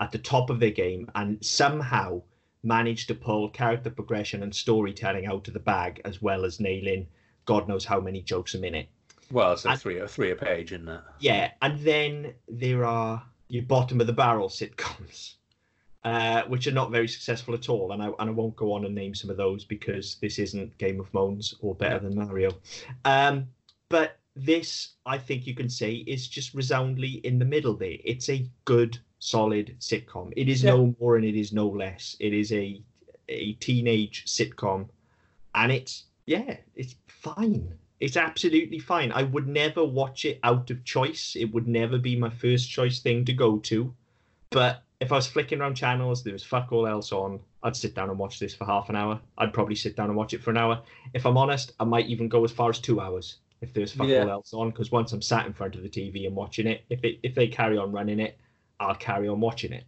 at 0.01 0.11
the 0.11 0.19
top 0.19 0.51
of 0.51 0.61
their 0.61 0.71
game 0.71 1.11
and 1.15 1.45
somehow 1.45 2.21
managed 2.63 3.09
to 3.09 3.15
pull 3.15 3.49
character 3.51 3.91
progression 3.91 4.43
and 4.43 4.55
storytelling 4.55 5.27
out 5.27 5.47
of 5.47 5.55
the 5.55 5.61
bag 5.61 6.01
as 6.05 6.23
well 6.23 6.45
as 6.45 6.61
nailing 6.61 7.07
God 7.45 7.69
knows 7.69 7.85
how 7.85 8.01
many 8.01 8.23
jokes 8.23 8.55
a 8.55 8.59
minute. 8.59 8.89
Well, 9.31 9.53
it's 9.53 9.65
a 9.65 9.71
and, 9.71 9.81
three, 9.81 9.99
a 9.99 10.09
three 10.09 10.31
a 10.31 10.37
page, 10.37 10.73
isn't 10.73 10.89
it? 10.89 11.01
Yeah, 11.19 11.53
and 11.63 11.81
then 11.81 12.35
there 12.49 12.85
are 12.85 13.23
your 13.49 13.65
bottom 13.65 14.01
of 14.01 14.07
the 14.07 14.13
barrel 14.13 14.49
sitcoms, 14.49 15.35
uh, 16.05 16.43
which 16.45 16.67
are 16.67 16.73
not 16.73 16.91
very 16.91 17.09
successful 17.09 17.55
at 17.55 17.69
all. 17.69 17.93
And 17.93 18.03
I 18.03 18.11
and 18.19 18.31
I 18.31 18.33
won't 18.33 18.57
go 18.57 18.73
on 18.73 18.85
and 18.85 18.95
name 18.95 19.15
some 19.15 19.31
of 19.31 19.37
those 19.37 19.65
because 19.65 20.17
this 20.21 20.39
isn't 20.39 20.77
Game 20.79 21.01
of 21.01 21.13
Moans 21.15 21.55
or 21.61 21.75
Better 21.75 21.99
Than 21.99 22.15
Mario. 22.15 22.51
Um, 23.05 23.49
but 23.89 24.19
this, 24.37 24.95
I 25.07 25.19
think 25.19 25.47
you 25.47 25.55
can 25.55 25.69
say, 25.69 25.93
is 25.95 26.29
just 26.29 26.55
resoundingly 26.55 27.21
in 27.25 27.39
the 27.39 27.45
middle 27.45 27.75
there. 27.75 27.97
It's 28.05 28.29
a 28.29 28.47
good 28.65 28.99
solid 29.19 29.77
sitcom. 29.81 30.33
It 30.37 30.49
is 30.49 30.63
yeah. 30.63 30.71
no 30.71 30.95
more 31.01 31.17
and 31.17 31.25
it 31.25 31.39
is 31.39 31.53
no 31.53 31.69
less. 31.69 32.17
It 32.21 32.35
is 32.35 32.53
a 32.53 32.83
a 33.31 33.55
teenage 33.55 34.27
sitcom, 34.27 34.89
and 35.55 35.73
it's 35.73 36.05
yeah, 36.27 36.57
it's 36.75 36.97
fine. 37.07 37.75
It's 38.01 38.19
absolutely 38.19 38.79
fine. 38.79 39.13
I 39.13 39.23
would 39.23 39.49
never 39.49 39.83
watch 39.83 40.27
it 40.27 40.41
out 40.43 40.71
of 40.71 40.85
choice. 40.85 41.37
It 41.37 41.47
would 41.55 41.67
never 41.67 41.97
be 41.97 42.17
my 42.17 42.29
first 42.29 42.69
choice 42.69 43.01
thing 43.01 43.25
to 43.25 43.33
go 43.33 43.59
to. 43.61 43.95
But 44.51 44.83
if 45.01 45.13
I 45.13 45.17
was 45.17 45.27
flicking 45.27 45.61
around 45.61 45.75
channels, 45.75 46.23
there 46.23 46.33
was 46.33 46.45
fuck 46.45 46.73
all 46.73 46.87
else 46.87 47.13
on. 47.13 47.41
I'd 47.63 47.77
sit 47.77 47.95
down 47.95 48.11
and 48.11 48.19
watch 48.19 48.39
this 48.39 48.55
for 48.55 48.65
half 48.65 48.89
an 48.89 48.97
hour. 48.97 49.21
I'd 49.39 49.53
probably 49.53 49.75
sit 49.75 49.97
down 49.97 50.09
and 50.09 50.17
watch 50.17 50.35
it 50.35 50.43
for 50.43 50.51
an 50.51 50.57
hour. 50.57 50.83
If 51.13 51.27
I'm 51.27 51.37
honest, 51.37 51.73
I 51.81 51.85
might 51.85 52.07
even 52.07 52.29
go 52.29 52.45
as 52.45 52.53
far 52.53 52.71
as 52.71 52.79
two 52.79 53.01
hours 53.01 53.39
if 53.61 53.73
there's 53.73 53.93
fuck 53.93 54.09
yeah. 54.09 54.23
all 54.23 54.31
else 54.31 54.55
on. 54.55 54.71
Because 54.71 54.93
once 54.93 55.13
I'm 55.13 55.23
sat 55.23 55.47
in 55.47 55.53
front 55.53 55.75
of 55.75 55.83
the 55.83 55.89
TV 55.89 56.27
and 56.27 56.37
watching 56.37 56.67
it, 56.67 56.85
if 56.91 57.05
it 57.05 57.19
if 57.23 57.35
they 57.35 57.49
carry 57.49 57.77
on 57.77 57.93
running 57.93 58.21
it, 58.21 58.39
I'll 58.79 58.95
carry 58.95 59.29
on 59.29 59.41
watching 59.41 59.73
it. 59.73 59.85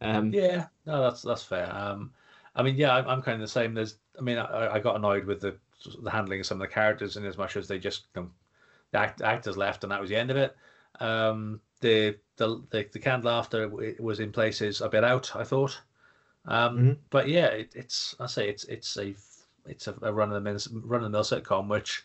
Um, 0.00 0.32
yeah, 0.32 0.66
no, 0.86 1.02
that's 1.02 1.22
that's 1.22 1.42
fair. 1.42 1.74
Um, 1.74 2.12
I 2.54 2.62
mean, 2.62 2.76
yeah, 2.76 2.94
I'm, 2.94 3.08
I'm 3.08 3.22
kind 3.22 3.36
of 3.36 3.40
the 3.40 3.48
same. 3.48 3.74
There's, 3.74 3.96
I 4.18 4.22
mean, 4.22 4.38
I, 4.38 4.74
I, 4.74 4.80
got 4.80 4.96
annoyed 4.96 5.24
with 5.24 5.40
the 5.40 5.56
the 6.02 6.10
handling 6.10 6.40
of 6.40 6.46
some 6.46 6.60
of 6.60 6.68
the 6.68 6.72
characters, 6.72 7.16
in 7.16 7.24
as 7.24 7.38
much 7.38 7.56
as 7.56 7.68
they 7.68 7.78
just 7.78 8.06
know, 8.16 8.30
the 8.92 8.98
act, 8.98 9.22
actors 9.22 9.56
left, 9.56 9.84
and 9.84 9.92
that 9.92 10.00
was 10.00 10.10
the 10.10 10.16
end 10.16 10.30
of 10.30 10.36
it. 10.36 10.56
Um, 10.98 11.60
the, 11.80 12.16
the 12.36 12.62
the 12.70 12.86
the 12.92 12.98
canned 12.98 13.24
laughter 13.24 13.68
was 13.98 14.20
in 14.20 14.32
places 14.32 14.80
a 14.80 14.88
bit 14.88 15.04
out, 15.04 15.34
I 15.34 15.44
thought. 15.44 15.80
Um, 16.46 16.76
mm-hmm. 16.76 16.92
But 17.10 17.28
yeah, 17.28 17.46
it, 17.46 17.72
it's 17.74 18.14
I 18.20 18.26
say 18.26 18.48
it's 18.48 18.64
it's 18.64 18.96
a 18.96 19.14
it's 19.66 19.88
a, 19.88 19.94
a 20.02 20.12
run 20.12 20.32
of 20.32 20.42
the 20.42 20.50
mill 20.50 20.58
run 20.84 21.04
of 21.04 21.10
the 21.10 21.16
mill 21.16 21.24
sitcom, 21.24 21.68
which 21.68 22.04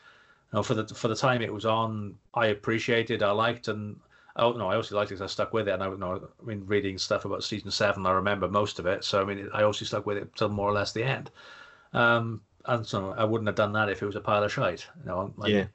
you 0.51 0.57
know, 0.57 0.63
for 0.63 0.73
the 0.73 0.88
for 0.88 1.07
the 1.07 1.15
time 1.15 1.41
it 1.41 1.53
was 1.53 1.65
on, 1.65 2.15
I 2.34 2.47
appreciated, 2.47 3.23
I 3.23 3.32
liked, 3.32 3.67
and 3.67 3.97
Oh 4.38 4.51
no, 4.51 4.69
I 4.69 4.76
also 4.76 4.97
liked 4.97 5.11
it. 5.11 5.21
I 5.21 5.28
stuck 5.28 5.53
with 5.53 5.69
it, 5.69 5.71
and 5.71 5.84
I 5.84 5.88
know. 5.88 6.28
I 6.41 6.45
mean, 6.45 6.65
reading 6.65 6.97
stuff 6.97 7.23
about 7.23 7.43
season 7.43 7.71
seven, 7.71 8.05
I 8.05 8.11
remember 8.11 8.49
most 8.49 8.80
of 8.80 8.86
it. 8.86 9.05
So 9.05 9.21
I 9.21 9.26
mean, 9.26 9.49
I 9.53 9.63
also 9.63 9.86
stuck 9.86 10.05
with 10.05 10.17
it 10.17 10.36
till 10.36 10.49
more 10.49 10.69
or 10.69 10.73
less 10.73 10.91
the 10.91 11.03
end. 11.03 11.32
Um, 11.93 12.41
and 12.65 12.86
so 12.86 13.11
I 13.17 13.23
wouldn't 13.23 13.47
have 13.47 13.55
done 13.55 13.71
that 13.73 13.89
if 13.89 14.01
it 14.01 14.05
was 14.05 14.17
a 14.17 14.21
pile 14.21 14.43
of 14.43 14.51
shite. 14.51 14.88
You 14.99 15.05
know, 15.05 15.34
I'm, 15.39 15.49
yeah. 15.49 15.65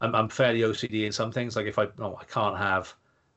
I'm, 0.00 0.14
I'm 0.14 0.28
fairly 0.28 0.60
OCD 0.60 1.04
in 1.04 1.12
some 1.12 1.32
things. 1.32 1.56
Like 1.56 1.66
if 1.66 1.78
I, 1.78 1.88
no, 1.98 2.16
I 2.20 2.24
can't 2.24 2.56
have 2.56 2.94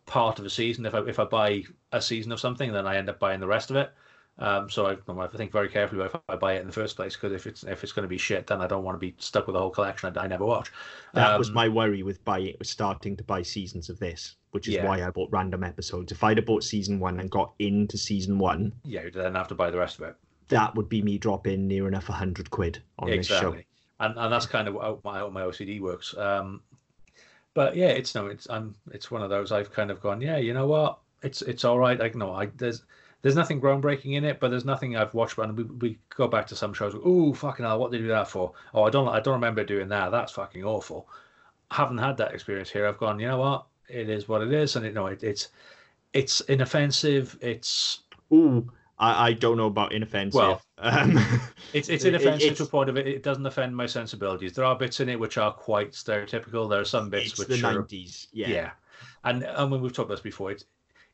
part 0.10 0.40
of 0.40 0.46
a 0.46 0.50
season. 0.50 0.86
If 0.86 0.94
I 0.94 1.00
if 1.02 1.20
I 1.20 1.24
buy 1.24 1.64
a 1.94 2.02
season 2.02 2.32
of 2.34 2.40
something, 2.40 2.74
then 2.74 2.86
I 2.86 2.98
end 2.98 3.10
up 3.10 3.20
buying 3.20 3.40
the 3.40 3.48
rest 3.48 3.70
of 3.70 3.78
it. 3.78 3.92
Um, 4.40 4.70
so 4.70 4.86
I, 4.88 4.96
I 5.22 5.28
think 5.28 5.52
very 5.52 5.68
carefully 5.68 6.06
if 6.06 6.16
I 6.30 6.36
buy 6.38 6.54
it 6.54 6.62
in 6.62 6.68
the 6.68 6.74
first 6.74 6.96
place 6.96 7.14
because 7.14 7.34
if 7.34 7.46
it's 7.46 7.64
if 7.64 7.84
it's 7.84 7.92
going 7.92 8.04
to 8.04 8.10
be 8.10 8.18
shit, 8.18 8.48
then 8.48 8.62
I 8.62 8.68
don't 8.68 8.84
want 8.84 8.96
to 8.96 9.00
be 9.00 9.14
stuck 9.20 9.48
with 9.48 9.56
a 9.56 9.60
whole 9.60 9.70
collection 9.70 10.18
I, 10.18 10.24
I 10.24 10.28
never 10.28 10.46
watch. 10.46 10.72
That 11.14 11.34
um, 11.34 11.38
was 11.38 11.52
my 11.52 11.68
worry 11.68 12.04
with 12.04 12.24
buying, 12.24 12.56
starting 12.64 13.18
to 13.18 13.24
buy 13.24 13.42
seasons 13.42 13.90
of 13.90 14.00
this, 14.00 14.38
which 14.52 14.70
is 14.70 14.76
yeah. 14.76 14.86
why 14.86 15.06
I 15.06 15.10
bought 15.10 15.30
random 15.32 15.64
episodes. 15.64 16.14
If 16.14 16.24
I'd 16.24 16.38
have 16.38 16.46
bought 16.46 16.64
season 16.64 17.00
one 17.00 17.20
and 17.20 17.30
got 17.30 17.54
into 17.60 17.98
season 17.98 18.40
one, 18.40 18.72
yeah, 18.86 19.04
you'd 19.04 19.14
then 19.14 19.36
have 19.36 19.50
to 19.50 19.56
buy 19.56 19.70
the 19.70 19.78
rest 19.78 20.00
of 20.00 20.06
it. 20.06 20.16
That 20.48 20.74
would 20.74 20.88
be 20.88 21.02
me 21.02 21.18
dropping 21.18 21.68
near 21.68 21.88
enough 21.88 22.08
hundred 22.08 22.50
quid 22.50 22.82
on 22.98 23.10
exactly. 23.10 23.58
this 23.58 23.60
show. 23.60 23.64
And 24.00 24.18
and 24.18 24.32
that's 24.32 24.46
kind 24.46 24.70
of 24.70 24.76
how 24.76 25.00
my 25.04 25.20
how 25.20 25.30
my 25.30 25.42
OCD 25.42 25.82
works. 25.82 26.18
Um, 26.18 26.62
but 27.60 27.76
yeah, 27.76 27.88
it's 27.88 28.16
no, 28.16 28.28
it's 28.28 28.50
I'm 28.50 28.74
it's 28.90 29.12
one 29.12 29.22
of 29.22 29.30
those 29.30 29.52
I've 29.52 29.70
kind 29.70 29.92
of 29.92 30.00
gone, 30.00 30.22
yeah, 30.22 30.38
you 30.38 30.54
know 30.54 30.66
what, 30.66 31.00
it's 31.24 31.42
it's 31.42 31.66
all 31.66 31.78
right. 31.78 32.00
Like 32.00 32.16
no, 32.16 32.34
I 32.34 32.46
there's 32.56 32.84
there's 33.22 33.36
nothing 33.36 33.60
groundbreaking 33.60 34.14
in 34.14 34.24
it, 34.24 34.40
but 34.40 34.50
there's 34.50 34.64
nothing 34.64 34.96
I've 34.96 35.14
watched. 35.14 35.38
And 35.38 35.58
we, 35.58 35.66
we 35.66 36.00
go 36.16 36.30
back 36.30 36.48
to 36.48 36.56
some 36.56 36.74
shows. 36.74 36.96
Oh 37.04 37.34
fucking 37.34 37.66
hell! 37.66 37.78
What 37.78 37.92
did 37.92 38.00
they 38.00 38.04
do 38.04 38.08
that 38.12 38.30
for? 38.30 38.54
Oh, 38.74 38.84
I 38.84 38.90
don't 38.90 39.10
I 39.10 39.20
don't 39.20 39.34
remember 39.34 39.66
doing 39.66 39.90
that. 39.90 40.10
That's 40.10 40.32
fucking 40.32 40.64
awful. 40.64 41.10
I 41.70 41.76
haven't 41.76 41.98
had 41.98 42.16
that 42.16 42.34
experience 42.34 42.70
here. 42.70 42.88
I've 42.88 42.98
gone. 42.98 43.20
You 43.20 43.28
know 43.28 43.40
what? 43.40 43.66
It 43.90 44.10
is 44.10 44.30
what 44.30 44.42
it 44.42 44.54
is, 44.54 44.78
and 44.78 44.86
it, 44.86 44.94
no, 44.94 45.08
it, 45.08 45.22
it's 45.22 45.50
it's 46.14 46.40
inoffensive. 46.40 47.38
It's 47.42 48.04
ooh. 48.32 48.72
I, 49.00 49.28
I 49.28 49.34
don't 49.34 49.58
know 49.58 49.68
about 49.68 49.94
inoffensive. 49.94 50.38
Well, 50.38 50.62
um, 50.78 51.18
it's 51.74 51.90
it's 51.90 52.04
inoffensive 52.04 52.52
it's, 52.52 52.58
to 52.58 52.66
a 52.66 52.68
point 52.68 52.90
of 52.90 52.98
it. 52.98 53.08
It 53.08 53.24
doesn't 53.24 53.46
offend 53.46 53.76
my 53.76 53.86
sensibilities. 53.86 54.54
There 54.54 54.66
are 54.66 54.76
bits 54.76 55.00
in 55.00 55.10
it 55.10 55.20
which 55.20 55.38
are 55.38 55.54
quite 55.54 55.92
stereotypical. 55.92 56.70
There 56.70 56.82
are 56.82 56.86
some 56.86 57.10
bits 57.10 57.38
which 57.40 57.48
the 57.48 57.56
are 57.68 57.84
90s. 57.84 58.28
Yeah. 58.34 58.48
Yeah. 58.50 58.72
And 59.24 59.44
and 59.44 59.72
when 59.72 59.82
we've 59.82 59.94
talked 59.94 60.08
about 60.08 60.16
this 60.16 60.22
before, 60.22 60.52
it's 60.52 60.66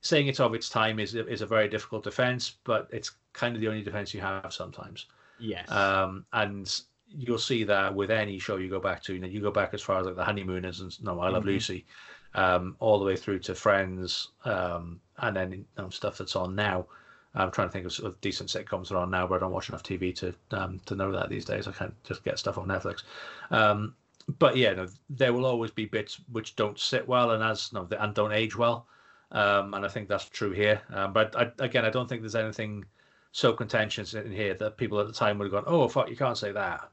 saying 0.01 0.27
it's 0.27 0.39
of 0.39 0.53
its 0.53 0.69
time 0.69 0.99
is 0.99 1.15
is 1.15 1.41
a 1.41 1.45
very 1.45 1.67
difficult 1.67 2.03
defense, 2.03 2.55
but 2.63 2.87
it's 2.91 3.11
kind 3.33 3.55
of 3.55 3.61
the 3.61 3.67
only 3.67 3.83
defense 3.83 4.13
you 4.13 4.21
have 4.21 4.51
sometimes. 4.51 5.05
Yes. 5.39 5.69
Um, 5.71 6.25
and 6.33 6.81
you'll 7.07 7.37
see 7.37 7.63
that 7.63 7.93
with 7.93 8.11
any 8.11 8.39
show 8.39 8.57
you 8.57 8.69
go 8.69 8.79
back 8.79 9.03
to. 9.03 9.13
You 9.13 9.19
know, 9.19 9.27
you 9.27 9.41
go 9.41 9.51
back 9.51 9.73
as 9.73 9.81
far 9.81 9.99
as 9.99 10.05
like 10.05 10.15
the 10.15 10.23
Honeymooners 10.23 10.81
and 10.81 11.03
No, 11.03 11.19
I 11.19 11.29
Love 11.29 11.41
mm-hmm. 11.41 11.49
Lucy, 11.49 11.85
um, 12.33 12.75
all 12.79 12.99
the 12.99 13.05
way 13.05 13.15
through 13.15 13.39
to 13.39 13.55
Friends, 13.55 14.29
um, 14.43 14.99
and 15.19 15.35
then 15.35 15.51
you 15.51 15.65
know, 15.77 15.89
stuff 15.89 16.17
that's 16.17 16.35
on 16.35 16.55
now. 16.55 16.87
I'm 17.35 17.51
trying 17.51 17.67
to 17.67 17.71
think 17.71 17.85
of, 17.85 17.93
sort 17.93 18.11
of 18.11 18.21
decent 18.21 18.49
sitcoms 18.49 18.87
that 18.87 18.95
are 18.95 19.03
on 19.03 19.11
now, 19.11 19.27
but 19.27 19.35
I 19.35 19.39
don't 19.39 19.51
watch 19.51 19.69
enough 19.69 19.83
TV 19.83 20.15
to 20.15 20.33
um, 20.51 20.79
to 20.85 20.95
know 20.95 21.11
that 21.11 21.29
these 21.29 21.45
days. 21.45 21.67
I 21.67 21.71
can't 21.71 21.93
just 22.03 22.23
get 22.23 22.39
stuff 22.39 22.57
on 22.57 22.67
Netflix. 22.67 23.03
Um, 23.51 23.95
but 24.39 24.57
yeah, 24.57 24.73
no, 24.73 24.87
there 25.09 25.33
will 25.33 25.45
always 25.45 25.71
be 25.71 25.85
bits 25.85 26.19
which 26.31 26.55
don't 26.55 26.79
sit 26.79 27.07
well 27.07 27.31
and 27.31 27.43
as 27.43 27.71
no, 27.73 27.87
and 27.99 28.13
don't 28.13 28.31
age 28.31 28.55
well. 28.55 28.87
Um, 29.31 29.73
and 29.73 29.85
I 29.85 29.89
think 29.89 30.07
that's 30.07 30.29
true 30.29 30.51
here. 30.51 30.81
Um, 30.93 31.11
but 31.13 31.35
I, 31.35 31.51
again, 31.59 31.85
I 31.85 31.89
don't 31.89 32.07
think 32.07 32.21
there's 32.21 32.35
anything 32.35 32.85
so 33.31 33.51
contentious 33.51 34.13
in 34.13 34.31
here 34.31 34.53
that 34.53 34.77
people 34.77 34.99
at 34.99 35.07
the 35.07 35.13
time 35.13 35.37
would 35.37 35.45
have 35.45 35.51
gone, 35.51 35.63
"Oh, 35.67 35.87
fuck, 35.87 36.09
you 36.09 36.15
can't 36.15 36.37
say 36.37 36.51
that." 36.53 36.89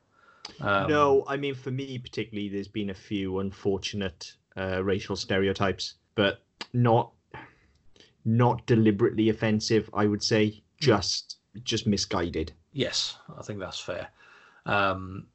Um, 0.60 0.90
no, 0.90 1.24
I 1.28 1.36
mean 1.36 1.54
for 1.54 1.70
me 1.70 1.98
particularly, 1.98 2.48
there's 2.48 2.68
been 2.68 2.90
a 2.90 2.94
few 2.94 3.38
unfortunate 3.38 4.32
uh, 4.56 4.82
racial 4.82 5.16
stereotypes, 5.16 5.94
but 6.14 6.42
not 6.72 7.12
not 8.24 8.64
deliberately 8.66 9.28
offensive. 9.28 9.90
I 9.94 10.06
would 10.06 10.22
say 10.22 10.50
hmm. 10.50 10.60
just 10.78 11.38
just 11.64 11.86
misguided. 11.86 12.52
Yes, 12.72 13.16
I 13.38 13.42
think 13.42 13.58
that's 13.58 13.80
fair. 13.80 14.08
Um, 14.66 15.26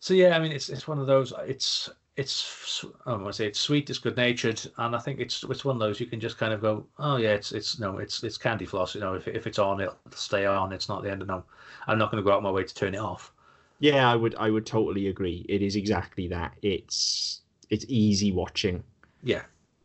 so 0.00 0.14
yeah, 0.14 0.36
I 0.36 0.40
mean, 0.40 0.52
it's 0.52 0.68
it's 0.68 0.86
one 0.86 0.98
of 0.98 1.06
those. 1.06 1.32
It's 1.46 1.88
it's 2.16 2.84
I 3.06 3.12
want 3.12 3.26
to 3.26 3.32
say 3.32 3.46
it's 3.46 3.58
sweet, 3.58 3.90
it's 3.90 3.98
good 3.98 4.16
natured, 4.16 4.60
and 4.78 4.94
I 4.94 4.98
think 4.98 5.20
it's 5.20 5.42
it's 5.44 5.64
one 5.64 5.76
of 5.76 5.80
those 5.80 5.98
you 5.98 6.06
can 6.06 6.20
just 6.20 6.38
kind 6.38 6.52
of 6.52 6.60
go, 6.60 6.86
oh 6.98 7.16
yeah, 7.16 7.30
it's 7.30 7.52
it's 7.52 7.78
no, 7.80 7.98
it's 7.98 8.22
it's 8.22 8.38
candy 8.38 8.66
floss. 8.66 8.94
You 8.94 9.00
know, 9.00 9.14
if 9.14 9.26
if 9.26 9.46
it's 9.46 9.58
on, 9.58 9.80
it'll 9.80 9.96
stay 10.14 10.46
on. 10.46 10.72
It's 10.72 10.88
not 10.88 11.02
the 11.02 11.10
end 11.10 11.22
of 11.22 11.28
no. 11.28 11.44
I'm 11.86 11.98
not 11.98 12.10
going 12.10 12.22
to 12.22 12.26
go 12.26 12.34
out 12.34 12.42
my 12.42 12.50
way 12.50 12.64
to 12.64 12.74
turn 12.74 12.94
it 12.94 13.00
off. 13.00 13.32
Yeah, 13.80 14.10
I 14.10 14.14
would 14.14 14.34
I 14.36 14.50
would 14.50 14.66
totally 14.66 15.08
agree. 15.08 15.44
It 15.48 15.62
is 15.62 15.76
exactly 15.76 16.28
that. 16.28 16.52
It's 16.62 17.40
it's 17.70 17.84
easy 17.88 18.30
watching. 18.30 18.84
Yeah, 19.22 19.42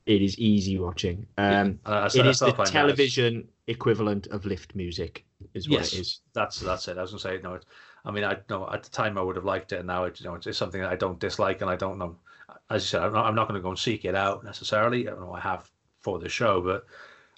it 0.09 0.23
is 0.23 0.37
easy 0.39 0.79
watching. 0.79 1.27
Um, 1.37 1.79
yeah. 1.85 2.07
it 2.07 2.25
is 2.25 2.39
the 2.39 2.51
television 2.65 3.47
equivalent 3.67 4.25
of 4.27 4.43
lift 4.43 4.73
music, 4.73 5.23
is 5.53 5.69
what 5.69 5.81
yes, 5.81 5.93
it 5.93 5.99
is. 5.99 6.21
That's 6.33 6.59
that's 6.59 6.87
it. 6.87 6.97
I 6.97 7.01
was 7.01 7.11
going 7.11 7.19
to 7.19 7.27
say 7.27 7.39
no. 7.43 7.53
It's, 7.53 7.67
I 8.03 8.09
mean, 8.09 8.23
I 8.23 8.37
know 8.49 8.67
at 8.73 8.81
the 8.81 8.89
time 8.89 9.19
I 9.19 9.21
would 9.21 9.35
have 9.35 9.45
liked 9.45 9.71
it, 9.71 9.77
and 9.77 9.87
now 9.87 10.05
it, 10.05 10.19
you 10.19 10.25
know 10.25 10.33
it's, 10.33 10.57
something 10.57 10.81
that 10.81 10.91
I 10.91 10.95
don't 10.95 11.19
dislike, 11.19 11.61
and 11.61 11.69
I 11.69 11.75
don't 11.75 11.99
know. 11.99 12.17
As 12.71 12.83
you 12.83 12.87
said, 12.87 13.03
I'm 13.03 13.13
not, 13.13 13.27
I'm 13.27 13.35
not 13.35 13.47
going 13.47 13.59
to 13.59 13.63
go 13.63 13.69
and 13.69 13.77
seek 13.77 14.03
it 14.03 14.15
out 14.15 14.43
necessarily. 14.43 15.07
I 15.07 15.11
don't 15.11 15.21
know 15.21 15.33
I 15.33 15.41
have 15.41 15.69
for 16.01 16.17
the 16.17 16.27
show, 16.27 16.59
but 16.59 16.87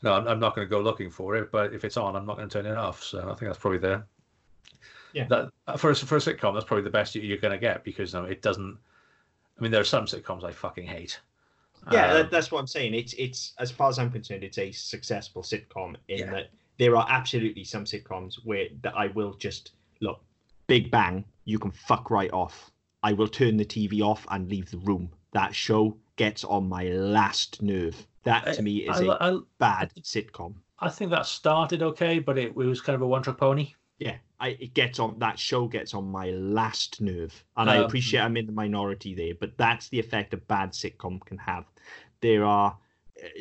no, 0.02 0.14
I'm, 0.14 0.26
I'm 0.26 0.40
not 0.40 0.56
going 0.56 0.66
to 0.66 0.70
go 0.70 0.80
looking 0.80 1.10
for 1.10 1.36
it. 1.36 1.52
But 1.52 1.74
if 1.74 1.84
it's 1.84 1.98
on, 1.98 2.16
I'm 2.16 2.26
not 2.26 2.38
going 2.38 2.48
to 2.48 2.62
turn 2.62 2.72
it 2.72 2.78
off. 2.78 3.04
So 3.04 3.20
I 3.20 3.36
think 3.36 3.50
that's 3.50 3.58
probably 3.58 3.80
the 3.80 4.04
yeah. 5.12 5.28
that 5.28 5.52
for 5.78 5.92
a, 5.92 5.96
for 5.96 6.16
a 6.16 6.20
sitcom, 6.20 6.54
that's 6.54 6.66
probably 6.66 6.86
the 6.86 6.90
best 6.90 7.16
you're 7.16 7.38
going 7.38 7.52
to 7.52 7.58
get 7.58 7.84
because 7.84 8.14
you 8.14 8.22
know, 8.22 8.26
it 8.28 8.42
doesn't. 8.42 8.78
I 9.58 9.62
mean, 9.62 9.72
there 9.72 9.82
are 9.82 9.84
some 9.84 10.06
sitcoms 10.06 10.46
I 10.46 10.54
fucking 10.54 10.88
hate. 10.88 11.20
Yeah, 11.92 12.08
um, 12.08 12.14
that, 12.18 12.32
that's 12.32 12.52
what 12.52 12.60
I'm 12.60 12.68
saying. 12.68 12.94
It's 12.94 13.14
it's 13.14 13.54
as 13.60 13.72
far 13.72 13.90
as 13.90 13.98
I'm 13.98 14.12
concerned, 14.12 14.44
it's 14.44 14.58
a 14.58 14.72
successful 14.72 15.42
sitcom 15.42 15.96
in 16.08 16.20
yeah. 16.20 16.32
that 16.32 16.50
there 16.78 16.96
are 16.96 17.06
absolutely 17.10 17.64
some 17.64 17.86
sitcoms 17.86 18.36
where 18.44 18.68
that 18.82 18.96
I 18.96 19.08
will 19.08 19.34
just 19.34 19.72
look, 20.00 20.22
Big 20.68 20.92
Bang, 20.92 21.26
you 21.46 21.60
can 21.60 21.72
fuck 21.72 22.10
right 22.10 22.32
off. 22.32 22.72
I 23.04 23.14
will 23.14 23.28
turn 23.28 23.58
the 23.58 23.66
TV 23.66 24.02
off 24.02 24.26
and 24.30 24.50
leave 24.50 24.70
the 24.70 24.78
room. 24.80 25.12
That 25.34 25.56
show 25.56 25.98
gets 26.18 26.44
on 26.44 26.70
my 26.70 26.90
last 26.90 27.62
nerve. 27.62 28.08
That 28.24 28.54
to 28.54 28.62
me 28.62 28.78
is 28.78 29.02
I, 29.02 29.06
a 29.06 29.12
I, 29.12 29.40
bad 29.58 29.92
sitcom. 30.02 30.56
I 30.80 30.90
think 30.90 31.12
that 31.12 31.26
started 31.26 31.82
okay, 31.82 32.20
but 32.20 32.38
it, 32.38 32.50
it 32.50 32.56
was 32.56 32.82
kind 32.82 32.96
of 32.96 33.02
a 33.02 33.08
one-trick 33.08 33.38
pony. 33.38 33.74
Yeah, 33.98 34.18
I, 34.42 34.58
it 34.60 34.74
gets 34.74 35.00
on 35.00 35.20
that 35.20 35.38
show 35.40 35.68
gets 35.68 35.94
on 35.94 36.12
my 36.12 36.32
last 36.32 37.00
nerve, 37.00 37.44
and 37.56 37.70
um, 37.70 37.78
I 37.78 37.80
appreciate 37.80 38.22
I'm 38.22 38.36
in 38.38 38.48
the 38.48 38.52
minority 38.52 39.14
there, 39.14 39.34
but 39.40 39.58
that's 39.58 39.90
the 39.90 40.00
effect 40.00 40.34
a 40.34 40.38
bad 40.38 40.72
sitcom 40.72 41.24
can 41.26 41.38
have. 41.38 41.66
There 42.22 42.44
are 42.44 42.78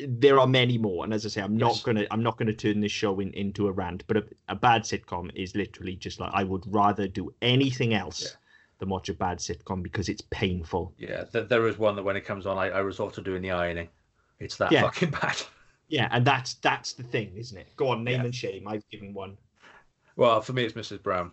there 0.07 0.39
are 0.39 0.47
many 0.47 0.77
more, 0.77 1.03
and 1.03 1.13
as 1.13 1.25
I 1.25 1.29
say, 1.29 1.41
I'm 1.41 1.57
not 1.57 1.81
gonna 1.83 2.05
I'm 2.11 2.23
not 2.23 2.37
gonna 2.37 2.53
turn 2.53 2.79
this 2.79 2.91
show 2.91 3.19
in, 3.19 3.31
into 3.33 3.67
a 3.67 3.71
rant, 3.71 4.03
but 4.07 4.17
a, 4.17 4.23
a, 4.49 4.55
bad 4.55 4.83
sitcom 4.83 5.31
is 5.35 5.55
literally 5.55 5.95
just 5.95 6.19
like 6.19 6.31
I 6.33 6.43
would 6.43 6.63
rather 6.67 7.07
do 7.07 7.33
anything 7.41 7.93
else. 7.93 8.21
Yeah 8.21 8.29
than 8.81 8.89
watch 8.89 9.09
a 9.09 9.13
bad 9.13 9.37
sitcom 9.37 9.83
because 9.83 10.09
it's 10.09 10.23
painful. 10.31 10.91
Yeah, 10.97 11.23
there 11.31 11.67
is 11.67 11.77
one 11.77 11.95
that 11.95 12.03
when 12.03 12.17
it 12.17 12.25
comes 12.25 12.47
on, 12.47 12.57
I, 12.57 12.71
I 12.71 12.79
resort 12.79 13.13
to 13.13 13.21
doing 13.21 13.43
the 13.43 13.51
ironing. 13.51 13.87
It's 14.39 14.57
that 14.57 14.71
yeah. 14.71 14.81
fucking 14.81 15.11
bad. 15.21 15.39
Yeah, 15.87 16.07
and 16.11 16.25
that's 16.25 16.55
that's 16.55 16.93
the 16.93 17.03
thing, 17.03 17.31
isn't 17.35 17.57
it? 17.57 17.67
Go 17.75 17.89
on, 17.89 18.03
name 18.03 18.19
yeah. 18.19 18.25
and 18.25 18.35
shame. 18.35 18.67
I've 18.67 18.87
given 18.89 19.13
one. 19.13 19.37
Well, 20.21 20.39
for 20.39 20.53
me, 20.53 20.63
it's 20.63 20.75
Mrs. 20.75 21.01
Brown. 21.01 21.31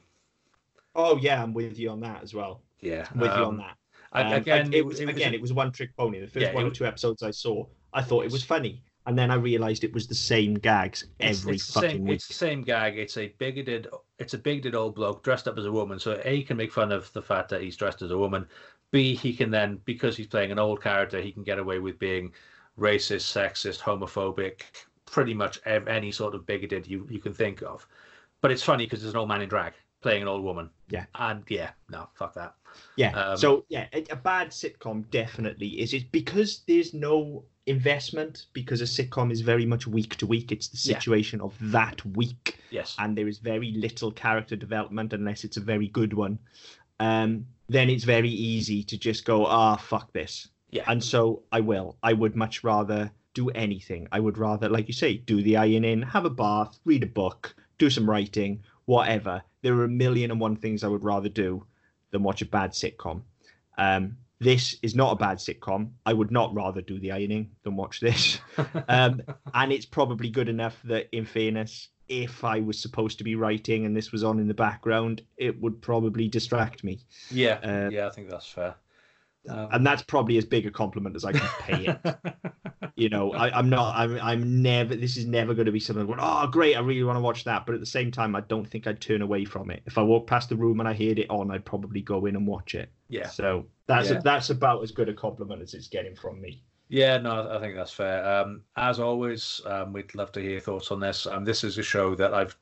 Oh 0.95 1.19
yeah, 1.19 1.43
I'm 1.43 1.53
with 1.53 1.79
you 1.79 1.91
on 1.91 2.01
that 2.01 2.23
as 2.23 2.33
well. 2.33 2.63
Yeah, 2.81 3.07
I'm 3.13 3.21
with 3.21 3.31
um, 3.33 3.39
you 3.39 3.45
on 3.45 3.51
um, 3.51 3.57
that. 3.59 3.77
Um, 4.13 4.33
again, 4.33 4.73
it 4.73 4.87
was, 4.87 4.99
it 4.99 5.05
was 5.05 5.15
again, 5.15 5.35
a... 5.35 5.37
it 5.37 5.43
was 5.43 5.53
one 5.53 5.71
trick 5.73 5.95
pony. 5.95 6.21
The 6.21 6.27
first 6.27 6.47
yeah, 6.47 6.55
one 6.55 6.65
or 6.65 6.71
two 6.71 6.87
episodes 6.87 7.23
I 7.23 7.31
saw, 7.31 7.67
I 7.93 8.01
thought 8.01 8.25
it 8.25 8.33
was 8.33 8.43
funny, 8.43 8.83
and 9.05 9.19
then 9.19 9.31
I 9.31 9.35
realised 9.35 9.85
it 9.85 9.93
was 9.93 10.07
the 10.07 10.15
same 10.15 10.55
gags 10.55 11.05
every 11.21 11.57
it's, 11.57 11.65
it's 11.65 11.75
fucking 11.75 11.91
same, 11.91 12.05
week. 12.05 12.15
It's 12.15 12.29
the 12.29 12.33
same 12.33 12.63
gag. 12.63 12.97
It's 12.97 13.19
a 13.19 13.29
bigoted, 13.37 13.89
it's 14.19 14.33
a 14.33 14.39
bigoted 14.39 14.75
old 14.75 14.95
bloke 14.95 15.23
dressed 15.23 15.47
up 15.49 15.59
as 15.59 15.67
a 15.67 15.73
woman. 15.73 15.99
So 15.99 16.19
a 16.25 16.43
can 16.45 16.57
make 16.57 16.73
fun 16.73 16.91
of 16.91 17.13
the 17.13 17.21
fact 17.21 17.51
that 17.51 17.61
he's 17.61 17.77
dressed 17.77 18.01
as 18.01 18.11
a 18.11 18.17
woman. 18.17 18.47
B 18.91 19.15
he 19.15 19.35
can 19.35 19.51
then, 19.51 19.83
because 19.85 20.17
he's 20.17 20.29
playing 20.29 20.51
an 20.51 20.59
old 20.59 20.83
character, 20.83 21.21
he 21.21 21.31
can 21.31 21.43
get 21.43 21.59
away 21.59 21.79
with 21.79 21.99
being 21.99 22.33
racist, 22.81 23.37
sexist, 23.37 23.81
homophobic, 23.81 24.63
pretty 25.05 25.35
much 25.35 25.61
any 25.67 26.11
sort 26.11 26.35
of 26.35 26.47
bigoted 26.47 26.87
you 26.87 27.07
you 27.11 27.19
can 27.19 27.35
think 27.35 27.61
of. 27.61 27.87
But 28.41 28.51
it's 28.51 28.63
funny 28.63 28.85
because 28.87 29.03
there's 29.03 29.15
an 29.15 29.19
old 29.19 29.29
man 29.29 29.43
in 29.43 29.49
drag 29.49 29.75
playing 30.01 30.23
an 30.23 30.29
old 30.29 30.43
woman. 30.43 30.71
Yeah. 30.89 31.07
And 31.15 31.43
yeah, 31.49 31.71
no, 31.91 32.09
fuck 32.15 32.35
that. 32.35 32.55
Yeah. 32.97 33.11
Um, 33.11 33.37
so 33.37 33.65
yeah, 33.69 33.87
a, 33.93 34.05
a, 34.11 34.17
bad 34.17 34.51
sitcom 34.51 35.09
definitely 35.11 35.69
is 35.81 35.95
it 35.95 36.13
because 36.13 36.63
there's 36.69 36.95
no 36.95 37.45
investment 37.67 38.47
because 38.53 38.81
a 38.81 38.85
sitcom 38.85 39.33
is 39.33 39.41
very 39.41 39.67
much 39.67 39.87
week 39.87 40.17
to 40.17 40.27
week. 40.27 40.53
It's 40.53 40.69
the 40.69 40.77
situation 40.77 41.41
yeah. 41.41 41.47
of 41.47 41.57
that 41.73 42.05
week. 42.17 42.59
Yes. 42.71 42.95
And 42.99 43.17
there 43.17 43.29
is 43.29 43.39
very 43.39 43.73
little 43.73 44.13
character 44.13 44.57
development 44.57 45.13
unless 45.13 45.45
it's 45.45 45.57
a 45.57 45.61
very 45.61 45.89
good 45.89 46.15
one. 46.15 46.39
Um, 47.01 47.47
then 47.69 47.91
it's 47.91 48.05
very 48.05 48.31
easy 48.31 48.83
to 48.85 48.97
just 48.97 49.25
go, 49.25 49.47
ah, 49.47 49.77
fuck 49.77 50.13
this. 50.13 50.49
Yeah. 50.71 50.85
And 50.87 51.03
so 51.03 51.43
I 51.51 51.61
will. 51.61 51.97
I 52.03 52.13
would 52.13 52.37
much 52.37 52.63
rather 52.63 53.11
do 53.35 53.51
anything. 53.51 54.09
I 54.13 54.21
would 54.21 54.39
rather, 54.39 54.69
like 54.69 54.89
you 54.89 54.95
say, 54.95 55.17
do 55.17 55.43
the 55.43 55.57
ironing, 55.57 56.03
have 56.03 56.25
a 56.25 56.31
bath, 56.31 56.79
read 56.85 57.03
a 57.03 57.07
book, 57.07 57.55
do 57.79 57.91
some 57.91 58.09
writing, 58.09 58.63
whatever. 58.85 59.43
There 59.63 59.75
are 59.75 59.85
a 59.85 59.89
million 59.89 60.31
and 60.31 60.41
one 60.41 60.57
things 60.57 60.85
I 60.85 60.89
would 60.89 61.05
rather 61.05 61.29
do 61.29 61.65
than 62.11 62.23
watch 62.23 62.43
a 62.43 62.47
bad 62.47 62.73
sitcom. 62.73 63.23
Um, 63.77 64.17
this 64.41 64.77
is 64.83 64.95
not 64.95 65.13
a 65.13 65.17
bad 65.17 65.39
sitcom. 65.39 65.91
I 66.07 66.13
would 66.13 66.31
not 66.31 66.55
rather 66.55 66.81
do 66.81 66.99
the 66.99 67.13
ironing 67.13 67.51
than 67.65 67.77
watch 67.77 68.01
this. 68.01 68.39
um, 68.89 69.23
and 69.55 69.73
it's 69.73 69.87
probably 69.87 70.31
good 70.31 70.49
enough 70.49 70.81
that, 70.85 71.09
in 71.13 71.25
fairness, 71.25 71.89
if 72.09 72.45
I 72.45 72.61
was 72.61 72.81
supposed 72.81 73.19
to 73.19 73.25
be 73.25 73.35
writing 73.35 73.85
and 73.85 73.97
this 73.97 74.13
was 74.13 74.25
on 74.25 74.39
in 74.39 74.49
the 74.49 74.55
background, 74.55 75.23
it 75.37 75.61
would 75.61 75.83
probably 75.83 76.29
distract 76.29 76.85
me. 76.85 77.01
Yeah, 77.31 77.59
uh, 77.63 77.91
yeah, 77.91 78.07
I 78.07 78.11
think 78.11 78.31
that's 78.31 78.49
fair. 78.49 78.77
Um, 79.49 79.69
and 79.73 79.87
that's 79.87 80.03
probably 80.03 80.37
as 80.39 80.45
big 80.45 80.67
a 80.67 80.71
compliment 80.71 81.17
as 81.17 81.25
I 81.25 81.33
can 81.33 81.49
pay 81.61 81.87
it. 81.87 82.17
you 82.97 83.09
know, 83.09 83.33
I, 83.33 83.59
am 83.59 83.69
not. 83.69 83.97
I'm. 83.97 84.19
I'm 84.21 84.63
never. 84.63 84.95
This 84.95 85.17
is 85.17 85.27
never 85.27 85.55
going 85.55 85.67
to 85.67 85.73
be 85.73 85.81
something. 85.81 86.07
Going, 86.07 86.19
oh, 86.21 86.47
great! 86.47 86.77
I 86.77 86.81
really 86.81 87.03
want 87.03 87.17
to 87.17 87.21
watch 87.21 87.45
that. 87.45 87.65
But 87.65 87.75
at 87.75 87.81
the 87.81 87.87
same 87.87 88.11
time, 88.11 88.37
I 88.37 88.41
don't 88.43 88.69
think 88.69 88.87
I'd 88.87 89.01
turn 89.01 89.23
away 89.23 89.45
from 89.45 89.71
it. 89.71 89.83
If 89.87 89.99
I 89.99 90.03
walked 90.03 90.29
past 90.29 90.49
the 90.49 90.57
room 90.57 90.81
and 90.81 90.89
I 90.89 90.93
heard 90.93 91.19
it 91.19 91.31
on, 91.31 91.51
I'd 91.51 91.65
probably 91.65 92.01
go 92.01 92.27
in 92.27 92.37
and 92.37 92.47
watch 92.47 92.75
it. 92.75 92.91
Yeah. 93.09 93.29
So 93.29 93.67
that's 93.87 94.11
yeah. 94.11 94.19
A, 94.19 94.23
that's 94.23 94.51
about 94.51 94.83
as 94.83 94.91
good 94.91 95.09
a 95.09 95.15
compliment 95.15 95.63
as 95.63 95.75
it's 95.75 95.89
getting 95.89 96.15
from 96.15 96.41
me. 96.41 96.63
Yeah, 96.89 97.19
no, 97.19 97.55
I 97.55 97.61
think 97.61 97.77
that's 97.77 97.93
fair. 97.93 98.25
Um, 98.27 98.63
as 98.77 98.99
always, 98.99 99.61
um, 99.67 99.93
we'd 99.93 100.15
love 100.15 100.33
to 100.33 100.41
hear 100.41 100.53
your 100.53 100.61
thoughts 100.61 100.91
on 100.91 101.01
this. 101.01 101.27
Um, 101.27 101.45
this 101.45 101.63
is 101.63 101.77
a 101.77 101.83
show 101.83 102.15
that 102.15 102.33
I've 102.33 102.57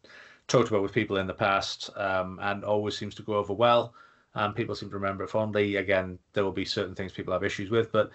talked 0.49 0.69
about 0.69 0.83
with 0.83 0.93
people 0.93 1.19
in 1.19 1.29
the 1.29 1.35
past, 1.35 1.91
um, 1.97 2.41
and 2.43 2.65
always 2.65 2.99
seems 2.99 3.15
to 3.17 3.23
go 3.23 3.35
over 3.35 3.53
well 3.53 3.95
and 4.37 4.55
people 4.55 4.75
seem 4.75 4.91
to 4.91 4.95
remember 4.95 5.25
it 5.25 5.31
fondly. 5.31 5.77
Again, 5.77 6.19
there 6.35 6.45
will 6.45 6.53
be 6.53 6.65
certain 6.65 6.95
things 6.95 7.13
people 7.13 7.33
have 7.33 7.43
issues 7.43 7.71
with, 7.71 7.91
but 7.91 8.11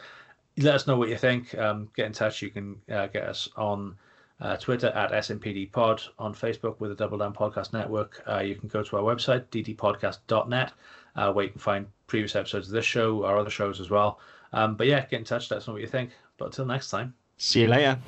let 0.58 0.76
us 0.76 0.88
know 0.88 0.98
what 0.98 1.10
you 1.10 1.18
think. 1.18 1.58
Um, 1.58 1.90
get 1.96 2.06
in 2.06 2.14
touch. 2.14 2.42
You 2.42 2.52
can 2.52 2.78
uh, 2.90 3.08
get 3.08 3.24
us 3.24 3.50
on 3.58 3.96
uh, 4.40 4.56
Twitter 4.58 4.88
at 4.88 5.12
SMPD 5.12 5.72
Pod, 5.72 6.02
on 6.20 6.34
Facebook 6.34 6.80
with 6.80 6.92
the 6.92 6.96
Double 6.96 7.18
Down 7.18 7.34
Podcast 7.34 7.74
Network. 7.74 8.24
Uh, 8.28 8.40
you 8.40 8.56
can 8.56 8.70
go 8.70 8.84
to 8.84 8.98
our 8.98 9.04
website, 9.04 9.46
ddpodcast.net, 9.48 10.74
uh, 11.16 11.34
where 11.34 11.46
you 11.46 11.52
can 11.52 11.60
find 11.60 11.88
previous 12.08 12.36
episodes 12.36 12.68
of 12.68 12.74
this 12.74 12.86
show, 12.86 13.26
our 13.26 13.38
other 13.38 13.50
shows 13.50 13.80
as 13.80 13.90
well. 13.90 14.20
Um, 14.54 14.76
but 14.76 14.88
yeah, 14.88 15.06
get 15.06 15.20
in 15.20 15.26
touch. 15.26 15.50
Let 15.50 15.58
us 15.58 15.68
know 15.68 15.74
what 15.74 15.82
you 15.82 15.88
think. 15.88 16.12
But 16.38 16.46
until 16.46 16.66
next 16.66 16.90
time. 16.90 17.16
See 17.38 17.62
you 17.62 17.68
later. 17.68 18.00